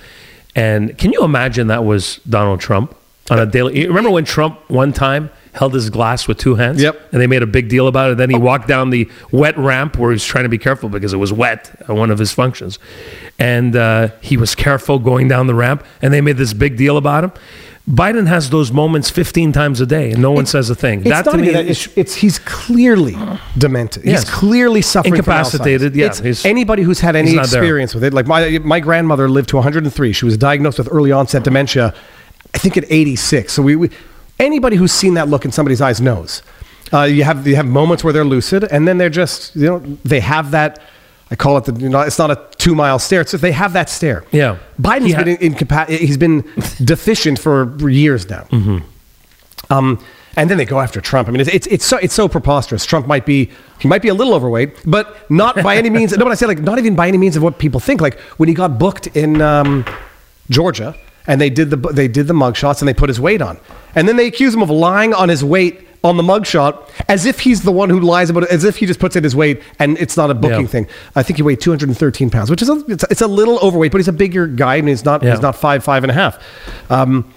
And 0.55 0.97
can 0.99 1.13
you 1.13 1.23
imagine 1.25 1.69
that 1.69 1.85
was 1.85 2.21
Donald 2.29 2.61
Trump 2.61 2.95
on 3.31 3.39
a 3.39 3.47
daily? 3.47 3.87
Remember 3.87 4.11
when 4.11 4.25
Trump 4.25 4.59
one 4.69 4.93
time 4.93 5.31
held 5.59 5.75
his 5.75 5.91
glass 5.91 6.27
with 6.29 6.39
two 6.39 6.55
hands? 6.55 6.81
Yep. 6.83 7.13
And 7.13 7.21
they 7.21 7.27
made 7.27 7.43
a 7.43 7.47
big 7.47 7.69
deal 7.69 7.89
about 7.89 8.13
it. 8.13 8.17
Then 8.19 8.31
he 8.31 8.37
walked 8.39 8.69
down 8.69 8.91
the 8.91 9.11
wet 9.33 9.57
ramp 9.59 9.99
where 9.99 10.11
he 10.11 10.15
was 10.15 10.25
trying 10.25 10.45
to 10.45 10.49
be 10.49 10.59
careful 10.59 10.89
because 10.89 11.13
it 11.13 11.19
was 11.19 11.33
wet 11.33 11.71
at 11.81 11.91
one 11.91 12.11
of 12.11 12.19
his 12.19 12.33
functions, 12.33 12.79
and 13.39 13.77
uh, 13.77 14.09
he 14.21 14.37
was 14.37 14.55
careful 14.55 14.99
going 14.99 15.29
down 15.29 15.47
the 15.47 15.55
ramp. 15.55 15.85
And 16.01 16.13
they 16.15 16.21
made 16.21 16.37
this 16.37 16.53
big 16.53 16.77
deal 16.77 16.97
about 16.97 17.25
him. 17.25 17.33
Biden 17.91 18.27
has 18.27 18.51
those 18.51 18.71
moments 18.71 19.09
15 19.09 19.51
times 19.53 19.81
a 19.81 19.87
day, 19.87 20.11
and 20.13 20.21
no 20.21 20.31
one 20.31 20.45
says 20.45 20.69
a 20.69 20.75
thing. 20.75 21.01
That 21.05 21.25
not 21.25 21.33
to 21.33 21.39
me 21.39 21.51
that. 21.53 21.67
It's, 21.67 21.89
it's 21.97 22.15
he's 22.15 22.39
clearly 22.41 23.17
demented. 23.57 24.05
Yes. 24.05 24.25
He's 24.25 24.31
clearly 24.31 24.83
suffering 24.83 25.15
from 25.15 25.21
Incapacitated, 25.21 25.95
Alzheimer's. 25.95 26.21
yeah, 26.21 26.31
It's 26.31 26.45
anybody 26.45 26.83
who's 26.83 27.01
had 27.01 27.17
any 27.17 27.33
there. 27.33 27.41
experience 27.41 27.95
with 27.95 28.05
it. 28.05 28.13
Like 28.13 28.27
my 28.27 28.59
my 28.59 28.81
grandmother 28.81 29.27
lived 29.31 29.49
to 29.51 29.57
103. 29.57 30.13
She 30.13 30.25
was 30.27 30.37
diagnosed 30.37 30.77
with 30.77 30.89
early 30.93 31.13
onset 31.13 31.45
dementia. 31.45 31.95
I 32.55 32.59
think 32.59 32.77
at 32.77 32.85
86. 32.91 33.53
So 33.55 33.63
we, 33.63 33.75
we 33.77 33.91
anybody 34.39 34.77
who's 34.77 34.93
seen 34.93 35.15
that 35.15 35.29
look 35.29 35.45
in 35.45 35.53
somebody's 35.53 35.81
eyes 35.81 36.01
knows. 36.01 36.43
Uh, 36.93 37.03
you 37.03 37.25
have 37.25 37.47
you 37.47 37.57
have 37.57 37.67
moments 37.67 38.03
where 38.03 38.13
they're 38.13 38.25
lucid, 38.25 38.65
and 38.65 38.89
then 38.89 38.99
they're 38.99 39.11
just 39.11 39.55
you 39.55 39.67
know 39.67 39.79
they 40.05 40.21
have 40.21 40.53
that. 40.53 40.81
I 41.31 41.37
call 41.37 41.59
it 41.59 41.65
the 41.65 41.75
you 41.79 41.89
know 41.89 42.01
it's 42.01 42.19
not 42.19 42.31
a 42.31 42.41
two 42.57 42.75
mile 42.75 42.99
stare. 42.99 43.21
It's 43.21 43.33
they 43.33 43.53
have 43.53 43.75
that 43.75 43.91
stare. 43.91 44.25
Yeah. 44.33 44.59
Biden's 44.81 45.13
ha- 45.13 45.25
been 45.25 45.37
incapa- 45.37 45.89
He's 45.89 46.17
been 46.17 46.41
deficient 46.85 47.39
for 47.39 47.89
years 47.89 48.29
now. 48.31 48.45
Mm-hmm. 48.45 49.73
Um, 49.73 50.03
and 50.37 50.49
then 50.49 50.57
they 50.57 50.65
go 50.65 50.81
after 50.81 51.01
Trump. 51.01 51.29
I 51.29 51.33
mean, 51.33 51.41
it's, 51.41 51.51
it's, 51.51 51.67
it's, 51.67 51.85
so, 51.85 51.97
it's 51.97 52.15
so 52.15 52.29
preposterous. 52.29 52.87
Trump 52.87 53.09
might 53.09 53.27
be, 53.27 53.51
he 53.81 53.89
might 53.89 54.03
be 54.03 54.09
a 54.09 54.15
little 54.15 54.35
overweight, 54.35 54.73
but 54.87 55.29
not 55.29 55.57
by 55.63 55.77
any 55.77 55.91
means. 55.91 56.13
No, 56.17 56.25
but 56.25 56.31
I 56.31 56.37
say 56.37 56.47
like, 56.47 56.61
not 56.61 56.79
even 56.79 56.95
by 56.95 57.09
any 57.09 57.19
means 57.19 57.37
of 57.37 57.43
what 57.43 57.59
people 57.59 57.81
think. 57.81 58.01
Like 58.01 58.21
when 58.39 58.49
he 58.49 58.55
got 58.55 58.79
booked 58.79 59.09
in 59.09 59.43
um, 59.43 59.85
Georgia 60.49 60.95
and 61.29 61.41
they 61.41 61.51
did 61.51 61.71
the, 61.71 61.77
they 61.77 62.09
did 62.09 62.27
the 62.27 62.35
mugshots 62.35 62.81
and 62.81 62.89
they 62.89 62.95
put 62.95 63.09
his 63.09 63.21
weight 63.21 63.41
on. 63.41 63.61
And 63.95 64.09
then 64.09 64.17
they 64.17 64.27
accuse 64.27 64.53
him 64.55 64.63
of 64.63 64.71
lying 64.71 65.15
on 65.15 65.29
his 65.29 65.45
weight 65.45 65.85
on 66.05 66.17
the 66.17 66.23
mugshot 66.23 66.89
as 67.09 67.27
if 67.27 67.41
he's 67.41 67.63
the 67.63 67.73
one 67.73 67.91
who 67.91 67.99
lies 68.01 68.31
about 68.31 68.45
it, 68.45 68.51
as 68.51 68.63
if 68.65 68.77
he 68.77 68.87
just 68.87 69.01
puts 69.01 69.17
in 69.17 69.25
his 69.25 69.35
weight 69.35 69.61
and 69.81 69.99
it's 69.99 70.17
not 70.17 70.31
a 70.31 70.35
booking 70.35 70.63
Yeah. 70.63 70.67
thing. 70.67 70.87
I 71.17 71.23
think 71.25 71.37
he 71.39 71.43
weighed 71.43 71.61
213 71.61 72.31
pounds, 72.31 72.51
which 72.51 72.63
is 72.63 72.69
a, 72.69 72.85
it's, 72.89 73.05
it's 73.11 73.21
a 73.21 73.27
little 73.27 73.59
overweight, 73.59 73.91
but 73.93 73.99
he's 73.99 74.07
a 74.09 74.13
bigger 74.13 74.47
guy 74.47 74.77
and 74.77 74.89
he's 74.89 75.05
not, 75.05 75.23
Yeah. 75.23 75.33
he's 75.33 75.43
not 75.43 75.57
five, 75.57 75.83
five 75.85 76.05
and 76.05 76.11
a 76.11 76.15
half. 76.15 76.39
Um, 76.89 77.33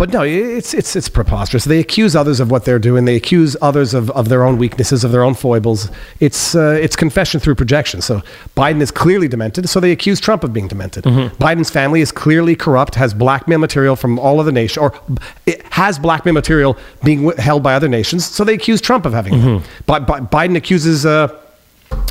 but 0.00 0.08
no, 0.14 0.22
it's 0.22 0.72
it's 0.72 0.96
it's 0.96 1.10
preposterous. 1.10 1.64
They 1.66 1.78
accuse 1.78 2.16
others 2.16 2.40
of 2.40 2.50
what 2.50 2.64
they're 2.64 2.78
doing. 2.78 3.04
They 3.04 3.16
accuse 3.16 3.54
others 3.60 3.92
of, 3.92 4.10
of 4.12 4.30
their 4.30 4.42
own 4.44 4.56
weaknesses, 4.56 5.04
of 5.04 5.12
their 5.12 5.22
own 5.22 5.34
foibles. 5.34 5.90
It's 6.20 6.54
uh, 6.54 6.78
it's 6.84 6.96
confession 6.96 7.38
through 7.38 7.56
projection. 7.56 8.00
So 8.00 8.22
Biden 8.56 8.80
is 8.80 8.90
clearly 8.90 9.28
demented. 9.28 9.68
So 9.68 9.78
they 9.78 9.92
accuse 9.92 10.18
Trump 10.18 10.42
of 10.42 10.52
being 10.54 10.68
demented. 10.68 11.04
Biden's 11.04 11.68
family 11.70 12.00
is 12.00 12.10
clearly 12.12 12.56
corrupt. 12.56 12.94
Has 12.94 13.12
blackmail 13.12 13.58
material 13.58 13.94
from 13.94 14.18
all 14.18 14.40
other 14.40 14.52
nations, 14.52 14.78
or 14.78 14.94
it 15.44 15.60
has 15.80 15.98
blackmail 15.98 16.32
material 16.34 16.78
being 17.04 17.30
held 17.36 17.62
by 17.62 17.74
other 17.74 17.88
nations. 17.88 18.24
So 18.24 18.42
they 18.42 18.54
accuse 18.54 18.80
Trump 18.80 19.04
of 19.04 19.12
having. 19.12 19.34
it. 19.34 19.62
Bi- 19.84 19.98
Bi- 19.98 20.20
Biden 20.20 20.56
accuses. 20.56 21.04
Uh, 21.04 21.28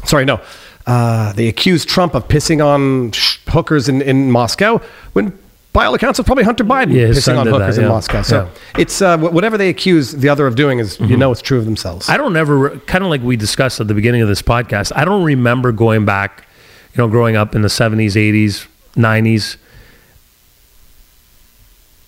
sorry, 0.06 0.26
no. 0.26 0.40
Uh, 0.86 1.34
they 1.34 1.48
accuse 1.48 1.86
Trump 1.86 2.14
of 2.16 2.28
pissing 2.28 2.64
on 2.64 3.12
sh- 3.14 3.38
hookers 3.48 3.90
in, 3.90 4.02
in 4.02 4.32
Moscow 4.32 4.80
when, 5.14 5.38
by 5.72 5.86
all 5.86 5.94
accounts, 5.94 6.18
it's 6.20 6.26
probably 6.26 6.44
Hunter 6.44 6.64
Biden 6.64 6.94
Yeah, 6.94 7.08
pissing 7.10 7.38
on 7.38 7.46
did 7.46 7.54
that, 7.54 7.60
hookers 7.62 7.78
in. 7.78 7.88
Moscow. 7.88 8.22
So 8.24 8.44
Yeah. 8.76 8.82
it's 8.82 9.02
uh, 9.02 9.18
whatever 9.18 9.58
they 9.58 9.70
accuse 9.70 10.12
the 10.14 10.28
other 10.30 10.48
of 10.48 10.56
doing 10.56 10.80
is, 10.80 11.00
you 11.00 11.16
know, 11.16 11.32
it's 11.32 11.42
true 11.42 11.60
of 11.60 11.66
themselves. 11.66 12.10
I 12.10 12.18
don't 12.18 12.36
ever 12.36 12.72
kind 12.88 13.04
of 13.04 13.10
like 13.10 13.22
we 13.22 13.36
discussed 13.38 13.80
at 13.80 13.88
the 13.88 13.94
beginning 13.94 14.22
of 14.22 14.28
this 14.28 14.42
podcast. 14.42 14.92
I 14.96 15.06
don't 15.06 15.24
remember 15.24 15.72
going 15.72 16.06
back, 16.06 16.48
you 16.94 16.98
know, 16.98 17.08
growing 17.08 17.36
up 17.36 17.54
in 17.56 17.62
the 17.62 17.70
seventies, 17.70 18.18
eighties, 18.18 18.68
nineties. 18.96 19.58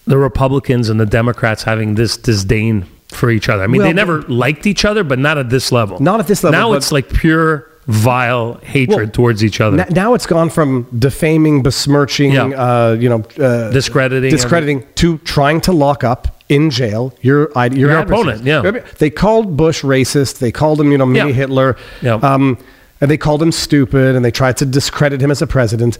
The 0.05 0.17
Republicans 0.17 0.89
and 0.89 0.99
the 0.99 1.05
Democrats 1.05 1.63
having 1.63 1.95
this 1.95 2.17
disdain 2.17 2.87
for 3.09 3.29
each 3.29 3.47
other. 3.49 3.63
I 3.63 3.67
mean, 3.67 3.79
Well, 3.81 3.89
they 3.89 3.93
never 3.93 4.23
liked 4.23 4.65
each 4.65 4.83
other, 4.85 5.03
but 5.03 5.19
not 5.19 5.37
at 5.37 5.49
this 5.49 5.71
level. 5.71 5.99
Not 5.99 6.19
at 6.19 6.27
this 6.27 6.43
level, 6.43 6.59
Now 6.59 6.73
it's 6.73 6.91
like 6.91 7.09
pure 7.13 7.67
vile 7.87 8.59
hatred 8.63 8.97
Well, 8.97 9.07
towards 9.11 9.43
each 9.43 9.59
other. 9.59 9.81
N- 9.81 9.87
now 9.93 10.13
it's 10.13 10.25
gone 10.27 10.49
from 10.49 10.85
defaming, 10.97 11.63
besmirching, 11.63 12.31
Yeah. 12.31 12.45
uh, 12.47 12.97
you 12.99 13.09
know, 13.09 13.23
uh, 13.43 13.71
Discrediting 13.71 14.29
discrediting 14.29 14.83
to 14.95 15.17
trying 15.19 15.61
to 15.61 15.71
lock 15.71 16.03
up 16.03 16.27
in 16.49 16.69
jail 16.69 17.13
your 17.21 17.49
your, 17.55 17.89
Your 17.91 17.97
opponent, 17.99 18.43
yeah. 18.43 18.61
They 18.99 19.09
called 19.09 19.57
Bush 19.57 19.83
racist. 19.83 20.39
They 20.39 20.51
called 20.51 20.79
him, 20.81 20.91
you 20.91 20.97
know, 20.97 21.05
mini 21.05 21.29
Yeah. 21.29 21.35
Hitler. 21.35 21.75
Yeah. 22.01 22.15
Um, 22.15 22.57
and 22.99 23.09
they 23.09 23.17
called 23.17 23.41
him 23.41 23.51
stupid, 23.51 24.15
and 24.15 24.23
they 24.23 24.31
tried 24.31 24.57
to 24.57 24.65
discredit 24.65 25.21
him 25.21 25.31
as 25.31 25.41
a 25.41 25.47
president. 25.47 25.97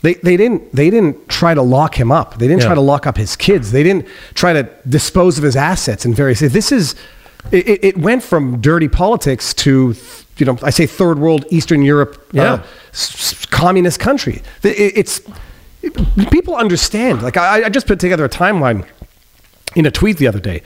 They, 0.00 0.14
they 0.14 0.36
didn't 0.36 0.74
they 0.74 0.88
didn't 0.90 1.28
try 1.28 1.52
to 1.52 1.60
lock 1.62 1.96
him 1.98 2.10
up. 2.12 2.38
They 2.38 2.46
didn't 2.46 2.60
Yeah. 2.62 2.66
try 2.68 2.74
to 2.76 2.80
lock 2.80 3.06
up 3.06 3.16
his 3.18 3.36
kids. 3.36 3.72
They 3.72 3.82
didn't 3.82 4.06
try 4.34 4.52
to 4.54 4.66
dispose 4.88 5.36
of 5.36 5.44
his 5.44 5.56
assets 5.56 6.06
in 6.06 6.14
various. 6.14 6.40
This 6.40 6.72
is 6.72 6.94
it, 7.50 7.68
it- 7.68 7.84
it 7.84 7.98
went 7.98 8.22
from 8.22 8.60
dirty 8.60 8.88
politics 8.88 9.52
to 9.54 9.94
you 10.38 10.46
know 10.46 10.58
I 10.62 10.70
say 10.70 10.86
third 10.86 11.18
world 11.18 11.44
Eastern 11.50 11.82
Europe 11.82 12.28
Yeah. 12.32 12.52
uh, 12.54 12.62
s- 12.92 13.44
communist 13.46 14.00
country. 14.00 14.42
It- 14.62 14.92
it's 14.96 15.20
it- 15.82 15.94
people 16.30 16.54
understand. 16.56 17.22
Like 17.22 17.36
I, 17.36 17.64
I 17.64 17.68
just 17.68 17.86
put 17.86 17.98
together 18.00 18.24
a 18.24 18.28
timeline 18.28 18.84
in 19.76 19.86
a 19.86 19.90
tweet 19.90 20.16
the 20.18 20.26
other 20.28 20.40
day. 20.40 20.62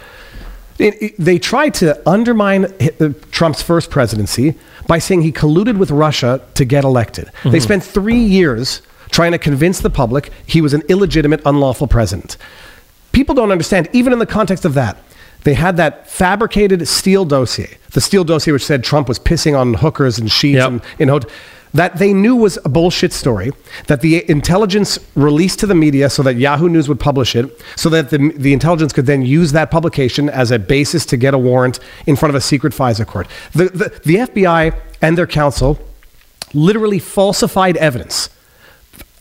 It, 0.78 1.14
they 1.18 1.38
tried 1.38 1.74
to 1.74 1.86
undermine 2.08 2.64
uh, 2.64 3.10
Trump's 3.30 3.62
first 3.62 3.90
presidency 3.90 4.54
by 4.86 4.98
saying 4.98 5.22
he 5.22 5.30
colluded 5.32 5.76
with 5.78 5.90
Russia 5.90 6.40
to 6.54 6.64
get 6.64 6.82
elected. 6.84 7.30
They 7.44 7.60
spent 7.60 7.84
three 7.84 8.18
years 8.18 8.82
trying 9.10 9.32
to 9.32 9.38
convince 9.38 9.80
the 9.80 9.90
public 9.90 10.30
he 10.46 10.60
was 10.62 10.72
an 10.74 10.82
illegitimate, 10.88 11.40
unlawful 11.44 11.86
president. 11.86 12.36
People 13.12 13.34
don't 13.34 13.52
understand, 13.52 13.88
even 13.92 14.12
in 14.12 14.18
the 14.18 14.26
context 14.26 14.64
of 14.64 14.72
that. 14.74 14.96
They 15.44 15.54
had 15.54 15.76
that 15.76 16.08
fabricated 16.08 16.86
Steele 16.86 17.24
dossier, 17.24 17.78
the 17.92 18.00
Steele 18.00 18.24
dossier 18.24 18.52
which 18.52 18.64
said 18.64 18.84
Trump 18.84 19.08
was 19.08 19.18
pissing 19.18 19.58
on 19.58 19.74
hookers 19.74 20.18
and 20.18 20.30
sheets 20.30 20.56
Yep. 20.56 20.68
and 20.68 20.82
in 20.98 21.08
that 21.74 21.96
they 21.96 22.12
knew 22.12 22.36
was 22.36 22.58
a 22.64 22.68
bullshit 22.68 23.12
story, 23.12 23.50
that 23.86 24.02
the 24.02 24.28
intelligence 24.30 24.98
released 25.14 25.58
to 25.60 25.66
the 25.66 25.74
media 25.74 26.10
so 26.10 26.22
that 26.22 26.36
Yahoo 26.36 26.68
News 26.68 26.88
would 26.88 27.00
publish 27.00 27.34
it, 27.34 27.60
so 27.76 27.88
that 27.88 28.10
the, 28.10 28.32
the 28.36 28.52
intelligence 28.52 28.92
could 28.92 29.06
then 29.06 29.22
use 29.22 29.52
that 29.52 29.70
publication 29.70 30.28
as 30.28 30.50
a 30.50 30.58
basis 30.58 31.06
to 31.06 31.16
get 31.16 31.32
a 31.34 31.38
warrant 31.38 31.80
in 32.06 32.14
front 32.14 32.30
of 32.30 32.34
a 32.34 32.40
secret 32.40 32.74
FISA 32.74 33.06
court. 33.06 33.26
The, 33.54 33.64
the, 33.70 34.00
the 34.04 34.14
FBI 34.16 34.78
and 35.00 35.16
their 35.16 35.26
counsel 35.26 35.78
literally 36.52 36.98
falsified 36.98 37.76
evidence 37.78 38.28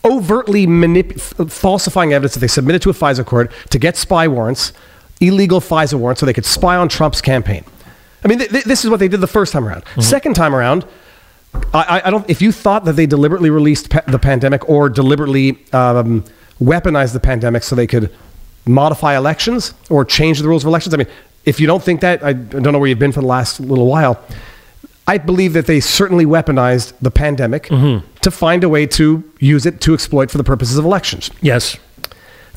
overtly 0.04 0.66
manip- 0.66 1.50
falsifying 1.50 2.12
evidence 2.12 2.34
that 2.34 2.40
they 2.40 2.48
submitted 2.48 2.82
to 2.82 2.90
a 2.90 2.92
FISA 2.92 3.24
court 3.24 3.52
to 3.70 3.78
get 3.78 3.96
spy 3.96 4.26
warrants, 4.26 4.72
illegal 5.22 5.60
FISA 5.60 5.94
warrants, 5.94 6.20
so 6.20 6.26
they 6.26 6.32
could 6.32 6.44
spy 6.44 6.76
on 6.76 6.88
Trump's 6.88 7.20
campaign. 7.20 7.64
I 8.24 8.28
mean, 8.28 8.38
th- 8.38 8.50
th- 8.50 8.64
this 8.64 8.84
is 8.84 8.90
what 8.90 9.00
they 9.00 9.08
did 9.08 9.20
the 9.20 9.26
first 9.26 9.52
time 9.52 9.66
around. 9.66 9.84
Second 10.00 10.34
time 10.34 10.54
around, 10.54 10.84
I, 11.74 12.02
I- 12.04 12.10
don't. 12.10 12.28
If 12.28 12.40
you 12.42 12.52
thought 12.52 12.84
that 12.84 12.94
they 12.94 13.06
deliberately 13.06 13.50
released 13.50 13.90
pa- 13.90 14.02
the 14.06 14.18
pandemic 14.18 14.68
or 14.68 14.88
deliberately 14.88 15.58
um, 15.72 16.24
weaponized 16.60 17.12
the 17.14 17.20
pandemic 17.20 17.62
so 17.62 17.74
they 17.74 17.86
could 17.86 18.10
modify 18.66 19.16
elections 19.16 19.74
or 19.90 20.04
change 20.04 20.40
the 20.40 20.48
rules 20.48 20.62
of 20.64 20.68
elections, 20.68 20.94
I 20.94 20.98
mean, 20.98 21.08
if 21.44 21.58
you 21.58 21.66
don't 21.66 21.82
think 21.82 22.00
that, 22.02 22.22
I 22.24 22.32
don't 22.32 22.72
know 22.72 22.78
where 22.78 22.88
you've 22.88 22.98
been 23.00 23.12
for 23.12 23.20
the 23.20 23.26
last 23.26 23.58
little 23.60 23.86
while. 23.86 24.22
I 25.08 25.18
believe 25.18 25.52
that 25.54 25.66
they 25.66 25.80
certainly 25.80 26.24
weaponized 26.24 26.92
the 27.02 27.10
pandemic 27.10 27.64
to 27.66 28.30
find 28.30 28.62
a 28.62 28.68
way 28.68 28.86
to 28.86 29.24
use 29.40 29.66
it 29.66 29.80
to 29.80 29.94
exploit 29.94 30.30
for 30.30 30.38
the 30.38 30.44
purposes 30.44 30.78
of 30.78 30.84
elections. 30.84 31.28
Yes. 31.40 31.76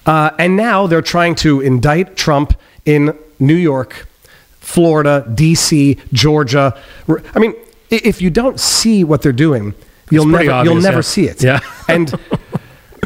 Uh, 0.06 0.32
and 0.38 0.56
now 0.56 0.88
they're 0.88 1.02
trying 1.02 1.36
to 1.36 1.62
indict 1.62 2.16
Trump 2.16 2.54
in 2.86 3.18
New 3.40 3.56
York, 3.56 4.08
Florida, 4.60 5.30
D.C., 5.34 5.98
Georgia. 6.14 6.78
I 7.34 7.40
mean, 7.40 7.56
if 7.90 8.22
you 8.22 8.30
don't 8.30 8.60
see 8.60 9.04
what 9.04 9.22
they're 9.22 9.32
doing, 9.32 9.74
you'll 10.10 10.26
never 10.26 10.64
you'll 10.64 10.76
never 10.76 10.98
yeah. 10.98 11.02
see 11.02 11.28
it. 11.28 11.44
Yeah. 11.44 11.60
and 11.88 12.14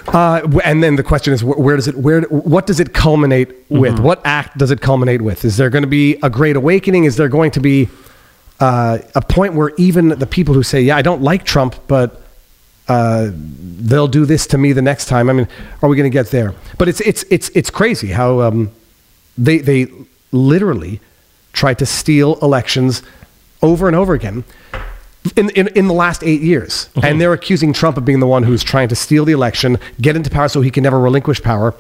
uh, 0.08 0.60
and 0.64 0.84
then 0.84 0.96
the 0.96 1.04
question 1.04 1.34
is, 1.34 1.44
where 1.44 1.76
does 1.76 1.88
it 1.88 1.96
where 1.96 2.22
what 2.24 2.66
does 2.66 2.80
it 2.80 2.94
culminate 2.94 3.50
with? 3.70 3.96
Mm-hmm. 3.96 4.04
What 4.04 4.22
act 4.26 4.58
does 4.58 4.72
it 4.72 4.82
culminate 4.82 5.22
with? 5.22 5.46
Is 5.46 5.58
there 5.58 5.70
going 5.70 5.84
to 5.84 5.90
be 5.90 6.18
a 6.24 6.30
great 6.30 6.56
awakening? 6.56 7.06
Is 7.06 7.16
there 7.16 7.30
going 7.30 7.52
to 7.52 7.60
be 7.60 7.90
uh, 8.60 9.00
a 9.16 9.22
point 9.22 9.54
where 9.54 9.72
even 9.78 10.10
the 10.10 10.28
people 10.28 10.54
who 10.54 10.64
say, 10.64 10.82
"Yeah, 10.82 10.98
I 10.98 11.02
don't 11.02 11.22
like 11.22 11.44
Trump," 11.46 11.76
but 11.88 12.22
uh, 12.90 13.30
they'll 13.34 14.08
do 14.08 14.26
this 14.26 14.48
to 14.48 14.58
me 14.58 14.74
the 14.74 14.82
next 14.82 15.06
time. 15.06 15.30
I 15.30 15.34
mean, 15.34 15.48
are 15.82 15.88
we 15.88 15.96
going 15.96 16.10
to 16.10 16.14
get 16.14 16.32
there? 16.32 16.54
But 16.78 16.90
it's 16.90 17.00
it's 17.02 17.24
it's 17.30 17.50
it's 17.50 17.70
crazy 17.70 18.08
how 18.08 18.42
um, 18.42 18.72
they 19.38 19.60
they 19.60 19.88
literally 20.32 21.00
try 21.54 21.74
to 21.76 21.86
steal 21.86 22.38
elections 22.42 23.04
over 23.62 23.88
and 23.88 23.96
over 23.96 24.14
again 24.14 24.44
in 25.36 25.50
in, 25.52 25.68
in 25.70 25.88
the 25.88 25.94
last 25.94 26.24
eight 26.24 26.42
years, 26.42 26.90
and 27.04 27.22
they're 27.22 27.34
accusing 27.34 27.74
Trump 27.74 27.98
of 27.98 28.06
being 28.06 28.20
the 28.20 28.28
one 28.28 28.44
who's 28.44 28.64
trying 28.64 28.90
to 28.90 28.96
steal 28.96 29.24
the 29.24 29.34
election, 29.34 29.78
get 30.02 30.16
into 30.16 30.30
power 30.30 30.50
so 30.50 30.62
he 30.62 30.72
can 30.72 30.84
never 30.84 31.00
relinquish 31.00 31.42
power. 31.42 31.76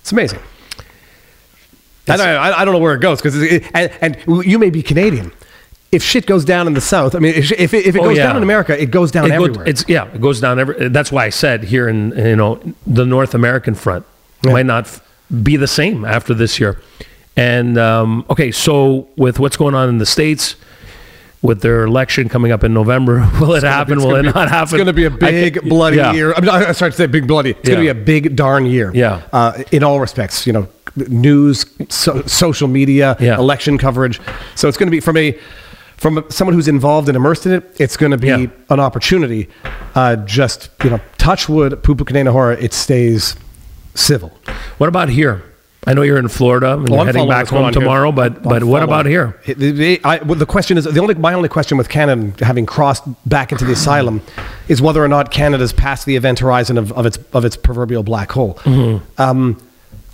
It's 0.00 0.12
amazing. 0.12 0.40
I 2.06 2.16
don't, 2.18 2.26
I, 2.28 2.60
I 2.60 2.64
don't 2.64 2.74
know 2.74 2.80
where 2.80 2.94
it 2.94 3.00
goes 3.00 3.22
because 3.22 3.34
and, 3.74 3.90
and 4.00 4.44
you 4.44 4.58
may 4.58 4.70
be 4.70 4.82
Canadian. 4.82 5.32
If 5.94 6.02
shit 6.02 6.26
goes 6.26 6.44
down 6.44 6.66
in 6.66 6.74
the 6.74 6.80
South, 6.80 7.14
I 7.14 7.18
mean, 7.20 7.34
if, 7.34 7.52
if 7.52 7.72
it, 7.72 7.86
if 7.86 7.94
it 7.96 8.00
Oh, 8.00 8.04
goes 8.08 8.16
yeah. 8.16 8.26
down 8.26 8.36
in 8.36 8.42
America, 8.42 8.80
it 8.80 8.90
goes 8.90 9.10
down 9.10 9.26
It 9.26 9.28
go- 9.30 9.44
everywhere. 9.44 9.66
it's 9.68 9.84
yeah, 9.88 10.06
it 10.12 10.20
goes 10.20 10.40
down 10.40 10.58
every. 10.58 10.88
That's 10.88 11.10
why 11.12 11.24
I 11.26 11.30
said 11.30 11.64
here 11.64 11.88
in 11.88 12.10
you 12.16 12.36
know 12.36 12.60
the 12.86 13.04
North 13.06 13.34
American 13.34 13.74
front 13.74 14.04
Yeah. 14.42 14.52
might 14.52 14.66
not 14.66 14.84
f- 14.86 15.00
be 15.42 15.56
the 15.56 15.66
same 15.68 16.04
after 16.04 16.34
this 16.34 16.58
year. 16.60 16.80
And 17.36 17.78
um, 17.78 18.24
okay, 18.30 18.50
so 18.52 19.08
with 19.16 19.38
what's 19.40 19.56
going 19.56 19.74
on 19.74 19.88
in 19.88 19.98
the 19.98 20.06
states, 20.06 20.56
with 21.42 21.60
their 21.62 21.84
election 21.84 22.28
coming 22.28 22.52
up 22.52 22.62
in 22.64 22.72
November, 22.72 23.28
will 23.40 23.54
it 23.54 23.62
happen? 23.64 23.94
It's 23.98 24.04
Will 24.06 24.16
it 24.16 24.22
be- 24.22 24.28
not 24.32 24.48
happen? 24.48 24.62
It's 24.62 24.72
going 24.72 24.86
to 24.86 24.92
be 24.92 25.04
a 25.04 25.10
big 25.10 25.54
can- 25.60 25.68
bloody 25.68 25.96
yeah. 25.98 26.12
year. 26.12 26.32
I'm, 26.32 26.44
not, 26.44 26.62
I'm 26.62 26.74
sorry 26.74 26.90
to 26.92 26.96
say 26.96 27.06
big 27.06 27.26
bloody. 27.26 27.50
It's 27.50 27.68
going 27.68 27.78
to 27.78 27.82
be 27.84 27.88
a 27.88 27.94
big 27.94 28.34
darn 28.36 28.66
year. 28.66 28.90
Yeah. 28.94 29.22
Uh, 29.32 29.62
in 29.72 29.82
all 29.84 30.00
respects, 30.00 30.46
you 30.46 30.52
know, 30.52 30.68
news, 30.96 31.66
so, 31.88 32.22
social 32.26 32.68
media, 32.68 33.16
Yeah. 33.20 33.36
election 33.36 33.78
coverage. 33.78 34.20
So 34.54 34.68
it's 34.68 34.76
going 34.78 34.86
to 34.86 34.90
be 34.92 35.00
from 35.00 35.16
a 35.16 35.36
from 36.04 36.22
someone 36.28 36.52
who's 36.54 36.68
involved 36.68 37.08
and 37.08 37.16
immersed 37.16 37.46
in 37.46 37.52
it. 37.52 37.64
It's 37.78 37.96
going 37.96 38.12
to 38.12 38.18
be 38.18 38.26
Yeah. 38.28 38.46
an 38.68 38.78
opportunity. 38.78 39.48
Uh, 39.94 40.16
just 40.16 40.68
you 40.84 40.90
know, 40.90 41.00
touch 41.16 41.48
wood, 41.48 41.72
pupu 41.82 42.04
kanena 42.04 42.30
hora. 42.30 42.56
It 42.60 42.74
stays 42.74 43.36
civil. 43.94 44.30
What 44.76 44.88
about 44.88 45.08
here? 45.08 45.42
I 45.86 45.94
know 45.94 46.02
you're 46.02 46.18
in 46.18 46.28
Florida 46.28 46.72
and 46.74 46.82
Well, 46.82 46.90
you're 46.92 47.00
I'm 47.00 47.06
heading 47.06 47.28
back 47.28 47.48
home 47.48 47.64
on 47.64 47.72
here. 47.72 47.80
tomorrow, 47.80 48.12
but 48.12 48.36
I'm 48.36 48.42
but 48.42 48.64
what 48.64 48.82
about 48.82 49.06
here? 49.06 49.38
It- 49.46 50.00
I- 50.04 50.18
well, 50.26 50.38
the 50.38 50.44
question 50.46 50.76
is 50.76 50.84
the 50.84 51.00
only 51.00 51.14
my 51.14 51.32
only 51.32 51.48
question 51.48 51.78
with 51.78 51.88
Canada 51.88 52.44
having 52.44 52.66
crossed 52.66 53.04
back 53.26 53.50
into 53.52 53.64
the 53.64 53.72
asylum 53.80 54.20
is 54.68 54.82
whether 54.82 55.02
or 55.02 55.08
not 55.08 55.30
Canada's 55.30 55.72
passed 55.72 56.04
the 56.04 56.16
event 56.16 56.38
horizon 56.40 56.76
of, 56.76 56.92
of 56.92 57.06
its 57.06 57.18
of 57.32 57.44
its 57.46 57.56
proverbial 57.56 58.02
black 58.02 58.30
hole. 58.32 58.58
Um, 59.18 59.56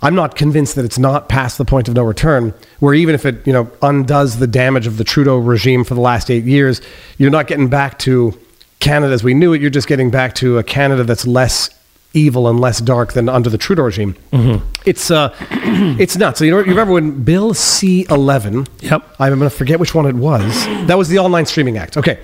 I'm 0.01 0.15
not 0.15 0.35
convinced 0.35 0.75
that 0.75 0.85
it's 0.85 0.97
not 0.97 1.29
past 1.29 1.57
the 1.57 1.65
point 1.65 1.87
of 1.87 1.93
no 1.93 2.03
return. 2.03 2.53
Where 2.79 2.93
even 2.93 3.13
if 3.13 3.25
it 3.25 3.45
you 3.45 3.53
know 3.53 3.69
undoes 3.81 4.39
the 4.39 4.47
damage 4.47 4.87
of 4.87 4.97
the 4.97 5.03
Trudeau 5.03 5.37
regime 5.37 5.83
for 5.83 5.93
the 5.93 6.01
last 6.01 6.31
eight 6.31 6.43
years, 6.43 6.81
you're 7.17 7.29
not 7.29 7.47
getting 7.47 7.67
back 7.67 7.99
to 7.99 8.37
Canada 8.79 9.13
as 9.13 9.23
we 9.23 9.33
knew 9.33 9.53
it. 9.53 9.61
You're 9.61 9.69
just 9.69 9.87
getting 9.87 10.09
back 10.09 10.33
to 10.35 10.57
a 10.57 10.63
Canada 10.63 11.03
that's 11.03 11.27
less 11.27 11.69
evil 12.13 12.47
and 12.49 12.59
less 12.59 12.79
dark 12.79 13.13
than 13.13 13.29
under 13.29 13.49
the 13.49 13.57
Trudeau 13.57 13.83
regime. 13.83 14.15
It's 14.85 15.11
uh, 15.11 15.35
it's 15.99 16.17
nuts. 16.17 16.39
So 16.39 16.45
you, 16.45 16.51
know, 16.51 16.59
you 16.59 16.65
remember 16.65 16.93
when 16.93 17.23
Bill 17.23 17.53
C11? 17.53 18.67
Yep. 18.81 19.15
I'm 19.19 19.37
going 19.37 19.49
to 19.49 19.55
forget 19.55 19.79
which 19.79 19.95
one 19.95 20.05
it 20.05 20.15
was. 20.15 20.65
That 20.87 20.97
was 20.97 21.09
the 21.09 21.19
Online 21.19 21.45
Streaming 21.45 21.77
Act. 21.77 21.97
Okay. 21.97 22.19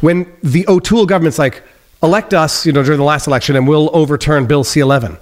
When 0.00 0.30
the 0.42 0.68
O'Toole 0.68 1.06
government's 1.06 1.38
like, 1.38 1.62
elect 2.02 2.34
us, 2.34 2.66
you 2.66 2.72
know, 2.72 2.82
during 2.82 2.98
the 2.98 3.04
last 3.04 3.26
election 3.26 3.56
and 3.56 3.66
we'll 3.66 3.90
overturn 3.96 4.46
Bill 4.46 4.62
C11. 4.62 5.18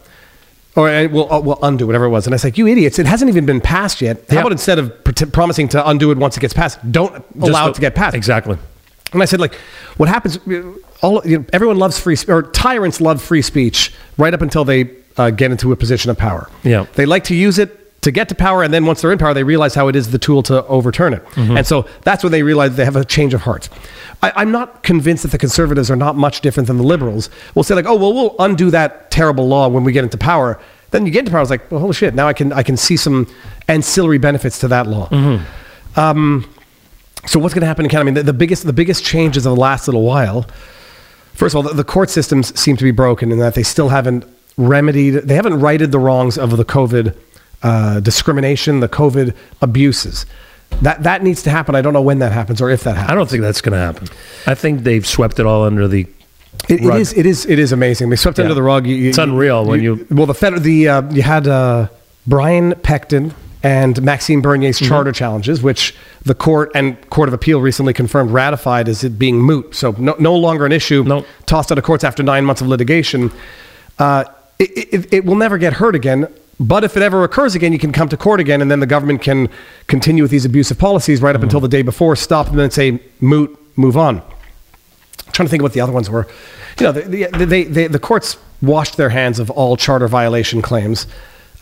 Or 0.75 0.89
uh, 0.89 1.07
we'll, 1.09 1.31
uh, 1.33 1.41
we'll 1.41 1.59
undo 1.63 1.87
whatever 1.87 2.07
it 2.07 2.11
was. 2.11 2.27
And 2.27 2.33
I 2.33 2.37
was 2.37 2.45
like, 2.45 2.57
you 2.57 2.67
idiots, 2.67 2.99
it 2.99 3.07
hasn't 3.07 3.29
even 3.29 3.45
been 3.45 3.61
passed 3.61 4.01
yet. 4.01 4.17
How 4.31 4.37
Yep. 4.37 4.43
about 4.45 4.53
instead 4.53 4.79
of 4.79 5.05
pret- 5.05 5.31
promising 5.33 5.69
to 5.69 5.87
undo 5.89 6.11
it 6.13 6.19
once 6.19 6.37
it 6.37 6.41
gets 6.41 6.55
passed, 6.55 6.79
don't 6.91 7.23
allow 7.41 7.69
it 7.69 7.75
to 7.75 7.81
get 7.81 7.95
passed? 7.95 8.17
Exactly. 8.17 8.57
And 9.13 9.21
I 9.23 9.27
said, 9.27 9.39
like, 9.41 9.55
what 9.99 10.09
happens? 10.09 10.39
All 11.03 11.21
you 11.27 11.41
know, 11.41 11.45
everyone 11.53 11.77
loves 11.79 11.99
free, 11.99 12.17
or 12.29 12.43
tyrants 12.43 13.01
love 13.03 13.21
free 13.21 13.43
speech 13.43 13.93
right 14.17 14.33
up 14.33 14.41
until 14.41 14.65
they 14.65 14.89
uh, 15.19 15.29
get 15.31 15.51
into 15.51 15.73
a 15.73 15.77
position 15.77 16.11
of 16.11 16.17
power. 16.17 16.49
Yeah. 16.65 16.87
they 16.95 17.05
like 17.05 17.25
to 17.25 17.35
use 17.35 17.59
it 17.59 17.79
to 18.03 18.11
get 18.11 18.29
to 18.29 18.35
power, 18.35 18.63
and 18.63 18.75
then 18.75 18.85
once 18.85 19.01
they're 19.01 19.13
in 19.13 19.19
power, 19.19 19.33
they 19.33 19.45
realize 19.45 19.75
how 19.75 19.89
it 19.89 19.97
is 19.97 20.11
the 20.11 20.19
tool 20.19 20.43
to 20.45 20.67
overturn 20.67 21.15
it. 21.15 21.25
Mm-hmm. 21.31 21.57
And 21.57 21.67
so 21.67 21.87
that's 22.03 22.23
when 22.23 22.33
they 22.33 22.43
realize 22.43 22.77
they 22.77 22.85
have 22.85 22.97
a 22.97 23.05
change 23.05 23.33
of 23.33 23.43
heart. 23.43 23.69
I, 24.23 24.33
I'm 24.37 24.51
not 24.51 24.83
convinced 24.83 25.23
that 25.23 25.31
the 25.31 25.39
conservatives 25.39 25.91
are 25.91 25.97
not 25.97 26.17
much 26.17 26.41
different 26.41 26.67
than 26.67 26.77
the 26.77 26.83
liberals. 26.83 27.31
We'll 27.55 27.63
say 27.63 27.75
like, 27.75 27.87
oh 27.87 27.95
well, 27.95 28.13
we'll 28.13 28.37
undo 28.39 28.71
that 28.71 29.11
terrible 29.11 29.47
law 29.49 29.69
when 29.69 29.85
we 29.85 29.93
get 29.93 30.05
into 30.05 30.19
power. 30.19 30.61
Then 30.91 31.07
you 31.07 31.13
get 31.13 31.21
into 31.21 31.31
power, 31.31 31.41
it's 31.41 31.51
like, 31.51 31.71
well, 31.71 31.81
holy 31.81 31.95
shit! 31.95 32.15
Now 32.15 32.29
I 32.29 32.35
can 32.35 32.53
I 32.53 32.63
can 32.63 32.77
see 32.77 32.97
some 32.97 33.27
ancillary 33.69 34.19
benefits 34.19 34.59
to 34.59 34.69
that 34.69 34.87
law. 34.87 35.09
Mm-hmm. 35.09 35.99
Um, 35.99 36.53
so 37.25 37.39
what's 37.39 37.55
going 37.55 37.63
to 37.63 37.67
happen 37.67 37.85
in 37.87 37.91
Canada? 37.91 38.03
I 38.03 38.05
mean, 38.05 38.15
the, 38.15 38.23
the 38.25 38.33
biggest 38.33 38.67
the 38.67 38.73
biggest 38.73 39.05
changes 39.05 39.47
of 39.47 39.55
the 39.55 39.61
last 39.61 39.87
little 39.87 40.03
while. 40.03 40.47
First 41.35 41.55
of 41.55 41.59
all, 41.59 41.63
the, 41.63 41.75
the 41.75 41.85
court 41.85 42.11
systems 42.11 42.59
seem 42.59 42.77
to 42.77 42.85
be 42.85 42.91
broken 42.91 43.33
in 43.33 43.39
that 43.39 43.55
they 43.55 43.63
still 43.63 43.89
haven't 43.89 44.25
remedied, 44.57 45.15
they 45.15 45.35
haven't 45.35 45.61
righted 45.61 45.93
the 45.93 45.99
wrongs 45.99 46.37
of 46.37 46.57
the 46.57 46.65
COVID 46.65 47.17
uh, 47.63 48.01
discrimination, 48.01 48.81
the 48.81 48.89
COVID 48.89 49.35
abuses. 49.61 50.27
That 50.81 51.03
that 51.03 51.23
needs 51.23 51.43
to 51.43 51.51
happen. 51.51 51.75
I 51.75 51.83
don't 51.83 51.93
know 51.93 52.01
when 52.03 52.19
that 52.21 52.33
happens 52.33 52.61
or 52.63 52.71
if 52.71 52.83
that 52.85 52.97
happens. 52.97 53.11
I 53.13 53.15
don't 53.15 53.29
think 53.29 53.43
that's 53.43 53.61
going 53.61 53.73
to 53.75 53.79
happen. 53.79 54.09
I 54.47 54.55
think 54.55 54.83
they've 54.85 55.07
swept 55.07 55.39
it 55.39 55.47
all 55.47 55.65
under 55.65 55.87
the. 55.87 56.07
It, 56.69 56.81
it 56.85 56.95
is. 56.95 57.13
It 57.13 57.27
is. 57.27 57.45
It 57.47 57.59
is 57.59 57.73
amazing. 57.73 58.09
They 58.11 58.17
swept 58.17 58.39
Yeah. 58.39 58.45
under 58.45 58.55
the 58.55 58.63
rug. 58.63 58.87
You- 58.87 58.97
you- 58.97 59.09
It's 59.11 59.19
unreal 59.19 59.65
when 59.67 59.83
you- 59.83 60.07
Well, 60.11 60.27
the 60.27 60.35
fed, 60.35 60.63
the 60.63 60.89
uh, 60.89 61.03
you 61.11 61.23
had 61.23 61.47
uh, 61.47 61.89
Brian 62.27 62.75
Peckford 62.83 63.35
and 63.63 64.03
Maxime 64.03 64.41
Bernier's 64.41 64.79
Mm-hmm. 64.79 64.89
charter 64.89 65.13
challenges, 65.13 65.63
which 65.63 65.95
the 66.25 66.35
court 66.35 66.71
and 66.75 66.97
Court 67.11 67.29
of 67.29 67.35
Appeal 67.35 67.61
recently 67.61 67.93
confirmed 67.93 68.31
ratified 68.31 68.89
as 68.89 69.05
it 69.05 69.19
being 69.19 69.41
moot. 69.41 69.75
So 69.75 69.95
no, 69.99 70.15
no 70.19 70.35
longer 70.37 70.65
an 70.67 70.73
issue. 70.73 71.05
No. 71.05 71.25
Tossed 71.47 71.71
out 71.71 71.79
of 71.79 71.85
courts 71.85 72.03
after 72.05 72.23
nine 72.23 72.45
months 72.45 72.61
of 72.63 72.69
litigation. 72.69 73.31
Uh, 73.99 74.25
it, 74.59 74.71
it, 74.95 75.13
it 75.15 75.25
will 75.25 75.37
never 75.37 75.59
get 75.59 75.75
heard 75.75 75.95
again. 75.95 76.27
But 76.61 76.85
if 76.85 76.97
it 76.97 77.03
ever 77.03 77.25
occurs 77.25 77.55
again, 77.55 77.73
you 77.73 77.79
can 77.79 77.93
come 77.93 78.09
to 78.11 78.17
court 78.17 78.39
again, 78.41 78.61
and 78.63 78.71
then 78.71 78.81
the 78.81 78.87
government 78.87 79.23
can 79.23 79.49
continue 79.89 80.23
with 80.23 80.31
these 80.31 80.45
abusive 80.45 80.79
policies 80.79 81.21
right 81.21 81.31
up 81.35 81.41
Mm-hmm. 81.41 81.45
until 81.47 81.61
the 81.61 81.69
day 81.69 81.83
before, 81.83 82.15
stop 82.15 82.47
them, 82.47 82.59
and 82.61 82.73
say 82.73 83.01
moot, 83.21 83.59
move 83.77 83.97
on. 83.97 84.19
I'm 84.19 85.33
trying 85.33 85.47
to 85.47 85.51
think 85.51 85.63
of 85.63 85.65
what 85.65 85.73
the 85.73 85.81
other 85.81 85.93
ones 85.93 86.09
were. 86.11 86.27
You 86.79 86.87
know, 86.87 86.93
the, 86.93 87.03
the, 87.33 87.47
they, 87.47 87.65
they, 87.65 87.87
the 87.89 87.99
courts 87.99 88.37
washed 88.61 88.97
their 88.97 89.09
hands 89.09 89.39
of 89.39 89.51
all 89.51 89.77
charter 89.77 90.07
violation 90.09 90.63
claims, 90.63 91.07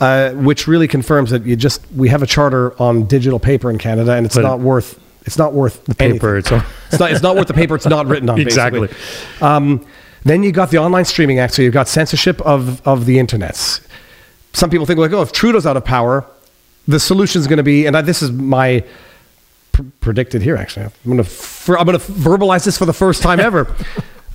uh, 0.00 0.32
which 0.32 0.66
really 0.66 0.88
confirms 0.88 1.30
that 1.30 1.46
you 1.46 1.56
just 1.56 1.80
we 1.96 2.08
have 2.08 2.22
a 2.22 2.26
charter 2.26 2.80
on 2.82 3.06
digital 3.06 3.38
paper 3.38 3.70
in 3.70 3.78
Canada, 3.78 4.12
and 4.12 4.26
it's 4.26 4.34
But- 4.34 4.42
not 4.42 4.60
worth 4.60 4.98
it's 5.26 5.36
not 5.38 5.52
worth 5.52 5.84
the 5.84 5.94
paper, 5.94 6.36
it's 6.38 6.50
it's 6.50 6.98
not 6.98 7.10
it's 7.12 7.22
not 7.22 7.36
worth 7.36 7.46
the 7.48 7.54
paper 7.54 7.74
it's 7.74 7.86
not 7.86 8.06
written 8.06 8.28
on. 8.30 8.40
Exactly. 8.40 8.88
Um, 9.40 9.84
then 10.24 10.42
you 10.42 10.50
got 10.52 10.70
the 10.70 10.78
Online 10.78 11.04
Streaming 11.04 11.38
Act, 11.38 11.54
so 11.54 11.62
you've 11.62 11.74
got 11.74 11.88
censorship 11.88 12.40
of 12.42 12.86
of 12.86 13.04
the 13.06 13.16
internets. 13.18 13.80
Some 14.52 14.70
people 14.70 14.86
think 14.86 14.98
like, 14.98 15.12
oh, 15.12 15.22
if 15.22 15.32
Trudeau's 15.32 15.66
out 15.66 15.76
of 15.76 15.84
power, 15.84 16.24
the 16.88 17.00
solution 17.00 17.40
is 17.40 17.46
going 17.46 17.58
to 17.58 17.62
be, 17.62 17.86
and 17.86 17.96
I, 17.96 18.00
this 18.02 18.22
is 18.22 18.32
my 18.32 18.84
pr- 19.72 19.82
predicted 20.00 20.42
here. 20.42 20.56
Actually, 20.56 20.86
I'm 20.86 20.92
going 21.04 21.18
to 21.18 21.24
fir- 21.24 21.78
I'm 21.78 21.86
going 21.86 21.98
to 21.98 22.04
verbalize 22.04 22.64
this 22.64 22.76
for 22.76 22.86
the 22.86 22.92
first 22.92 23.22
time 23.22 23.40
ever. 23.40 23.74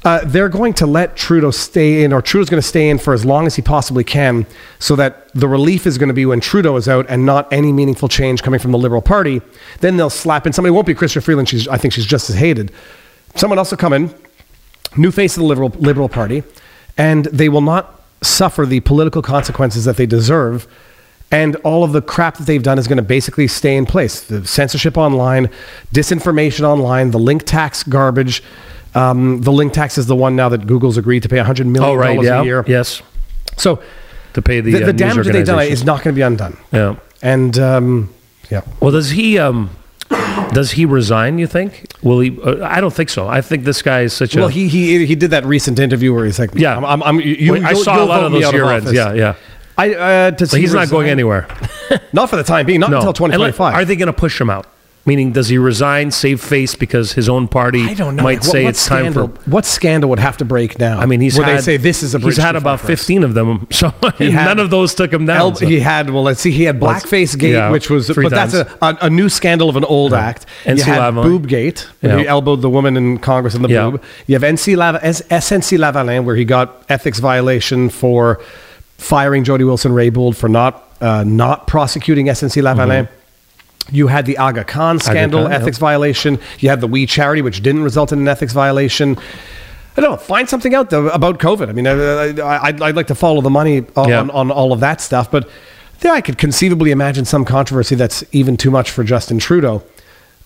Uh, 0.05 0.23
they're 0.23 0.49
going 0.49 0.71
to 0.71 0.85
let 0.85 1.15
Trudeau 1.15 1.49
stay 1.49 2.03
in, 2.03 2.13
or 2.13 2.21
Trudeau's 2.21 2.47
going 2.47 2.61
to 2.61 2.67
stay 2.67 2.89
in 2.91 2.99
for 2.99 3.11
as 3.11 3.25
long 3.25 3.47
as 3.47 3.55
he 3.55 3.63
possibly 3.63 4.03
can, 4.03 4.45
so 4.77 4.95
that 4.95 5.33
the 5.33 5.47
relief 5.47 5.87
is 5.87 5.97
going 5.97 6.09
to 6.09 6.13
be 6.13 6.27
when 6.27 6.39
Trudeau 6.39 6.75
is 6.75 6.87
out 6.87 7.07
and 7.09 7.25
not 7.25 7.51
any 7.51 7.71
meaningful 7.71 8.07
change 8.07 8.43
coming 8.43 8.59
from 8.59 8.71
the 8.71 8.77
Liberal 8.77 9.01
Party. 9.01 9.41
Then 9.79 9.97
they'll 9.97 10.11
slap 10.11 10.45
in 10.45 10.53
somebody. 10.53 10.69
It 10.69 10.75
won't 10.75 10.85
be 10.85 10.93
Chrystia 10.93 11.23
Freeland. 11.23 11.49
She's, 11.49 11.67
I 11.67 11.77
think 11.77 11.91
she's 11.91 12.05
just 12.05 12.29
as 12.29 12.35
hated. 12.35 12.71
Someone 13.33 13.57
else 13.57 13.71
will 13.71 13.79
come 13.79 13.93
in, 13.93 14.13
new 14.95 15.09
face 15.09 15.37
of 15.37 15.41
the 15.41 15.47
Liberal, 15.47 15.69
Liberal 15.69 16.07
Party, 16.07 16.43
and 16.99 17.25
they 17.25 17.49
will 17.49 17.61
not 17.61 17.94
suffer 18.21 18.65
the 18.65 18.79
political 18.81 19.21
consequences 19.21 19.85
that 19.85 19.97
they 19.97 20.05
deserve. 20.05 20.67
And 21.31 21.55
all 21.57 21.83
of 21.83 21.91
the 21.91 22.01
crap 22.01 22.37
that 22.37 22.45
they've 22.45 22.61
done 22.63 22.77
is 22.79 22.87
going 22.87 22.97
to 22.97 23.03
basically 23.03 23.47
stay 23.47 23.75
in 23.75 23.85
place. 23.85 24.21
The 24.21 24.45
censorship 24.47 24.97
online, 24.97 25.49
disinformation 25.93 26.61
online, 26.63 27.11
the 27.11 27.19
link 27.19 27.43
tax 27.45 27.83
garbage. 27.83 28.43
Um, 28.93 29.41
the 29.41 29.51
link 29.51 29.73
tax 29.73 29.97
is 29.97 30.05
the 30.05 30.15
one 30.15 30.35
now 30.35 30.49
that 30.49 30.67
Google's 30.67 30.97
agreed 30.97 31.23
to 31.23 31.29
pay 31.29 31.37
$100 31.37 31.65
million 31.65 31.83
Oh, 31.83 31.95
right. 31.95 32.21
Yeah. 32.21 32.41
a 32.41 32.45
year. 32.45 32.63
Yes. 32.67 33.01
So 33.57 33.81
To 34.33 34.41
pay 34.41 34.61
the, 34.61 34.71
the, 34.71 34.77
uh, 34.83 34.85
the 34.87 34.93
news 34.93 34.99
damage 34.99 35.25
that 35.25 35.33
they've 35.33 35.45
done 35.45 35.61
is 35.67 35.83
not 35.83 36.03
going 36.03 36.13
to 36.13 36.17
be 36.17 36.21
undone. 36.21 36.57
Yeah. 36.71 36.95
And 37.21 37.57
um, 37.59 38.13
yeah. 38.51 38.61
Well, 38.79 38.91
does 38.91 39.09
he? 39.09 39.37
Um, 39.39 39.71
does 40.53 40.71
he 40.71 40.85
resign? 40.85 41.37
You 41.39 41.47
think? 41.47 41.91
Will 42.03 42.19
he? 42.19 42.39
Uh, 42.41 42.65
I 42.65 42.79
don't 42.81 42.93
think 42.93 43.09
so. 43.09 43.27
I 43.27 43.41
think 43.41 43.63
this 43.63 43.81
guy 43.81 44.01
is 44.01 44.13
such 44.13 44.35
Well, 44.35 44.45
a. 44.45 44.47
Well, 44.47 44.53
he, 44.53 44.67
he 44.67 45.05
he 45.05 45.15
did 45.15 45.31
that 45.31 45.45
recent 45.45 45.79
interview 45.79 46.13
where 46.13 46.25
he's 46.25 46.39
like, 46.39 46.53
Yeah. 46.53 46.77
I'm, 46.77 46.85
I'm, 46.85 47.03
I'm 47.03 47.19
you, 47.21 47.53
Wait, 47.53 47.63
I 47.63 47.73
saw 47.73 48.03
a 48.03 48.05
lot 48.05 48.23
of 48.23 48.31
those 48.31 48.51
year 48.53 48.65
ends. 48.69 48.91
Yeah, 48.91 49.13
yeah. 49.13 49.35
I, 49.77 49.93
uh, 49.93 50.31
he 50.51 50.61
he's 50.61 50.73
not 50.73 50.89
going 50.89 51.09
anywhere. 51.09 51.47
Not 52.13 52.29
for 52.29 52.37
the 52.37 52.43
time 52.43 52.65
being. 52.65 52.79
Not 52.79 52.91
No. 52.91 52.97
until 52.97 53.25
And 53.25 53.37
let- 53.41 53.55
2025. 53.55 53.73
Are 53.73 53.83
they 53.83 53.97
going 53.97 54.07
to 54.07 54.13
push 54.13 54.39
him 54.39 54.49
out? 54.49 54.67
Meaning, 55.07 55.33
does 55.33 55.49
he 55.49 55.59
resign, 55.59 56.09
save 56.09 56.41
face 56.41 56.73
because 56.73 57.13
his 57.13 57.29
own 57.29 57.47
party 57.47 57.83
I 57.83 57.93
don't 57.93 58.15
know. 58.15 58.23
might 58.23 58.41
Like, 58.41 58.43
say 58.43 58.63
what, 58.63 58.69
it's 58.71 58.89
what 58.89 58.97
time 59.03 59.13
for? 59.13 59.27
What 59.47 59.63
scandal 59.63 60.09
would 60.09 60.17
have 60.17 60.37
to 60.37 60.45
break 60.45 60.79
now? 60.79 60.97
I 60.99 61.05
mean, 61.05 61.21
he's 61.21 61.37
where 61.37 61.45
had, 61.45 61.57
they 61.57 61.61
say 61.61 61.77
this 61.77 62.01
is 62.01 62.15
a 62.15 62.19
He's 62.19 62.37
had 62.37 62.55
about 62.55 62.79
far 62.79 62.87
for 62.87 62.91
us. 62.93 62.99
fifteen 63.01 63.23
of 63.23 63.35
them, 63.35 63.67
so 63.71 63.89
had- 64.17 64.19
none 64.33 64.57
of 64.59 64.71
those 64.71 64.95
took 64.95 65.13
him 65.13 65.27
down. 65.27 65.37
El- 65.37 65.55
so. 65.55 65.67
He 65.67 65.79
had 65.79 66.09
well, 66.09 66.23
let's 66.23 66.41
see. 66.41 66.49
He 66.49 66.63
had 66.63 66.79
blackface 66.79 67.37
gate, 67.37 67.51
Yeah, 67.53 67.69
which 67.69 67.91
was, 67.91 68.07
but 68.15 68.29
that's 68.31 68.55
a, 68.55 68.65
a, 68.81 68.97
a 69.03 69.09
new 69.11 69.29
scandal 69.29 69.69
of 69.69 69.75
an 69.75 69.83
old 69.85 70.11
act. 70.11 70.47
NC 70.63 70.77
you 70.79 70.83
had 70.85 70.99
Lavalin. 71.13 71.23
boob 71.23 71.47
gate, 71.47 71.87
where 72.01 72.17
he 72.17 72.27
elbowed 72.27 72.63
the 72.63 72.69
woman 72.71 72.97
in 72.97 73.19
Congress 73.19 73.53
in 73.53 73.61
the 73.61 73.69
Yeah. 73.69 73.91
boob. 73.91 74.03
You 74.25 74.33
have 74.33 74.41
NC 74.41 74.75
SNC 74.75 75.77
Lavalin, 75.77 76.23
where 76.23 76.35
he 76.35 76.45
got 76.45 76.83
ethics 76.89 77.19
violation 77.19 77.89
for 77.89 78.41
firing 78.97 79.43
Jody 79.43 79.65
Wilson 79.65 79.91
Raybould 79.91 80.35
for 80.35 80.49
not 80.49 80.81
uh, 80.99 81.23
not 81.23 81.67
prosecuting 81.67 82.25
SNC 82.25 82.63
Lavalin. 82.63 83.07
You 83.91 84.07
had 84.07 84.25
the 84.25 84.37
Aga 84.37 84.63
Khan 84.65 84.99
scandal, 84.99 85.43
Khan, 85.43 85.51
ethics 85.51 85.77
yep. 85.77 85.81
violation. 85.81 86.39
You 86.59 86.69
had 86.69 86.81
the 86.81 86.87
We 86.87 87.05
Charity, 87.05 87.41
which 87.41 87.61
didn't 87.61 87.83
result 87.83 88.11
in 88.11 88.19
an 88.19 88.27
ethics 88.27 88.51
violation. 88.53 89.17
I 89.97 90.01
don't 90.01 90.11
know. 90.11 90.17
Find 90.17 90.49
something 90.49 90.73
out 90.75 90.89
though 90.89 91.07
about 91.09 91.39
COVID. 91.39 91.69
I 91.69 91.71
mean, 91.71 91.87
I, 91.87 91.93
I, 92.41 92.67
I'd, 92.67 92.81
I'd 92.81 92.95
like 92.95 93.07
to 93.07 93.15
follow 93.15 93.41
the 93.41 93.49
money 93.49 93.85
on, 93.95 94.09
Yeah. 94.09 94.19
on, 94.19 94.29
on 94.31 94.51
all 94.51 94.73
of 94.73 94.79
that 94.81 95.01
stuff, 95.01 95.29
but 95.31 95.49
there 96.01 96.11
I 96.13 96.19
could 96.21 96.37
conceivably 96.37 96.91
imagine 96.91 97.23
some 97.25 97.45
controversy 97.45 97.95
that's 97.95 98.23
even 98.33 98.57
too 98.57 98.71
much 98.71 98.91
for 98.91 99.03
Justin 99.03 99.39
Trudeau. 99.39 99.83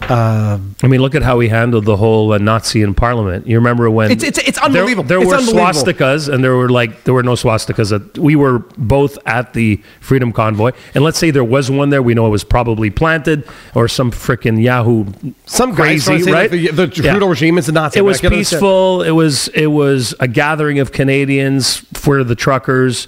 I 0.01 0.59
mean, 0.87 1.01
look 1.01 1.13
at 1.13 1.23
how 1.23 1.39
he 1.39 1.49
handled 1.49 1.85
the 1.85 1.97
whole 1.97 2.31
uh, 2.33 2.37
Nazi 2.37 2.81
in 2.81 2.93
Parliament. 2.93 3.45
You 3.47 3.57
remember 3.57 3.89
when 3.89 4.11
It's- 4.11 4.27
it's- 4.27 4.47
it's 4.47 4.57
unbelievable. 4.57 5.03
There, 5.07 5.17
It's 5.19 5.27
were 5.27 5.35
unbelievable. 5.35 5.65
swastikas, 5.93 6.29
and 6.33 6.43
there 6.43 6.55
were 6.55 6.69
like 6.69 7.03
there 7.03 7.13
were 7.13 7.23
no 7.23 7.33
swastikas. 7.33 7.91
At, 7.93 8.17
we 8.17 8.35
were 8.35 8.59
both 8.77 9.17
at 9.25 9.53
the 9.53 9.81
Freedom 9.99 10.31
Convoy, 10.31 10.71
and 10.95 11.03
let's 11.03 11.17
say 11.19 11.31
there 11.31 11.43
was 11.43 11.69
one 11.69 11.89
there. 11.89 12.01
We 12.01 12.13
know 12.13 12.25
it 12.27 12.29
was 12.29 12.43
probably 12.43 12.89
planted 12.89 13.43
or 13.75 13.87
some 13.87 14.11
freaking 14.11 14.61
Yahoo. 14.61 15.05
Some 15.45 15.75
crazy, 15.75 16.23
right? 16.31 16.49
the, 16.49 16.67
the 16.71 16.91
Yeah. 17.03 17.17
Regime 17.17 17.57
is 17.57 17.67
a 17.69 17.71
Nazi. 17.73 17.99
It 17.99 18.03
was 18.03 18.17
I 18.19 18.21
can 18.21 18.33
understand. 18.33 18.59
peaceful. 18.61 19.01
It 19.03 19.11
was 19.11 19.49
it 19.49 19.67
was 19.67 20.15
a 20.19 20.27
gathering 20.27 20.79
of 20.79 20.91
Canadians 20.91 21.77
for 21.93 22.23
the 22.23 22.35
truckers. 22.35 23.07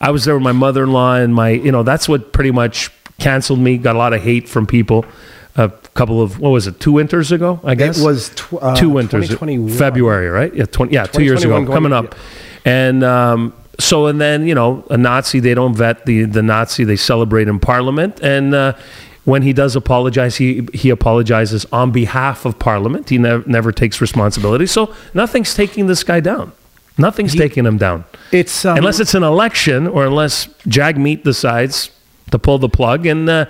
I 0.00 0.10
was 0.10 0.24
there 0.24 0.34
with 0.34 0.42
my 0.42 0.52
mother-in-law 0.52 1.14
and 1.16 1.34
my 1.34 1.50
you 1.50 1.70
know 1.70 1.84
that's 1.84 2.08
what 2.08 2.32
pretty 2.32 2.50
much 2.50 2.90
canceled 3.20 3.60
me. 3.60 3.78
Got 3.78 3.94
a 3.94 3.98
lot 3.98 4.12
of 4.12 4.20
hate 4.22 4.48
from 4.48 4.66
people. 4.66 5.04
Couple 5.94 6.22
of 6.22 6.40
what 6.40 6.50
was 6.50 6.66
it? 6.66 6.80
Two 6.80 6.92
winters 6.92 7.32
ago, 7.32 7.60
I 7.62 7.74
guess 7.74 8.00
It 8.00 8.04
was 8.04 8.30
tw- 8.30 8.54
uh, 8.62 8.74
two 8.74 8.88
winters, 8.88 9.28
February, 9.76 10.28
right? 10.28 10.54
Yeah, 10.54 10.64
20, 10.64 10.92
yeah, 10.92 11.04
two 11.04 11.22
years 11.22 11.44
ago, 11.44 11.58
2021 11.58 11.66
coming 11.66 11.92
up, 11.92 12.14
and 12.64 13.04
um, 13.04 13.52
so 13.78 14.06
and 14.06 14.18
then 14.18 14.46
you 14.46 14.54
know 14.54 14.86
a 14.88 14.96
Nazi 14.96 15.38
they 15.38 15.52
don't 15.52 15.74
vet 15.74 16.06
the 16.06 16.24
the 16.24 16.42
Nazi 16.42 16.84
they 16.84 16.96
celebrate 16.96 17.48
in 17.48 17.58
Parliament 17.58 18.20
and. 18.20 18.54
Uh, 18.54 18.72
when 19.24 19.42
he 19.42 19.52
does 19.52 19.76
apologize, 19.76 20.36
he, 20.36 20.66
he 20.74 20.90
apologizes 20.90 21.64
on 21.66 21.92
behalf 21.92 22.44
of 22.44 22.58
Parliament. 22.58 23.08
He 23.08 23.18
never, 23.18 23.48
never 23.48 23.70
takes 23.70 24.00
responsibility. 24.00 24.66
So 24.66 24.92
nothing's 25.14 25.54
taking 25.54 25.86
this 25.86 26.02
guy 26.02 26.18
down. 26.18 26.50
Nothing's 26.98 27.34
taking 27.34 27.64
him 27.64 27.78
down. 27.78 28.04
It's 28.32 28.64
um, 28.64 28.78
unless 28.78 29.00
it's 29.00 29.14
an 29.14 29.22
election 29.22 29.86
or 29.86 30.04
unless 30.04 30.46
Jagmeet 30.66 31.22
decides 31.22 31.90
to 32.32 32.38
pull 32.38 32.58
the 32.58 32.68
plug. 32.68 33.06
And, 33.06 33.28
uh, 33.28 33.46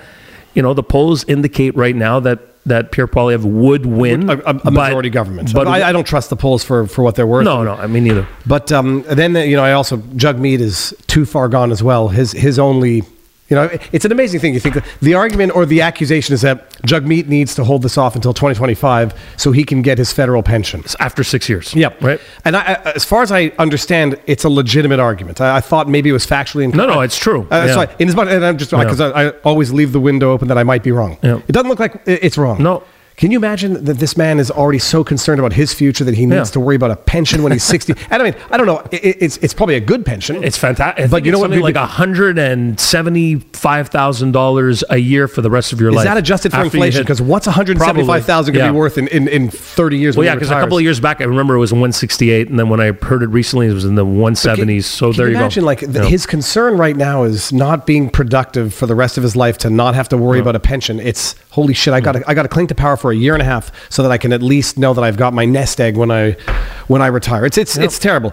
you 0.55 0.63
know, 0.63 0.75
the 0.75 0.83
polls 0.83 1.25
indicate 1.29 1.77
right 1.77 1.95
now 1.97 2.21
that, 2.21 2.41
that 2.67 2.93
Pierre 2.93 3.09
Poilievre 3.09 3.45
would 3.45 3.87
win. 3.87 4.31
a, 4.31 4.35
a- 4.35 4.39
a 4.39 4.55
but- 4.55 4.73
majority 4.73 5.11
government. 5.11 5.53
But 5.53 5.67
I, 5.67 5.89
I 5.89 5.93
don't 5.93 6.07
trust 6.07 6.31
the 6.31 6.37
polls 6.37 6.63
for, 6.63 6.87
for 6.87 7.03
what 7.03 7.15
they're 7.17 7.27
worth. 7.27 7.45
no, 7.45 7.63
no, 7.65 7.75
I 7.75 7.87
mean, 7.87 8.05
neither. 8.05 8.27
But 8.47 8.71
um, 8.71 9.03
then 9.03 9.35
you 9.35 9.57
know, 9.57 9.65
I 9.65 9.73
also 9.73 9.97
Jagmeet 9.97 10.61
is 10.61 10.95
too 11.07 11.25
far 11.27 11.49
gone 11.49 11.73
as 11.73 11.83
well. 11.83 12.09
His 12.09 12.33
his 12.33 12.59
only. 12.59 13.03
You 13.53 13.57
know, 13.57 13.69
it's 13.93 14.07
an 14.07 14.13
amazing 14.13 14.41
thing. 14.41 14.55
You 14.55 14.61
think 14.61 14.83
the 15.03 15.13
argument 15.13 15.55
or 15.55 15.67
the 15.67 15.83
accusation 15.83 16.33
is 16.33 16.41
that 16.41 16.71
Jagmeet 16.85 17.27
needs 17.29 17.55
to 17.57 17.65
hold 17.65 17.83
this 17.83 17.99
off 17.99 18.15
until 18.17 18.33
2025 18.33 19.13
so 19.37 19.53
he 19.53 19.63
can 19.63 19.83
get 19.83 19.99
his 19.99 20.11
federal 20.11 20.43
pension. 20.43 20.81
It's 20.81 20.97
after 21.01 21.23
six 21.23 21.51
years. 21.51 21.75
Yep. 21.75 22.01
Right? 22.03 22.19
And 22.47 22.57
I, 22.57 22.81
as 22.97 23.05
far 23.05 23.21
as 23.21 23.31
I 23.31 23.53
understand, 23.59 24.19
it's 24.27 24.45
a 24.45 24.49
legitimate 24.49 25.01
argument. 25.01 25.43
I, 25.43 25.57
I 25.57 25.61
thought 25.61 25.87
maybe 25.87 26.09
it 26.09 26.15
was 26.15 26.27
factually 26.27 26.65
incorrect. 26.65 26.89
No, 26.89 26.95
no, 26.95 27.01
it's 27.03 27.19
true. 27.19 27.47
Uh, 27.51 27.65
Yeah. 27.67 27.75
so 27.75 27.81
I- 27.83 27.89
in 27.99 28.09
as 28.09 28.17
much, 28.17 28.29
and 28.29 28.43
I'm 28.43 28.57
just 28.57 28.71
because 28.71 29.03
I, 29.03 29.27
I 29.27 29.29
always 29.45 29.71
leave 29.71 29.93
the 29.93 30.01
window 30.01 30.33
open 30.33 30.49
that 30.49 30.57
I 30.57 30.63
might 30.63 30.83
be 30.83 30.91
wrong. 30.93 31.19
Yeah. 31.23 31.41
It 31.47 31.53
doesn't 31.53 31.69
look 31.69 31.79
like 31.79 32.01
it's 32.07 32.39
wrong. 32.39 32.63
No. 32.63 32.83
Can 33.23 33.31
you 33.31 33.39
imagine 33.39 33.85
that 33.85 33.99
this 34.01 34.17
man 34.17 34.41
is 34.41 34.51
already 34.51 34.81
so 34.81 35.05
concerned 35.05 35.39
about 35.39 35.53
his 35.53 35.73
future 35.73 36.03
that 36.03 36.15
he 36.17 36.27
needs 36.27 36.49
Yeah. 36.49 36.55
to 36.55 36.59
worry 36.61 36.75
about 36.75 36.91
a 36.91 36.97
pension 36.97 37.45
when 37.45 37.53
he's 37.53 37.63
60? 37.63 37.93
and 38.11 38.21
I 38.21 38.25
mean, 38.25 38.35
I 38.51 38.57
don't 38.57 38.67
know. 38.67 38.81
It, 38.91 39.05
it- 39.05 39.17
it's 39.23 39.37
it's 39.37 39.55
probably 39.55 39.77
a 39.77 39.81
good 39.81 40.05
pension. 40.05 40.43
It's 40.43 40.59
fantastic. 40.59 41.09
But 41.09 41.25
you 41.25 41.31
know 41.31 41.39
what, 41.39 41.53
like 41.53 41.77
hundred 41.77 42.37
and 42.37 42.81
seventy-five 42.81 43.91
thousand 43.91 44.33
dollars 44.33 44.83
a 44.91 44.97
year 44.99 45.29
for 45.29 45.41
the 45.41 45.51
rest 45.51 45.73
of 45.73 45.81
your 45.81 45.91
is 45.91 45.95
life. 45.95 46.03
Is 46.05 46.11
that 46.11 46.17
adjusted 46.17 46.51
for 46.53 46.65
inflation? 46.65 47.03
Because 47.05 47.23
what's 47.23 47.47
175,000 47.47 48.55
going 48.55 48.59
to 48.59 48.67
Probably, 48.67 48.73
be 48.75 48.77
worth 48.77 48.99
in, 48.99 49.07
in, 49.07 49.29
in 49.29 49.51
30 49.51 49.99
years? 49.99 50.17
Well, 50.17 50.27
yeah, 50.27 50.35
because 50.35 50.51
a 50.51 50.55
couple 50.55 50.77
of 50.77 50.83
years 50.83 50.99
back, 50.99 51.21
I 51.21 51.25
remember 51.25 51.55
it 51.55 51.61
was 51.61 51.73
168, 51.73 52.49
and 52.49 52.59
then 52.59 52.69
when 52.71 52.81
I 52.81 52.91
heard 52.91 53.23
it 53.23 53.29
recently, 53.29 53.69
it 53.69 53.73
was 53.73 53.85
in 53.85 53.95
the 53.95 54.05
170s. 54.05 54.83
So 54.83 55.11
Can 55.13 55.17
there 55.19 55.27
you 55.29 55.35
you 55.35 55.39
imagine, 55.39 55.61
go. 55.63 55.67
like, 55.67 55.79
th- 55.79 55.93
Yeah. 55.95 56.05
his 56.07 56.27
concern 56.27 56.77
right 56.77 56.97
now 56.97 57.23
is 57.23 57.53
not 57.53 57.87
being 57.87 58.11
productive 58.11 58.75
for 58.75 58.87
the 58.89 58.97
rest 58.97 59.17
of 59.17 59.23
his 59.23 59.37
life 59.37 59.59
to 59.59 59.71
not 59.71 59.95
have 59.95 60.09
to 60.09 60.17
worry 60.17 60.41
about 60.41 60.57
a 60.57 60.61
pension. 60.61 60.99
It's 60.99 61.37
holy 61.51 61.75
shit. 61.75 61.95
I 61.95 62.01
got 62.01 62.13
to 62.13 62.25
I 62.29 62.35
got 62.35 62.43
to 62.43 62.49
cling 62.49 62.67
to 62.67 62.75
power 62.75 62.97
for 62.97 63.12
a 63.13 63.17
year 63.17 63.35
and 63.35 63.43
a 63.43 63.45
half 63.47 63.71
so 63.91 64.03
that 64.03 64.11
I 64.11 64.19
can 64.19 64.33
at 64.33 64.43
least 64.43 64.77
know 64.79 64.93
that 64.95 65.05
I've 65.05 65.17
got 65.17 65.33
my 65.33 65.45
nest 65.45 65.81
egg 65.81 65.97
when 65.97 66.11
I 66.11 66.33
when 66.89 67.01
I 67.03 67.07
retire. 67.07 67.47
It's 67.47 67.57
it's 67.59 67.77
it's 67.79 67.99
terrible. 67.99 68.33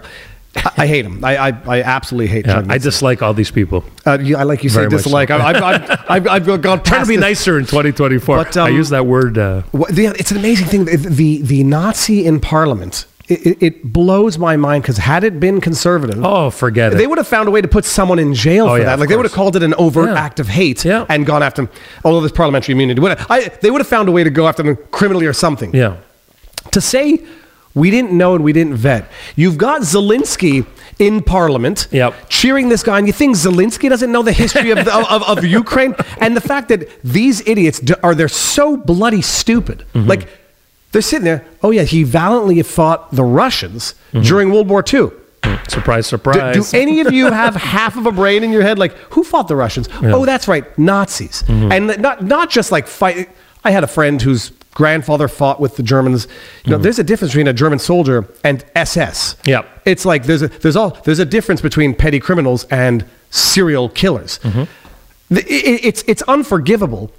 I, 0.56 0.72
I 0.78 0.86
hate 0.88 1.04
him. 1.06 1.24
I, 1.24 1.36
I, 1.36 1.48
I 1.76 1.82
absolutely 1.82 2.26
hate 2.26 2.44
Yeah. 2.46 2.64
I 2.68 2.78
dislike 2.78 3.22
all 3.22 3.32
these 3.32 3.52
people. 3.52 3.84
uh, 4.04 4.18
you- 4.20 4.36
I 4.36 4.42
like 4.42 4.64
you 4.64 4.68
say 4.70 4.80
Very 4.80 4.90
so. 4.90 4.96
dislike. 4.96 5.30
I, 5.30 5.36
I've, 5.38 5.62
I've, 5.62 6.00
I've, 6.10 6.26
I've 6.50 6.62
gone 6.62 6.82
Trying 6.82 7.02
to 7.02 7.08
be 7.08 7.14
this. 7.14 7.22
nicer 7.22 7.56
in 7.56 7.66
2024. 7.66 8.36
But, 8.36 8.56
I 8.56 8.68
um, 8.68 8.74
use 8.74 8.88
that 8.88 9.06
word. 9.06 9.38
Uh, 9.38 9.62
What- 9.70 9.94
the- 9.94 10.06
It's 10.06 10.32
an 10.32 10.38
amazing 10.38 10.66
thing. 10.66 10.86
The 10.86 10.96
the, 10.96 11.42
the 11.42 11.62
Nazi 11.62 12.26
in 12.26 12.40
Parliament. 12.40 13.04
It, 13.30 13.62
it- 13.62 13.92
blows 13.92 14.38
my 14.38 14.56
mind 14.56 14.82
because 14.82 14.98
had 14.98 15.22
it 15.24 15.38
been 15.40 15.60
conservative, 15.60 16.18
oh, 16.24 16.50
forget 16.50 16.92
it, 16.92 16.96
they 16.96 17.06
would 17.06 17.18
have 17.18 17.28
found 17.28 17.46
a 17.48 17.50
way 17.50 17.60
to 17.60 17.68
put 17.68 17.84
someone 17.84 18.18
in 18.18 18.34
jail 18.34 18.66
Oh, 18.66 18.70
for 18.74 18.78
yeah, 18.78 18.84
that. 18.86 18.98
Like 19.00 19.08
they 19.08 19.16
would 19.16 19.24
have 19.26 19.32
called 19.32 19.54
it 19.56 19.62
an 19.62 19.74
overt 19.74 20.08
Yeah. 20.10 20.18
act 20.26 20.40
of 20.40 20.48
hate 20.48 20.84
Yeah. 20.84 21.06
and 21.08 21.24
gone 21.24 21.42
after 21.42 21.62
him. 21.62 21.68
Although 22.04 22.20
there's 22.20 22.32
parliamentary 22.32 22.72
immunity, 22.74 23.00
Would- 23.00 23.18
I, 23.30 23.48
they 23.62 23.70
would 23.70 23.80
have 23.80 23.88
found 23.88 24.08
a 24.08 24.12
way 24.12 24.24
to 24.24 24.30
go 24.30 24.48
after 24.48 24.62
them 24.62 24.76
criminally 24.90 25.26
or 25.26 25.32
something. 25.32 25.74
Yeah. 25.74 25.96
To 26.72 26.80
say 26.80 27.24
we 27.74 27.90
didn't 27.90 28.12
know 28.12 28.34
and 28.34 28.42
we 28.42 28.52
didn't 28.52 28.74
vet. 28.74 29.08
You've 29.36 29.56
got 29.58 29.82
Zelensky 29.82 30.66
in 30.98 31.22
Parliament 31.22 31.86
Yep. 31.92 32.14
cheering 32.28 32.68
this 32.68 32.82
guy, 32.82 32.98
and 32.98 33.06
you 33.06 33.12
think 33.12 33.36
Zelensky 33.36 33.88
doesn't 33.88 34.10
know 34.12 34.22
the 34.22 34.32
history 34.32 34.70
of, 34.70 34.84
the, 34.84 34.92
of, 34.94 35.22
of 35.22 35.44
Ukraine 35.44 35.94
and 36.20 36.36
the 36.36 36.40
fact 36.40 36.68
that 36.68 36.88
these 37.04 37.46
idiots 37.46 37.80
are 38.02 38.14
they're 38.14 38.28
so 38.56 38.76
bloody 38.76 39.22
stupid. 39.22 39.84
Mm-hmm. 39.94 40.08
Like 40.08 40.28
they're 40.92 41.02
sitting 41.02 41.24
there. 41.24 41.44
Oh 41.62 41.70
yeah, 41.70 41.82
he 41.82 42.02
valiantly 42.02 42.62
fought 42.62 43.10
the 43.12 43.24
Russians 43.24 43.94
during 44.12 44.50
World 44.52 44.68
War 44.68 44.82
II. 44.92 45.10
Surprise, 45.68 46.06
surprise. 46.06 46.70
do 46.70 46.76
any 46.76 47.00
of 47.00 47.12
you 47.12 47.30
have 47.30 47.54
half 47.76 47.96
of 47.96 48.06
a 48.06 48.12
brain 48.12 48.42
in 48.44 48.50
your 48.52 48.62
head? 48.62 48.78
Like, 48.78 48.92
who 49.14 49.22
fought 49.24 49.48
the 49.48 49.56
Russians? 49.56 49.88
Oh, 50.02 50.24
that's 50.26 50.48
right, 50.48 50.64
Nazis. 50.78 51.42
Mm-hmm. 51.46 51.72
And 51.72 52.02
not 52.02 52.24
not 52.24 52.50
just 52.50 52.72
like 52.72 52.86
fight. 52.86 53.28
I 53.64 53.70
had 53.70 53.84
a 53.84 53.86
friend 53.86 54.20
whose 54.20 54.50
grandfather 54.74 55.28
fought 55.28 55.60
with 55.60 55.76
the 55.76 55.82
Germans. 55.82 56.26
You 56.64 56.72
know, 56.72 56.78
there's 56.78 56.98
a 56.98 57.04
difference 57.04 57.32
between 57.32 57.48
a 57.48 57.52
German 57.52 57.78
soldier 57.78 58.26
and 58.44 58.64
SS. 58.74 59.34
Mm-hmm. 59.34 59.50
Yep. 59.50 59.82
it's 59.84 60.04
like 60.04 60.24
there's 60.24 60.42
a 60.42 60.48
there's 60.48 60.76
all 60.76 60.90
there's 61.04 61.18
a 61.20 61.24
difference 61.24 61.60
between 61.60 61.94
petty 61.94 62.20
criminals 62.20 62.64
and 62.64 63.04
serial 63.30 63.88
killers. 63.88 64.38
Mm-hmm. 64.42 64.64
The- 65.34 65.46
it- 65.52 65.84
it's 65.84 66.02
it's 66.08 66.22
unforgivable. 66.22 67.12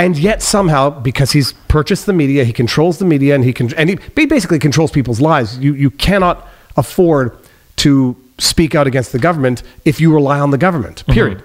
And 0.00 0.16
yet 0.16 0.42
somehow, 0.42 0.90
because 0.90 1.32
he's 1.32 1.54
purchased 1.66 2.06
the 2.06 2.12
media, 2.12 2.44
he 2.44 2.52
controls 2.52 2.98
the 2.98 3.04
media, 3.04 3.34
and 3.34 3.42
he 3.44 3.52
can 3.52 3.74
and 3.74 3.90
he 3.90 3.98
he 4.16 4.26
basically 4.26 4.58
controls 4.60 4.92
people's 4.92 5.20
lives. 5.20 5.58
You 5.58 5.74
you 5.74 5.90
cannot 5.90 6.46
afford 6.76 7.36
to 7.76 8.16
speak 8.38 8.74
out 8.76 8.86
against 8.86 9.10
the 9.10 9.18
government 9.18 9.62
if 9.84 10.00
you 10.00 10.14
rely 10.14 10.38
on 10.38 10.52
the 10.52 10.58
government. 10.58 10.98
Mm-hmm. 11.02 11.12
Period. 11.12 11.42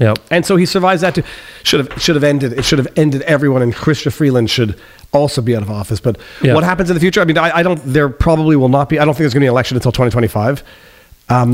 Yep. 0.00 0.18
And 0.32 0.44
so 0.44 0.56
he 0.56 0.66
survives 0.66 1.02
that 1.02 1.14
too. 1.14 1.22
Should 1.62 1.86
have 1.86 2.02
should 2.02 2.16
have 2.16 2.24
ended. 2.24 2.52
It 2.54 2.64
should 2.64 2.78
have 2.80 2.88
ended 2.96 3.22
everyone, 3.22 3.62
and 3.62 3.72
Chrystia 3.72 4.12
Freeland 4.12 4.50
should 4.50 4.76
also 5.12 5.40
be 5.40 5.54
out 5.54 5.62
of 5.62 5.70
office. 5.70 6.00
But 6.00 6.18
Yeah. 6.40 6.54
what 6.54 6.64
happens 6.64 6.90
in 6.90 6.94
the 6.94 7.00
future? 7.00 7.20
I 7.20 7.24
mean, 7.24 7.38
I, 7.38 7.58
I 7.58 7.62
don't. 7.62 7.80
There 7.84 8.08
probably 8.08 8.56
will 8.56 8.68
not 8.68 8.88
be. 8.88 8.98
I 8.98 9.04
don't 9.04 9.14
think 9.14 9.18
there's 9.24 9.34
going 9.34 9.42
to 9.42 9.44
be 9.44 9.48
an 9.48 9.52
election 9.52 9.76
until 9.76 9.92
2025. 9.92 10.64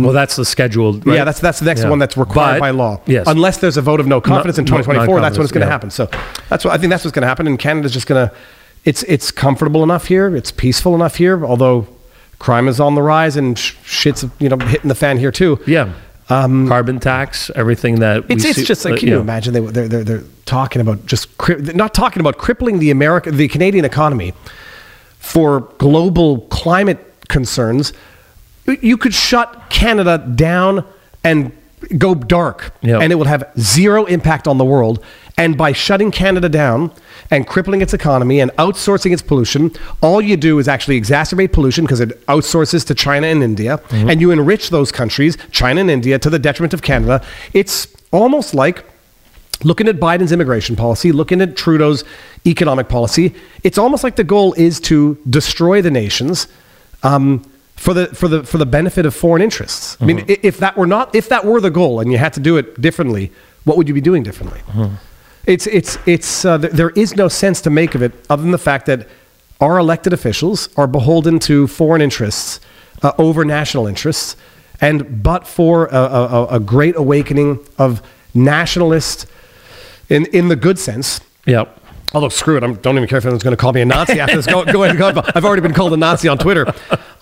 Well, 0.02 0.12
that's 0.12 0.36
the 0.36 0.44
scheduled. 0.44 1.06
Right? 1.06 1.16
Yeah, 1.16 1.24
that's 1.24 1.40
that's 1.40 1.58
the 1.60 1.64
next 1.66 1.82
Yeah. 1.82 1.90
one 1.90 1.98
that's 1.98 2.16
required 2.16 2.54
But- 2.54 2.60
by 2.60 2.70
law. 2.70 3.00
Yes. 3.06 3.26
Unless 3.26 3.58
there's 3.58 3.76
a 3.76 3.82
vote 3.82 4.00
of 4.00 4.06
no 4.06 4.20
confidence 4.20 4.58
in 4.58 4.64
No- 4.64 4.72
no- 4.72 4.82
2024, 4.82 5.20
that's 5.20 5.38
when 5.38 5.44
it's 5.44 5.52
going 5.52 5.60
to 5.62 5.68
non-confidence, 5.70 5.96
happen. 5.96 6.12
So 6.12 6.42
that's 6.48 6.64
what 6.64 6.74
I 6.74 6.78
think 6.78 6.90
that's 6.90 7.04
what's 7.04 7.14
going 7.14 7.22
to 7.22 7.28
happen. 7.28 7.46
And 7.46 7.58
Canada's 7.58 7.92
just 7.92 8.06
going 8.06 8.28
to. 8.28 8.34
It's 8.84 9.02
it's 9.04 9.30
comfortable 9.30 9.82
enough 9.82 10.06
here. 10.06 10.34
It's 10.36 10.50
peaceful 10.50 10.94
enough 10.94 11.16
here. 11.16 11.44
Although 11.44 11.86
crime 12.38 12.68
is 12.68 12.78
on 12.80 12.94
the 12.94 13.02
rise 13.02 13.36
and 13.36 13.58
sh- 13.58 13.74
shit's 13.84 14.24
you 14.38 14.48
know 14.48 14.56
hitting 14.58 14.88
the 14.88 14.94
fan 14.94 15.18
here 15.18 15.32
too. 15.32 15.58
yeah. 15.66 15.88
Carbon 16.28 17.00
tax, 17.00 17.50
everything 17.54 18.00
that 18.00 18.28
we 18.28 18.34
It's, 18.34 18.44
it's 18.44 18.58
see- 18.58 18.64
just 18.64 18.84
like, 18.84 18.94
uh, 18.94 18.96
can 18.98 19.08
you 19.08 19.14
yeah. 19.14 19.20
imagine 19.22 19.54
they, 19.54 19.60
they're, 19.60 19.88
they're, 19.88 20.04
they're 20.04 20.22
talking 20.44 20.82
about 20.82 21.06
just, 21.06 21.38
cri- 21.38 21.56
not 21.74 21.94
talking 21.94 22.20
about 22.20 22.36
crippling 22.36 22.80
the 22.80 22.90
American, 22.90 23.36
the 23.38 23.48
Canadian 23.48 23.86
economy 23.86 24.34
for 25.18 25.60
global 25.78 26.40
climate 26.50 26.98
concerns. 27.28 27.94
You 28.72 28.96
could 28.96 29.14
shut 29.14 29.70
Canada 29.70 30.18
down 30.18 30.84
and 31.24 31.52
go 31.96 32.14
dark 32.14 32.72
Yeah. 32.82 32.98
and 32.98 33.12
it 33.12 33.16
will 33.16 33.26
have 33.26 33.44
zero 33.58 34.04
impact 34.06 34.48
on 34.48 34.58
the 34.58 34.64
world. 34.64 35.02
And 35.36 35.56
by 35.56 35.70
shutting 35.70 36.10
Canada 36.10 36.48
down 36.48 36.90
and 37.30 37.46
crippling 37.46 37.80
its 37.82 37.94
economy 37.94 38.40
and 38.40 38.50
outsourcing 38.56 39.12
its 39.12 39.22
pollution, 39.22 39.70
all 40.00 40.20
you 40.20 40.36
do 40.36 40.58
is 40.58 40.66
actually 40.66 41.00
exacerbate 41.00 41.52
pollution 41.52 41.84
because 41.84 42.00
it 42.00 42.26
outsources 42.26 42.84
to 42.88 42.94
China 42.94 43.28
and 43.28 43.42
India, 43.44 43.80
and 43.92 44.20
you 44.20 44.32
enrich 44.32 44.70
those 44.70 44.90
countries, 44.90 45.38
China 45.52 45.80
and 45.80 45.90
India, 45.90 46.18
to 46.18 46.28
the 46.28 46.40
detriment 46.40 46.74
of 46.74 46.82
Canada. 46.82 47.22
It's 47.52 47.86
almost 48.10 48.52
like 48.54 48.84
looking 49.62 49.86
at 49.86 50.00
Biden's 50.00 50.32
immigration 50.32 50.74
policy, 50.74 51.12
looking 51.12 51.40
at 51.40 51.56
Trudeau's 51.56 52.02
economic 52.44 52.88
policy. 52.88 53.34
It's 53.62 53.78
almost 53.78 54.02
like 54.02 54.16
the 54.16 54.24
goal 54.24 54.54
is 54.54 54.80
to 54.80 55.16
destroy 55.30 55.80
the 55.82 55.90
nations. 55.92 56.48
Um, 57.04 57.44
for 57.78 57.94
the 57.94 58.06
for 58.14 58.28
the 58.28 58.42
for 58.44 58.58
the 58.58 58.66
benefit 58.66 59.06
of 59.06 59.14
foreign 59.14 59.42
interests. 59.42 59.96
I 60.00 60.04
mean, 60.04 60.24
if 60.28 60.58
that 60.58 60.76
were 60.76 60.86
not 60.86 61.14
if 61.14 61.28
that 61.28 61.44
were 61.44 61.60
the 61.60 61.70
goal, 61.70 62.00
and 62.00 62.10
you 62.12 62.18
had 62.18 62.32
to 62.34 62.40
do 62.40 62.56
it 62.58 62.80
differently, 62.80 63.30
what 63.64 63.76
would 63.76 63.88
you 63.88 63.94
be 63.94 64.00
doing 64.00 64.22
differently? 64.22 64.60
It's 65.46 65.66
it's 65.66 65.96
it's 66.06 66.44
uh, 66.44 66.58
th- 66.58 66.72
there 66.72 66.90
is 66.90 67.14
no 67.16 67.28
sense 67.28 67.60
to 67.62 67.70
make 67.70 67.94
of 67.94 68.02
it 68.02 68.12
other 68.28 68.42
than 68.42 68.50
the 68.50 68.58
fact 68.70 68.86
that 68.86 69.08
our 69.60 69.78
elected 69.78 70.12
officials 70.12 70.68
are 70.76 70.86
beholden 70.86 71.38
to 71.40 71.66
foreign 71.66 72.02
interests 72.02 72.60
uh, 73.02 73.12
over 73.18 73.44
national 73.44 73.86
interests, 73.86 74.36
and 74.80 75.22
but 75.22 75.46
for 75.46 75.86
a, 75.86 75.94
a, 75.96 76.26
a- 76.26 76.46
a 76.56 76.60
great 76.60 76.96
awakening 76.96 77.60
of 77.78 78.02
nationalist, 78.34 79.26
in 80.08 80.26
in 80.26 80.48
the 80.48 80.56
good 80.56 80.78
sense. 80.78 81.20
Yep. 81.46 81.76
Although 82.14 82.30
screw 82.30 82.56
it, 82.56 82.62
I 82.64 82.72
don't 82.72 82.96
even 82.96 83.06
care 83.08 83.18
if 83.18 83.24
anyone's 83.26 83.42
going 83.42 83.52
to 83.56 83.60
call 83.60 83.72
me 83.74 83.82
a 83.82 83.84
Nazi 83.84 84.18
after 84.18 84.36
this. 84.36 84.46
Go, 84.46 84.64
go 84.64 84.82
ahead, 84.84 84.96
go 84.96 85.08
ahead. 85.10 85.30
I've 85.34 85.44
already 85.44 85.60
been 85.60 85.74
called 85.74 85.92
a 85.92 85.96
Nazi 85.98 86.26
on 86.28 86.38
Twitter, 86.38 86.64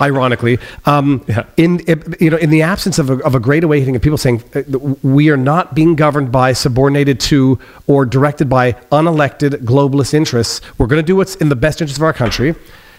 ironically. 0.01 0.59
Um, 0.85 1.23
Yeah. 1.29 1.45
In 1.57 1.81
you 2.21 2.31
know, 2.31 2.37
in 2.37 2.51
the 2.51 2.63
absence 2.63 2.99
of 2.99 3.11
a, 3.11 3.15
of 3.25 3.35
a 3.35 3.41
great 3.41 3.65
awakening 3.65 3.97
of 3.97 4.03
people 4.03 4.19
saying 4.19 4.43
uh, 4.55 4.63
we 5.03 5.31
are 5.31 5.37
not 5.37 5.75
being 5.75 5.97
governed 5.97 6.31
by 6.31 6.53
subordinated 6.53 7.21
to 7.21 7.59
or 7.87 8.07
directed 8.07 8.49
by 8.49 8.73
unelected 8.93 9.65
globalist 9.65 10.15
interests, 10.15 10.61
we're 10.79 10.87
going 10.87 11.03
to 11.03 11.07
do 11.07 11.17
what's 11.17 11.37
in 11.37 11.49
the 11.49 11.57
best 11.57 11.81
interest 11.81 11.99
of 11.99 12.03
our 12.05 12.13
country. 12.13 12.55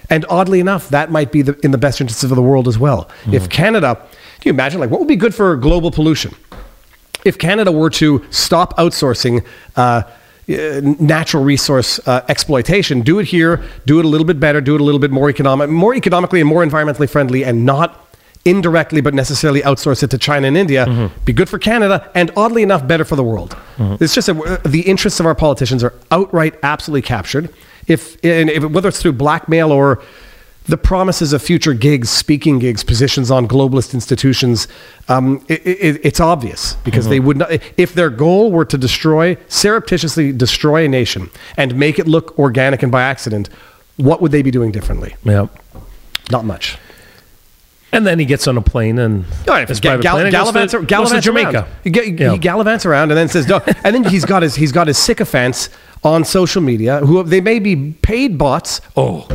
And 0.09 0.25
oddly 0.29 0.59
enough, 0.59 0.89
that 0.89 1.11
might 1.11 1.31
be 1.31 1.41
the, 1.41 1.59
in 1.63 1.71
the 1.71 1.77
best 1.77 1.99
interests 1.99 2.23
of 2.23 2.29
the 2.29 2.41
world 2.41 2.67
as 2.67 2.79
well. 2.79 3.09
If 3.29 3.49
Canada, 3.49 3.95
can 3.95 4.45
you 4.45 4.51
imagine, 4.51 4.79
like, 4.79 4.89
what 4.89 4.99
would 5.01 5.07
be 5.09 5.17
good 5.17 5.35
for 5.35 5.55
global 5.57 5.91
pollution? 5.91 6.33
if 7.25 7.37
Canada 7.37 7.71
were 7.71 7.89
to 7.89 8.23
stop 8.29 8.77
outsourcing 8.77 9.45
uh, 9.75 10.03
natural 10.47 11.43
resource 11.43 11.99
uh, 12.07 12.23
exploitation, 12.29 13.01
do 13.01 13.19
it 13.19 13.25
here, 13.25 13.61
do 13.85 13.99
it 13.99 14.05
a 14.05 14.07
little 14.07 14.25
bit 14.25 14.39
better, 14.39 14.61
do 14.61 14.75
it 14.75 14.81
a 14.81 14.83
little 14.83 14.99
bit 14.99 15.11
more 15.11 15.29
economic, 15.29 15.69
more 15.69 15.93
economically 15.93 16.39
and 16.39 16.49
more 16.49 16.65
environmentally 16.65 17.09
friendly, 17.09 17.43
and 17.43 17.65
not 17.65 18.05
indirectly 18.45 19.01
but 19.01 19.13
necessarily 19.13 19.61
outsource 19.61 20.03
it 20.03 20.09
to 20.09 20.17
China 20.17 20.47
and 20.47 20.55
India, 20.55 21.11
be 21.25 21.33
good 21.33 21.49
for 21.49 21.59
Canada, 21.59 22.09
and 22.15 22.31
oddly 22.37 22.63
enough, 22.63 22.87
better 22.87 23.03
for 23.03 23.17
the 23.17 23.23
world. 23.23 23.57
It's 23.99 24.13
just 24.13 24.27
that 24.27 24.37
uh, 24.37 24.57
the 24.69 24.81
interests 24.81 25.19
of 25.19 25.25
our 25.25 25.35
politicians 25.35 25.83
are 25.83 25.93
outright, 26.11 26.55
absolutely 26.63 27.01
captured. 27.01 27.53
If, 27.87 28.15
and 28.23 28.49
if 28.49 28.63
whether 28.63 28.87
it's 28.87 29.01
through 29.01 29.13
blackmail 29.13 29.71
or 29.71 30.01
the 30.67 30.77
promises 30.77 31.31
of 31.33 31.41
future 31.41 31.73
gigs, 31.73 32.09
speaking 32.09 32.59
gigs, 32.59 32.83
positions 32.83 33.31
on 33.31 33.47
globalist 33.47 33.93
institutions, 33.93 34.67
um, 35.07 35.43
it, 35.47 35.65
it, 35.65 36.01
it's 36.05 36.19
obvious 36.19 36.73
because 36.83 37.07
they 37.07 37.19
would 37.19 37.37
not. 37.37 37.49
If 37.77 37.93
their 37.93 38.09
goal 38.09 38.51
were 38.51 38.65
to 38.65 38.77
destroy, 38.77 39.37
surreptitiously 39.47 40.33
destroy 40.33 40.85
a 40.85 40.87
nation 40.89 41.29
and 41.55 41.75
make 41.75 41.99
it 41.99 42.07
look 42.07 42.37
organic 42.37 42.83
and 42.83 42.91
by 42.91 43.01
accident, 43.03 43.49
what 43.95 44.21
would 44.21 44.31
they 44.31 44.41
be 44.41 44.51
doing 44.51 44.71
differently? 44.71 45.15
Yep. 45.23 45.49
Not 46.31 46.43
much. 46.43 46.77
And 47.93 48.05
then 48.05 48.19
he 48.19 48.25
gets 48.25 48.47
on 48.49 48.57
a 48.57 48.61
plane 48.61 48.99
and 48.99 49.23
All 49.47 49.53
right, 49.53 49.67
his 49.67 49.79
ga- 49.79 49.91
private 49.91 50.03
gal- 50.03 50.15
plane 50.17 50.31
gallivants, 50.33 50.71
to, 50.71 50.77
ar- 50.95 51.05
to 51.05 51.21
Jamaica. 51.21 51.49
around. 51.59 51.67
He, 51.85 51.89
he 51.89 52.11
Yeah. 52.11 52.35
gallivants 52.35 52.85
around 52.85 53.11
and 53.11 53.17
then 53.17 53.29
says, 53.29 53.47
no. 53.47 53.61
and 53.85 53.95
then 53.95 54.03
he's 54.03 54.25
got 54.25 54.43
his 54.43 54.55
he's 54.55 54.73
got 54.73 54.87
his 54.87 54.97
sycophants 54.97 55.69
on 56.03 56.25
social 56.25 56.61
media 56.61 56.99
who 56.99 57.23
they 57.23 57.39
may 57.39 57.59
be 57.59 57.93
paid 58.01 58.37
bots. 58.37 58.81
Oh, 58.97 59.25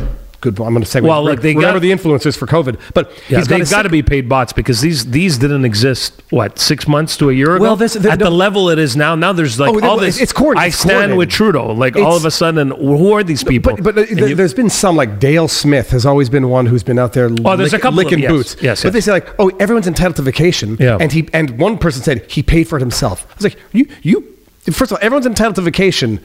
good. 0.43 0.59
I'm 0.59 0.73
going 0.73 0.81
to 0.83 0.85
say 0.85 1.01
Well, 1.01 1.23
look, 1.23 1.41
they 1.41 1.55
remember 1.55 1.79
got- 1.79 1.81
the 1.81 1.91
influencers 1.91 2.37
for 2.37 2.45
COVID, 2.45 2.79
but 2.93 3.11
Yeah, 3.29 3.39
he's 3.39 3.47
they've 3.47 3.69
got 3.69 3.81
to 3.83 3.89
be 3.89 4.03
paid 4.03 4.29
bots 4.29 4.53
because 4.53 4.81
these 4.81 5.09
these 5.09 5.39
didn't 5.39 5.65
exist. 5.65 6.21
What 6.29 6.59
six 6.59 6.87
months 6.87 7.17
to 7.17 7.29
a 7.29 7.33
year 7.33 7.55
ago? 7.55 7.63
Well, 7.63 7.75
this- 7.75 7.95
at 7.95 8.19
the 8.19 8.29
level 8.29 8.69
it 8.69 8.77
is 8.77 8.95
now. 8.95 9.15
Now 9.15 9.33
there's 9.33 9.59
like 9.59 9.73
Oh, 9.73 9.87
all 9.87 9.97
this. 9.97 10.21
it's 10.21 10.31
coord- 10.33 10.57
I 10.57 10.67
it's 10.67 10.77
stand 10.77 11.17
with. 11.17 11.29
Trudeau. 11.29 11.71
Like 11.71 11.95
all 11.95 12.15
of 12.15 12.25
a 12.25 12.31
sudden, 12.31 12.69
who 12.71 13.13
are 13.13 13.23
these 13.23 13.43
people? 13.43 13.75
But, 13.77 13.95
but 13.95 13.97
uh, 13.97 14.05
th- 14.05 14.19
you- 14.29 14.35
there's 14.35 14.53
been 14.53 14.69
some 14.69 14.95
like 14.95 15.19
Dale 15.19 15.47
Smith 15.47 15.89
has 15.91 16.05
always 16.05 16.29
been 16.29 16.49
one 16.49 16.65
who's 16.67 16.83
been 16.83 16.99
out 16.99 17.13
there. 17.13 17.29
Oh, 17.45 17.55
there's 17.55 17.73
a 17.73 17.79
couple 17.79 17.99
of- 17.99 18.05
licking 18.05 18.19
yes, 18.19 18.31
boots. 18.31 18.55
yes, 18.61 18.81
but 18.83 18.87
yes. 18.87 18.93
they 18.93 19.01
say 19.01 19.11
like, 19.13 19.27
oh, 19.39 19.49
everyone's 19.59 19.87
entitled 19.87 20.17
to 20.17 20.21
vacation. 20.21 20.77
Yeah. 20.79 20.97
And 20.99 21.11
he 21.11 21.27
and 21.33 21.57
one 21.57 21.77
person 21.77 22.03
said 22.03 22.29
he 22.29 22.43
paid 22.43 22.67
for 22.67 22.75
it 22.77 22.81
himself. 22.81 23.25
I 23.31 23.35
was 23.35 23.43
like, 23.45 23.57
you 23.71 23.87
you. 24.03 24.27
First 24.71 24.91
of 24.91 24.97
all, 24.97 24.99
everyone's 25.01 25.25
entitled 25.25 25.55
to 25.55 25.61
vacation. 25.61 26.19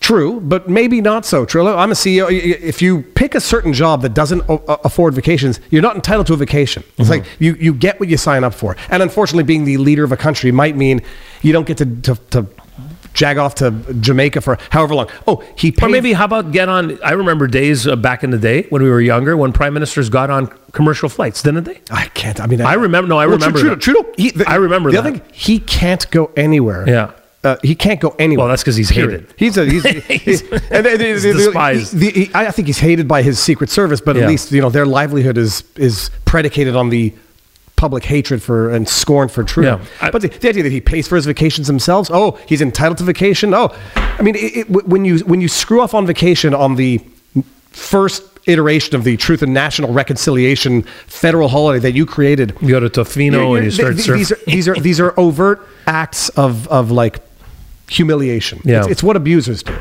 True, 0.00 0.40
but 0.40 0.68
maybe 0.68 1.00
not 1.02 1.24
so. 1.26 1.44
True. 1.44 1.68
I'm 1.68 1.90
a 1.90 1.94
CEO. 1.94 2.28
If 2.32 2.80
you 2.80 3.02
pick 3.02 3.34
a 3.34 3.40
certain 3.40 3.72
job 3.74 4.00
that 4.02 4.14
doesn't 4.14 4.42
afford 4.48 5.14
vacations, 5.14 5.60
you're 5.70 5.82
not 5.82 5.94
entitled 5.94 6.26
to 6.28 6.32
a 6.34 6.36
vacation. 6.38 6.82
It's 6.98 7.10
like 7.10 7.24
you, 7.38 7.54
you 7.54 7.74
get 7.74 8.00
what 8.00 8.08
you 8.08 8.16
sign 8.16 8.42
up 8.42 8.54
for. 8.54 8.76
And 8.88 9.02
unfortunately, 9.02 9.44
being 9.44 9.64
the 9.66 9.76
leader 9.76 10.02
of 10.02 10.10
a 10.10 10.16
country 10.16 10.50
might 10.52 10.74
mean 10.74 11.02
you 11.42 11.52
don't 11.52 11.66
get 11.66 11.76
to, 11.78 11.84
to, 11.84 12.14
to 12.30 12.46
jag 13.12 13.36
off 13.38 13.56
to 13.56 13.72
Jamaica 14.00 14.40
for 14.40 14.56
however 14.70 14.94
long. 14.94 15.08
Oh, 15.26 15.44
he 15.54 15.70
paid. 15.70 15.84
Or 15.86 15.88
maybe 15.90 16.14
how 16.14 16.24
about 16.24 16.50
get 16.50 16.68
on? 16.70 16.98
I 17.04 17.10
remember 17.12 17.46
days 17.46 17.86
uh, 17.86 17.94
back 17.94 18.24
in 18.24 18.30
the 18.30 18.38
day 18.38 18.62
when 18.70 18.82
we 18.82 18.88
were 18.88 19.00
younger 19.02 19.36
when 19.36 19.52
prime 19.52 19.74
ministers 19.74 20.08
got 20.08 20.30
on 20.30 20.46
commercial 20.72 21.08
flights, 21.10 21.42
didn't 21.42 21.64
they? 21.64 21.80
I 21.90 22.06
can't. 22.14 22.40
I 22.40 22.46
mean, 22.46 22.62
I 22.62 22.74
remember- 22.74 23.08
no, 23.08 23.18
I 23.18 23.26
Well, 23.26 23.36
remember 23.36 23.58
Trudeau. 23.58 23.76
Trudeau 23.76 24.12
he, 24.16 24.30
the, 24.30 24.48
I 24.48 24.54
remember 24.54 24.90
the 24.90 25.02
that. 25.02 25.06
other 25.08 25.18
thing. 25.18 25.28
He 25.34 25.58
can't 25.58 26.10
go 26.10 26.30
anywhere. 26.36 26.88
Yeah. 26.88 27.12
Uh, 27.42 27.56
he 27.62 27.74
can't 27.74 28.00
go 28.00 28.14
anywhere. 28.18 28.44
Well, 28.44 28.48
that's 28.48 28.62
because 28.62 28.76
he's 28.76 28.92
Period. 28.92 29.20
hated. 29.22 29.34
He's 29.38 29.56
a 29.56 29.64
he's, 29.64 29.82
he's, 30.24 30.42
and 30.42 30.84
the- 30.84 30.96
the- 30.98 31.04
He's 31.06 31.22
the- 31.22 31.32
despised. 31.32 31.96
the- 31.96 32.10
he- 32.10 32.30
I 32.34 32.50
think 32.50 32.66
he's 32.68 32.78
hated 32.80 33.08
by 33.08 33.22
his 33.22 33.38
Secret 33.38 33.70
Service, 33.70 34.00
but 34.02 34.14
Yeah. 34.16 34.22
at 34.24 34.28
least 34.28 34.52
you 34.52 34.60
know 34.60 34.68
their 34.68 34.84
livelihood 34.86 35.38
is 35.38 35.64
is 35.76 36.10
predicated 36.26 36.76
on 36.76 36.90
the 36.90 37.14
public 37.76 38.04
hatred 38.04 38.42
for 38.42 38.68
and 38.68 38.86
scorn 38.86 39.28
for 39.30 39.42
Trudeau. 39.42 39.80
Yeah. 40.02 40.10
But 40.10 40.20
the, 40.20 40.28
the 40.28 40.48
idea 40.50 40.62
that 40.64 40.72
he 40.72 40.82
pays 40.82 41.08
for 41.08 41.16
his 41.16 41.24
vacations 41.24 41.66
himself, 41.66 42.08
oh, 42.12 42.38
he's 42.46 42.60
entitled 42.60 42.98
to 42.98 43.04
vacation. 43.04 43.54
Oh, 43.54 43.74
I 43.96 44.20
mean, 44.20 44.34
it, 44.34 44.56
it, 44.68 44.70
when 44.70 45.06
you 45.06 45.20
when 45.20 45.40
you 45.40 45.48
screw 45.48 45.80
off 45.80 45.94
on 45.94 46.06
vacation 46.06 46.52
on 46.54 46.76
the 46.76 47.00
first 47.70 48.22
iteration 48.46 48.94
of 48.96 49.04
the 49.04 49.16
Truth 49.16 49.42
and 49.42 49.54
National 49.54 49.92
Reconciliation 49.94 50.82
federal 51.06 51.48
holiday 51.48 51.78
that 51.78 51.92
you 51.92 52.04
created, 52.04 52.54
You 52.60 52.68
go 52.68 52.80
to 52.80 52.90
Tofino 52.90 53.56
and 53.56 53.64
you 53.64 53.70
start 53.70 53.94
th- 53.96 54.06
th- 54.06 54.16
these, 54.18 54.32
are, 54.32 54.36
these 54.46 54.68
are 54.68 54.74
these 54.74 55.00
are 55.00 55.14
overt 55.18 55.66
acts 55.86 56.28
of 56.30 56.68
of 56.68 56.90
like 56.90 57.20
humiliation. 57.90 58.60
Yeah. 58.64 58.80
It's, 58.80 58.88
it's 58.88 59.02
what 59.02 59.16
abusers 59.16 59.62
do. 59.62 59.76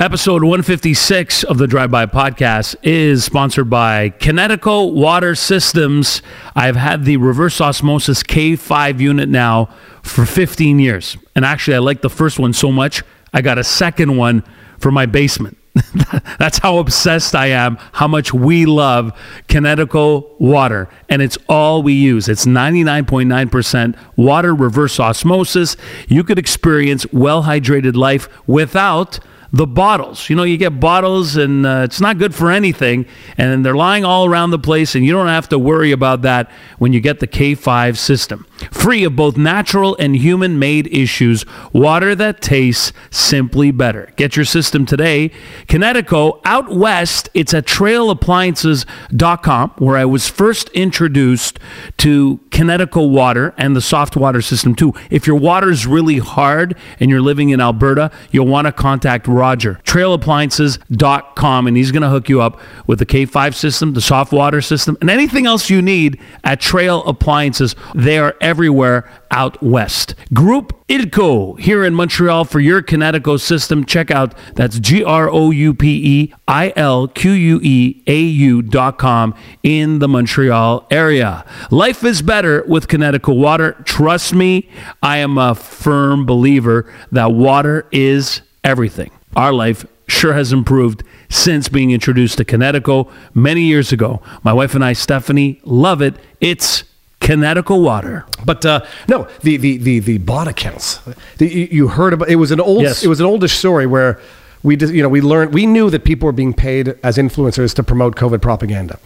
Episode 0.00 0.42
156 0.42 1.44
of 1.44 1.58
the 1.58 1.68
Drive 1.68 1.92
By 1.92 2.06
Podcast 2.06 2.74
is 2.82 3.24
sponsored 3.24 3.70
by 3.70 4.10
Kinetico 4.10 4.92
Water 4.92 5.36
Systems. 5.36 6.22
I've 6.56 6.74
had 6.74 7.04
the 7.04 7.18
reverse 7.18 7.60
osmosis 7.60 8.24
K5 8.24 8.98
unit 8.98 9.28
now 9.28 9.68
for 10.02 10.26
15 10.26 10.80
years. 10.80 11.16
And 11.36 11.44
actually, 11.44 11.76
I 11.76 11.78
like 11.78 12.00
the 12.00 12.10
first 12.10 12.40
one 12.40 12.52
so 12.52 12.72
much, 12.72 13.04
I 13.32 13.42
got 13.42 13.58
a 13.58 13.64
second 13.64 14.16
one 14.16 14.42
for 14.78 14.90
my 14.90 15.06
basement. 15.06 15.56
That's 16.38 16.58
how 16.58 16.78
obsessed 16.78 17.34
I 17.34 17.46
am, 17.46 17.76
how 17.92 18.06
much 18.06 18.34
we 18.34 18.66
love 18.66 19.12
Kinetico 19.48 20.38
water. 20.38 20.88
And 21.08 21.22
it's 21.22 21.38
all 21.48 21.82
we 21.82 21.94
use. 21.94 22.28
It's 22.28 22.44
99.9% 22.44 23.96
water 24.16 24.54
reverse 24.54 25.00
osmosis. 25.00 25.76
You 26.08 26.24
could 26.24 26.38
experience 26.38 27.10
well 27.12 27.44
hydrated 27.44 27.96
life 27.96 28.28
without 28.46 29.18
the 29.52 29.66
bottles. 29.66 30.30
You 30.30 30.36
know, 30.36 30.44
you 30.44 30.56
get 30.56 30.80
bottles 30.80 31.36
and 31.36 31.66
uh, 31.66 31.82
it's 31.84 32.00
not 32.00 32.16
good 32.18 32.34
for 32.34 32.50
anything, 32.50 33.04
and 33.36 33.64
they're 33.64 33.76
lying 33.76 34.04
all 34.04 34.24
around 34.24 34.50
the 34.50 34.58
place, 34.58 34.94
and 34.94 35.04
you 35.04 35.12
don't 35.12 35.28
have 35.28 35.48
to 35.50 35.58
worry 35.58 35.92
about 35.92 36.22
that 36.22 36.50
when 36.78 36.94
you 36.94 37.00
get 37.00 37.20
the 37.20 37.26
K5 37.26 37.98
system. 37.98 38.46
Free 38.70 39.04
of 39.04 39.16
both 39.16 39.36
natural 39.36 39.96
and 39.98 40.16
human 40.16 40.58
made 40.58 40.86
issues, 40.86 41.44
water 41.72 42.14
that 42.14 42.40
tastes 42.40 42.92
simply 43.10 43.70
better. 43.70 44.12
Get 44.16 44.36
your 44.36 44.44
system 44.44 44.86
today. 44.86 45.30
Kinetico 45.66 46.40
out 46.44 46.74
west, 46.74 47.28
it's 47.34 47.52
at 47.52 47.66
trailappliances.com 47.66 49.70
where 49.78 49.96
I 49.96 50.04
was 50.04 50.28
first 50.28 50.68
introduced 50.70 51.58
to 51.98 52.38
Kinetico 52.50 53.10
water 53.10 53.54
and 53.58 53.74
the 53.74 53.80
soft 53.80 54.16
water 54.16 54.40
system 54.40 54.74
too. 54.74 54.94
If 55.10 55.26
your 55.26 55.36
water 55.36 55.70
is 55.70 55.86
really 55.86 56.18
hard 56.18 56.76
and 57.00 57.10
you're 57.10 57.20
living 57.20 57.50
in 57.50 57.60
Alberta, 57.60 58.10
you'll 58.30 58.46
want 58.46 58.66
to 58.66 58.72
contact 58.72 59.26
Roger. 59.42 59.80
Trailappliances.com 59.82 61.66
and 61.66 61.76
he's 61.76 61.90
going 61.90 62.02
to 62.02 62.08
hook 62.08 62.28
you 62.28 62.40
up 62.40 62.60
with 62.86 63.00
the 63.00 63.06
K5 63.06 63.54
system, 63.56 63.92
the 63.92 64.00
soft 64.00 64.32
water 64.32 64.60
system, 64.60 64.96
and 65.00 65.10
anything 65.10 65.46
else 65.46 65.68
you 65.68 65.82
need 65.82 66.20
at 66.44 66.60
Trail 66.60 67.02
Appliances. 67.06 67.74
They 67.92 68.18
are 68.18 68.36
everywhere 68.40 69.10
out 69.32 69.60
west. 69.60 70.14
Group 70.32 70.78
IDCO 70.88 71.58
here 71.58 71.84
in 71.84 71.92
Montreal 71.94 72.44
for 72.44 72.60
your 72.60 72.82
Kinetico 72.82 73.40
system. 73.40 73.84
Check 73.84 74.12
out 74.12 74.32
that's 74.54 74.78
G 74.78 75.02
R 75.02 75.28
O 75.28 75.50
U 75.50 75.74
P 75.74 75.88
E 76.04 76.34
I 76.46 76.72
L 76.76 77.08
Q 77.08 77.32
U 77.32 77.60
E 77.64 78.02
A 78.06 78.20
U 78.20 78.62
dot 78.62 78.98
com 78.98 79.34
in 79.64 79.98
the 79.98 80.06
Montreal 80.08 80.86
area. 80.90 81.44
Life 81.72 82.04
is 82.04 82.22
better 82.22 82.62
with 82.68 82.86
Kinetico 82.86 83.36
water. 83.36 83.72
Trust 83.84 84.34
me, 84.34 84.68
I 85.02 85.16
am 85.18 85.36
a 85.36 85.56
firm 85.56 86.26
believer 86.26 86.92
that 87.10 87.32
water 87.32 87.88
is 87.90 88.42
everything. 88.62 89.10
Our 89.36 89.52
life 89.52 89.86
sure 90.08 90.34
has 90.34 90.52
improved 90.52 91.02
since 91.30 91.68
being 91.68 91.90
introduced 91.90 92.38
to 92.38 92.44
Kinetico 92.44 93.10
many 93.34 93.62
years 93.62 93.92
ago. 93.92 94.20
My 94.42 94.52
wife 94.52 94.74
and 94.74 94.84
I, 94.84 94.92
Stephanie, 94.92 95.60
love 95.64 96.02
it. 96.02 96.16
It's 96.40 96.84
Kinetico 97.20 97.82
water. 97.82 98.26
But 98.44 98.66
uh, 98.66 98.84
no, 99.08 99.28
the, 99.42 99.56
the 99.56 99.78
the 99.78 99.98
the 100.00 100.18
bot 100.18 100.48
accounts. 100.48 100.98
The, 101.38 101.48
you 101.48 101.68
you 101.70 101.88
heard 101.88 102.12
about 102.12 102.28
it 102.28 102.36
was 102.36 102.50
an 102.50 102.60
old 102.60 102.82
Yes. 102.82 103.02
it 103.04 103.08
was 103.08 103.20
an 103.20 103.26
oldish 103.26 103.52
story 103.56 103.86
where 103.86 104.20
we 104.64 104.76
just, 104.76 104.92
you 104.92 105.02
know 105.02 105.08
we 105.08 105.20
learned 105.20 105.54
we 105.54 105.64
knew 105.66 105.88
that 105.90 106.04
people 106.04 106.26
were 106.26 106.32
being 106.32 106.52
paid 106.52 106.96
as 107.02 107.16
influencers 107.18 107.74
to 107.74 107.82
promote 107.82 108.16
COVID 108.16 108.42
propaganda. 108.42 108.98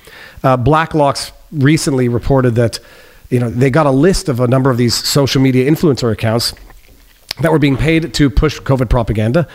Uh, 0.42 0.56
Blacklock's 0.56 1.32
recently 1.52 2.08
reported 2.08 2.54
that 2.56 2.80
you 3.30 3.38
know 3.38 3.50
they 3.50 3.70
got 3.70 3.86
a 3.86 3.90
list 3.90 4.28
of 4.28 4.40
a 4.40 4.48
number 4.48 4.70
of 4.70 4.78
these 4.78 4.94
social 4.94 5.40
media 5.42 5.70
influencer 5.70 6.10
accounts 6.10 6.54
that 7.42 7.52
were 7.52 7.58
being 7.58 7.76
paid 7.76 8.14
to 8.14 8.30
push 8.30 8.58
COVID 8.60 8.88
propaganda. 8.88 9.46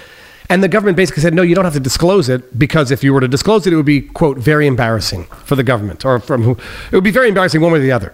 And 0.52 0.62
the 0.62 0.68
government 0.68 0.98
basically 0.98 1.22
said, 1.24 1.34
no, 1.34 1.44
you 1.44 1.56
don't 1.56 1.64
have 1.64 1.74
to 1.76 1.80
disclose 1.80 2.28
it 2.28 2.60
because 2.60 2.92
if 2.92 3.04
you 3.06 3.14
were 3.14 3.22
to 3.22 3.28
disclose 3.28 3.66
it, 3.66 3.72
it 3.74 3.78
would 3.78 3.86
be, 3.86 4.02
quote, 4.02 4.38
very 4.38 4.68
embarrassing 4.68 5.24
for 5.46 5.56
the 5.56 5.64
government 5.64 6.04
or 6.04 6.20
from 6.20 6.44
who, 6.44 6.52
it 6.92 6.96
would 6.96 7.04
be 7.06 7.12
very 7.12 7.30
embarrassing 7.30 7.62
one 7.62 7.72
way 7.72 7.80
or 7.80 7.82
the 7.82 7.92
other. 7.94 8.14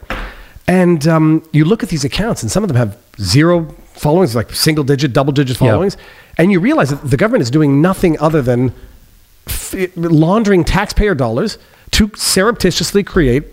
And 0.68 1.08
um, 1.08 1.44
you 1.52 1.66
look 1.66 1.82
at 1.82 1.90
these 1.90 2.04
accounts, 2.06 2.44
and 2.44 2.52
some 2.52 2.64
of 2.64 2.68
them 2.68 2.78
have 2.78 2.96
zero 3.20 3.74
followings, 3.94 4.36
like 4.36 4.52
single 4.54 4.84
digit, 4.84 5.14
double 5.14 5.34
digit 5.34 5.60
Yeah. 5.60 5.72
followings. 5.72 5.98
And 6.38 6.52
you 6.52 6.60
realize 6.60 6.90
that 6.92 7.10
the 7.10 7.18
government 7.18 7.42
is 7.42 7.50
doing 7.50 7.82
nothing 7.82 8.20
other 8.20 8.42
than 8.44 8.72
f- 9.48 9.74
laundering 9.96 10.64
taxpayer 10.64 11.16
dollars 11.16 11.58
to 11.92 12.12
surreptitiously 12.16 13.04
create 13.04 13.46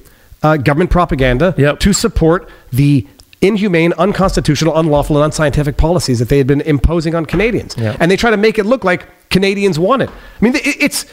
uh, 0.42 0.58
government 0.58 0.90
propaganda 0.90 1.54
Yep. 1.56 1.80
to 1.80 1.92
support 1.94 2.50
the 2.70 3.06
inhumane, 3.44 3.92
unconstitutional, 3.98 4.76
unlawful, 4.76 5.16
and 5.16 5.24
unscientific 5.24 5.76
policies 5.76 6.18
that 6.18 6.28
they 6.28 6.38
had 6.38 6.46
been 6.46 6.62
imposing 6.62 7.14
on 7.14 7.26
Canadians. 7.26 7.76
Yep. 7.76 7.96
And 8.00 8.10
they 8.10 8.16
try 8.16 8.30
to 8.30 8.36
make 8.36 8.58
it 8.58 8.64
look 8.64 8.84
like 8.84 9.06
Canadians 9.30 9.78
want 9.78 10.02
it. 10.02 10.10
I 10.10 10.44
mean, 10.44 10.54
it's. 10.56 11.06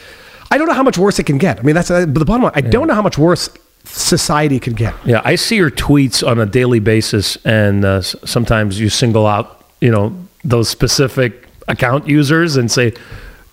I 0.50 0.58
don't 0.58 0.66
know 0.66 0.74
how 0.74 0.82
much 0.82 0.98
worse 0.98 1.18
it 1.18 1.24
can 1.24 1.38
get. 1.38 1.58
I 1.58 1.62
mean, 1.62 1.74
that's 1.74 1.90
uh, 1.90 2.00
the 2.00 2.24
bottom 2.24 2.42
line. 2.42 2.52
I 2.54 2.60
don't 2.60 2.86
know 2.86 2.94
how 2.94 3.02
much 3.02 3.16
worse 3.16 3.48
society 3.84 4.60
could 4.60 4.76
get. 4.76 4.94
Yeah, 5.04 5.22
I 5.24 5.34
see 5.36 5.56
your 5.56 5.70
tweets 5.70 6.26
on 6.26 6.38
a 6.38 6.46
daily 6.46 6.78
basis, 6.78 7.36
and 7.44 7.84
uh, 7.84 8.02
sometimes 8.02 8.78
you 8.78 8.88
single 8.88 9.26
out, 9.26 9.64
you 9.80 9.90
know, 9.90 10.14
those 10.44 10.68
specific 10.68 11.48
account 11.68 12.06
users 12.06 12.56
and 12.56 12.70
say, 12.70 12.94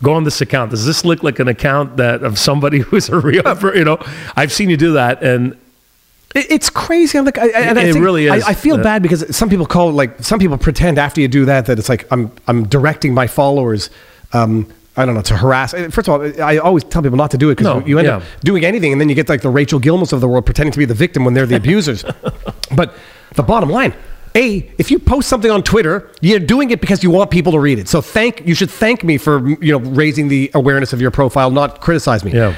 "Go 0.04 0.14
on 0.14 0.24
this 0.24 0.42
account. 0.42 0.72
Does 0.72 0.86
this 0.86 1.06
look 1.06 1.24
like 1.24 1.40
an 1.40 1.48
account 1.48 1.98
that 1.98 2.24
of 2.24 2.38
somebody 2.38 2.80
who's 2.88 3.10
a 3.10 3.20
real?" 3.20 3.44
You 3.76 3.86
know, 3.86 3.98
I've 4.36 4.52
seen 4.52 4.70
you 4.70 4.78
do 4.78 4.94
that, 4.94 5.24
and 5.24 5.58
It's 6.36 6.70
crazy. 6.70 7.18
I'm 7.18 7.26
like, 7.26 7.40
I, 7.40 7.48
and 7.48 7.80
I 7.80 7.84
It 7.84 7.94
think- 7.94 8.06
really 8.06 8.28
is. 8.28 8.44
I, 8.44 8.50
I 8.50 8.54
feel 8.54 8.76
Uh, 8.80 8.84
bad 8.84 9.02
because 9.02 9.36
some 9.36 9.50
people 9.50 9.66
call 9.66 9.90
it 9.90 9.94
like 9.94 10.24
some 10.24 10.38
people 10.40 10.58
pretend 10.58 11.00
after 11.00 11.22
you 11.22 11.28
do 11.28 11.46
that 11.46 11.66
that 11.66 11.80
it's 11.80 11.90
like 11.90 12.06
I'm 12.12 12.32
I'm 12.48 12.68
directing 12.68 13.14
my 13.14 13.26
followers. 13.28 13.90
Um, 14.34 14.68
I 14.96 15.06
don't 15.06 15.16
know 15.16 15.22
to 15.22 15.38
harass. 15.38 15.72
First 15.92 16.08
of 16.08 16.10
all, 16.10 16.42
I 16.44 16.58
always 16.58 16.84
tell 16.84 17.02
people 17.02 17.18
not 17.18 17.32
to 17.32 17.38
do 17.38 17.50
it 17.50 17.56
because 17.58 17.82
No, 17.82 17.86
you 17.88 17.98
end 18.00 18.08
yeah. 18.08 18.18
up 18.18 18.24
doing 18.44 18.64
anything, 18.66 18.92
and 18.92 19.00
then 19.02 19.10
you 19.10 19.16
get 19.16 19.28
like 19.30 19.42
the 19.42 19.50
Rachel 19.50 19.80
Gilmores 19.80 20.14
of 20.14 20.20
the 20.22 20.28
world 20.28 20.46
pretending 20.46 20.72
to 20.74 20.78
be 20.80 20.86
the 20.86 20.94
victim 20.94 21.24
when 21.26 21.34
they're 21.34 21.46
the 21.48 21.56
abusers. 21.56 22.04
but 22.76 22.94
the 23.36 23.44
bottom 23.44 23.70
line. 23.70 23.94
A, 24.36 24.72
if 24.78 24.92
you 24.92 25.00
post 25.00 25.28
something 25.28 25.50
on 25.50 25.64
Twitter, 25.64 26.12
you're 26.22 26.40
doing 26.40 26.70
it 26.70 26.80
because 26.82 27.02
you 27.04 27.10
want 27.10 27.32
people 27.32 27.52
to 27.54 27.60
read 27.60 27.80
it. 27.80 27.88
So 27.88 28.00
thank 28.02 28.46
you 28.46 28.54
should 28.54 28.70
thank 28.70 29.04
me 29.04 29.18
for 29.18 29.48
you 29.64 29.72
know 29.72 29.80
raising 29.80 30.28
the 30.28 30.52
awareness 30.54 30.94
of 30.94 31.02
your 31.02 31.10
profile, 31.12 31.50
not 31.50 31.82
criticize 31.82 32.24
me. 32.24 32.34
Yeah. 32.34 32.54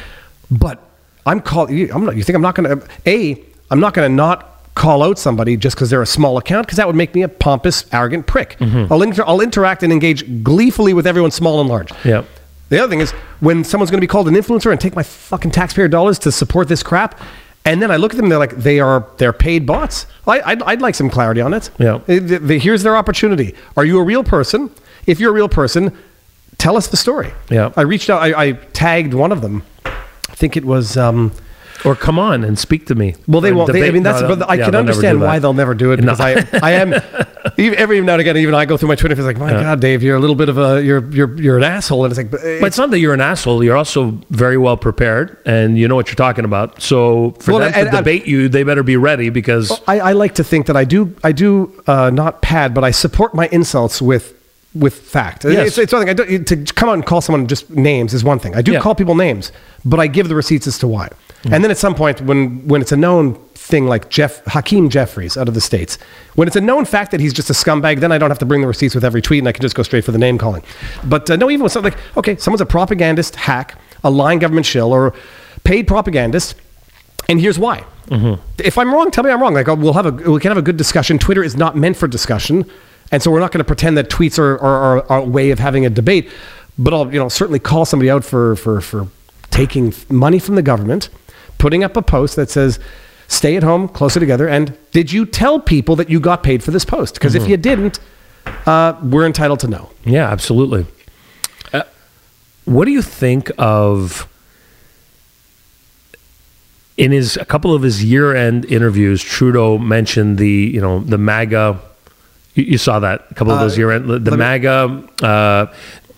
But 0.50 0.80
I'm 1.26 1.40
calling. 1.40 1.90
I'm 1.94 2.04
not. 2.06 2.18
You 2.18 2.24
think 2.24 2.36
I'm 2.36 2.42
not 2.42 2.56
going 2.56 2.80
to? 2.80 2.88
A. 3.06 3.42
I'm 3.72 3.80
not 3.80 3.94
going 3.96 4.08
to 4.10 4.16
not 4.16 4.48
call 4.76 5.02
out 5.04 5.18
somebody 5.18 5.58
just 5.58 5.76
because 5.76 5.90
they're 5.90 6.02
a 6.02 6.06
small 6.06 6.38
account 6.38 6.66
because 6.68 6.78
that 6.78 6.88
would 6.88 6.96
make 6.96 7.14
me 7.16 7.24
a 7.24 7.28
pompous, 7.28 7.86
arrogant 7.92 8.28
prick. 8.28 8.58
Mm-hmm. 8.60 8.92
I'll 8.94 9.02
inter, 9.02 9.24
I'll 9.26 9.42
interact 9.42 9.82
and 9.84 9.92
engage 9.92 10.44
gleefully 10.44 10.94
with 10.94 11.08
everyone, 11.08 11.32
small 11.32 11.60
and 11.60 11.68
large. 11.70 11.92
Yeah. 12.06 12.24
The 12.70 12.80
other 12.80 12.90
thing 12.90 13.02
is 13.02 13.12
when 13.42 13.64
someone's 13.64 13.92
going 13.92 14.00
to 14.00 14.06
be 14.06 14.08
called 14.08 14.28
an 14.30 14.34
influencer 14.36 14.72
and 14.72 14.80
take 14.80 14.96
my 14.96 15.04
fucking 15.04 15.52
taxpayer 15.52 15.88
dollars 15.90 16.20
to 16.20 16.32
support 16.32 16.68
this 16.70 16.84
crap, 16.84 17.20
and 17.66 17.82
then 17.82 17.92
I 17.92 17.98
look 17.98 18.14
at 18.14 18.18
them, 18.18 18.30
they're 18.30 18.40
like 18.40 18.56
they 18.56 18.80
are 18.80 19.06
they're 19.18 19.34
paid 19.34 19.66
bots. 19.66 20.08
I, 20.26 20.42
I'd, 20.42 20.64
I'd 20.64 20.82
like 20.82 20.96
some 20.96 21.10
clarity 21.10 21.42
on 21.42 21.54
it. 21.54 21.70
Yeah. 21.78 22.00
The- 22.08 22.20
the- 22.20 22.60
here's 22.60 22.82
their 22.84 22.96
opportunity. 22.96 23.56
Are 23.76 23.84
you 23.86 24.00
a 24.00 24.04
real 24.04 24.24
person? 24.24 24.72
If 25.06 25.20
you're 25.20 25.32
a 25.32 25.34
real 25.34 25.50
person, 25.50 25.96
tell 26.58 26.78
us 26.78 26.88
the 26.88 26.98
story. 26.98 27.34
Yeah. 27.50 27.72
I 27.76 27.82
reached 27.82 28.10
out. 28.10 28.22
I, 28.22 28.42
I 28.48 28.52
tagged 28.74 29.14
one 29.14 29.32
of 29.32 29.42
them. 29.42 29.64
I 29.86 30.36
think 30.36 30.56
it 30.58 30.64
was. 30.66 30.96
Um, 30.98 31.32
or 31.86 31.96
come 31.96 32.20
on 32.20 32.44
and 32.44 32.58
speak 32.60 32.86
to 32.88 32.96
me. 32.96 33.16
well, 33.28 33.42
they 33.42 33.52
won't. 33.52 33.72
They, 33.72 33.88
I 33.88 33.92
mean, 33.92 34.04
that's. 34.04 34.22
no, 34.22 34.36
but 34.36 34.50
I 34.50 34.56
yeah, 34.56 34.66
can 34.66 34.76
understand 34.76 35.22
why 35.22 35.40
they'll 35.40 35.54
never 35.54 35.74
do 35.74 35.92
it 35.92 36.00
No. 36.00 36.14
because 36.16 36.20
I, 36.20 36.60
I 36.62 36.72
am. 36.74 36.94
even- 37.58 37.80
Every 37.80 38.02
now 38.02 38.14
and 38.14 38.22
again, 38.22 38.38
even 38.38 38.54
I 38.54 38.66
go 38.66 38.78
through 38.78 38.90
my 38.90 38.96
Twitter. 38.96 39.14
It's 39.14 39.22
like, 39.24 39.38
my 39.38 39.52
God, 39.52 39.80
Dave, 39.80 40.04
you're 40.04 40.16
a 40.16 40.20
little 40.20 40.36
bit 40.36 40.50
of 40.50 40.58
a 40.58 40.84
you're 40.84 41.04
you're 41.12 41.36
you're 41.42 41.58
an 41.58 41.64
asshole, 41.64 42.06
and 42.06 42.12
it's 42.12 42.18
like, 42.18 42.30
but 42.32 42.42
But 42.42 42.68
it's 42.68 42.78
not 42.78 42.92
that 42.92 43.00
you're 43.00 43.14
an 43.14 43.22
asshole. 43.22 43.64
You're 43.64 43.78
also 43.78 44.12
very 44.30 44.58
well 44.58 44.78
prepared, 44.78 45.38
and 45.46 45.78
you 45.78 45.88
know 45.88 45.96
what 45.96 46.08
you're 46.08 46.16
talking 46.16 46.46
about. 46.46 46.82
So 46.82 47.32
for 47.40 47.52
Well, 47.54 47.60
them 47.62 47.72
to 47.74 47.78
and- 47.80 47.88
and- 47.90 47.98
debate 47.98 48.26
you, 48.28 48.48
they 48.50 48.64
better 48.64 48.84
be 48.84 48.98
ready 48.98 49.30
because 49.30 49.72
I, 49.88 50.00
I 50.00 50.12
like 50.14 50.36
to 50.36 50.44
think 50.44 50.68
that 50.68 50.78
I 50.78 50.84
do 50.86 51.16
I 51.24 51.32
do 51.32 51.72
uh, 51.88 52.10
not 52.12 52.42
pad, 52.42 52.74
but 52.74 52.84
I 52.84 52.92
support 52.92 53.34
my 53.34 53.48
insults 53.52 54.02
with 54.02 54.38
with 54.74 54.94
fact. 54.94 55.44
Yes. 55.44 55.68
It's, 55.70 55.78
it's 55.78 55.94
one 55.94 56.02
thing. 56.04 56.10
I 56.10 56.14
don't, 56.14 56.48
to 56.48 56.74
come 56.74 56.88
out 56.88 56.94
and 56.94 57.06
call 57.06 57.20
someone 57.20 57.46
just 57.48 57.70
names 57.72 58.14
is 58.14 58.24
one 58.24 58.40
thing. 58.40 58.56
I 58.56 58.62
do 58.62 58.72
Yeah. 58.72 58.80
call 58.80 58.96
people 58.96 59.16
names, 59.16 59.52
but 59.84 60.00
I 60.00 60.08
give 60.08 60.30
the 60.30 60.36
receipts 60.36 60.66
as 60.66 60.78
to 60.80 60.88
why. 60.88 61.10
And 61.46 61.64
then 61.64 61.72
at 61.72 61.78
some 61.78 61.96
point, 61.96 62.22
when 62.22 62.68
when 62.68 62.82
it's 62.82 62.92
a 62.92 62.98
known 62.98 63.36
thing 63.56 63.86
like 63.88 64.10
Jeff 64.10 64.44
Hakeem 64.46 64.90
Jeffries 64.90 65.38
out 65.38 65.48
of 65.48 65.54
the 65.54 65.62
states, 65.62 65.98
when 66.36 66.48
it's 66.48 66.58
a 66.58 66.62
known 66.62 66.86
fact 66.86 67.12
that 67.12 67.20
he's 67.20 67.34
just 67.34 67.50
a 67.50 67.54
scumbag, 67.54 68.00
then 68.00 68.12
I 68.12 68.18
don't 68.18 68.30
have 68.30 68.40
to 68.40 68.46
bring 68.46 68.62
the 68.62 68.68
receipts 68.68 68.94
with 68.94 69.04
every 69.04 69.22
tweet, 69.22 69.40
and 69.40 69.48
I 69.48 69.52
can 69.52 69.62
just 69.62 69.76
go 69.76 69.84
straight 69.84 70.04
for 70.04 70.12
the 70.12 70.20
name 70.20 70.38
calling. 70.38 70.64
But 71.04 71.30
uh, 71.32 71.36
no, 71.38 71.50
even 71.50 71.64
with 71.64 71.72
something 71.72 71.94
like 71.94 72.18
okay, 72.18 72.36
someone's 72.38 72.62
a 72.62 72.66
propagandist, 72.66 73.36
hack, 73.36 73.80
a 74.04 74.10
lying 74.12 74.40
government 74.40 74.66
shill, 74.66 74.94
or 74.94 75.14
paid 75.64 75.88
propagandist. 75.88 76.56
And 77.30 77.40
here's 77.40 77.58
why. 77.58 77.86
If 78.60 78.78
I'm 78.78 78.94
wrong, 78.94 79.10
tell 79.10 79.24
me 79.24 79.32
I'm 79.32 79.42
wrong. 79.42 79.54
Like 79.54 79.68
uh, 79.68 79.76
we'll 79.76 79.94
have 79.94 80.06
a 80.06 80.12
we 80.32 80.40
can 80.40 80.52
have 80.52 80.58
a 80.58 80.62
good 80.62 80.78
discussion. 80.78 81.18
Twitter 81.18 81.44
is 81.44 81.56
not 81.56 81.76
meant 81.76 81.98
for 81.98 82.08
discussion, 82.08 82.70
and 83.12 83.24
so 83.24 83.32
we're 83.32 83.40
not 83.40 83.52
going 83.52 83.60
to 83.60 83.68
pretend 83.68 83.98
that 83.98 84.10
tweets 84.10 84.38
are, 84.38 84.60
are, 84.60 85.00
are, 85.00 85.12
are 85.12 85.20
a 85.20 85.26
way 85.26 85.52
of 85.52 85.60
having 85.60 85.86
a 85.86 85.90
debate. 85.90 86.30
But 86.78 86.94
I'll 86.94 87.12
you 87.12 87.20
know 87.20 87.30
certainly 87.30 87.60
call 87.60 87.86
somebody 87.86 88.10
out 88.10 88.26
for 88.26 88.56
for 88.58 88.82
for 88.82 89.08
taking 89.50 89.94
money 90.10 90.40
from 90.40 90.56
the 90.56 90.62
government, 90.62 91.10
putting 91.62 91.84
up 91.84 91.96
a 91.96 92.02
post 92.02 92.36
that 92.36 92.50
says 92.50 92.80
"Stay 93.28 93.56
at 93.56 93.64
home, 93.64 93.88
closer 93.88 94.20
together." 94.20 94.48
And 94.48 94.76
did 94.92 95.12
you 95.14 95.26
tell 95.26 95.60
people 95.60 95.96
that 95.98 96.10
you 96.10 96.20
got 96.20 96.44
paid 96.44 96.64
for 96.64 96.72
this 96.72 96.86
post? 96.86 97.14
Because 97.16 97.36
if 97.36 97.48
you 97.48 97.56
didn't, 97.58 98.00
uh, 98.66 98.94
we're 99.04 99.26
entitled 99.26 99.60
to 99.62 99.68
know. 99.68 99.90
Yeah, 100.04 100.28
absolutely. 100.30 100.86
Uh, 101.72 101.84
what 102.66 102.86
do 102.86 102.92
you 102.92 103.02
think 103.04 103.52
of 103.58 104.28
in 106.98 107.12
his 107.12 107.38
a 107.38 107.46
couple 107.46 107.74
of 107.74 107.82
his 107.84 108.04
year-end 108.04 108.66
interviews? 108.66 109.22
Trudeau 109.24 109.78
mentioned 109.78 110.38
the 110.38 110.72
you 110.76 110.82
know 110.82 111.00
the 111.00 111.18
MAGA. 111.18 111.80
You, 112.56 112.64
you 112.74 112.78
saw 112.78 113.00
that 113.00 113.28
a 113.32 113.34
couple 113.34 113.54
of 113.54 113.60
Uh, 113.60 113.64
those 113.64 113.78
year-end 113.78 114.10
the 114.10 114.20
let 114.20 114.32
me- 114.32 114.38
MAGA. 114.38 115.04
Uh, 115.22 115.66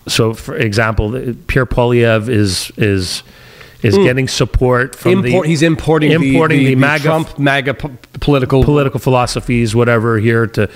So, 0.06 0.34
for 0.34 0.54
example, 0.54 1.06
Pierre 1.46 1.64
Poilievre 1.66 2.28
is 2.28 2.70
is 2.76 3.22
is 3.84 3.96
getting 3.98 4.28
support 4.28 4.96
from. 4.96 5.24
Import, 5.24 5.44
the 5.44 5.48
he's 5.48 5.62
importing, 5.62 6.10
the- 6.10 6.14
importing 6.16 6.58
the, 6.58 6.64
the, 6.64 6.74
the 6.74 6.80
MAGA 6.80 7.02
Trump 7.04 7.38
MAGA 7.38 7.74
p- 7.74 7.88
political. 8.20 8.64
political 8.64 9.00
philosophies, 9.00 9.74
whatever. 9.74 10.18
Here 10.18 10.46
to 10.48 10.70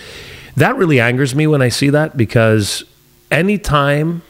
that 0.56 0.76
really 0.76 1.00
angers 1.00 1.34
me 1.34 1.46
when 1.46 1.62
I 1.62 1.68
see 1.68 1.90
that 1.90 2.16
because 2.16 2.84
anytime 3.30 4.22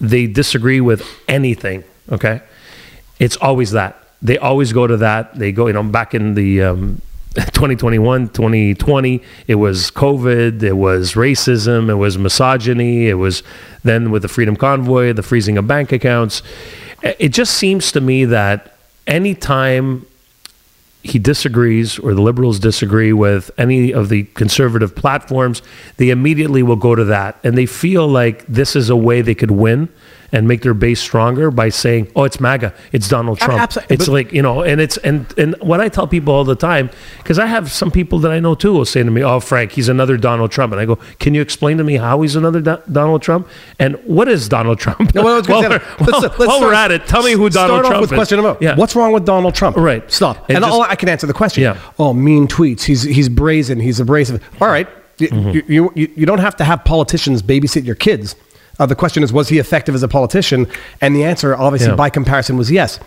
they 0.00 0.26
disagree 0.26 0.80
with 0.80 1.06
anything, 1.28 1.84
okay, 2.10 2.40
it's 3.18 3.36
always 3.36 3.72
that 3.72 4.00
they 4.22 4.38
always 4.38 4.72
go 4.72 4.86
to 4.86 4.96
that. 4.96 5.38
They 5.38 5.52
go, 5.52 5.66
you 5.66 5.72
know, 5.74 5.82
back 5.82 6.14
in 6.14 6.34
the. 6.34 6.62
Um, 6.62 7.00
2021 7.34 8.28
2020 8.28 9.20
it 9.48 9.56
was 9.56 9.90
covid 9.90 10.62
it 10.62 10.74
was 10.74 11.14
racism 11.14 11.90
it 11.90 11.94
was 11.94 12.16
misogyny 12.16 13.08
it 13.08 13.14
was 13.14 13.42
then 13.82 14.12
with 14.12 14.22
the 14.22 14.28
freedom 14.28 14.54
convoy 14.54 15.12
the 15.12 15.20
freezing 15.20 15.58
of 15.58 15.66
bank 15.66 15.90
accounts 15.90 16.44
it 17.04 17.28
just 17.30 17.54
seems 17.54 17.92
to 17.92 18.00
me 18.00 18.24
that 18.24 18.76
anytime 19.06 20.06
he 21.02 21.18
disagrees 21.18 21.98
or 21.98 22.14
the 22.14 22.22
liberals 22.22 22.58
disagree 22.58 23.12
with 23.12 23.50
any 23.58 23.92
of 23.92 24.08
the 24.08 24.24
conservative 24.34 24.96
platforms, 24.96 25.60
they 25.98 26.08
immediately 26.08 26.62
will 26.62 26.76
go 26.76 26.94
to 26.94 27.04
that. 27.04 27.38
And 27.44 27.58
they 27.58 27.66
feel 27.66 28.08
like 28.08 28.46
this 28.46 28.74
is 28.74 28.88
a 28.88 28.96
way 28.96 29.20
they 29.20 29.34
could 29.34 29.50
win 29.50 29.90
and 30.34 30.46
make 30.48 30.60
their 30.62 30.74
base 30.74 31.00
stronger 31.00 31.50
by 31.50 31.68
saying, 31.70 32.08
"Oh, 32.16 32.24
it's 32.24 32.40
MAGA, 32.40 32.74
it's 32.92 33.08
Donald 33.08 33.38
Trump." 33.38 33.58
abso- 33.60 33.84
it's 33.88 34.06
but- 34.06 34.12
like 34.12 34.32
you 34.32 34.42
know, 34.42 34.62
and 34.62 34.80
it's 34.80 34.96
and 34.98 35.24
and 35.38 35.54
what 35.60 35.80
I 35.80 35.88
tell 35.88 36.06
people 36.06 36.34
all 36.34 36.44
the 36.44 36.56
time 36.56 36.90
because 37.18 37.38
I 37.38 37.46
have 37.46 37.70
some 37.72 37.90
people 37.90 38.18
that 38.18 38.32
I 38.32 38.40
know 38.40 38.54
too 38.54 38.72
will 38.72 38.84
say 38.84 39.02
to 39.02 39.10
me, 39.10 39.22
"Oh, 39.22 39.40
Frank, 39.40 39.72
he's 39.72 39.88
another 39.88 40.16
Donald 40.18 40.50
Trump," 40.50 40.72
and 40.72 40.80
I 40.80 40.84
go, 40.84 40.98
"Can 41.20 41.32
you 41.34 41.40
explain 41.40 41.78
to 41.78 41.84
me 41.84 41.96
how 41.96 42.20
he's 42.22 42.36
another 42.36 42.60
Do- 42.60 42.82
Donald 42.90 43.22
Trump? 43.22 43.48
And 43.78 43.96
what 44.04 44.28
is 44.28 44.48
Donald 44.48 44.78
Trump?" 44.80 45.14
No, 45.14 45.22
well, 45.22 45.34
I 45.34 45.38
was 45.38 45.46
gonna 45.46 45.60
While 45.60 45.70
we're- 45.70 45.84
let's- 46.00 46.12
while- 46.12 46.20
let's 46.22 46.38
while 46.48 46.60
we're 46.60 46.74
at 46.74 46.90
it, 46.90 47.06
tell 47.06 47.22
me 47.22 47.32
who 47.32 47.48
Donald 47.48 47.78
Start 47.78 47.86
Trump 47.86 48.00
with 48.00 48.12
is. 48.12 48.16
question 48.16 48.38
about 48.40 48.60
Yeah. 48.60 48.74
what's 48.76 48.96
wrong 48.96 49.12
with 49.12 49.24
Donald 49.24 49.54
Trump? 49.54 49.76
Right. 49.76 50.02
Stop. 50.12 50.46
And 50.48 50.56
And, 50.56 50.64
just- 50.64 50.74
all 50.74 50.82
I 50.82 50.96
can 50.96 51.08
answer 51.08 51.26
the 51.28 51.32
question. 51.32 51.62
Yeah. 51.62 51.76
Oh, 51.98 52.12
mean 52.12 52.48
tweets. 52.48 52.82
He's 52.82 53.02
he's 53.02 53.28
brazen. 53.28 53.78
He's 53.78 54.00
abrasive. 54.00 54.40
All 54.60 54.68
right. 54.68 54.88
Mm-hmm. 55.20 55.50
You, 55.50 55.62
you, 55.68 55.92
you, 55.94 56.08
you 56.16 56.26
don't 56.26 56.40
have 56.40 56.56
to 56.56 56.64
have 56.64 56.84
politicians 56.84 57.40
babysit 57.40 57.84
your 57.86 57.94
kids. 57.94 58.34
Uh, 58.78 58.86
the 58.86 58.94
question 58.94 59.22
is, 59.22 59.32
was 59.32 59.48
he 59.48 59.58
effective 59.58 59.94
as 59.94 60.02
a 60.02 60.08
politician? 60.08 60.66
And 61.00 61.14
the 61.14 61.24
answer, 61.24 61.54
obviously, 61.56 61.88
Yeah. 61.90 61.96
by 61.96 62.10
comparison, 62.10 62.56
was 62.56 62.70
yes. 62.70 62.98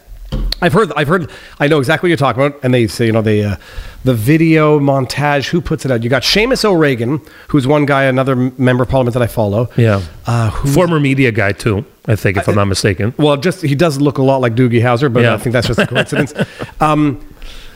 I've 0.61 0.73
heard, 0.73 0.91
I've 0.97 1.07
heard, 1.07 1.31
I 1.59 1.67
know 1.67 1.77
exactly 1.79 2.07
what 2.07 2.09
you're 2.09 2.17
talking 2.17 2.41
about. 2.43 2.59
And 2.63 2.73
they 2.73 2.87
say, 2.87 3.05
you 3.05 3.11
know, 3.13 3.21
the, 3.21 3.43
uh, 3.43 3.55
the 4.03 4.13
video 4.13 4.79
montage, 4.79 5.47
who 5.49 5.61
puts 5.61 5.85
it 5.85 5.91
out? 5.91 6.03
You 6.03 6.09
got 6.09 6.23
Seamus 6.23 6.65
O'Regan, 6.65 7.21
who's 7.49 7.65
one 7.67 7.85
guy, 7.85 8.03
another 8.03 8.35
member 8.35 8.83
of 8.83 8.89
parliament 8.89 9.13
that 9.13 9.23
I 9.23 9.27
follow. 9.27 9.69
Yeah. 9.77 10.01
Uh, 10.25 10.51
Former 10.51 10.99
media 10.99 11.31
guy 11.31 11.53
too, 11.53 11.85
I 12.07 12.15
think, 12.17 12.37
if 12.37 12.47
I'm 12.49 12.55
not 12.55 12.65
mistaken. 12.65 13.13
well, 13.17 13.37
just 13.37 13.61
he 13.61 13.75
does 13.75 14.01
look 14.01 14.17
a 14.17 14.23
lot 14.23 14.41
like 14.41 14.55
Doogie 14.55 14.81
Howser, 14.81 15.11
but 15.11 15.23
Yeah. 15.23 15.33
I 15.35 15.37
think 15.37 15.53
that's 15.53 15.67
just 15.67 15.79
a 15.79 15.87
coincidence. 15.87 16.33
um, 16.81 17.25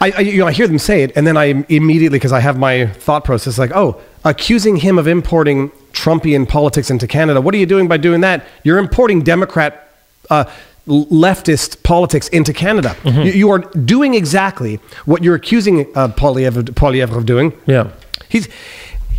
I, 0.02 0.12
I, 0.18 0.20
you 0.22 0.40
know, 0.40 0.48
I 0.48 0.52
hear 0.52 0.68
them 0.68 0.80
say 0.80 1.04
it, 1.04 1.12
and 1.16 1.26
then 1.28 1.38
I 1.38 1.64
immediately, 1.70 2.18
because 2.18 2.34
I 2.34 2.40
have 2.42 2.58
my 2.58 2.88
thought 2.88 3.24
process, 3.24 3.58
like, 3.60 3.72
oh, 3.76 4.02
accusing 4.26 4.78
him 4.78 4.98
of 4.98 5.08
importing 5.08 5.72
Trumpian 5.94 6.48
politics 6.48 6.90
into 6.90 7.08
Canada. 7.08 7.42
What 7.42 7.54
are 7.54 7.58
you 7.58 7.66
doing 7.66 7.88
by 7.88 7.98
doing 7.98 8.22
that? 8.22 8.46
You're 8.64 8.78
importing 8.80 9.22
Democrat. 9.24 9.94
Uh, 10.30 10.46
leftist 10.88 11.84
politics 11.84 12.28
into 12.30 12.54
Canada. 12.54 12.90
Mm-hmm. 13.04 13.22
You, 13.22 13.32
you 13.34 13.50
are 13.52 13.60
doing 13.60 14.14
exactly 14.16 14.80
what 15.06 15.24
you're 15.24 15.36
accusing 15.36 15.82
uh, 15.96 16.08
Poilievre, 16.10 17.18
of- 17.18 17.26
doing. 17.26 17.54
Yeah. 17.68 17.92
He's 18.30 18.48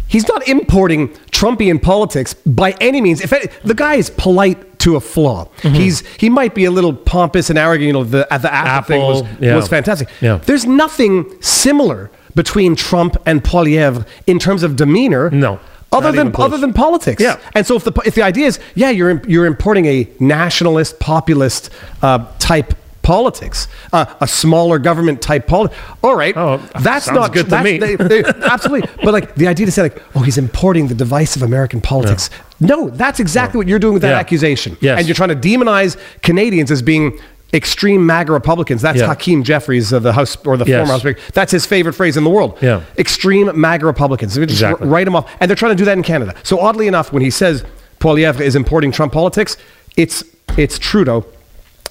he's 0.08 0.26
not 0.28 0.46
importing 0.48 1.08
Trumpian 1.30 1.80
politics 1.80 2.34
by 2.34 2.72
any 2.80 3.00
means. 3.00 3.20
If 3.20 3.32
any, 3.32 3.46
the 3.64 3.74
guy 3.74 3.94
is 3.94 4.10
polite 4.10 4.78
to 4.80 4.96
a 4.96 5.00
flaw, 5.00 5.44
Mm-hmm. 5.58 5.74
he's 5.76 6.00
he 6.16 6.28
might 6.28 6.54
be 6.54 6.64
a 6.64 6.70
little 6.70 6.92
pompous 6.94 7.48
and 7.50 7.58
arrogant. 7.58 7.86
You 7.86 7.92
know, 7.92 8.04
the 8.04 8.26
the 8.30 8.52
Apple, 8.52 8.86
thing 8.88 9.02
was, 9.02 9.22
Apple, 9.22 9.44
yeah. 9.44 9.56
was 9.56 9.68
fantastic. 9.68 10.08
Yeah. 10.20 10.38
There's 10.38 10.66
nothing 10.66 11.40
similar 11.40 12.10
between 12.34 12.74
Trump 12.74 13.16
and 13.26 13.42
Poilievre 13.44 14.04
in 14.26 14.38
terms 14.38 14.62
of 14.62 14.74
demeanor. 14.76 15.30
No, 15.30 15.60
Other 15.92 16.12
not 16.12 16.32
than 16.32 16.42
other 16.42 16.58
than 16.58 16.72
politics, 16.72 17.22
Yeah. 17.22 17.38
And 17.54 17.66
so 17.66 17.76
if 17.76 17.84
the 17.84 17.92
if 18.06 18.14
the 18.14 18.22
idea 18.22 18.46
is, 18.46 18.58
yeah, 18.74 18.90
you're 18.90 19.20
you're 19.28 19.46
importing 19.46 19.86
a 19.86 20.08
nationalist, 20.18 20.98
populist 21.00 21.70
uh, 22.02 22.26
type 22.38 22.74
politics, 23.02 23.66
uh, 23.92 24.04
a 24.20 24.28
smaller 24.28 24.78
government 24.78 25.20
type 25.20 25.48
politics. 25.48 25.76
All 26.04 26.14
right, 26.14 26.36
Oh, 26.36 26.58
that's 26.80 27.10
not 27.10 27.32
good 27.32 27.48
to 27.50 27.62
me. 27.62 27.76
they- 27.78 27.96
they- 27.96 28.24
absolutely. 28.54 28.88
But 29.02 29.12
like 29.12 29.34
the 29.34 29.48
idea 29.48 29.66
to 29.66 29.72
say 29.72 29.82
like, 29.82 30.00
oh, 30.14 30.20
he's 30.20 30.38
importing 30.38 30.86
the 30.86 30.94
divisive 30.94 31.42
American 31.42 31.80
politics. 31.80 32.30
No, 32.60 32.90
that's 32.90 33.18
exactly 33.18 33.58
what 33.58 33.66
you're 33.66 33.80
doing 33.80 33.94
with 33.94 34.02
that 34.02 34.10
Yeah. 34.10 34.18
accusation. 34.20 34.76
Yes. 34.80 34.98
And 35.00 35.08
you're 35.08 35.16
trying 35.16 35.30
to 35.30 35.48
demonize 35.48 35.96
Canadians 36.22 36.70
as 36.70 36.80
being 36.80 37.18
extreme 37.54 38.06
MAGA 38.06 38.32
Republicans. 38.32 38.80
That's 38.82 38.98
Yeah. 39.00 39.06
Hakeem 39.08 39.42
Jeffries 39.42 39.92
of 39.92 40.02
the 40.02 40.12
House 40.14 40.36
or 40.46 40.56
the 40.56 40.64
Yes. 40.64 40.78
former 40.78 40.92
House 40.92 41.00
Speaker. 41.02 41.20
That's 41.34 41.52
his 41.52 41.66
favorite 41.66 41.92
phrase 41.94 42.16
in 42.16 42.24
the 42.24 42.30
world. 42.30 42.56
Yeah. 42.60 42.80
Extreme 42.98 43.50
MAGA 43.60 43.84
Republicans. 43.86 44.34
Just 44.34 44.50
Exactly. 44.50 44.88
write 44.88 45.04
them 45.04 45.14
off. 45.16 45.26
And 45.40 45.48
they're 45.50 45.56
trying 45.56 45.72
to 45.72 45.76
do 45.76 45.84
that 45.84 45.96
in 45.96 46.02
Canada. 46.02 46.34
So 46.42 46.58
oddly 46.60 46.86
enough, 46.86 47.12
when 47.12 47.22
he 47.22 47.30
says 47.30 47.62
Poilievre 48.00 48.40
is 48.40 48.56
importing 48.56 48.90
Trump 48.92 49.12
politics, 49.12 49.56
it's 49.96 50.24
it's 50.56 50.78
Trudeau 50.78 51.24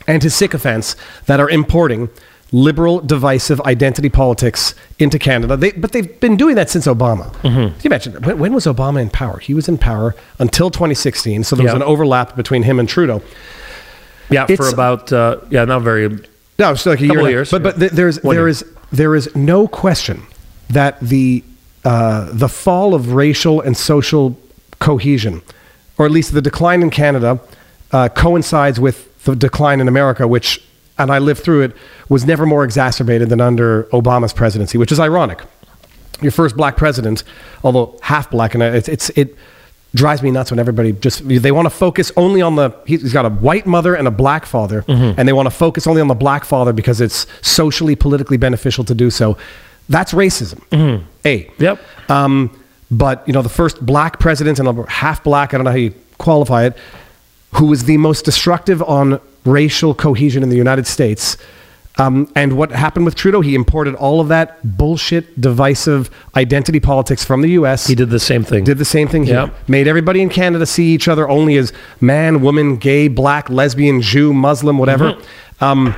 and 0.07 0.21
his 0.23 0.35
sycophants 0.35 0.95
that 1.25 1.39
are 1.39 1.49
importing 1.49 2.09
liberal, 2.51 2.99
divisive 2.99 3.61
identity 3.61 4.09
politics 4.09 4.75
into 4.99 5.17
Canada. 5.17 5.55
They, 5.55 5.71
but 5.71 5.93
they've 5.93 6.19
been 6.19 6.35
doing 6.35 6.55
that 6.55 6.69
since 6.69 6.85
Obama. 6.85 7.31
Mm-hmm. 7.43 7.47
Can 7.55 7.67
you 7.67 7.73
imagine? 7.85 8.13
When, 8.21 8.37
when 8.39 8.53
was 8.53 8.65
Obama 8.65 9.01
in 9.01 9.09
power? 9.09 9.39
He 9.39 9.53
was 9.53 9.69
in 9.69 9.77
power 9.77 10.15
until 10.37 10.69
2016. 10.69 11.43
So 11.45 11.55
there 11.55 11.65
was 11.65 11.73
an 11.73 11.81
overlap 11.83 12.35
between 12.35 12.63
him 12.63 12.77
and 12.79 12.89
Trudeau. 12.89 13.21
Yeah, 14.31 14.45
for 14.47 14.69
about 14.69 15.11
uh, 15.11 15.37
yeah, 15.49 15.65
not 15.65 15.81
very. 15.81 16.09
No, 16.59 16.71
it's 16.71 16.85
like 16.85 16.99
a 16.99 17.01
year. 17.01 17.09
Couple 17.09 17.19
and 17.19 17.27
of 17.27 17.31
years, 17.31 17.51
But 17.51 17.63
but 17.63 17.73
yeah. 17.75 17.79
th- 17.79 17.91
there's 17.91 18.23
One 18.23 18.35
there 18.35 18.47
is 18.47 18.65
there 18.91 19.15
is 19.15 19.35
no 19.35 19.67
question 19.67 20.23
that 20.69 20.99
the 20.99 21.43
uh, 21.83 22.29
the 22.31 22.47
fall 22.47 22.93
of 22.93 23.13
racial 23.13 23.61
and 23.61 23.75
social 23.75 24.37
cohesion, 24.79 25.41
or 25.97 26.05
at 26.05 26.11
least 26.11 26.33
the 26.33 26.41
decline 26.41 26.81
in 26.81 26.89
Canada, 26.89 27.39
uh, 27.91 28.09
coincides 28.09 28.79
with 28.79 29.23
the 29.23 29.35
decline 29.35 29.81
in 29.81 29.87
America, 29.87 30.27
which 30.27 30.61
and 30.97 31.11
I 31.11 31.19
lived 31.19 31.41
through 31.43 31.61
it 31.63 31.73
was 32.09 32.25
never 32.25 32.45
more 32.45 32.63
exacerbated 32.63 33.29
than 33.29 33.41
under 33.41 33.83
Obama's 33.85 34.33
presidency, 34.33 34.77
which 34.77 34.91
is 34.91 34.99
ironic. 34.99 35.41
Your 36.21 36.31
first 36.31 36.55
black 36.55 36.77
president, 36.77 37.23
although 37.63 37.97
half 38.03 38.29
black, 38.29 38.53
and 38.53 38.61
it's, 38.61 38.87
it's 38.87 39.09
it 39.11 39.35
drives 39.93 40.21
me 40.23 40.31
nuts 40.31 40.51
when 40.51 40.59
everybody 40.59 40.93
just 40.93 41.27
they 41.27 41.51
want 41.51 41.65
to 41.65 41.69
focus 41.69 42.11
only 42.15 42.41
on 42.41 42.55
the 42.55 42.73
he's 42.85 43.11
got 43.11 43.25
a 43.25 43.29
white 43.29 43.65
mother 43.65 43.93
and 43.95 44.07
a 44.07 44.11
black 44.11 44.45
father 44.45 44.83
Mm-hmm. 44.83 45.19
and 45.19 45.27
they 45.27 45.33
want 45.33 45.47
to 45.47 45.51
focus 45.51 45.85
only 45.87 45.99
on 46.01 46.07
the 46.07 46.15
black 46.15 46.45
father 46.45 46.71
because 46.73 47.01
it's 47.01 47.27
socially 47.41 47.95
politically 47.95 48.37
beneficial 48.37 48.83
to 48.85 48.95
do 48.95 49.09
so 49.09 49.37
that's 49.89 50.13
racism 50.13 50.59
a 50.71 50.75
Mm-hmm. 51.45 51.63
Yep. 51.63 51.79
um, 52.09 52.49
but 52.89 53.27
you 53.27 53.33
know 53.33 53.41
the 53.41 53.49
first 53.49 53.85
black 53.85 54.19
president 54.19 54.59
and 54.59 54.67
a 54.67 54.89
half 54.89 55.23
black 55.23 55.53
i 55.53 55.57
don't 55.57 55.65
know 55.65 55.71
how 55.71 55.77
you 55.77 55.93
qualify 56.17 56.65
it 56.65 56.77
who 57.55 57.65
was 57.65 57.83
the 57.83 57.97
most 57.97 58.23
destructive 58.23 58.81
on 58.83 59.19
racial 59.45 59.93
cohesion 59.93 60.41
in 60.43 60.49
the 60.49 60.55
united 60.57 60.87
states 60.87 61.35
um, 61.97 62.31
and 62.35 62.57
what 62.57 62.71
happened 62.71 63.05
with 63.05 63.15
Trudeau, 63.15 63.41
he 63.41 63.53
imported 63.53 63.95
all 63.95 64.21
of 64.21 64.29
that 64.29 64.77
bullshit, 64.77 65.39
divisive 65.39 66.09
identity 66.35 66.79
politics 66.79 67.23
from 67.23 67.41
the 67.41 67.49
U.S. 67.49 67.87
He 67.87 67.95
did 67.95 68.09
the 68.09 68.19
same 68.19 68.43
thing. 68.43 68.63
Did 68.63 68.77
the 68.77 68.85
same 68.85 69.07
thing 69.07 69.23
here. 69.23 69.41
Yep. 69.41 69.69
Made 69.69 69.87
everybody 69.87 70.21
in 70.21 70.29
Canada 70.29 70.65
see 70.65 70.93
each 70.93 71.07
other 71.07 71.27
only 71.27 71.57
as 71.57 71.73
man, 71.99 72.41
woman, 72.41 72.77
gay, 72.77 73.07
black, 73.07 73.49
lesbian, 73.49 74.01
Jew, 74.01 74.33
Muslim, 74.33 74.77
whatever. 74.77 75.13
Mm-hmm. 75.13 75.63
Um, 75.63 75.95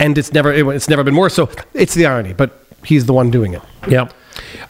and 0.00 0.18
it's 0.18 0.32
never 0.32 0.52
it, 0.52 0.66
it's 0.66 0.88
never 0.88 1.04
been 1.04 1.14
more. 1.14 1.30
So 1.30 1.48
it's 1.72 1.94
the 1.94 2.06
irony, 2.06 2.32
but 2.32 2.64
he's 2.84 3.06
the 3.06 3.12
one 3.12 3.30
doing 3.30 3.54
it. 3.54 3.62
Yeah. 3.88 4.08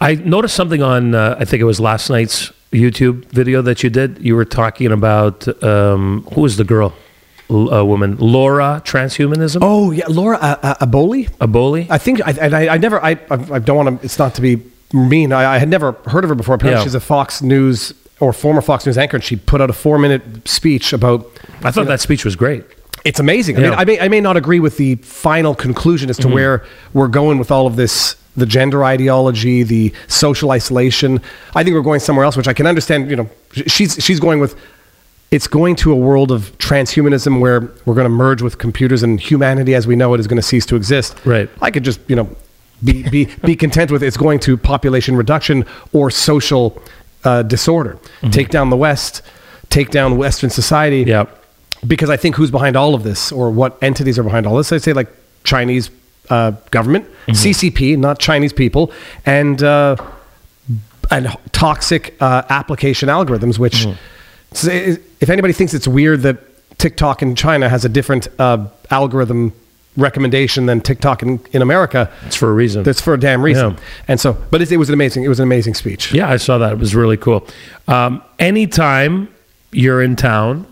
I 0.01 0.17
noticed 0.17 0.55
something 0.55 0.83
on, 0.83 1.15
uh, 1.15 1.37
I 1.39 1.47
think 1.47 1.63
it 1.63 1.65
was 1.65 1.81
last 1.81 2.11
night's 2.11 2.53
YouTube 2.71 3.25
video 3.27 3.63
that 3.63 3.83
you 3.83 3.89
did. 3.89 4.19
You 4.21 4.37
were 4.37 4.45
talking 4.45 4.93
about, 4.93 5.49
um, 5.65 6.27
who 6.35 6.43
was 6.43 6.59
the 6.59 6.65
girl? 6.65 6.93
A 7.71 7.85
woman, 7.85 8.17
Laura 8.19 8.83
Transhumanism? 8.85 9.59
Oh 9.63 9.91
yeah, 9.91 10.07
Laura 10.09 10.37
uh, 10.39 10.57
uh, 10.63 10.87
Aboli. 10.87 11.29
Aboli? 11.39 11.87
I 11.91 11.99
think 11.99 12.21
I, 12.27 12.33
and 12.33 12.55
I, 12.55 12.75
I 12.75 12.79
never 12.79 13.03
I, 13.03 13.11
I 13.31 13.59
don't 13.59 13.77
want 13.77 14.01
to. 14.01 14.05
It's 14.05 14.19
not 14.19 14.35
to 14.35 14.41
be 14.41 14.63
mean. 14.93 15.33
I, 15.33 15.55
I 15.55 15.59
had 15.59 15.69
never 15.69 15.93
heard 16.07 16.25
of 16.25 16.31
her 16.31 16.35
before. 16.35 16.55
Apparently, 16.57 16.81
Yeah. 16.81 16.85
she's 16.85 16.95
a 16.95 17.01
Fox 17.01 17.43
News 17.43 17.95
or 18.21 18.33
former 18.33 18.61
Fox 18.61 18.87
News 18.87 18.99
anchor, 18.99 19.17
and 19.17 19.25
she 19.25 19.37
put 19.37 19.61
out 19.61 19.71
a 19.71 19.73
four-minute 19.73 20.49
speech 20.49 20.93
about. 20.93 21.27
I 21.63 21.71
thought 21.71 21.87
that 21.87 22.01
speech 22.01 22.25
was 22.25 22.37
great. 22.37 22.65
It's 23.05 23.21
amazing. 23.21 23.57
I 23.59 23.61
mean, 23.61 23.73
I 23.73 23.85
may 23.85 24.01
I 24.01 24.09
may 24.09 24.21
not 24.21 24.37
agree 24.37 24.61
with 24.61 24.77
the 24.77 24.97
final 24.97 25.55
conclusion 25.55 26.11
as 26.11 26.17
to 26.19 26.29
where 26.29 26.65
we're 26.93 27.09
going 27.09 27.39
with 27.39 27.51
all 27.51 27.67
of 27.67 27.77
this. 27.77 28.17
The 28.37 28.47
gender 28.47 28.83
ideology, 28.85 29.63
the 29.63 29.93
social 30.09 30.51
isolation. 30.51 31.21
I 31.55 31.63
think 31.63 31.75
we're 31.75 31.83
going 31.83 32.01
somewhere 32.01 32.25
else, 32.25 32.37
which 32.37 32.49
I 32.49 32.53
can 32.53 32.67
understand. 32.67 33.09
You 33.09 33.17
know, 33.17 33.31
she's 33.53 34.03
she's 34.03 34.19
going 34.19 34.41
with. 34.41 34.57
It's 35.35 35.49
going 35.49 35.75
to 35.77 35.91
a 35.91 35.97
world 35.97 36.31
of 36.31 36.57
transhumanism 36.59 37.41
where 37.41 37.61
we're 37.85 37.95
going 37.95 38.05
to 38.05 38.09
merge 38.09 38.41
with 38.41 38.59
computers 38.59 39.03
and 39.03 39.19
humanity 39.19 39.75
as 39.75 39.85
we 39.85 39.97
know 39.97 40.15
it 40.15 40.21
is 40.21 40.29
going 40.29 40.37
to 40.37 40.43
cease 40.43 40.65
to 40.67 40.77
exist. 40.77 41.17
Right. 41.25 41.51
I 41.61 41.73
could 41.73 41.83
just, 41.83 41.99
you 42.07 42.15
know, 42.15 42.29
be, 42.85 43.09
be, 43.09 43.25
be 43.45 43.57
content 43.57 43.91
with 43.91 44.03
it's 44.05 44.17
going 44.17 44.39
to 44.41 44.57
population 44.57 45.17
reduction 45.17 45.65
or 45.93 46.11
social 46.11 46.81
uh, 47.25 47.43
disorder. 47.43 47.99
Take 48.31 48.51
down 48.51 48.71
the 48.71 48.77
West, 48.77 49.23
take 49.71 49.91
down 49.91 50.19
Western 50.19 50.51
society. 50.51 51.03
Yep. 51.03 51.43
Because 51.85 52.11
I 52.11 52.17
think 52.17 52.37
who's 52.37 52.53
behind 52.53 52.77
all 52.77 52.95
of 52.95 53.03
this, 53.03 53.33
or 53.33 53.51
what 53.51 53.77
entities 53.83 54.19
are 54.21 54.23
behind 54.23 54.47
all 54.47 54.57
this? 54.57 54.71
I 54.73 54.79
say 54.79 54.93
like 54.93 55.09
Chinese 55.43 55.91
uh, 56.31 56.53
government, 56.71 57.07
CCP, 57.27 57.99
not 57.99 58.19
Chinese 58.21 58.53
people, 58.53 58.93
and 59.27 59.63
uh, 59.63 59.97
and 61.11 61.29
toxic 61.53 62.15
uh, 62.21 62.43
application 62.49 63.09
algorithms. 63.09 63.59
Which, 63.59 63.87
say- 64.61 64.99
if 65.21 65.31
anybody 65.31 65.53
thinks 65.53 65.75
it's 65.75 65.89
weird 65.89 66.23
that 66.23 66.39
TikTok 66.79 67.23
in 67.23 67.35
China 67.35 67.69
has 67.69 67.85
a 67.85 67.89
different 67.89 68.29
uh, 68.39 68.67
algorithm 68.91 69.53
recommendation 69.97 70.67
than 70.67 70.81
TikTok 70.81 71.23
in, 71.23 71.39
in 71.53 71.63
America, 71.63 72.11
It's 72.27 72.35
for 72.37 72.51
a 72.51 72.53
reason. 72.53 72.83
that's 72.83 73.01
for 73.01 73.15
a 73.15 73.19
damn 73.21 73.43
reason. 73.43 73.73
Yeah. 73.75 73.81
And 74.09 74.21
so, 74.21 74.33
but 74.51 74.61
it, 74.61 74.73
it 74.73 74.77
was 74.77 74.89
an 74.89 74.95
amazing, 74.95 75.23
it 75.25 75.29
was 75.29 75.39
an 75.39 75.45
amazing 75.45 75.75
speech. 75.75 76.13
Yeah, 76.13 76.29
I 76.29 76.37
saw 76.37 76.59
that. 76.59 76.73
It 76.73 76.79
was 76.79 76.95
really 76.97 77.17
cool. 77.17 77.47
Um, 77.87 78.21
anytime 78.41 79.29
you're 79.71 80.03
in 80.03 80.17
town, 80.17 80.67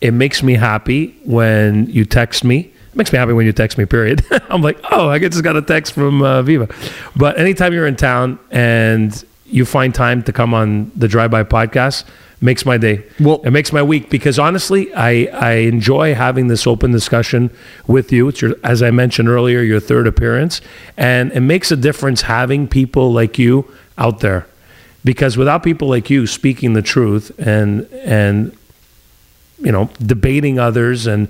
it 0.00 0.10
makes 0.12 0.42
me 0.42 0.54
happy 0.54 1.16
when 1.24 1.86
you 1.86 2.04
text 2.04 2.42
me. 2.44 2.60
It 2.90 2.96
makes 2.96 3.12
me 3.12 3.18
happy 3.18 3.32
when 3.32 3.46
you 3.46 3.52
text 3.52 3.78
me, 3.78 3.86
period. 3.86 4.24
I'm 4.50 4.60
like, 4.60 4.78
oh, 4.90 5.08
I 5.08 5.18
just 5.20 5.42
got 5.44 5.56
a 5.56 5.62
text 5.62 5.92
from 5.92 6.22
uh, 6.22 6.42
Viva. 6.42 6.68
But 7.16 7.38
anytime 7.38 7.72
you're 7.72 7.86
in 7.86 7.96
town 7.96 8.38
and 8.50 9.24
you 9.46 9.64
find 9.64 9.94
time 9.94 10.22
to 10.24 10.32
come 10.32 10.52
on 10.52 10.90
the 10.96 11.06
Drive 11.08 11.30
By 11.30 11.44
podcast, 11.44 12.04
makes 12.44 12.64
my 12.66 12.76
day. 12.76 13.02
Well- 13.18 13.40
it 13.44 13.50
makes 13.50 13.72
my 13.72 13.82
week 13.82 14.10
because 14.10 14.38
honestly, 14.38 14.92
I, 14.94 15.24
I 15.32 15.52
enjoy 15.54 16.14
having 16.14 16.48
this 16.48 16.66
open 16.66 16.92
discussion 16.92 17.50
with 17.86 18.12
you. 18.12 18.28
It's 18.28 18.42
your, 18.42 18.54
as 18.62 18.82
I 18.82 18.90
mentioned 18.90 19.28
earlier, 19.28 19.62
your 19.62 19.80
third 19.80 20.06
appearance, 20.06 20.60
and 20.96 21.32
it 21.32 21.40
makes 21.40 21.72
a 21.72 21.76
difference 21.76 22.22
having 22.22 22.68
people 22.68 23.12
like 23.12 23.38
you 23.38 23.72
out 23.96 24.20
there 24.20 24.46
because 25.04 25.36
without 25.36 25.62
people 25.62 25.88
like 25.88 26.10
you 26.10 26.26
speaking 26.26 26.72
the 26.74 26.82
truth 26.82 27.30
and 27.38 27.86
and 27.92 28.56
you 29.58 29.70
know 29.70 29.88
debating 30.04 30.58
others 30.58 31.06
and 31.06 31.28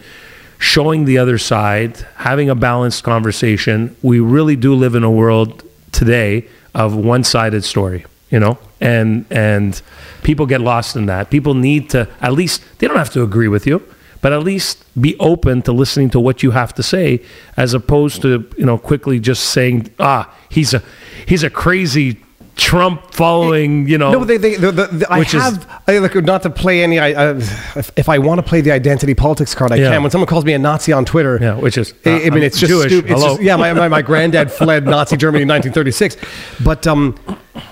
showing 0.59 1.05
the 1.05 1.19
other 1.19 1.37
side 1.37 1.99
having 2.17 2.49
a 2.49 2.55
balanced 2.55 3.05
conversation 3.05 3.95
we 4.01 4.19
really 4.21 4.57
do 4.57 4.75
live 4.75 4.95
in 4.95 5.05
a 5.05 5.11
world 5.11 5.63
today 5.93 6.47
of 6.75 6.97
one-sided 6.97 7.63
story 7.65 8.07
you 8.31 8.41
know 8.41 8.57
and 8.81 9.27
and 9.31 9.83
people 10.25 10.47
get 10.47 10.61
lost 10.61 10.97
in 10.97 11.07
that. 11.07 11.31
People 11.31 11.55
need 11.55 11.91
to 11.91 12.09
at 12.21 12.33
least 12.33 12.63
they 12.79 12.89
don't 12.89 12.97
have 12.97 13.13
to 13.13 13.23
agree 13.23 13.49
with 13.49 13.67
you 13.67 13.81
but 14.25 14.33
at 14.33 14.43
least 14.43 14.83
be 14.99 15.15
open 15.19 15.61
to 15.61 15.71
listening 15.71 16.09
to 16.09 16.19
what 16.19 16.43
you 16.43 16.51
have 16.51 16.73
to 16.73 16.83
say 16.83 17.21
as 17.59 17.75
opposed 17.75 18.23
to 18.23 18.51
you 18.57 18.65
know 18.65 18.79
quickly 18.79 19.21
just 19.21 19.51
saying 19.51 19.93
ah 19.99 20.35
he's 20.49 20.73
a 20.73 20.83
he's 21.27 21.43
a 21.43 21.51
crazy 21.51 22.24
Trump 22.57 23.13
following, 23.13 23.89
you 23.89 23.99
know. 23.99 24.13
No, 24.13 24.25
they, 24.25 24.37
they, 24.37 24.55
the, 24.55 24.71
the, 24.71 24.87
the, 24.87 25.07
I 25.13 25.19
Which 25.19 25.35
is- 25.35 25.43
have 25.43 25.83
I, 25.89 25.99
like, 25.99 26.15
not 26.15 26.43
to 26.45 26.51
play 26.51 26.83
any. 26.85 26.99
I, 27.01 27.09
I, 27.09 27.31
if, 27.37 27.91
if 27.97 28.09
I 28.09 28.19
want 28.19 28.39
to 28.39 28.43
play 28.43 28.61
the 28.61 28.71
identity 28.71 29.13
politics 29.15 29.55
card, 29.57 29.73
I 29.73 29.77
Yeah. 29.77 29.91
can. 29.91 30.03
When 30.03 30.11
someone 30.13 30.29
calls 30.29 30.45
me 30.45 30.53
a 30.53 30.59
Nazi 30.59 30.93
on 30.93 31.05
Twitter, 31.05 31.39
Yeah, 31.41 31.57
which 31.57 31.77
is- 31.77 31.95
I, 32.07 32.11
I 32.11 32.29
uh, 32.29 32.31
mean, 32.31 32.45
it's 32.45 32.59
just 32.61 32.71
Jewish. 32.71 32.93
stupid. 32.93 33.11
It's 33.11 33.21
Hello. 33.21 33.35
just, 33.35 33.43
yeah, 33.43 33.57
my, 33.57 33.73
my, 33.73 33.89
my 33.89 34.03
granddad 34.03 34.53
fled 34.61 34.85
Nazi 34.87 35.17
Germany 35.17 35.43
in 35.43 35.49
1936, 35.49 36.17
but 36.65 36.87
um, 36.87 37.17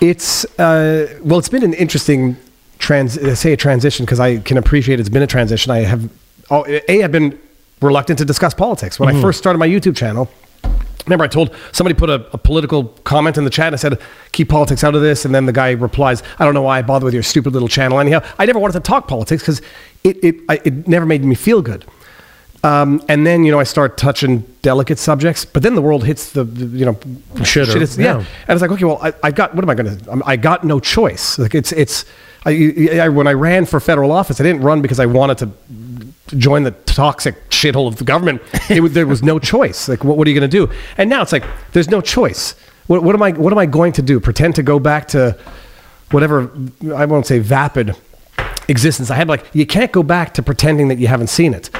it's 0.01 0.45
uh, 0.59 1.07
well, 1.23 1.39
it's 1.39 1.49
been 1.49 1.63
an 1.65 1.75
interesting 1.75 2.37
trans. 2.79 3.17
uh, 3.19 3.35
Say 3.37 3.53
a 3.53 3.57
transition 3.57 4.05
because 4.05 4.19
I 4.21 4.39
can 4.39 4.57
appreciate 4.59 4.99
it's 4.99 5.09
been 5.09 5.23
a 5.23 5.27
transition. 5.29 5.71
I 5.71 5.79
have, 5.81 6.11
oh, 6.51 6.67
a, 6.67 7.05
I've 7.05 7.13
been 7.13 7.39
reluctant 7.81 8.19
to 8.19 8.25
discuss 8.25 8.53
politics 8.55 8.99
when 8.99 9.09
I 9.09 9.13
Mm-hmm. 9.13 9.23
first 9.23 9.39
started 9.39 9.59
my 9.59 9.69
YouTube 9.69 9.97
channel. 9.97 10.29
Remember, 11.07 11.25
I 11.25 11.29
told 11.29 11.55
somebody 11.73 11.95
put 11.95 12.11
a, 12.11 12.27
a 12.33 12.39
political 12.39 12.85
comment 13.05 13.37
in 13.37 13.45
the 13.45 13.51
chat. 13.51 13.67
and 13.69 13.75
I 13.75 13.79
said, 13.79 14.01
"Keep 14.33 14.49
politics 14.49 14.85
out 14.85 14.95
of 14.95 15.03
this." 15.03 15.25
And 15.25 15.35
then 15.35 15.47
the 15.47 15.53
guy 15.53 15.73
replies, 15.73 16.23
"I 16.39 16.45
don't 16.45 16.55
know 16.55 16.63
why 16.63 16.79
I 16.79 16.83
bother 16.83 17.05
with 17.05 17.15
your 17.15 17.23
stupid 17.23 17.53
little 17.53 17.69
channel." 17.69 17.99
Anyhow, 17.99 18.23
I 18.39 18.47
never 18.47 18.59
wanted 18.59 18.75
to 18.75 18.81
talk 18.81 19.09
politics 19.09 19.43
because 19.43 19.61
it 20.05 20.23
it, 20.23 20.37
I, 20.49 20.61
it 20.65 20.87
never 20.87 21.07
made 21.07 21.25
me 21.25 21.35
feel 21.35 21.63
good. 21.63 21.85
Um, 22.65 23.03
and 23.09 23.27
then 23.27 23.45
you 23.45 23.51
know 23.51 23.59
I 23.59 23.65
start 23.65 23.97
touching 23.99 24.41
delicate 24.63 24.99
subjects, 24.99 25.45
but 25.45 25.65
then 25.65 25.75
the 25.75 25.83
world 25.83 26.05
hits 26.05 26.31
the, 26.31 26.45
the, 26.45 26.67
you 26.79 26.85
know 26.85 26.97
shit 27.43 27.69
yeah. 27.99 28.05
yeah. 28.05 28.17
And 28.19 28.27
it's 28.51 28.63
like, 28.63 28.71
okay, 28.71 28.85
well, 28.85 29.01
I, 29.03 29.13
I 29.25 29.31
got 29.33 29.55
what 29.55 29.65
am 29.65 29.71
I 29.71 29.75
going 29.75 29.99
to? 29.99 30.23
I 30.25 30.37
got 30.37 30.63
no 30.63 30.79
choice. 30.79 31.39
Like 31.39 31.57
it's 31.57 31.73
it's 31.73 32.05
I, 32.45 33.01
I, 33.03 33.09
when 33.09 33.27
I 33.27 33.33
ran 33.33 33.67
for 33.67 33.81
federal 33.81 34.13
office, 34.13 34.41
I 34.41 34.45
didn't 34.45 34.63
run 34.63 34.83
because 34.83 35.01
I 35.01 35.07
wanted 35.07 35.39
to 35.39 35.51
join 36.39 36.63
the 36.63 36.71
toxic 36.71 37.51
shithole 37.51 37.87
of 37.87 37.97
the 37.97 38.05
government. 38.05 38.43
It 38.69 38.81
there 38.95 39.07
was 39.07 39.23
no 39.23 39.39
choice. 39.39 39.89
Like, 39.89 40.05
what, 40.05 40.17
what 40.17 40.27
are 40.27 40.31
you 40.31 40.39
going 40.39 40.51
to 40.51 40.67
do? 40.67 40.73
And 40.97 41.09
now 41.09 41.23
it's 41.23 41.33
like 41.33 41.45
there's 41.73 41.91
no 41.91 42.01
choice. 42.01 42.55
What, 42.87 43.03
what 43.03 43.15
am 43.15 43.23
I? 43.23 43.31
What 43.33 43.53
am 43.53 43.59
I 43.59 43.67
going 43.67 43.93
to 43.95 44.03
do? 44.03 44.21
Pretend 44.21 44.55
to 44.57 44.63
go 44.63 44.79
back 44.79 45.09
to 45.09 45.39
whatever 46.11 46.51
I 46.95 47.07
won't 47.07 47.27
say 47.27 47.39
vapid 47.39 47.97
existence 48.69 49.11
I 49.11 49.17
had. 49.17 49.29
Like, 49.29 49.47
you 49.53 49.67
can't 49.67 49.93
go 49.93 50.03
back 50.03 50.35
to 50.35 50.43
pretending 50.43 50.89
that 50.89 50.99
you 50.99 51.07
haven't 51.07 51.29
seen 51.29 51.55
it. 51.55 51.71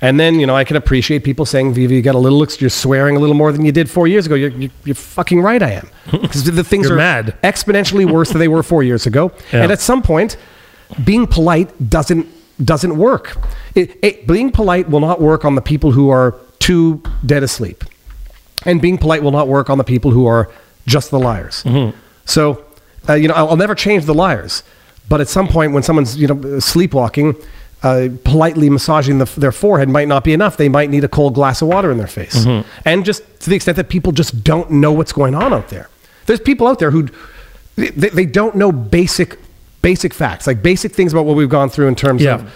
And 0.00 0.18
then, 0.18 0.40
you 0.40 0.46
know, 0.48 0.56
I 0.56 0.64
can 0.64 0.76
appreciate 0.76 1.22
people 1.22 1.46
saying, 1.46 1.74
Viva, 1.74 1.94
you 1.94 2.02
got 2.02 2.16
a 2.16 2.18
little, 2.18 2.44
you're 2.58 2.70
swearing 2.70 3.16
a 3.16 3.20
little 3.20 3.36
more 3.36 3.52
than 3.52 3.64
you 3.64 3.70
did 3.70 3.88
four 3.88 4.08
years 4.08 4.26
ago. 4.26 4.34
You're, 4.34 4.50
you're, 4.50 4.70
you're 4.84 4.96
fucking 4.96 5.40
right, 5.40 5.62
I 5.62 5.70
am. 5.70 5.88
Because 6.10 6.42
the 6.42 6.64
things 6.64 6.90
are 6.90 6.96
mad. 6.96 7.36
exponentially 7.44 8.10
worse 8.10 8.30
than 8.30 8.40
they 8.40 8.48
were 8.48 8.64
four 8.64 8.82
years 8.82 9.06
ago. 9.06 9.30
Yeah. 9.52 9.62
And 9.62 9.70
at 9.70 9.78
some 9.80 10.02
point, 10.02 10.36
being 11.04 11.28
polite 11.28 11.88
doesn't, 11.88 12.26
doesn't 12.64 12.96
work. 12.96 13.36
It, 13.74 13.98
it, 14.02 14.26
being 14.26 14.50
polite 14.50 14.88
will 14.90 15.00
not 15.00 15.20
work 15.20 15.44
on 15.44 15.54
the 15.54 15.62
people 15.62 15.92
who 15.92 16.10
are 16.10 16.34
too 16.58 17.02
dead 17.24 17.42
asleep. 17.42 17.84
And 18.64 18.80
being 18.80 18.98
polite 18.98 19.22
will 19.22 19.32
not 19.32 19.48
work 19.48 19.70
on 19.70 19.78
the 19.78 19.84
people 19.84 20.10
who 20.10 20.26
are 20.26 20.50
just 20.86 21.10
the 21.10 21.18
liars. 21.18 21.64
So, 22.24 22.64
uh, 23.08 23.14
you 23.14 23.28
know, 23.28 23.34
I'll, 23.34 23.50
I'll 23.50 23.56
never 23.56 23.74
change 23.74 24.04
the 24.04 24.14
liars. 24.14 24.62
But 25.08 25.20
at 25.20 25.28
some 25.28 25.48
point, 25.48 25.72
when 25.72 25.82
someone's, 25.82 26.16
you 26.16 26.28
know, 26.28 26.60
sleepwalking, 26.60 27.34
uh, 27.82 28.08
politely 28.22 28.70
massaging 28.70 29.18
the, 29.18 29.24
their 29.40 29.50
forehead 29.50 29.88
might 29.88 30.06
not 30.06 30.22
be 30.22 30.32
enough. 30.32 30.56
They 30.56 30.68
might 30.68 30.88
need 30.88 31.02
a 31.02 31.08
cold 31.08 31.34
glass 31.34 31.62
of 31.62 31.68
water 31.68 31.90
in 31.90 31.98
their 31.98 32.06
face. 32.06 32.44
And 32.84 33.04
just 33.04 33.24
to 33.40 33.50
the 33.50 33.56
extent 33.56 33.76
that 33.76 33.88
people 33.88 34.12
just 34.12 34.44
don't 34.44 34.70
know 34.70 34.92
what's 34.92 35.12
going 35.12 35.34
on 35.34 35.52
out 35.52 35.68
there. 35.68 35.88
There's 36.26 36.38
people 36.38 36.68
out 36.68 36.78
there 36.78 36.92
who 36.92 37.08
they, 37.74 37.90
they 37.90 38.26
don't 38.26 38.54
know 38.54 38.70
basic 38.70 39.36
basic 39.82 40.14
facts, 40.14 40.46
like 40.46 40.62
basic 40.62 40.92
things 40.92 41.12
about 41.12 41.24
what 41.26 41.36
we've 41.36 41.48
gone 41.48 41.68
through 41.68 41.88
in 41.88 41.94
terms 41.94 42.22
Yeah. 42.22 42.36
of 42.36 42.52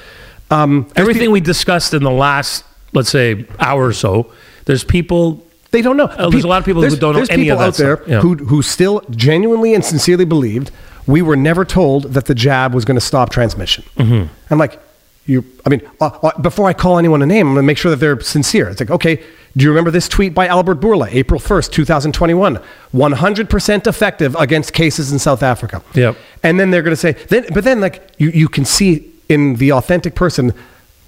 um, 0.51 0.83
there's 0.95 1.09
Everything 1.09 1.31
we 1.33 1.41
discussed 1.41 1.93
in 1.93 2.05
the 2.05 2.11
last, 2.11 2.65
let's 2.93 3.11
say, 3.11 3.45
hour 3.59 3.85
or 3.87 3.93
so, 3.93 4.31
there's 4.65 4.85
people. 4.85 5.45
They 5.73 5.83
don't 5.83 5.97
know. 5.97 6.05
Uh, 6.05 6.31
there's 6.31 6.45
a 6.45 6.49
lot 6.49 6.59
of 6.59 6.65
people 6.65 6.83
who 6.83 6.91
don't 6.97 7.13
know 7.13 7.19
there's 7.19 7.31
any 7.31 7.45
people 7.45 7.61
of 7.61 7.77
that 7.77 7.85
out 7.85 7.99
there. 7.99 8.03
Yeah. 8.09 8.21
who 8.21 8.37
who 8.37 8.63
still 8.63 9.03
genuinely 9.11 9.75
and 9.75 9.85
sincerely 9.85 10.25
believed 10.25 10.71
we 11.07 11.21
were 11.23 11.37
never 11.37 11.65
told 11.65 12.05
that 12.15 12.27
the 12.27 12.35
jab 12.35 12.75
was 12.75 12.85
going 12.85 12.95
to 12.97 13.01
stop 13.01 13.31
transmission. 13.31 13.85
Mm-hmm. 13.97 14.33
I'm 14.51 14.59
like, 14.59 14.81
you. 15.27 15.45
I 15.65 15.69
mean, 15.69 15.83
uh, 16.01 16.07
uh, 16.23 16.41
before 16.41 16.69
I 16.69 16.73
call 16.73 16.99
anyone 16.99 17.23
a 17.23 17.27
name, 17.27 17.49
I'm 17.49 17.55
going 17.55 17.65
to 17.65 17.67
make 17.67 17.79
sure 17.79 17.91
that 17.91 17.97
they're 17.99 18.21
sincere. 18.21 18.69
It's 18.69 18.81
like, 18.81 18.91
okay, 18.91 19.23
do 19.57 19.65
you 19.65 19.71
remember 19.71 19.91
this 19.91 20.07
tweet 20.07 20.35
by 20.35 20.47
Albert 20.49 20.81
Bourla, 20.81 21.09
April 21.11 21.41
1st, 21.41 21.73
2021? 21.73 22.61
100% 22.93 23.87
effective 23.87 24.37
against 24.37 24.75
cases 24.75 25.13
in 25.13 25.19
South 25.19 25.43
Africa. 25.43 25.83
Yep. 25.95 26.17
And 26.43 26.61
then 26.61 26.71
they're 26.71 26.83
going 26.83 26.93
to 26.93 26.97
say, 26.97 27.13
then, 27.13 27.47
but 27.55 27.65
then 27.65 27.81
like 27.81 28.13
you, 28.19 28.29
you 28.29 28.49
can 28.49 28.67
see 28.67 29.11
in 29.31 29.57
the 29.57 29.73
authentic 29.73 30.15
person 30.15 30.53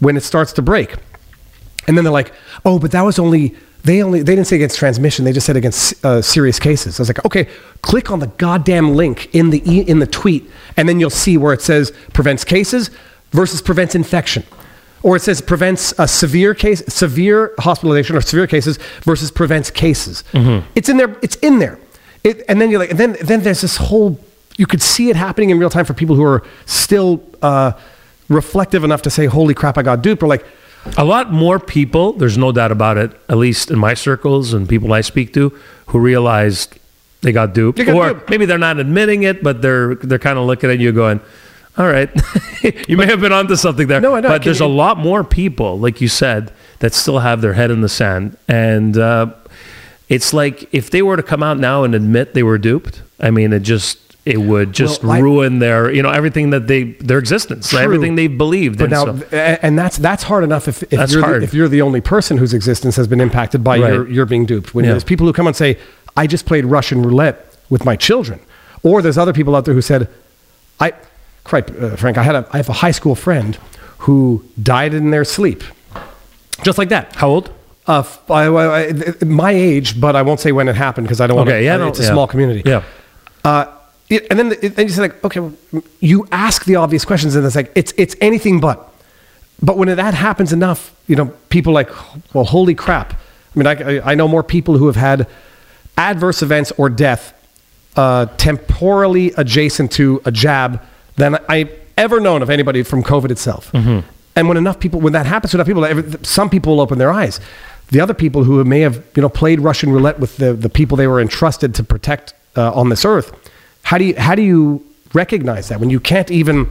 when 0.01 0.16
it 0.16 0.23
starts 0.23 0.53
to 0.55 0.62
break. 0.62 0.95
And 1.87 1.97
then 1.97 2.05
they're 2.05 2.12
like, 2.12 2.33
oh, 2.65 2.79
but 2.79 2.91
that 2.93 3.03
was 3.03 3.19
only, 3.19 3.55
they 3.85 4.03
only, 4.03 4.23
they 4.23 4.35
didn't 4.35 4.47
say 4.47 4.57
against 4.57 4.79
transmission. 4.79 5.27
They 5.27 5.33
just 5.33 5.47
said 5.47 5.57
against 5.57 6.03
uh, 6.03 6.23
serious 6.23 6.59
cases. 6.59 6.99
I 6.99 7.03
was 7.03 7.09
like, 7.11 7.25
okay, 7.27 7.49
click 7.83 8.11
on 8.11 8.20
the 8.20 8.29
goddamn 8.29 8.95
link 8.95 9.35
in 9.35 9.51
the, 9.51 9.62
e- 9.70 9.87
in 9.87 9.99
the 9.99 10.07
tweet. 10.07 10.51
And 10.79 10.89
then 10.89 11.01
you'll 11.01 11.11
see 11.11 11.37
where 11.37 11.53
it 11.53 11.61
says 11.61 11.93
prevents 12.15 12.45
cases 12.45 12.91
versus 13.31 13.61
prevents 13.61 13.95
infection. 13.95 14.43
Or 15.03 15.15
it 15.16 15.23
says 15.23 15.41
prevents 15.41 15.95
a 15.99 16.09
severe 16.09 16.55
case, 16.55 16.83
severe 16.89 17.53
hospitalization 17.59 18.16
or 18.16 18.20
severe 18.20 18.47
cases 18.47 18.79
versus 19.03 19.31
prevents 19.31 19.70
cases. 19.70 20.25
It's 20.75 20.89
in 20.89 20.97
there. 20.97 21.16
It's 21.23 21.37
in 21.37 21.59
there. 21.61 21.79
It, 22.25 22.43
and 22.49 22.61
then 22.61 22.70
you're 22.70 22.81
like, 22.81 22.91
and 22.91 22.99
then, 22.99 23.16
then 23.23 23.43
there's 23.43 23.61
this 23.61 23.77
whole, 23.77 24.19
you 24.57 24.66
could 24.66 24.83
see 24.83 25.09
it 25.09 25.15
happening 25.16 25.51
in 25.51 25.59
real 25.59 25.70
time 25.70 25.85
for 25.85 25.95
people 25.95 26.16
who 26.16 26.25
are 26.25 26.43
still 26.66 27.23
uh, 27.43 27.73
reflective 28.29 28.83
enough 28.83 29.03
to 29.03 29.11
say, 29.11 29.27
holy 29.27 29.55
crap, 29.55 29.79
I 29.79 29.83
got 29.83 30.03
duped. 30.03 30.23
Or 30.23 30.27
like, 30.27 30.45
A 30.97 31.05
lot 31.05 31.33
more 31.33 31.61
people, 31.61 32.12
there's 32.15 32.37
no 32.37 32.51
doubt 32.51 32.73
about 32.73 32.97
it, 32.97 33.12
at 33.29 33.37
least 33.37 33.70
in 33.70 33.79
my 33.79 33.95
circles 33.95 34.53
and 34.53 34.69
people 34.69 34.93
I 34.93 35.03
speak 35.03 35.33
to, 35.35 35.57
who 35.87 36.01
realized 36.01 36.77
they 37.20 37.31
got 37.31 37.55
duped. 37.55 37.79
They 37.79 37.85
got 37.85 37.95
or 37.97 38.15
duped. 38.15 38.31
maybe 38.31 38.47
they're 38.47 38.59
not 38.59 38.79
admitting 38.79 39.23
it, 39.23 39.43
but 39.43 39.62
they're 39.62 39.95
they're 39.97 40.19
kind 40.19 40.39
of 40.39 40.47
looking 40.47 40.70
at 40.70 40.79
you 40.81 40.93
going, 40.93 41.20
all 41.79 41.87
right, 41.87 42.11
you 42.89 42.97
may 42.97 43.07
have 43.07 43.21
been 43.21 43.33
onto 43.33 43.57
something 43.57 43.87
there. 43.87 44.01
No, 44.01 44.15
I 44.17 44.21
know. 44.21 44.29
But 44.29 44.43
there's 44.43 44.61
a 44.61 44.67
lot 44.67 44.99
more 44.99 45.23
people, 45.25 45.79
like 45.79 46.01
you 46.01 46.09
said, 46.09 46.53
that 46.81 46.93
still 46.93 47.21
have 47.21 47.41
their 47.41 47.53
head 47.55 47.71
in 47.71 47.81
the 47.81 47.89
sand. 47.89 48.37
And 48.49 48.99
uh, 48.99 49.33
it's 50.09 50.33
like 50.33 50.69
if 50.75 50.91
they 50.91 51.03
were 51.03 51.17
to 51.17 51.23
come 51.23 51.43
out 51.43 51.59
now 51.59 51.85
and 51.85 51.95
admit 51.95 52.35
they 52.35 52.43
were 52.43 52.59
duped, 52.59 53.03
I 53.21 53.31
mean, 53.31 53.53
it 53.53 53.61
just 53.61 53.99
it 54.25 54.39
would 54.39 54.73
just 54.75 55.03
Well, 55.03 55.13
I- 55.13 55.21
ruin 55.21 55.59
their 55.61 55.91
you 55.91 56.03
know 56.03 56.11
everything 56.11 56.51
that 56.51 56.67
they 56.67 56.83
their 56.95 57.19
existence, 57.19 57.71
True. 57.71 57.79
everything 57.79 58.17
they've 58.17 58.37
believed. 58.37 58.79
But 58.79 58.85
in. 58.87 58.91
now, 58.91 59.05
So- 59.07 59.37
and 59.37 59.79
that's 59.79 59.97
that's 59.99 60.25
hard 60.25 60.45
enough 60.45 60.67
if, 60.69 60.83
if 60.83 60.91
That's 60.91 61.13
you're 61.13 61.23
hard. 61.23 61.41
The, 61.43 61.45
if 61.45 61.55
you're 61.55 61.69
the 61.69 61.83
only 61.83 62.01
person 62.01 62.37
whose 62.39 62.53
existence 62.53 62.97
has 62.97 63.07
been 63.07 63.21
impacted 63.21 63.63
by 63.65 63.79
Right. 63.79 63.93
your, 63.95 64.09
your 64.09 64.27
being 64.27 64.47
duped. 64.47 64.75
When 64.75 64.85
Yeah. 64.85 64.91
there's 64.93 65.05
people 65.05 65.27
who 65.27 65.33
come 65.33 65.47
and 65.47 65.55
say, 65.57 65.79
"I 66.17 66.27
just 66.27 66.45
played 66.45 66.65
Russian 66.67 67.03
roulette 67.03 67.57
with 67.71 67.85
my 67.85 67.97
children," 67.97 68.41
or 68.83 69.01
there's 69.01 69.17
other 69.19 69.33
people 69.33 69.55
out 69.57 69.65
there 69.65 69.75
who 69.75 69.83
said, 69.83 70.09
"I." 70.81 70.93
Cripe, 71.49 71.70
uh, 71.81 71.97
Frank, 71.97 72.19
I 72.19 72.23
had 72.23 72.35
a, 72.35 72.47
I 72.53 72.59
have 72.59 72.69
a 72.69 72.75
high 72.85 72.91
school 72.93 73.15
friend 73.15 73.57
who 74.05 74.45
died 74.62 74.93
in 74.95 75.11
their 75.11 75.25
sleep, 75.25 75.62
just 76.62 76.77
like 76.79 76.91
that. 76.91 77.16
How 77.16 77.29
old? 77.29 77.51
Uh, 77.87 78.05
I- 78.29 78.45
I- 78.47 78.89
I- 78.89 79.25
my 79.25 79.51
age, 79.53 79.99
but 79.99 80.15
I 80.15 80.20
won't 80.23 80.41
say 80.41 80.53
when 80.53 80.69
it 80.69 80.77
happened 80.77 81.07
because 81.07 81.20
I 81.23 81.27
don't 81.27 81.37
want 81.39 81.49
to. 81.49 81.55
Okay, 81.55 81.65
yeah, 81.65 81.79
no, 81.79 81.89
it's 81.89 82.01
a 82.01 82.03
yeah. 82.03 82.11
small 82.11 82.27
community. 82.27 82.62
Yeah. 82.66 82.83
Uh, 83.45 83.65
it- 84.11 84.27
and 84.31 84.39
then 84.39 84.49
then 84.75 84.87
you 84.87 84.93
say 84.93 85.01
like, 85.03 85.25
okay, 85.25 85.41
well, 85.41 85.55
you 86.01 86.27
ask 86.31 86.65
the 86.66 86.77
obvious 86.77 87.05
questions, 87.07 87.35
and 87.35 87.47
it's 87.47 87.57
like 87.57 87.73
it's 87.75 87.95
it's 87.97 88.15
anything 88.20 88.61
but. 88.61 88.79
But 89.62 89.77
when 89.79 89.89
that 89.97 90.15
happens 90.15 90.53
enough, 90.53 90.95
you 91.09 91.16
know, 91.16 91.33
people 91.49 91.73
like, 91.73 91.91
well, 92.35 92.45
holy 92.45 92.75
crap. 92.75 93.12
I 93.15 93.59
mean, 93.59 93.66
I, 93.66 94.12
I 94.12 94.15
know 94.15 94.29
more 94.29 94.43
people 94.45 94.77
who 94.79 94.87
have 94.87 94.97
had 94.97 95.27
adverse 95.97 96.43
events 96.43 96.73
or 96.77 96.89
death 96.91 97.33
uh, 97.97 98.27
temporally 98.37 99.33
adjacent 99.37 99.91
to 99.93 100.20
a 100.25 100.31
jab 100.31 100.81
than 101.19 101.39
I've 101.49 101.70
ever 101.97 102.20
known 102.20 102.40
of 102.43 102.49
anybody 102.51 102.82
from 102.82 103.03
COVID 103.03 103.31
itself. 103.31 103.70
And 103.74 104.47
when 104.49 104.57
enough 104.57 104.78
people, 104.78 105.01
when 105.01 105.12
that 105.15 105.27
happens 105.27 105.51
to 105.51 105.57
enough 105.57 105.66
people, 105.66 105.85
some 106.24 106.49
people 106.49 106.74
will 106.77 106.81
open 106.81 106.99
their 106.99 107.11
eyes. 107.11 107.40
The 107.90 108.01
other 108.01 108.15
people 108.15 108.45
who 108.45 108.62
may 108.65 108.81
have, 108.81 109.03
you 109.16 109.23
know, 109.23 109.28
played 109.28 109.61
Russian 109.61 109.90
roulette 109.90 110.20
with 110.20 110.36
the, 110.36 110.53
the 110.55 110.69
people 110.69 110.97
they 110.97 111.07
were 111.09 111.20
entrusted 111.20 111.74
to 111.74 111.82
protect 111.82 112.35
uh, 112.57 112.73
on 112.73 112.89
this 112.89 113.05
earth, 113.05 113.32
how 113.82 113.99
do 113.99 114.05
you 114.05 114.15
how 114.16 114.35
do 114.35 114.43
you 114.43 114.85
recognize 115.15 115.69
that 115.69 115.81
when 115.81 115.90
you 115.90 115.99
can't 116.01 116.31
even 116.31 116.70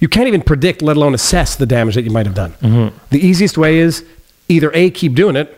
you 0.00 0.08
can't 0.08 0.28
even 0.28 0.42
predict, 0.42 0.80
let 0.82 0.96
alone 0.96 1.14
assess 1.14 1.56
the 1.56 1.66
damage 1.66 1.94
that 1.96 2.02
you 2.02 2.10
might 2.10 2.26
have 2.26 2.34
done. 2.34 2.92
The 3.10 3.18
easiest 3.18 3.58
way 3.58 3.78
is 3.78 4.04
either 4.48 4.70
a 4.74 4.90
keep 4.90 5.14
doing 5.14 5.34
it, 5.36 5.48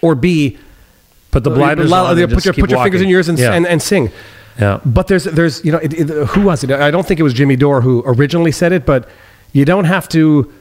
or 0.00 0.14
b 0.14 0.58
Put 1.32 1.44
the 1.44 1.50
blinders 1.50 1.90
allow- 1.90 2.06
on. 2.06 2.18
and 2.18 2.28
put 2.32 2.42
just 2.44 2.46
your 2.46 2.54
put 2.54 2.70
your 2.70 2.82
fingers 2.82 3.02
in 3.02 3.08
yours 3.08 3.28
and, 3.28 3.38
Yeah. 3.38 3.52
and, 3.52 3.66
and 3.66 3.82
sing. 3.82 4.10
Yeah. 4.60 4.80
But 4.84 5.06
there's 5.08 5.24
there's 5.24 5.64
you 5.64 5.72
know 5.72 5.78
it, 5.78 5.92
it, 5.94 6.08
who 6.28 6.42
was 6.42 6.64
it? 6.64 6.70
I 6.70 6.90
don't 6.90 7.06
think 7.06 7.20
it 7.20 7.22
was 7.22 7.34
Jimmy 7.34 7.56
Dore 7.56 7.80
who 7.82 8.02
originally 8.06 8.52
said 8.52 8.72
it, 8.72 8.86
but 8.86 9.08
you 9.52 9.64
don't 9.64 9.84
have 9.84 10.08
to 10.10 10.52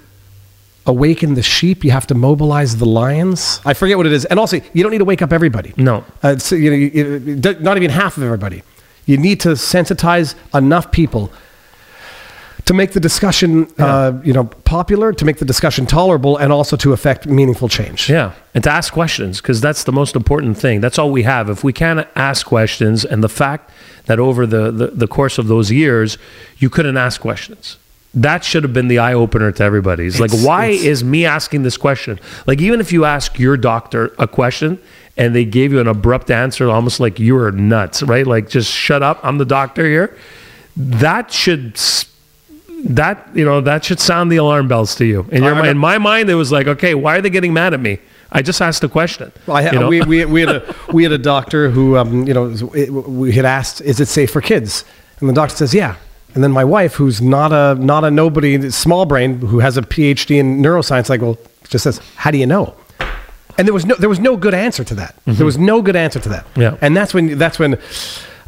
awaken 0.85 1.33
the 1.35 1.41
sheep. 1.43 1.83
You 1.83 1.91
have 1.91 2.05
to 2.07 2.15
mobilize 2.15 2.77
the 2.77 2.85
lions. 2.85 3.59
I 3.65 3.73
forget 3.73 3.97
what 3.97 4.05
it 4.05 4.13
is, 4.13 4.25
and 4.25 4.39
also 4.39 4.57
you 4.73 4.83
don't 4.83 4.91
need 4.91 4.99
to 4.99 5.05
wake 5.05 5.21
up 5.21 5.31
everybody. 5.33 5.73
No. 5.77 6.03
uh, 6.23 6.37
so, 6.37 6.55
you 6.55 6.69
know, 6.69 6.75
you, 6.75 6.89
you- 7.25 7.59
not 7.61 7.77
even 7.77 7.89
half 7.89 8.17
of 8.17 8.23
everybody. 8.23 8.63
You 9.05 9.17
need 9.17 9.39
to 9.41 9.49
sensitize 9.49 10.35
enough 10.53 10.91
people 10.91 11.31
to 12.65 12.73
make 12.73 12.93
the 12.93 12.99
discussion, 12.99 13.67
uh, 13.77 14.13
you 14.23 14.33
know, 14.33 14.45
popular, 14.45 15.13
to 15.13 15.23
make 15.25 15.37
the 15.37 15.45
discussion 15.45 15.85
tolerable, 15.85 16.37
and 16.37 16.51
also 16.51 16.75
to 16.77 16.93
affect 16.93 17.27
meaningful 17.27 17.69
change. 17.69 18.09
Yeah, 18.09 18.33
and 18.53 18.63
to 18.63 18.71
ask 18.71 18.91
questions 18.91 19.39
because 19.41 19.61
that's 19.61 19.83
the 19.83 19.91
most 19.91 20.15
important 20.15 20.57
thing. 20.57 20.81
That's 20.81 20.97
all 20.97 21.11
we 21.11 21.23
have. 21.23 21.49
If 21.49 21.63
we 21.63 21.73
can't 21.73 22.07
ask 22.15 22.45
questions, 22.45 23.05
and 23.05 23.23
the 23.23 23.29
fact 23.29 23.69
that 24.05 24.19
over 24.19 24.45
the, 24.47 24.71
the, 24.71 24.87
the 24.87 25.07
course 25.07 25.37
of 25.37 25.47
those 25.47 25.71
years, 25.71 26.17
you 26.57 26.69
couldn't 26.69 26.97
ask 26.97 27.21
questions. 27.21 27.77
That 28.15 28.43
should 28.45 28.63
have 28.63 28.71
been 28.73 28.87
the 28.87 28.99
eye 28.99 29.13
opener 29.13 29.51
to 29.51 29.63
everybody. 29.63 30.05
It's, 30.07 30.19
like, 30.19 30.31
why 30.31 30.67
it's- 30.67 30.85
is 30.85 31.03
me 31.03 31.25
asking 31.25 31.63
this 31.63 31.75
question? 31.77 32.19
Like, 32.47 32.61
even 32.61 32.79
if 32.79 32.91
you 32.93 33.03
ask 33.05 33.37
your 33.37 33.57
doctor 33.57 34.13
a 34.17 34.27
question 34.27 34.79
and 35.17 35.35
they 35.35 35.43
gave 35.45 35.73
you 35.73 35.79
an 35.81 35.87
abrupt 35.87 36.31
answer, 36.31 36.69
almost 36.69 36.99
like 36.99 37.19
you 37.19 37.35
were 37.35 37.51
nuts, 37.51 38.01
right? 38.03 38.25
Like, 38.25 38.47
just 38.49 38.71
shut 38.71 39.03
up. 39.03 39.19
I'm 39.21 39.37
the 39.37 39.45
doctor 39.45 39.85
here. 39.85 40.15
That 40.77 41.31
should 41.31 41.77
that 42.85 43.27
you 43.33 43.43
know 43.45 43.61
that 43.61 43.83
should 43.85 43.99
sound 43.99 44.31
the 44.31 44.37
alarm 44.37 44.67
bells 44.67 44.95
to 44.95 45.05
you. 45.05 45.25
In 45.31 45.43
your 45.43 45.53
I- 45.53 45.57
I 45.57 45.61
mind, 45.61 45.67
in 45.71 45.77
my 45.77 45.97
mind, 45.97 46.29
it 46.29 46.35
was 46.35 46.51
like, 46.51 46.67
okay, 46.67 46.93
why 46.95 47.17
are 47.17 47.21
they 47.21 47.29
getting 47.29 47.53
mad 47.53 47.73
at 47.73 47.79
me? 47.79 47.99
I 48.31 48.41
just 48.41 48.61
asked 48.61 48.83
a 48.83 48.89
question. 48.89 49.31
Well, 49.47 49.63
ha- 49.63 49.71
you 49.71 49.79
know? 49.79 49.87
we, 49.87 50.01
we, 50.01 50.25
we, 50.25 50.41
had 50.41 50.49
a, 50.49 50.75
we 50.91 51.03
had 51.03 51.11
a 51.11 51.17
doctor 51.17 51.69
who, 51.69 51.95
um, 51.97 52.27
you 52.27 52.33
know, 52.33 52.51
it- 52.73 52.91
we 52.91 53.31
had 53.31 53.45
asked, 53.45 53.81
is 53.81 53.99
it 53.99 54.07
safe 54.07 54.31
for 54.31 54.41
kids? 54.41 54.83
And 55.19 55.29
the 55.29 55.33
doctor 55.33 55.55
says, 55.55 55.73
yeah. 55.73 55.95
And 56.33 56.43
then 56.43 56.51
my 56.51 56.65
wife, 56.65 56.95
who's 56.95 57.21
not 57.21 57.53
a, 57.53 57.75
not 57.81 58.03
a 58.03 58.11
nobody, 58.11 58.69
small 58.71 59.05
brain, 59.05 59.39
who 59.39 59.59
has 59.59 59.77
a 59.77 59.81
PhD 59.83 60.37
in 60.37 60.61
neuroscience, 60.61 61.07
like, 61.07 61.21
well, 61.21 61.37
just 61.69 61.83
says, 61.83 62.01
how 62.17 62.29
do 62.31 62.37
you 62.37 62.45
know? 62.47 62.75
And 63.57 63.65
there 63.67 63.73
was 63.73 63.85
no, 63.85 63.95
there 63.95 64.09
was 64.09 64.19
no 64.19 64.35
good 64.35 64.53
answer 64.53 64.83
to 64.83 64.95
that. 64.95 65.15
There 65.25 65.45
was 65.45 65.57
no 65.57 65.81
good 65.81 65.95
answer 65.95 66.19
to 66.19 66.29
that. 66.29 66.45
Mm-hmm. 66.49 66.61
Yeah. 66.61 66.77
And 66.81 66.97
that's 66.97 67.13
when, 67.13 67.37
that's 67.37 67.57
when, 67.57 67.79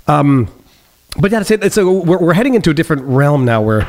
um, 0.08 0.50
but 1.18 1.32
yeah, 1.32 1.40
it's, 1.40 1.52
it's 1.52 1.78
a, 1.78 1.86
we're, 1.90 2.18
we're 2.18 2.34
heading 2.34 2.56
into 2.56 2.72
a 2.72 2.74
different 2.74 3.04
realm 3.04 3.46
now 3.46 3.62
where 3.62 3.88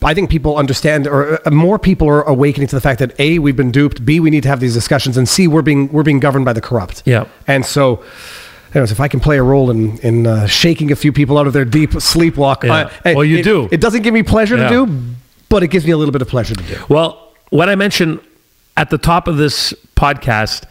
I 0.00 0.14
think 0.14 0.30
people 0.30 0.56
understand, 0.56 1.06
or 1.08 1.40
uh, 1.46 1.50
more 1.50 1.78
people 1.78 2.08
are 2.08 2.22
awakening 2.22 2.68
to 2.68 2.76
the 2.76 2.80
fact 2.80 3.00
that 3.00 3.18
a 3.18 3.38
we've 3.40 3.56
been 3.56 3.72
duped, 3.72 4.04
b 4.04 4.20
we 4.20 4.30
need 4.30 4.42
to 4.44 4.48
have 4.48 4.60
these 4.60 4.74
discussions, 4.74 5.16
and 5.16 5.28
c 5.28 5.48
we're 5.48 5.62
being 5.62 5.90
we're 5.92 6.04
being 6.04 6.20
governed 6.20 6.44
by 6.44 6.52
the 6.52 6.60
corrupt. 6.60 7.02
Yeah. 7.04 7.24
And 7.48 7.66
so, 7.66 8.04
anyways, 8.74 8.92
if 8.92 9.00
I 9.00 9.08
can 9.08 9.18
play 9.20 9.38
a 9.38 9.42
role 9.42 9.70
in 9.70 9.98
in 9.98 10.26
uh, 10.26 10.46
shaking 10.46 10.92
a 10.92 10.96
few 10.96 11.12
people 11.12 11.36
out 11.36 11.46
of 11.48 11.52
their 11.52 11.64
deep 11.64 11.90
sleepwalk, 11.92 12.62
Yeah. 12.62 12.90
uh, 13.04 13.14
Well, 13.16 13.24
you 13.24 13.38
it- 13.38 13.42
do. 13.44 13.68
It 13.72 13.80
doesn't 13.80 14.02
give 14.02 14.14
me 14.14 14.22
pleasure 14.22 14.56
Yeah. 14.56 14.68
to 14.68 14.86
do, 14.86 14.92
but 15.48 15.62
it 15.64 15.68
gives 15.68 15.84
me 15.84 15.90
a 15.92 15.96
little 15.96 16.12
bit 16.12 16.22
of 16.22 16.28
pleasure 16.28 16.54
to 16.54 16.62
do. 16.64 16.76
Well, 16.88 17.32
what 17.50 17.68
I 17.68 17.74
mentioned 17.74 18.20
at 18.76 18.90
the 18.90 18.98
top 18.98 19.26
of 19.26 19.36
this 19.36 19.74
podcast 19.96 20.62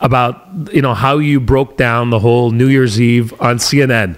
about 0.00 0.34
you 0.74 0.82
know 0.82 0.92
how 0.92 1.16
you 1.18 1.40
broke 1.40 1.78
down 1.78 2.10
the 2.10 2.18
whole 2.18 2.50
New 2.50 2.66
Year's 2.68 3.00
Eve 3.00 3.32
on 3.40 3.56
CNN 3.58 4.16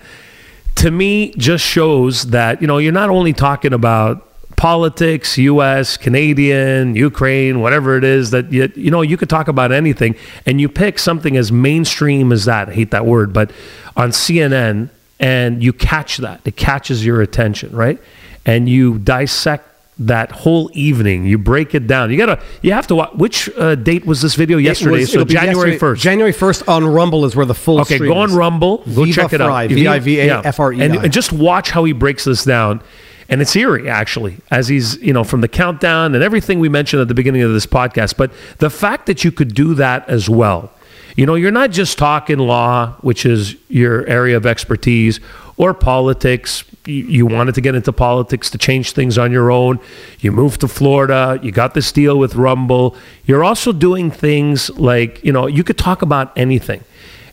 to 0.77 0.90
me 0.90 1.32
just 1.36 1.65
shows 1.65 2.24
that 2.31 2.61
you 2.61 2.66
know 2.66 2.78
you're 2.78 2.93
not 2.93 3.11
only 3.11 3.32
talking 3.32 3.73
about 3.73 4.23
politics, 4.57 5.36
US, 5.36 5.97
Canadian, 5.97 6.97
Ukraine, 6.97 7.61
whatever 7.61 7.98
it 7.98 8.05
is 8.05 8.31
that 8.31 8.51
you, 8.53 8.73
you 8.74 8.90
know 8.90 9.03
you 9.03 9.16
could 9.16 9.28
talk 9.28 9.48
about 9.48 9.73
anything 9.73 10.15
and 10.47 10.61
you 10.61 10.69
pick 10.69 10.98
something 10.98 11.36
as 11.36 11.53
mainstream 11.53 12.32
as 12.32 12.47
that. 12.47 12.69
I 12.70 12.73
hate 12.73 12.90
that 12.93 13.05
word, 13.07 13.32
but 13.32 13.51
on 13.97 14.11
CNN 14.11 14.90
and 15.20 15.62
you 15.62 15.73
catch 15.73 16.19
that. 16.19 16.40
It 16.44 16.57
catches 16.57 17.05
your 17.05 17.20
attention, 17.23 17.74
right? 17.74 18.01
And 18.44 18.69
you 18.69 18.98
dissect 18.98 19.69
that 19.98 20.31
whole 20.31 20.70
evening. 20.74 21.24
You 21.24 21.39
break 21.39 21.74
it 21.74 21.86
down. 21.86 22.10
You 22.10 22.18
gotta. 22.18 22.43
You 22.62 22.73
have 22.73 22.86
to. 22.89 22.97
Watch. 22.97 23.14
Which 23.14 23.48
uh, 23.56 23.74
date 23.77 24.05
was 24.05 24.20
this 24.20 24.35
video? 24.35 24.59
Yesterday. 24.59 24.97
It 24.97 25.01
was- 25.01 25.12
so 25.12 25.24
January 25.24 25.78
first. 25.78 26.02
January 26.02 26.32
first 26.32 26.68
on 26.68 26.86
Rumble 26.86 27.24
is 27.24 27.35
where 27.35 27.47
the 27.47 27.55
full. 27.55 27.81
Okay, 27.81 27.98
go 27.98 28.18
on. 28.18 28.35
Rumble. 28.35 28.78
Go 28.78 29.05
Viva 29.05 29.12
check 29.12 29.32
it 29.32 29.39
Frei, 29.39 29.64
out. 29.64 29.70
V-I-V-A-F-R-E-I. 29.70 30.85
And, 30.85 30.97
and 30.97 31.12
just 31.12 31.32
watch 31.32 31.70
how 31.70 31.85
he 31.85 31.93
breaks 31.93 32.24
this 32.24 32.44
down. 32.44 32.82
And 33.28 33.43
it's 33.43 33.56
eerie, 33.56 33.89
actually, 33.89 34.36
as 34.52 34.68
he's, 34.68 34.98
you 34.98 35.12
know, 35.12 35.24
from 35.24 35.40
the 35.40 35.48
countdown 35.48 36.14
and 36.14 36.23
everything 36.23 36.60
we 36.60 36.68
mentioned 36.68 37.02
at 37.02 37.09
the 37.09 37.14
beginning 37.14 37.43
of 37.43 37.52
this 37.52 37.66
podcast. 37.66 38.16
But 38.16 38.31
the 38.59 38.70
fact 38.70 39.06
that 39.06 39.24
you 39.24 39.32
could 39.32 39.52
do 39.52 39.74
that 39.74 40.09
as 40.09 40.31
well, 40.31 40.70
you 41.16 41.27
know, 41.27 41.35
you're 41.35 41.51
not 41.51 41.73
just 41.73 41.98
talking 41.98 42.39
law, 42.39 42.93
which 43.01 43.27
is 43.27 43.56
your 43.68 44.06
area 44.06 44.36
of 44.36 44.47
expertise, 44.47 45.18
or 45.56 45.72
politics. 45.74 46.64
You, 46.86 47.04
you 47.06 47.26
wanted 47.26 47.54
to 47.56 47.60
get 47.60 47.74
into 47.74 47.92
politics 47.92 48.50
to 48.50 48.58
change 48.58 48.92
things 48.92 49.18
on 49.18 49.32
your 49.32 49.50
own. 49.50 49.80
You 50.20 50.30
moved 50.32 50.60
to 50.60 50.68
Florida. 50.68 51.38
You 51.42 51.50
got 51.52 51.74
this 51.74 51.90
deal 51.92 52.18
with 52.18 52.34
Rumble. 52.36 52.94
You're 53.24 53.42
also 53.44 53.72
doing 53.72 54.10
things 54.10 54.70
like, 54.70 55.24
you 55.24 55.32
know, 55.32 55.46
you 55.46 55.64
could 55.64 55.78
talk 55.78 56.02
about 56.02 56.32
anything. 56.36 56.84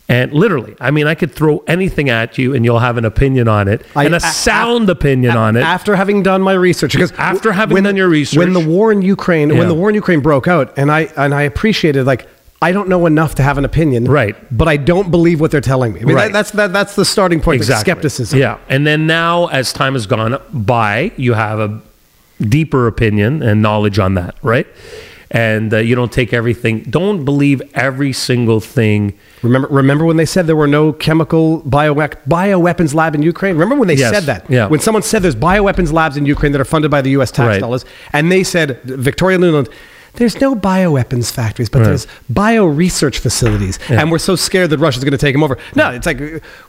And 0.06 0.34
literally, 0.34 0.74
I 0.80 0.90
mean, 0.90 1.06
I 1.06 1.14
could 1.14 1.32
throw 1.32 1.64
anything 1.66 2.10
at 2.10 2.36
you 2.36 2.54
and 2.54 2.62
you'll 2.62 2.80
have 2.80 2.98
an 2.98 3.06
opinion 3.06 3.48
on 3.48 3.68
it 3.68 3.86
I- 3.96 4.04
and 4.04 4.12
a 4.14 4.18
a- 4.18 4.20
sound 4.20 4.90
opinion 4.90 5.34
A- 5.34 5.38
on 5.38 5.56
it. 5.56 5.62
After 5.62 5.96
having 5.96 6.22
done 6.22 6.42
my 6.42 6.52
research, 6.52 6.92
because 6.92 7.12
After 7.12 7.52
having 7.52 7.72
when 7.74 7.84
done 7.84 7.96
your 7.96 8.08
research. 8.08 8.36
when 8.38 8.52
the 8.52 8.60
war 8.60 8.92
in 8.92 9.00
Ukraine, 9.00 9.48
Yeah. 9.48 9.58
when 9.60 9.68
the 9.68 9.74
war 9.74 9.88
in 9.88 9.94
Ukraine 9.94 10.20
broke 10.20 10.46
out, 10.46 10.76
and 10.76 10.92
I 10.92 11.08
and 11.16 11.32
I 11.34 11.42
appreciated 11.42 12.04
like 12.04 12.26
I 12.66 12.72
don't 12.76 12.88
know 12.88 13.02
enough 13.06 13.32
to 13.38 13.42
have 13.48 13.56
an 13.62 13.64
opinion, 13.72 14.00
Right. 14.20 14.36
But 14.60 14.68
I 14.74 14.76
don't 14.92 15.08
believe 15.16 15.38
what 15.42 15.50
they're 15.52 15.68
telling 15.74 15.90
me. 15.94 16.00
I 16.00 16.04
mean, 16.04 16.16
Right. 16.16 16.26
that, 16.26 16.32
that's 16.38 16.50
that, 16.60 16.72
that's 16.78 16.94
the 17.00 17.04
starting 17.14 17.40
point. 17.40 17.56
Of 17.56 17.62
exactly. 17.62 17.90
skepticism. 17.90 18.38
Yeah. 18.44 18.58
And 18.74 18.80
then 18.88 19.00
now, 19.06 19.34
as 19.60 19.66
time 19.82 19.94
has 19.98 20.06
gone 20.14 20.32
by, 20.52 20.94
you 21.16 21.32
have 21.46 21.58
a 21.66 21.70
deeper 22.56 22.86
opinion 22.94 23.30
and 23.42 23.56
knowledge 23.66 23.98
on 24.06 24.14
that, 24.20 24.34
right? 24.42 24.66
And 25.30 25.74
uh, 25.74 25.78
you 25.78 25.94
don't 26.00 26.12
take 26.20 26.32
everything, 26.32 26.74
don't 27.00 27.24
believe 27.24 27.60
every 27.74 28.12
single 28.12 28.60
thing. 28.60 29.18
Remember, 29.42 29.68
remember 29.68 30.04
when 30.04 30.16
they 30.16 30.26
said 30.34 30.46
there 30.46 30.54
were 30.64 30.68
no 30.80 30.92
chemical 30.92 31.60
biowe- 31.62 32.16
bioweapons 32.36 32.94
lab 32.94 33.12
in 33.16 33.22
Ukraine? 33.22 33.54
Remember 33.56 33.74
when 33.82 33.88
they 33.88 33.96
Yes. 34.04 34.12
said 34.14 34.24
that? 34.32 34.48
Yeah. 34.48 34.66
When 34.72 34.80
someone 34.86 35.02
said 35.02 35.22
there's 35.22 35.34
bioweapons 35.50 35.92
labs 35.92 36.16
in 36.16 36.24
Ukraine 36.34 36.52
that 36.52 36.60
are 36.60 36.70
funded 36.76 36.90
by 36.96 37.02
the 37.02 37.10
U.S. 37.18 37.30
tax 37.32 37.48
Right. 37.48 37.60
dollars, 37.66 37.84
and 38.16 38.30
they 38.30 38.42
said 38.44 38.66
Victoria 38.84 39.38
Nuland. 39.38 39.68
There's 40.16 40.40
no 40.40 40.54
bioweapons 40.54 41.30
factories, 41.32 41.68
but 41.68 41.80
Right. 41.80 41.88
there's 41.88 42.06
bio 42.30 42.66
research 42.66 43.18
facilities, 43.18 43.78
Yeah. 43.90 44.00
and 44.00 44.10
we're 44.10 44.18
so 44.18 44.36
scared 44.36 44.70
that 44.70 44.78
Russia's 44.78 45.04
going 45.04 45.12
to 45.12 45.18
take 45.18 45.34
them 45.34 45.42
over. 45.42 45.58
No, 45.74 45.90
it's 45.90 46.06
like, 46.06 46.20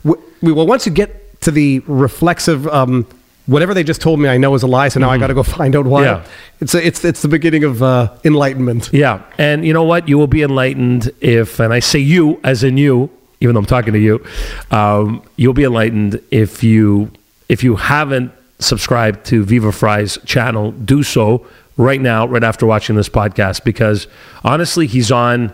we, 0.04 0.52
well, 0.52 0.68
once 0.68 0.86
you 0.86 0.92
get 0.92 1.40
to 1.42 1.52
the 1.52 1.82
reflexive, 1.88 2.68
um, 2.68 3.06
whatever 3.46 3.74
they 3.76 3.84
just 3.84 4.02
told 4.02 4.20
me, 4.20 4.28
I 4.30 4.38
know 4.38 4.54
is 4.56 4.64
a 4.64 4.68
lie, 4.68 4.88
so 4.88 5.00
now 5.00 5.10
I 5.12 5.18
got 5.20 5.28
to 5.28 5.34
go 5.36 5.44
find 5.44 5.76
out 5.76 5.86
why. 5.86 6.04
Mm-hmm. 6.06 6.24
Yeah. 6.26 6.32
It's 6.62 6.74
a, 6.74 6.88
it's 6.88 7.06
it's 7.06 7.22
the 7.22 7.28
beginning 7.28 7.64
of 7.64 7.84
uh, 7.84 8.10
enlightenment. 8.24 8.90
Yeah. 8.92 9.20
And 9.38 9.66
you 9.66 9.74
know 9.74 9.84
what? 9.84 10.10
You 10.10 10.18
will 10.18 10.28
be 10.28 10.42
enlightened 10.42 11.12
if, 11.22 11.60
and 11.60 11.72
I 11.74 11.80
say 11.80 12.00
you 12.00 12.40
as 12.44 12.64
in 12.64 12.78
you, 12.78 13.10
even 13.42 13.54
though 13.54 13.60
I'm 13.60 13.66
talking 13.68 13.94
to 13.94 14.00
you, 14.00 14.26
um, 14.72 15.22
you'll 15.36 15.54
be 15.54 15.66
enlightened 15.66 16.20
if 16.32 16.64
you 16.64 17.12
if 17.50 17.64
you 17.64 17.76
haven't 17.76 18.32
subscribed 18.58 19.26
to 19.28 19.44
Viva 19.44 19.72
Frei's 19.72 20.18
channel, 20.26 20.72
do 20.72 21.04
so 21.04 21.46
right 21.78 22.02
now, 22.02 22.28
right 22.28 22.44
after 22.44 22.66
watching 22.66 22.96
this 22.96 23.10
podcast, 23.10 23.64
because 23.64 24.08
honestly, 24.44 24.88
he's 24.88 25.12
on 25.12 25.54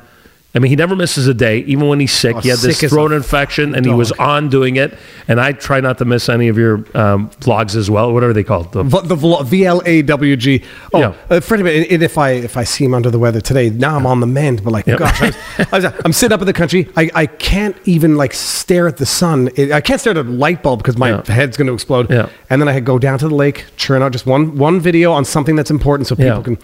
I 0.54 0.60
mean, 0.60 0.70
he 0.70 0.76
never 0.76 0.98
misses 0.98 1.28
a 1.28 1.34
day, 1.34 1.60
even 1.60 1.88
when 1.88 2.02
he's 2.02 2.12
sick. 2.12 2.36
Oh, 2.36 2.40
he 2.42 2.50
had 2.50 2.60
this 2.60 2.78
sick 2.80 2.90
throat 2.90 3.14
infection, 3.14 3.74
and 3.74 3.86
he 3.86 3.94
was 3.94 4.12
on 4.14 4.50
doing 4.50 4.76
it. 4.76 4.98
And 5.30 5.40
I 5.40 5.54
try 5.54 5.80
not 5.80 5.98
to 6.00 6.06
miss 6.06 6.28
any 6.28 6.50
of 6.50 6.58
your 6.58 6.80
um, 6.94 7.30
vlogs 7.40 7.74
as 7.76 7.90
well. 7.90 8.12
whatever 8.12 8.34
they 8.34 8.44
called? 8.44 8.74
The- 8.74 8.84
V- 8.84 9.08
the 9.08 9.16
vlo- 9.16 9.46
VLAWG. 9.46 10.64
Oh, 10.94 11.00
Yeah. 11.00 11.14
uh, 11.30 11.40
Freddie, 11.40 11.90
and- 11.94 12.04
if 12.04 12.18
I 12.18 12.32
if 12.32 12.58
I 12.58 12.64
seem 12.66 12.94
under 12.94 13.10
the 13.10 13.18
weather 13.20 13.40
today, 13.40 13.70
now 13.70 13.96
I'm 13.96 14.06
on 14.06 14.20
the 14.20 14.28
mend. 14.28 14.62
But 14.64 14.74
like, 14.74 14.88
Yeah. 14.88 14.98
gosh, 14.98 15.22
I 15.22 15.26
was, 15.28 15.36
I 15.72 15.76
was, 15.78 15.86
I'm 16.06 16.12
sitting 16.14 16.34
up 16.34 16.42
in 16.42 16.48
the 16.48 16.54
country. 16.54 16.90
I, 16.98 17.10
I 17.16 17.26
can't 17.28 17.78
even 17.86 18.18
like 18.18 18.34
stare 18.34 18.88
at 18.88 18.98
the 18.98 19.06
sun. 19.06 19.50
It, 19.56 19.72
I 19.72 19.80
can't 19.82 20.02
stare 20.02 20.12
at 20.12 20.18
a 20.18 20.24
light 20.30 20.64
bulb 20.64 20.80
because 20.80 20.98
my 20.98 21.10
Yeah. 21.12 21.24
head's 21.32 21.56
going 21.56 21.68
to 21.68 21.74
explode. 21.74 22.10
Yeah. 22.12 22.28
And 22.50 22.62
then 22.62 22.68
I 22.68 22.80
go 22.82 23.00
down 23.00 23.20
to 23.20 23.30
the 23.30 23.36
lake, 23.36 23.66
churn 23.78 24.02
out 24.02 24.12
just 24.12 24.26
one 24.26 24.58
one 24.58 24.82
video 24.82 25.14
on 25.14 25.24
something 25.24 25.56
that's 25.56 25.72
important, 25.72 26.08
so 26.08 26.16
people 26.16 26.38
Yeah. 26.38 26.42
can. 26.44 26.58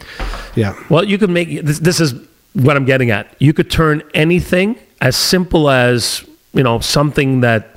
Yeah. 0.55 0.73
Well, 0.89 1.05
you 1.05 1.17
could 1.17 1.29
make 1.29 1.61
this, 1.63 1.79
this 1.79 2.01
is 2.01 2.15
what 2.63 2.75
I'm 2.75 2.85
getting 2.85 3.11
at. 3.11 3.33
You 3.39 3.53
could 3.53 3.69
turn 3.69 4.03
anything 4.13 4.77
as 5.01 5.15
simple 5.15 5.69
as, 5.69 6.25
you 6.53 6.63
know, 6.63 6.79
something 6.79 7.41
that 7.41 7.73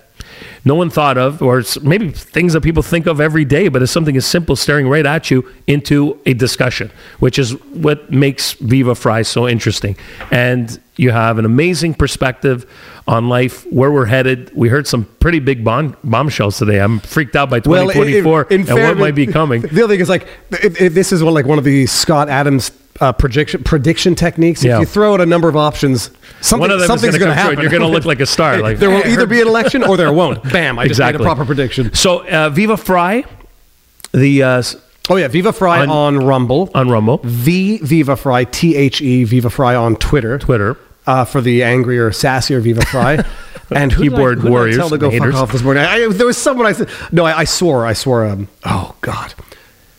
no 0.64 0.74
one 0.74 0.90
thought 0.90 1.16
of, 1.16 1.40
or 1.42 1.62
maybe 1.82 2.10
things 2.10 2.52
that 2.52 2.60
people 2.62 2.82
think 2.82 3.06
of 3.06 3.18
every 3.20 3.46
day, 3.46 3.68
but 3.68 3.82
it's 3.82 3.90
something 3.92 4.16
as 4.16 4.26
simple 4.26 4.54
staring 4.56 4.88
right 4.88 5.06
at 5.06 5.30
you 5.30 5.48
into 5.66 6.18
a 6.26 6.34
discussion, 6.34 6.90
which 7.18 7.38
is 7.38 7.52
what 7.72 8.10
makes 8.10 8.52
Viva 8.54 8.94
Frei 8.94 9.22
so 9.22 9.48
interesting. 9.48 9.96
And 10.30 10.78
you 10.96 11.12
have 11.12 11.38
an 11.38 11.46
amazing 11.46 11.94
perspective 11.94 12.70
on 13.08 13.28
life, 13.30 13.66
where 13.72 13.90
we're 13.90 14.04
headed. 14.06 14.54
We 14.54 14.68
heard 14.68 14.86
some 14.86 15.04
pretty 15.18 15.40
big 15.40 15.64
bomb, 15.64 15.96
bombshells 16.04 16.58
today. 16.58 16.78
I'm 16.78 17.00
freaked 17.00 17.36
out 17.36 17.48
by 17.50 17.56
i- 17.56 17.60
2024 17.60 18.42
in 18.50 18.60
and 18.60 18.68
what 18.78 18.98
might 18.98 19.14
be 19.14 19.26
coming. 19.26 19.62
The 19.70 19.82
other 19.82 19.94
thing 19.94 20.00
is 20.00 20.08
like 20.10 20.26
if, 20.50 20.80
if 20.80 20.94
this 20.94 21.10
is 21.10 21.22
one 21.24 21.32
like 21.34 21.46
one 21.46 21.58
of 21.58 21.64
the 21.64 21.86
Scott 21.86 22.28
Adams 22.28 22.70
uh, 23.00 23.12
prediction 23.12 23.62
prediction 23.64 24.14
techniques. 24.14 24.62
Yeah. 24.62 24.74
If 24.76 24.80
you 24.80 24.86
throw 24.86 25.14
out 25.14 25.20
a 25.20 25.26
number 25.26 25.48
of 25.48 25.56
options, 25.56 26.10
something, 26.40 26.60
One 26.60 26.70
of 26.70 26.78
them 26.80 26.86
something's 26.86 27.16
going 27.18 27.30
to 27.30 27.34
going 27.34 27.36
to 27.36 27.36
come 27.36 27.46
true, 27.46 27.50
happen. 27.56 27.62
you're 27.62 27.70
going 27.70 27.82
to 27.82 27.88
look 27.88 28.04
like 28.04 28.20
a 28.20 28.26
star. 28.26 28.58
Like 28.62 28.78
there 28.78 28.90
will 28.90 29.06
either 29.06 29.26
be 29.26 29.40
an 29.40 29.48
election 29.48 29.82
or 29.82 29.96
there 29.96 30.12
won't. 30.12 30.42
Bam! 30.52 30.78
I 30.78 30.86
just 30.88 31.00
made 31.00 31.14
a 31.14 31.18
proper 31.18 31.44
prediction. 31.44 31.94
So 31.94 32.26
uh, 32.28 32.50
Viva 32.50 32.76
Frei, 32.76 33.24
the 34.12 34.42
uh, 34.42 34.62
Oh 35.08 35.16
yeah, 35.16 35.28
Viva 35.28 35.52
Frei 35.52 35.80
On- 35.80 35.88
on, 35.90 36.18
Rumble. 36.18 36.70
on 36.74 36.88
Rumble, 36.88 37.20
V 37.24 37.78
Viva 37.78 38.16
Frei 38.16 38.44
T 38.44 38.76
H 38.76 39.00
E 39.00 39.24
Viva 39.24 39.50
Frei 39.50 39.74
on 39.74 39.96
Twitter. 39.96 40.38
Twitter. 40.38 40.76
Uh, 41.06 41.24
for 41.24 41.40
the 41.40 41.62
angrier, 41.64 42.10
sassier 42.10 42.60
Viva 42.60 42.84
Frei. 42.86 43.24
And 43.72 43.92
I- 43.92 43.94
Keyboard 43.94 44.44
I 44.44 44.50
warriors 44.50 44.76
tell 44.78 44.90
to 44.90 44.98
go 44.98 45.10
fuck 45.16 45.32
off 45.32 45.52
this 45.52 45.62
morning. 45.62 45.84
I, 45.84 46.08
there 46.08 46.26
was 46.26 46.36
someone 46.36 46.66
I 46.66 46.72
said. 46.72 46.88
No, 47.12 47.24
I, 47.24 47.38
I 47.38 47.44
swore. 47.44 47.86
I 47.86 47.92
swore. 47.92 48.26
Um, 48.26 48.48
oh 48.64 48.96
God. 49.00 49.32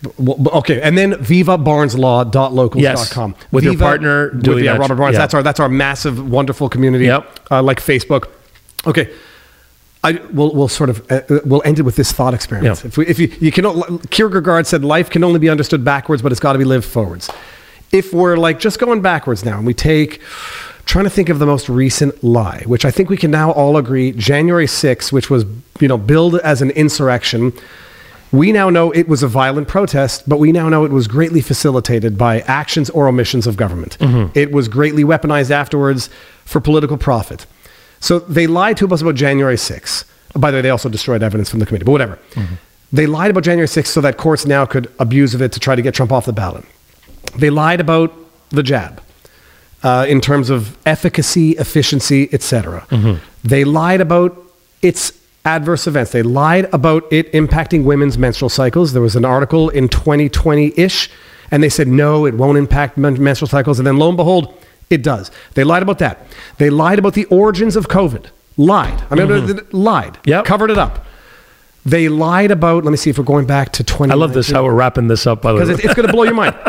Okay, 0.03 0.81
and 0.81 0.97
then 0.97 1.13
vivabarneslaw.locals.com. 1.13 3.35
With 3.51 3.63
your 3.63 3.73
Viva- 3.73 3.83
partner 3.83 4.31
with, 4.31 4.63
yeah, 4.63 4.75
Robert 4.77 4.95
Barnes. 4.95 5.13
yeah. 5.13 5.19
That's 5.19 5.33
our 5.35 5.43
that's 5.43 5.59
our 5.59 5.69
massive, 5.69 6.27
wonderful 6.29 6.69
community. 6.69 7.05
Yep. 7.05 7.39
Uh, 7.51 7.61
like 7.61 7.79
Facebook. 7.79 8.29
Okay. 8.87 9.13
I 10.03 10.13
we'll, 10.33 10.51
we'll 10.55 10.67
sort 10.67 10.89
of 10.89 11.05
uh, 11.11 11.21
uh, 11.29 11.39
we'll 11.45 11.61
end 11.63 11.77
it 11.77 11.83
with 11.83 11.95
this 11.95 12.11
thought 12.11 12.33
experiment. 12.33 12.81
Yeah. 12.81 12.87
If 12.87 12.97
we, 12.97 13.05
if 13.05 13.19
you 13.19 13.31
you 13.39 13.51
can 13.51 13.99
Kierkegaard 14.09 14.65
said 14.65 14.83
life 14.83 15.11
can 15.11 15.23
only 15.23 15.37
be 15.39 15.49
understood 15.49 15.85
backwards, 15.85 16.23
but 16.23 16.31
it's 16.31 16.41
got 16.41 16.53
to 16.53 16.59
be 16.59 16.65
lived 16.65 16.85
forwards. 16.85 17.29
If 17.91 18.11
we're 18.13 18.37
like 18.37 18.59
just 18.59 18.79
going 18.79 19.01
backwards 19.03 19.45
now, 19.45 19.57
and 19.57 19.67
we 19.67 19.75
take 19.75 20.19
trying 20.85 21.03
to 21.03 21.11
think 21.11 21.29
of 21.29 21.37
the 21.37 21.45
most 21.45 21.69
recent 21.69 22.23
lie, 22.23 22.63
which 22.65 22.83
I 22.85 22.89
think 22.91 23.09
we 23.09 23.17
can 23.17 23.29
now 23.29 23.51
all 23.51 23.77
agree, 23.77 24.11
January 24.13 24.65
6th, 24.65 25.11
which 25.11 25.29
was 25.29 25.45
you 25.79 25.87
know 25.87 25.97
billed 25.97 26.39
as 26.39 26.63
an 26.63 26.71
insurrection. 26.71 27.53
We 28.31 28.51
now 28.51 28.69
know 28.69 28.91
it 28.91 29.07
was 29.07 29.23
a 29.23 29.27
violent 29.27 29.67
protest, 29.67 30.27
but 30.27 30.37
we 30.37 30.51
now 30.51 30.69
know 30.69 30.85
it 30.85 30.91
was 30.91 31.07
greatly 31.07 31.41
facilitated 31.41 32.17
by 32.17 32.41
actions 32.41 32.89
or 32.89 33.07
omissions 33.07 33.45
of 33.45 33.57
government. 33.57 33.97
Mm-hmm. 33.99 34.37
It 34.37 34.51
was 34.51 34.67
greatly 34.67 35.03
weaponized 35.03 35.51
afterwards 35.51 36.09
for 36.45 36.61
political 36.61 36.97
profit. 36.97 37.45
So 37.99 38.19
they 38.19 38.47
lied 38.47 38.77
to 38.77 38.87
us 38.87 39.01
about 39.01 39.15
January 39.15 39.55
6th. 39.55 40.05
By 40.35 40.49
the 40.49 40.57
way, 40.57 40.61
they 40.61 40.69
also 40.69 40.87
destroyed 40.87 41.23
evidence 41.23 41.49
from 41.49 41.59
the 41.59 41.65
committee, 41.65 41.85
but 41.85 41.91
whatever. 41.91 42.19
Mm-hmm. 42.31 42.55
They 42.93 43.05
lied 43.05 43.31
about 43.31 43.43
January 43.43 43.67
6th 43.67 43.87
so 43.87 44.01
that 44.01 44.17
courts 44.17 44.45
now 44.45 44.65
could 44.65 44.91
abuse 44.99 45.33
of 45.33 45.41
it 45.41 45.51
to 45.53 45.59
try 45.59 45.75
to 45.75 45.81
get 45.81 45.93
Trump 45.93 46.11
off 46.11 46.25
the 46.25 46.33
ballot. 46.33 46.63
They 47.37 47.49
lied 47.49 47.79
about 47.79 48.13
the 48.49 48.63
jab 48.63 49.01
uh, 49.83 50.05
in 50.07 50.21
terms 50.21 50.49
of 50.49 50.77
efficacy, 50.85 51.51
efficiency, 51.51 52.29
etc. 52.33 52.85
Mm-hmm. 52.89 53.23
They 53.47 53.63
lied 53.63 54.01
about 54.01 54.37
its 54.81 55.13
adverse 55.45 55.87
events. 55.87 56.11
They 56.11 56.23
lied 56.23 56.67
about 56.73 57.11
it 57.11 57.31
impacting 57.33 57.83
women's 57.83 58.17
menstrual 58.17 58.49
cycles. 58.49 58.93
There 58.93 59.01
was 59.01 59.15
an 59.15 59.25
article 59.25 59.69
in 59.69 59.89
2020-ish, 59.89 61.09
and 61.49 61.63
they 61.63 61.69
said 61.69 61.87
no, 61.87 62.25
it 62.25 62.35
won't 62.35 62.57
impact 62.57 62.97
men- 62.97 63.21
menstrual 63.21 63.47
cycles. 63.47 63.79
And 63.79 63.87
then 63.87 63.97
lo 63.97 64.09
and 64.09 64.17
behold, 64.17 64.53
it 64.89 65.03
does. 65.03 65.31
They 65.53 65.63
lied 65.63 65.83
about 65.83 65.99
that. 65.99 66.25
They 66.57 66.69
lied 66.69 66.99
about 66.99 67.13
the 67.13 67.25
origins 67.25 67.75
of 67.75 67.87
COVID. 67.87 68.27
Lied. 68.57 69.03
I 69.09 69.15
mean, 69.15 69.27
mm-hmm. 69.27 69.57
th- 69.57 69.73
lied. 69.73 70.17
Yep. 70.25 70.45
Covered 70.45 70.69
it 70.69 70.77
up. 70.77 71.05
They 71.85 72.09
lied 72.09 72.51
about. 72.51 72.83
Let 72.83 72.91
me 72.91 72.97
see 72.97 73.09
if 73.09 73.17
we're 73.17 73.23
going 73.23 73.47
back 73.47 73.71
to 73.73 73.83
20. 73.83 74.11
I 74.11 74.15
love 74.15 74.33
this 74.33 74.51
how 74.51 74.63
we're 74.63 74.73
wrapping 74.73 75.07
this 75.07 75.25
up. 75.25 75.41
By 75.41 75.51
the 75.51 75.55
way, 75.55 75.63
because 75.63 75.79
it's, 75.79 75.85
it's 75.85 75.93
going 75.95 76.07
to 76.07 76.13
blow 76.13 76.23
your 76.23 76.33
mind. 76.33 76.55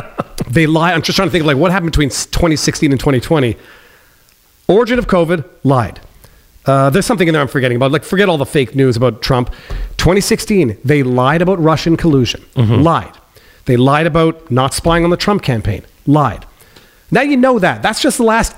They 0.49 0.67
lie. 0.67 0.93
I'm 0.93 1.01
just 1.01 1.17
trying 1.17 1.29
to 1.29 1.33
think 1.33 1.43
of 1.43 1.47
like 1.47 1.57
what 1.57 1.71
happened 1.71 1.93
between 1.93 2.11
2016 2.11 2.91
and 2.91 3.01
2020. 3.01 3.57
Origin 4.69 4.99
of 4.99 5.07
COVID 5.07 5.45
lied. 5.63 6.01
Uh, 6.65 6.91
there's 6.91 7.07
something 7.07 7.27
in 7.29 7.33
there 7.35 7.43
I'm 7.43 7.49
forgetting 7.49 7.77
about. 7.77 7.91
Like 7.93 8.05
forget 8.05 8.29
all 8.29 8.39
the 8.39 8.47
fake 8.47 8.75
news 8.75 8.97
about 8.97 9.21
Trump. 9.23 9.51
2016, 9.97 10.79
they 10.85 11.03
lied 11.03 11.43
about 11.43 11.59
Russian 11.61 11.97
collusion. 11.97 12.45
Lied. 12.57 13.13
They 13.65 13.77
lied 13.77 14.07
about 14.07 14.51
not 14.51 14.75
spying 14.75 15.05
on 15.05 15.11
the 15.11 15.17
Trump 15.17 15.43
campaign. 15.43 15.85
Lied. 16.07 16.45
Now 17.11 17.23
you 17.23 17.37
know 17.37 17.59
that. 17.59 17.83
That's 17.83 18.01
just 18.01 18.19
the 18.19 18.25
last 18.25 18.55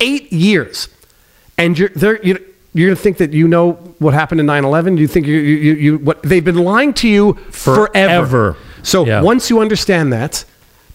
eight 0.00 0.32
years, 0.32 0.88
and 1.56 1.78
you're 1.78 1.88
there. 1.90 2.22
You, 2.24 2.38
you're 2.74 2.88
going 2.88 2.96
to 2.96 3.02
think 3.02 3.18
that 3.18 3.32
you 3.32 3.46
know 3.46 3.72
what 4.00 4.14
happened 4.14 4.40
in 4.40 4.46
9/11. 4.46 4.98
You 4.98 5.06
think 5.06 5.26
you, 5.26 5.36
you, 5.36 5.56
you, 5.56 5.74
you 5.74 5.98
what 5.98 6.22
they've 6.22 6.44
been 6.44 6.58
lying 6.58 6.92
to 6.94 7.08
you 7.08 7.34
forever. 7.50 7.86
Forever. 7.92 8.56
So 8.82 9.06
Yeah. 9.06 9.22
once 9.22 9.48
you 9.48 9.60
understand 9.60 10.12
that, 10.12 10.44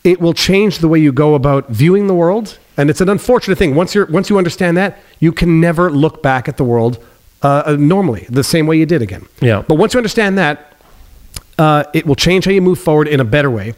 it 0.04 0.22
will 0.22 0.34
change 0.34 0.80
the 0.80 0.88
way 0.88 1.00
you 1.00 1.12
go 1.12 1.36
about 1.36 1.70
viewing 1.70 2.08
the 2.08 2.14
world. 2.14 2.58
And 2.78 2.90
it's 2.90 3.02
an 3.02 3.10
unfortunate 3.10 3.58
thing. 3.58 3.76
Once 3.76 3.94
you're 3.94 4.06
once 4.06 4.30
you 4.30 4.38
understand 4.38 4.78
that, 4.78 5.00
you 5.20 5.32
can 5.32 5.60
never 5.60 5.92
look 5.92 6.24
back 6.24 6.48
at 6.48 6.58
the 6.58 6.64
world 6.64 7.04
uh, 7.42 7.64
uh, 7.66 7.76
normally 7.80 8.26
the 8.30 8.44
same 8.44 8.68
way 8.68 8.78
you 8.78 8.86
did 8.86 9.02
again. 9.02 9.26
Yeah. 9.42 9.64
But 9.68 9.76
once 9.76 9.94
you 9.94 9.98
understand 9.98 10.38
that, 10.38 10.74
uh, 11.58 11.84
it 11.94 12.06
will 12.06 12.16
change 12.16 12.46
how 12.46 12.52
you 12.52 12.62
move 12.62 12.80
forward 12.80 13.08
in 13.08 13.20
a 13.20 13.26
better 13.26 13.50
way. 13.50 13.74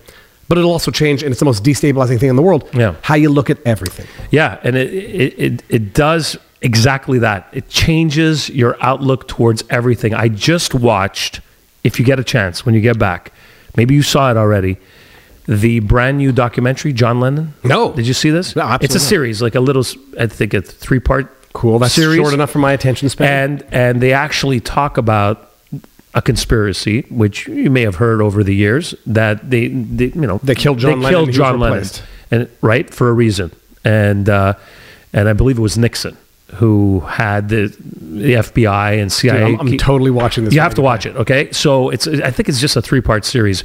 But 0.47 0.57
it'll 0.57 0.71
also 0.71 0.91
change, 0.91 1.23
and 1.23 1.31
it's 1.31 1.39
the 1.39 1.45
most 1.45 1.63
destabilizing 1.63 2.19
thing 2.19 2.29
in 2.29 2.35
the 2.35 2.41
world. 2.41 2.69
Yeah. 2.73 2.95
How 3.03 3.15
you 3.15 3.29
look 3.29 3.49
at 3.49 3.57
everything. 3.65 4.05
Yeah, 4.31 4.59
and 4.63 4.75
it, 4.75 4.93
it, 4.93 5.39
it, 5.39 5.63
it 5.69 5.93
does 5.93 6.37
exactly 6.61 7.19
that. 7.19 7.47
It 7.53 7.69
changes 7.69 8.49
your 8.49 8.75
outlook 8.81 9.29
towards 9.29 9.63
everything. 9.69 10.13
I 10.13 10.27
just 10.27 10.73
watched, 10.75 11.39
if 11.85 11.99
you 11.99 12.05
get 12.05 12.19
a 12.19 12.23
chance, 12.23 12.65
when 12.65 12.75
you 12.75 12.81
get 12.81 12.99
back, 12.99 13.31
maybe 13.77 13.95
you 13.95 14.03
saw 14.03 14.29
it 14.29 14.35
already, 14.35 14.77
the 15.51 15.79
brand 15.79 16.17
new 16.17 16.31
documentary, 16.31 16.93
John 16.93 17.19
Lennon. 17.19 17.53
No. 17.63 17.91
Did 17.91 18.07
you 18.07 18.13
see 18.13 18.29
this? 18.29 18.55
No, 18.55 18.61
absolutely 18.61 18.85
It's 18.85 18.95
a 18.95 18.99
not. 18.99 19.09
series, 19.09 19.41
like 19.41 19.55
a 19.55 19.59
little, 19.59 19.83
I 20.17 20.27
think 20.27 20.53
a 20.53 20.61
three 20.61 20.99
part 20.99 21.37
Cool. 21.53 21.79
That's 21.79 21.93
series. 21.93 22.17
short 22.17 22.33
enough 22.33 22.49
for 22.49 22.59
my 22.59 22.71
attention 22.71 23.09
span. 23.09 23.51
And, 23.51 23.65
and 23.73 24.01
they 24.01 24.13
actually 24.13 24.61
talk 24.61 24.97
about 24.97 25.49
a 26.13 26.21
conspiracy, 26.21 27.01
which 27.09 27.47
you 27.47 27.69
may 27.69 27.81
have 27.81 27.95
heard 27.95 28.21
over 28.21 28.41
the 28.43 28.55
years, 28.55 28.95
that 29.05 29.49
they, 29.49 29.67
they 29.67 30.05
you 30.05 30.21
know, 30.21 30.39
They 30.43 30.55
killed 30.55 30.79
John 30.79 30.99
they 30.99 31.05
Lennon 31.07 31.25
killed 31.25 31.31
John 31.31 31.59
Lennon, 31.59 31.85
and 32.31 32.49
right 32.61 32.89
for 32.89 33.09
a 33.09 33.13
reason, 33.13 33.51
and 33.83 34.29
uh, 34.29 34.53
and 35.11 35.27
I 35.27 35.33
believe 35.33 35.57
it 35.57 35.61
was 35.61 35.77
Nixon 35.77 36.15
who 36.55 36.99
had 37.01 37.49
the 37.49 37.67
the 37.89 38.33
FBI 38.33 38.93
and 39.01 39.09
Dude, 39.09 39.11
CIA. 39.11 39.43
I'm, 39.43 39.59
I'm 39.61 39.77
totally 39.77 40.11
watching 40.11 40.43
this. 40.45 40.53
you 40.53 40.59
have 40.61 40.75
to 40.75 40.81
watch 40.81 41.05
it, 41.05 41.15
okay? 41.15 41.51
So 41.51 41.89
it's 41.89 42.07
I 42.07 42.31
think 42.31 42.49
it's 42.49 42.59
just 42.59 42.75
a 42.75 42.81
three 42.81 43.01
part 43.01 43.23
series, 43.25 43.63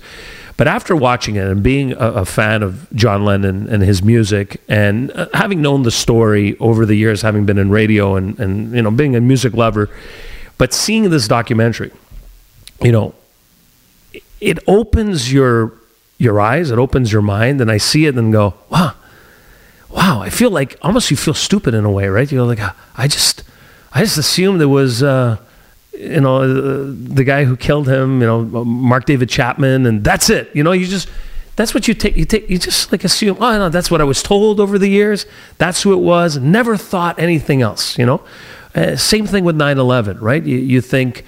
but 0.56 0.68
after 0.68 0.94
watching 0.94 1.36
it 1.36 1.46
and 1.48 1.62
being 1.62 1.92
a, 1.92 1.96
a 1.96 2.24
fan 2.24 2.62
of 2.62 2.86
John 2.94 3.24
Lennon 3.24 3.68
and 3.68 3.82
his 3.82 4.02
music, 4.02 4.60
and 4.68 5.10
uh, 5.12 5.26
having 5.34 5.60
known 5.62 5.82
the 5.82 5.90
story 5.90 6.56
over 6.58 6.86
the 6.86 6.94
years, 6.94 7.22
having 7.22 7.44
been 7.44 7.58
in 7.58 7.70
radio 7.70 8.14
and 8.16 8.38
and 8.38 8.72
you 8.74 8.82
know 8.82 8.90
being 8.90 9.16
a 9.16 9.20
music 9.20 9.54
lover, 9.54 9.90
but 10.58 10.72
seeing 10.72 11.10
this 11.10 11.26
documentary, 11.28 11.90
you 12.82 12.92
know, 12.92 13.14
it- 14.12 14.22
it 14.40 14.58
opens 14.68 15.32
your 15.32 15.72
your 16.18 16.40
eyes, 16.40 16.70
it 16.70 16.78
opens 16.78 17.12
your 17.12 17.22
mind, 17.22 17.60
and 17.60 17.70
I 17.70 17.76
see 17.78 18.06
it 18.06 18.14
and 18.16 18.32
go, 18.32 18.54
wow, 18.70 18.92
wow. 19.90 20.22
I 20.22 20.30
feel 20.30 20.50
like 20.50 20.76
almost 20.82 21.10
you 21.10 21.16
feel 21.16 21.34
stupid 21.34 21.74
in 21.74 21.84
a 21.84 21.90
way, 21.90 22.08
right? 22.08 22.30
You're 22.30 22.46
like, 22.46 22.60
I 22.96 23.08
just, 23.08 23.42
I 23.92 24.00
just 24.00 24.18
assumed 24.18 24.60
it 24.60 24.66
was, 24.66 25.02
uh, 25.02 25.38
you 25.92 26.20
know, 26.20 26.42
uh, 26.42 26.84
the 26.86 27.24
guy 27.24 27.44
who 27.44 27.56
killed 27.56 27.88
him, 27.88 28.20
you 28.20 28.26
know, 28.26 28.44
Mark 28.64 29.06
David 29.06 29.28
Chapman, 29.28 29.86
and 29.86 30.04
that's 30.04 30.30
it. 30.30 30.50
You 30.54 30.62
know, 30.62 30.72
you 30.72 30.86
just. 30.86 31.08
That's 31.56 31.72
what 31.72 31.88
you 31.88 31.94
take. 31.94 32.18
You 32.18 32.26
take. 32.26 32.50
You 32.50 32.58
just 32.58 32.92
like 32.92 33.02
assume. 33.02 33.38
Oh 33.40 33.56
no, 33.56 33.70
that's 33.70 33.90
what 33.90 34.02
I 34.02 34.04
was 34.04 34.22
told 34.22 34.60
over 34.60 34.78
the 34.78 34.88
years. 34.88 35.24
That's 35.56 35.82
who 35.82 35.94
it 35.94 36.02
was. 36.02 36.36
Never 36.36 36.76
thought 36.76 37.18
anything 37.18 37.62
else. 37.62 37.98
You 37.98 38.04
know, 38.04 38.20
uh, 38.74 38.96
same 38.96 39.26
thing 39.26 39.42
with 39.42 39.56
9/11, 39.56 40.20
right? 40.20 40.44
You, 40.44 40.58
you 40.58 40.82
think, 40.82 41.24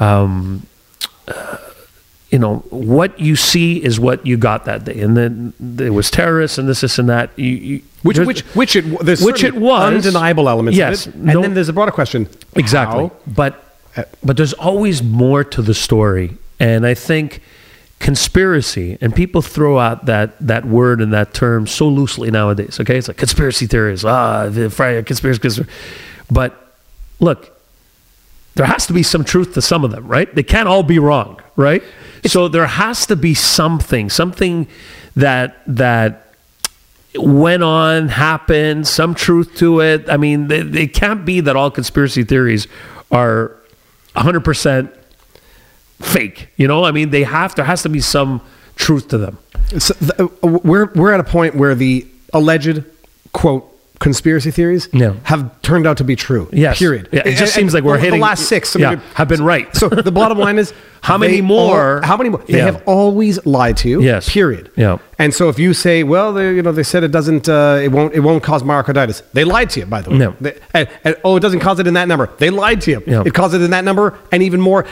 um, 0.00 0.66
you 2.30 2.38
know 2.38 2.58
what 2.70 3.18
you 3.20 3.36
see 3.36 3.82
is 3.82 4.00
what 4.00 4.26
you 4.26 4.36
got 4.36 4.64
that 4.64 4.84
day 4.84 5.00
and 5.00 5.16
then 5.16 5.52
there 5.60 5.92
was 5.92 6.10
terrorists 6.10 6.58
and 6.58 6.68
this 6.68 6.80
this 6.80 6.98
and 6.98 7.08
that 7.08 7.30
you, 7.36 7.46
you, 7.46 7.82
Which, 8.06 8.16
There's- 8.16 8.26
which, 8.26 8.42
which 8.54 8.76
it, 8.76 8.84
there's 9.04 9.22
which 9.22 9.42
it 9.44 9.54
was. 9.54 9.92
undeniable 9.92 10.48
elements 10.48 10.76
Yes, 10.78 11.06
of 11.06 11.14
it. 11.14 11.16
And 11.16 11.24
no- 11.26 11.42
then 11.42 11.54
there's 11.54 11.68
a 11.68 11.72
broader 11.72 11.92
question. 11.92 12.28
Exactly. 12.54 13.04
How? 13.04 13.12
But 13.26 13.62
but 14.22 14.36
there's 14.36 14.52
always 14.54 15.02
more 15.02 15.42
to 15.44 15.62
the 15.62 15.72
story, 15.74 16.36
and 16.60 16.86
I 16.86 16.94
think 16.94 17.40
conspiracy 17.98 18.98
and 19.00 19.14
people 19.14 19.40
throw 19.40 19.78
out 19.78 20.04
that 20.04 20.38
that 20.46 20.64
word 20.66 21.00
and 21.00 21.12
that 21.12 21.32
term 21.32 21.66
so 21.66 21.88
loosely 21.88 22.30
nowadays. 22.30 22.78
Okay, 22.80 22.98
it's 22.98 23.08
like 23.08 23.16
conspiracy 23.16 23.66
theories. 23.66 24.04
Ah, 24.04 24.48
the 24.48 24.68
Friday 24.70 25.02
conspiracy, 25.02 25.40
conspiracy. 25.40 25.72
But 26.30 26.52
look, 27.20 27.58
there 28.54 28.66
has 28.66 28.86
to 28.86 28.92
be 28.92 29.02
some 29.02 29.24
truth 29.24 29.54
to 29.54 29.62
some 29.62 29.82
of 29.84 29.90
them, 29.92 30.06
right? 30.06 30.32
They 30.34 30.42
can't 30.42 30.68
all 30.68 30.82
be 30.82 30.98
wrong, 30.98 31.40
right? 31.56 31.82
so 32.26 32.48
there 32.48 32.66
has 32.66 33.06
to 33.06 33.14
be 33.16 33.34
something, 33.34 34.10
something 34.10 34.66
that 35.14 35.62
that 35.66 36.25
went 37.20 37.62
on, 37.62 38.08
happened, 38.08 38.86
some 38.86 39.14
truth 39.14 39.56
to 39.56 39.80
it. 39.80 40.08
I 40.08 40.16
mean, 40.16 40.50
it 40.50 40.94
can't 40.94 41.24
be 41.24 41.40
that 41.40 41.56
all 41.56 41.70
conspiracy 41.70 42.24
theories 42.24 42.68
are 43.10 43.56
100% 44.14 44.92
fake. 46.00 46.48
You 46.56 46.68
know, 46.68 46.84
I 46.84 46.92
mean, 46.92 47.10
they 47.10 47.24
have 47.24 47.54
there 47.54 47.64
has 47.64 47.82
to 47.82 47.88
be 47.88 48.00
some 48.00 48.40
truth 48.76 49.08
to 49.08 49.18
them. 49.18 49.38
So 49.78 49.94
uh, 50.18 50.26
we're 50.42 50.86
we're 50.94 51.12
at 51.12 51.20
a 51.20 51.24
point 51.24 51.56
where 51.56 51.74
the 51.74 52.06
alleged 52.32 52.84
quote 53.32 53.75
conspiracy 53.98 54.50
theories 54.50 54.88
Yeah. 54.92 55.14
have 55.24 55.50
turned 55.62 55.86
out 55.86 55.96
to 55.98 56.04
be 56.04 56.16
true. 56.16 56.48
Yes. 56.52 56.78
Period. 56.78 57.08
Yeah, 57.12 57.20
it 57.24 57.30
just 57.36 57.40
And- 57.42 57.50
seems 57.62 57.74
like 57.74 57.82
we're 57.82 57.94
and 57.94 58.04
hitting 58.04 58.20
the 58.20 58.26
last 58.26 58.44
six. 58.46 58.76
I 58.76 58.80
yeah, 58.80 59.00
have 59.14 59.28
been 59.28 59.42
right. 59.42 59.74
So 59.74 59.88
the 59.88 60.12
bottom 60.12 60.38
line 60.38 60.58
is, 60.58 60.72
How 61.02 61.16
many 61.18 61.40
more- 61.40 61.96
all- 61.98 62.02
how 62.02 62.16
many 62.16 62.30
more? 62.30 62.42
They 62.48 62.58
Yeah. 62.58 62.64
have 62.66 62.82
always 62.84 63.44
lied 63.46 63.76
to 63.78 63.88
you. 63.88 64.02
Yes. 64.02 64.28
Period. 64.28 64.70
Yeah. 64.76 64.98
And 65.18 65.32
so 65.32 65.48
if 65.48 65.58
you 65.58 65.72
say, 65.72 66.02
well, 66.02 66.32
they, 66.32 66.54
you 66.54 66.62
know, 66.62 66.72
they 66.72 66.82
said 66.82 67.04
it 67.04 67.12
doesn't, 67.12 67.48
uh, 67.48 67.78
it 67.82 67.92
won't, 67.92 68.12
it 68.14 68.20
won't 68.20 68.42
cause 68.42 68.62
myocarditis. 68.64 69.22
They 69.32 69.44
lied 69.44 69.70
to 69.70 69.80
you, 69.80 69.86
by 69.86 70.02
the 70.02 70.10
way. 70.10 70.18
No. 70.18 70.34
They- 70.40 70.58
and, 70.74 70.88
and, 71.04 71.16
oh, 71.24 71.36
it 71.36 71.40
doesn't 71.40 71.60
cause 71.60 71.78
it 71.78 71.86
in 71.86 71.94
that 71.94 72.08
number. 72.08 72.28
They 72.38 72.50
lied 72.50 72.80
to 72.82 72.90
you. 72.90 73.02
Yeah. 73.06 73.22
It 73.24 73.34
caused 73.34 73.54
it 73.54 73.62
in 73.62 73.70
that 73.70 73.84
number, 73.84 74.14
and 74.32 74.42
even 74.42 74.60
more. 74.60 74.84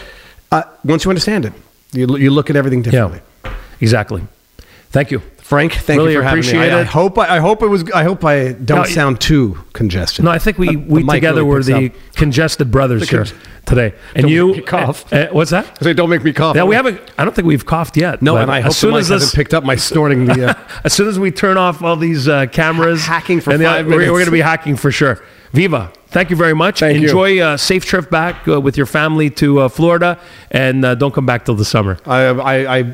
Uh, 0.52 0.62
once 0.84 1.04
you 1.04 1.10
understand 1.10 1.44
it, 1.46 1.52
you, 1.92 2.16
you 2.16 2.30
look 2.30 2.48
at 2.48 2.54
everything 2.56 2.82
differently. 2.82 3.20
Yeah, 3.44 3.52
exactly. 3.80 4.22
Thank 4.90 5.10
you. 5.10 5.20
Frank, 5.44 5.74
thank 5.74 5.98
Really 5.98 6.12
you 6.14 6.18
for 6.20 6.22
having 6.24 6.40
me. 6.40 6.48
appreciate 6.48 6.72
I, 6.72 6.80
I 6.80 6.82
hope 6.84 7.18
I, 7.18 7.36
I 7.36 7.38
hope 7.38 7.62
it 7.62 7.66
was. 7.66 7.84
I 7.92 8.02
hope 8.02 8.24
I 8.24 8.52
don't 8.52 8.78
No, 8.78 8.84
sound 8.84 9.20
too 9.20 9.58
congested. 9.74 10.24
No, 10.24 10.30
I 10.30 10.38
think 10.38 10.56
we, 10.56 10.68
Uh, 10.68 10.72
the 10.72 10.78
we 10.78 11.02
mic 11.02 11.16
together 11.16 11.40
really 11.44 11.48
were 11.50 11.62
the 11.62 11.86
up. 11.88 11.92
congested 12.16 12.70
brothers 12.70 13.02
The 13.02 13.06
here 13.16 13.26
today. 13.66 13.92
And 14.14 14.22
Don't 14.22 14.30
you 14.32 14.46
make 14.48 14.56
me 14.56 14.62
cough. 14.62 15.12
uh, 15.12 15.16
uh, 15.16 15.28
what's 15.32 15.50
that? 15.50 15.82
Say, 15.84 15.92
don't 15.92 16.08
make 16.08 16.24
me 16.24 16.32
cough. 16.32 16.56
Yeah, 16.56 16.64
we 16.64 16.74
haven't. 16.74 16.98
I 17.18 17.26
don't 17.26 17.34
think 17.34 17.46
we've 17.46 17.66
coughed 17.66 17.98
yet. 17.98 18.22
No, 18.22 18.38
and 18.38 18.50
I 18.50 18.60
hope 18.60 18.70
as 18.70 18.78
soon 18.78 18.92
the 18.92 18.96
mic 18.96 19.00
as 19.02 19.08
this, 19.08 19.22
hasn't 19.22 19.36
picked 19.36 19.52
up 19.52 19.64
my 19.64 19.76
snorting. 19.76 20.24
The 20.24 20.50
uh, 20.52 20.54
as 20.84 20.94
soon 20.94 21.08
as 21.08 21.18
we 21.18 21.30
turn 21.30 21.58
off 21.58 21.82
all 21.82 21.96
these 21.96 22.26
uh, 22.26 22.46
cameras, 22.46 23.04
Hacking 23.04 23.42
for 23.42 23.50
and 23.52 23.60
the- 23.60 23.66
five 23.66 23.86
we're, 23.86 23.98
we're 23.98 24.06
going 24.06 24.24
to 24.24 24.30
be 24.30 24.40
hacking 24.40 24.76
for 24.76 24.90
sure. 24.90 25.22
Viva, 25.52 25.92
thank 26.08 26.30
you 26.30 26.36
very 26.36 26.54
much. 26.54 26.80
Thank 26.80 26.96
you. 26.98 27.04
Enjoy 27.04 27.46
a 27.46 27.58
safe 27.58 27.84
trip 27.84 28.08
back 28.10 28.48
uh, 28.48 28.58
with 28.62 28.78
your 28.78 28.86
family 28.86 29.28
to 29.30 29.60
uh, 29.60 29.68
Florida, 29.68 30.18
and 30.50 30.84
uh, 30.86 30.94
don't 30.94 31.12
come 31.14 31.26
back 31.26 31.44
till 31.44 31.54
the 31.54 31.66
summer. 31.66 31.98
I, 32.06 32.22
I, 32.28 32.78
I 32.78 32.92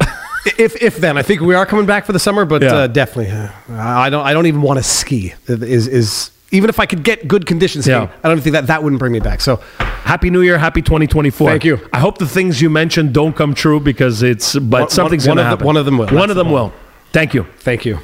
if 0.59 0.81
if 0.83 0.97
then 0.99 1.17
I 1.19 1.23
think 1.23 1.41
we 1.41 1.55
are 1.55 1.67
coming 1.67 1.87
back 1.87 2.05
for 2.07 2.13
the 2.13 2.19
summer, 2.19 2.45
but 2.45 2.63
Yeah. 2.63 2.75
uh, 2.75 2.87
definitely 2.87 3.31
uh, 3.33 3.49
I 3.71 4.11
don't 4.11 4.25
I 4.25 4.33
don't 4.33 4.47
even 4.47 4.63
want 4.63 4.79
to 4.79 4.83
ski. 4.83 5.35
Is 5.47 5.87
is 5.87 6.31
even 6.53 6.69
if 6.71 6.81
I 6.81 6.87
could 6.87 7.05
get 7.05 7.29
good 7.29 7.47
conditions, 7.47 7.87
Yeah. 7.87 8.09
I 8.25 8.29
don't 8.29 8.41
think 8.41 8.55
that 8.55 8.67
that 8.67 8.83
wouldn't 8.83 8.99
bring 8.99 9.13
me 9.13 9.21
back. 9.21 9.41
So 9.41 9.61
Happy 9.79 10.31
New 10.31 10.41
Year, 10.41 10.59
Happy 10.59 10.83
2024. 10.83 11.49
Thank 11.51 11.65
you. 11.65 11.79
I 11.93 12.01
hope 12.01 12.19
the 12.19 12.27
things 12.27 12.61
you 12.61 12.69
mentioned 12.71 13.13
don't 13.13 13.37
come 13.37 13.55
true 13.55 13.79
because 13.79 14.23
it's, 14.25 14.57
but 14.59 14.81
One- 14.81 14.91
something's 14.91 15.29
one 15.29 15.37
going 15.37 15.47
to 15.47 15.53
of 15.53 15.59
the- 15.59 15.63
happen. 15.63 15.67
one 15.67 15.77
of 15.77 15.85
them 15.85 15.99
will. 15.99 16.07
One 16.07 16.15
That's 16.17 16.31
of 16.31 16.37
them 16.37 16.49
the 16.49 16.55
will. 16.55 16.73
Thank 17.13 17.35
you. 17.35 17.47
thank 17.61 17.85
you. 17.85 18.01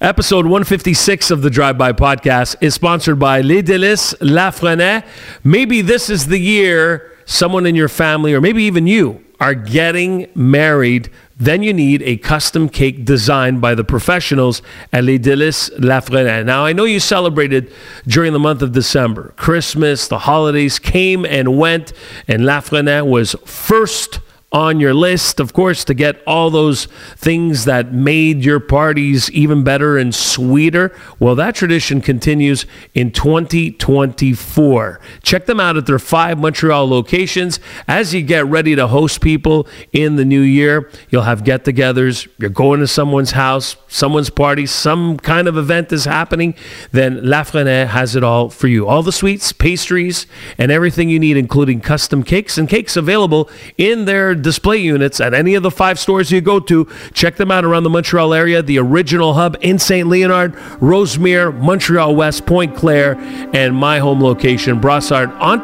Episode 0.00 0.46
156 0.46 1.30
of 1.30 1.42
the 1.42 1.50
Drive 1.50 1.76
By 1.78 1.92
Podcast 1.92 2.56
is 2.60 2.74
sponsored 2.74 3.18
by 3.18 3.40
Les 3.42 3.62
Délices 3.62 4.14
La. 4.20 5.02
Maybe 5.44 5.80
this 5.82 6.08
is 6.10 6.26
the 6.26 6.38
year 6.38 7.12
someone 7.26 7.66
in 7.66 7.74
your 7.74 7.88
family, 7.88 8.32
or 8.32 8.40
maybe 8.40 8.62
even 8.64 8.86
you, 8.86 9.20
are 9.40 9.54
getting 9.54 10.26
married. 10.34 11.10
Then 11.38 11.62
you 11.62 11.72
need 11.72 12.02
a 12.02 12.16
custom 12.16 12.68
cake 12.68 13.04
designed 13.04 13.60
by 13.60 13.76
the 13.76 13.84
professionals 13.84 14.60
at 14.92 15.04
Les 15.04 15.18
Délices 15.18 15.70
La. 15.78 16.42
Now, 16.42 16.64
I 16.64 16.72
know 16.72 16.84
you 16.84 16.98
celebrated 16.98 17.72
during 18.06 18.32
the 18.32 18.40
month 18.40 18.60
of 18.60 18.72
December. 18.72 19.32
Christmas, 19.36 20.08
the 20.08 20.18
holidays 20.20 20.80
came 20.80 21.24
and 21.24 21.56
went, 21.56 21.92
and 22.26 22.44
La 22.44 22.60
was 23.04 23.36
first 23.44 24.18
on 24.50 24.80
your 24.80 24.94
list, 24.94 25.40
of 25.40 25.52
course, 25.52 25.84
to 25.84 25.92
get 25.92 26.22
all 26.26 26.48
those 26.48 26.86
things 27.16 27.66
that 27.66 27.92
made 27.92 28.42
your 28.42 28.58
parties 28.58 29.30
even 29.32 29.62
better 29.62 29.98
and 29.98 30.14
sweeter. 30.14 30.90
Well, 31.18 31.34
that 31.34 31.54
tradition 31.54 32.00
continues 32.00 32.64
in 32.94 33.12
2024. 33.12 35.00
Check 35.22 35.44
them 35.44 35.60
out 35.60 35.76
at 35.76 35.84
their 35.84 35.98
five 35.98 36.38
Montreal 36.38 36.88
locations. 36.88 37.60
As 37.86 38.14
you 38.14 38.22
get 38.22 38.46
ready 38.46 38.74
to 38.74 38.86
host 38.86 39.20
people 39.20 39.68
in 39.92 40.16
the 40.16 40.24
new 40.24 40.40
year, 40.40 40.90
you'll 41.10 41.22
have 41.22 41.44
get 41.44 41.64
togethers, 41.64 42.26
you're 42.38 42.48
going 42.48 42.80
to 42.80 42.86
someone's 42.86 43.32
house, 43.32 43.76
someone's 43.86 44.30
party, 44.30 44.64
some 44.64 45.18
kind 45.18 45.46
of 45.46 45.58
event 45.58 45.92
is 45.92 46.06
happening, 46.06 46.54
then 46.90 47.20
Lafrenaie 47.20 47.86
has 47.86 48.16
it 48.16 48.24
all 48.24 48.48
for 48.48 48.66
you. 48.66 48.88
All 48.88 49.02
the 49.02 49.12
sweets, 49.12 49.52
pastries, 49.52 50.26
and 50.56 50.72
everything 50.72 51.10
you 51.10 51.18
need, 51.18 51.36
including 51.36 51.82
custom 51.82 52.22
cakes 52.22 52.56
and 52.56 52.66
cakes 52.66 52.96
available 52.96 53.50
in 53.76 54.06
their 54.06 54.37
display 54.42 54.78
units 54.78 55.20
at 55.20 55.34
any 55.34 55.54
of 55.54 55.62
the 55.62 55.70
five 55.70 55.98
stores 55.98 56.30
you 56.30 56.40
go 56.40 56.60
to. 56.60 56.88
Check 57.12 57.36
them 57.36 57.50
out 57.50 57.64
around 57.64 57.82
the 57.82 57.90
Montreal 57.90 58.32
area, 58.34 58.62
the 58.62 58.78
original 58.78 59.34
hub 59.34 59.56
in 59.60 59.78
St. 59.78 60.08
Leonard, 60.08 60.54
Rosemere, 60.80 61.52
Montreal 61.52 62.14
West, 62.16 62.46
Pointe-Claire, 62.46 63.16
and 63.54 63.74
my 63.74 63.98
home 63.98 64.22
location, 64.22 64.80
Brossard 64.80 65.30
on. 65.40 65.58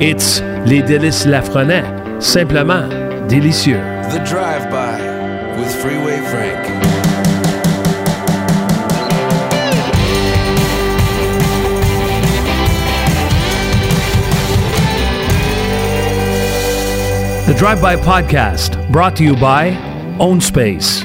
It's 0.00 0.40
Les 0.66 0.82
Délices 0.82 1.26
Lafrenaie. 1.26 2.22
Simplement 2.22 2.88
délicieux. 3.28 3.80
The 4.10 4.24
Drive 4.24 4.70
By 4.70 5.58
with 5.58 5.74
Freeway 5.80 6.20
Frank. 6.30 6.73
Drive 17.64 17.80
By 17.80 17.96
Podcast, 17.96 18.92
brought 18.92 19.16
to 19.16 19.24
you 19.24 19.34
by 19.34 19.70
Own 20.20 20.38
Space. 20.38 21.02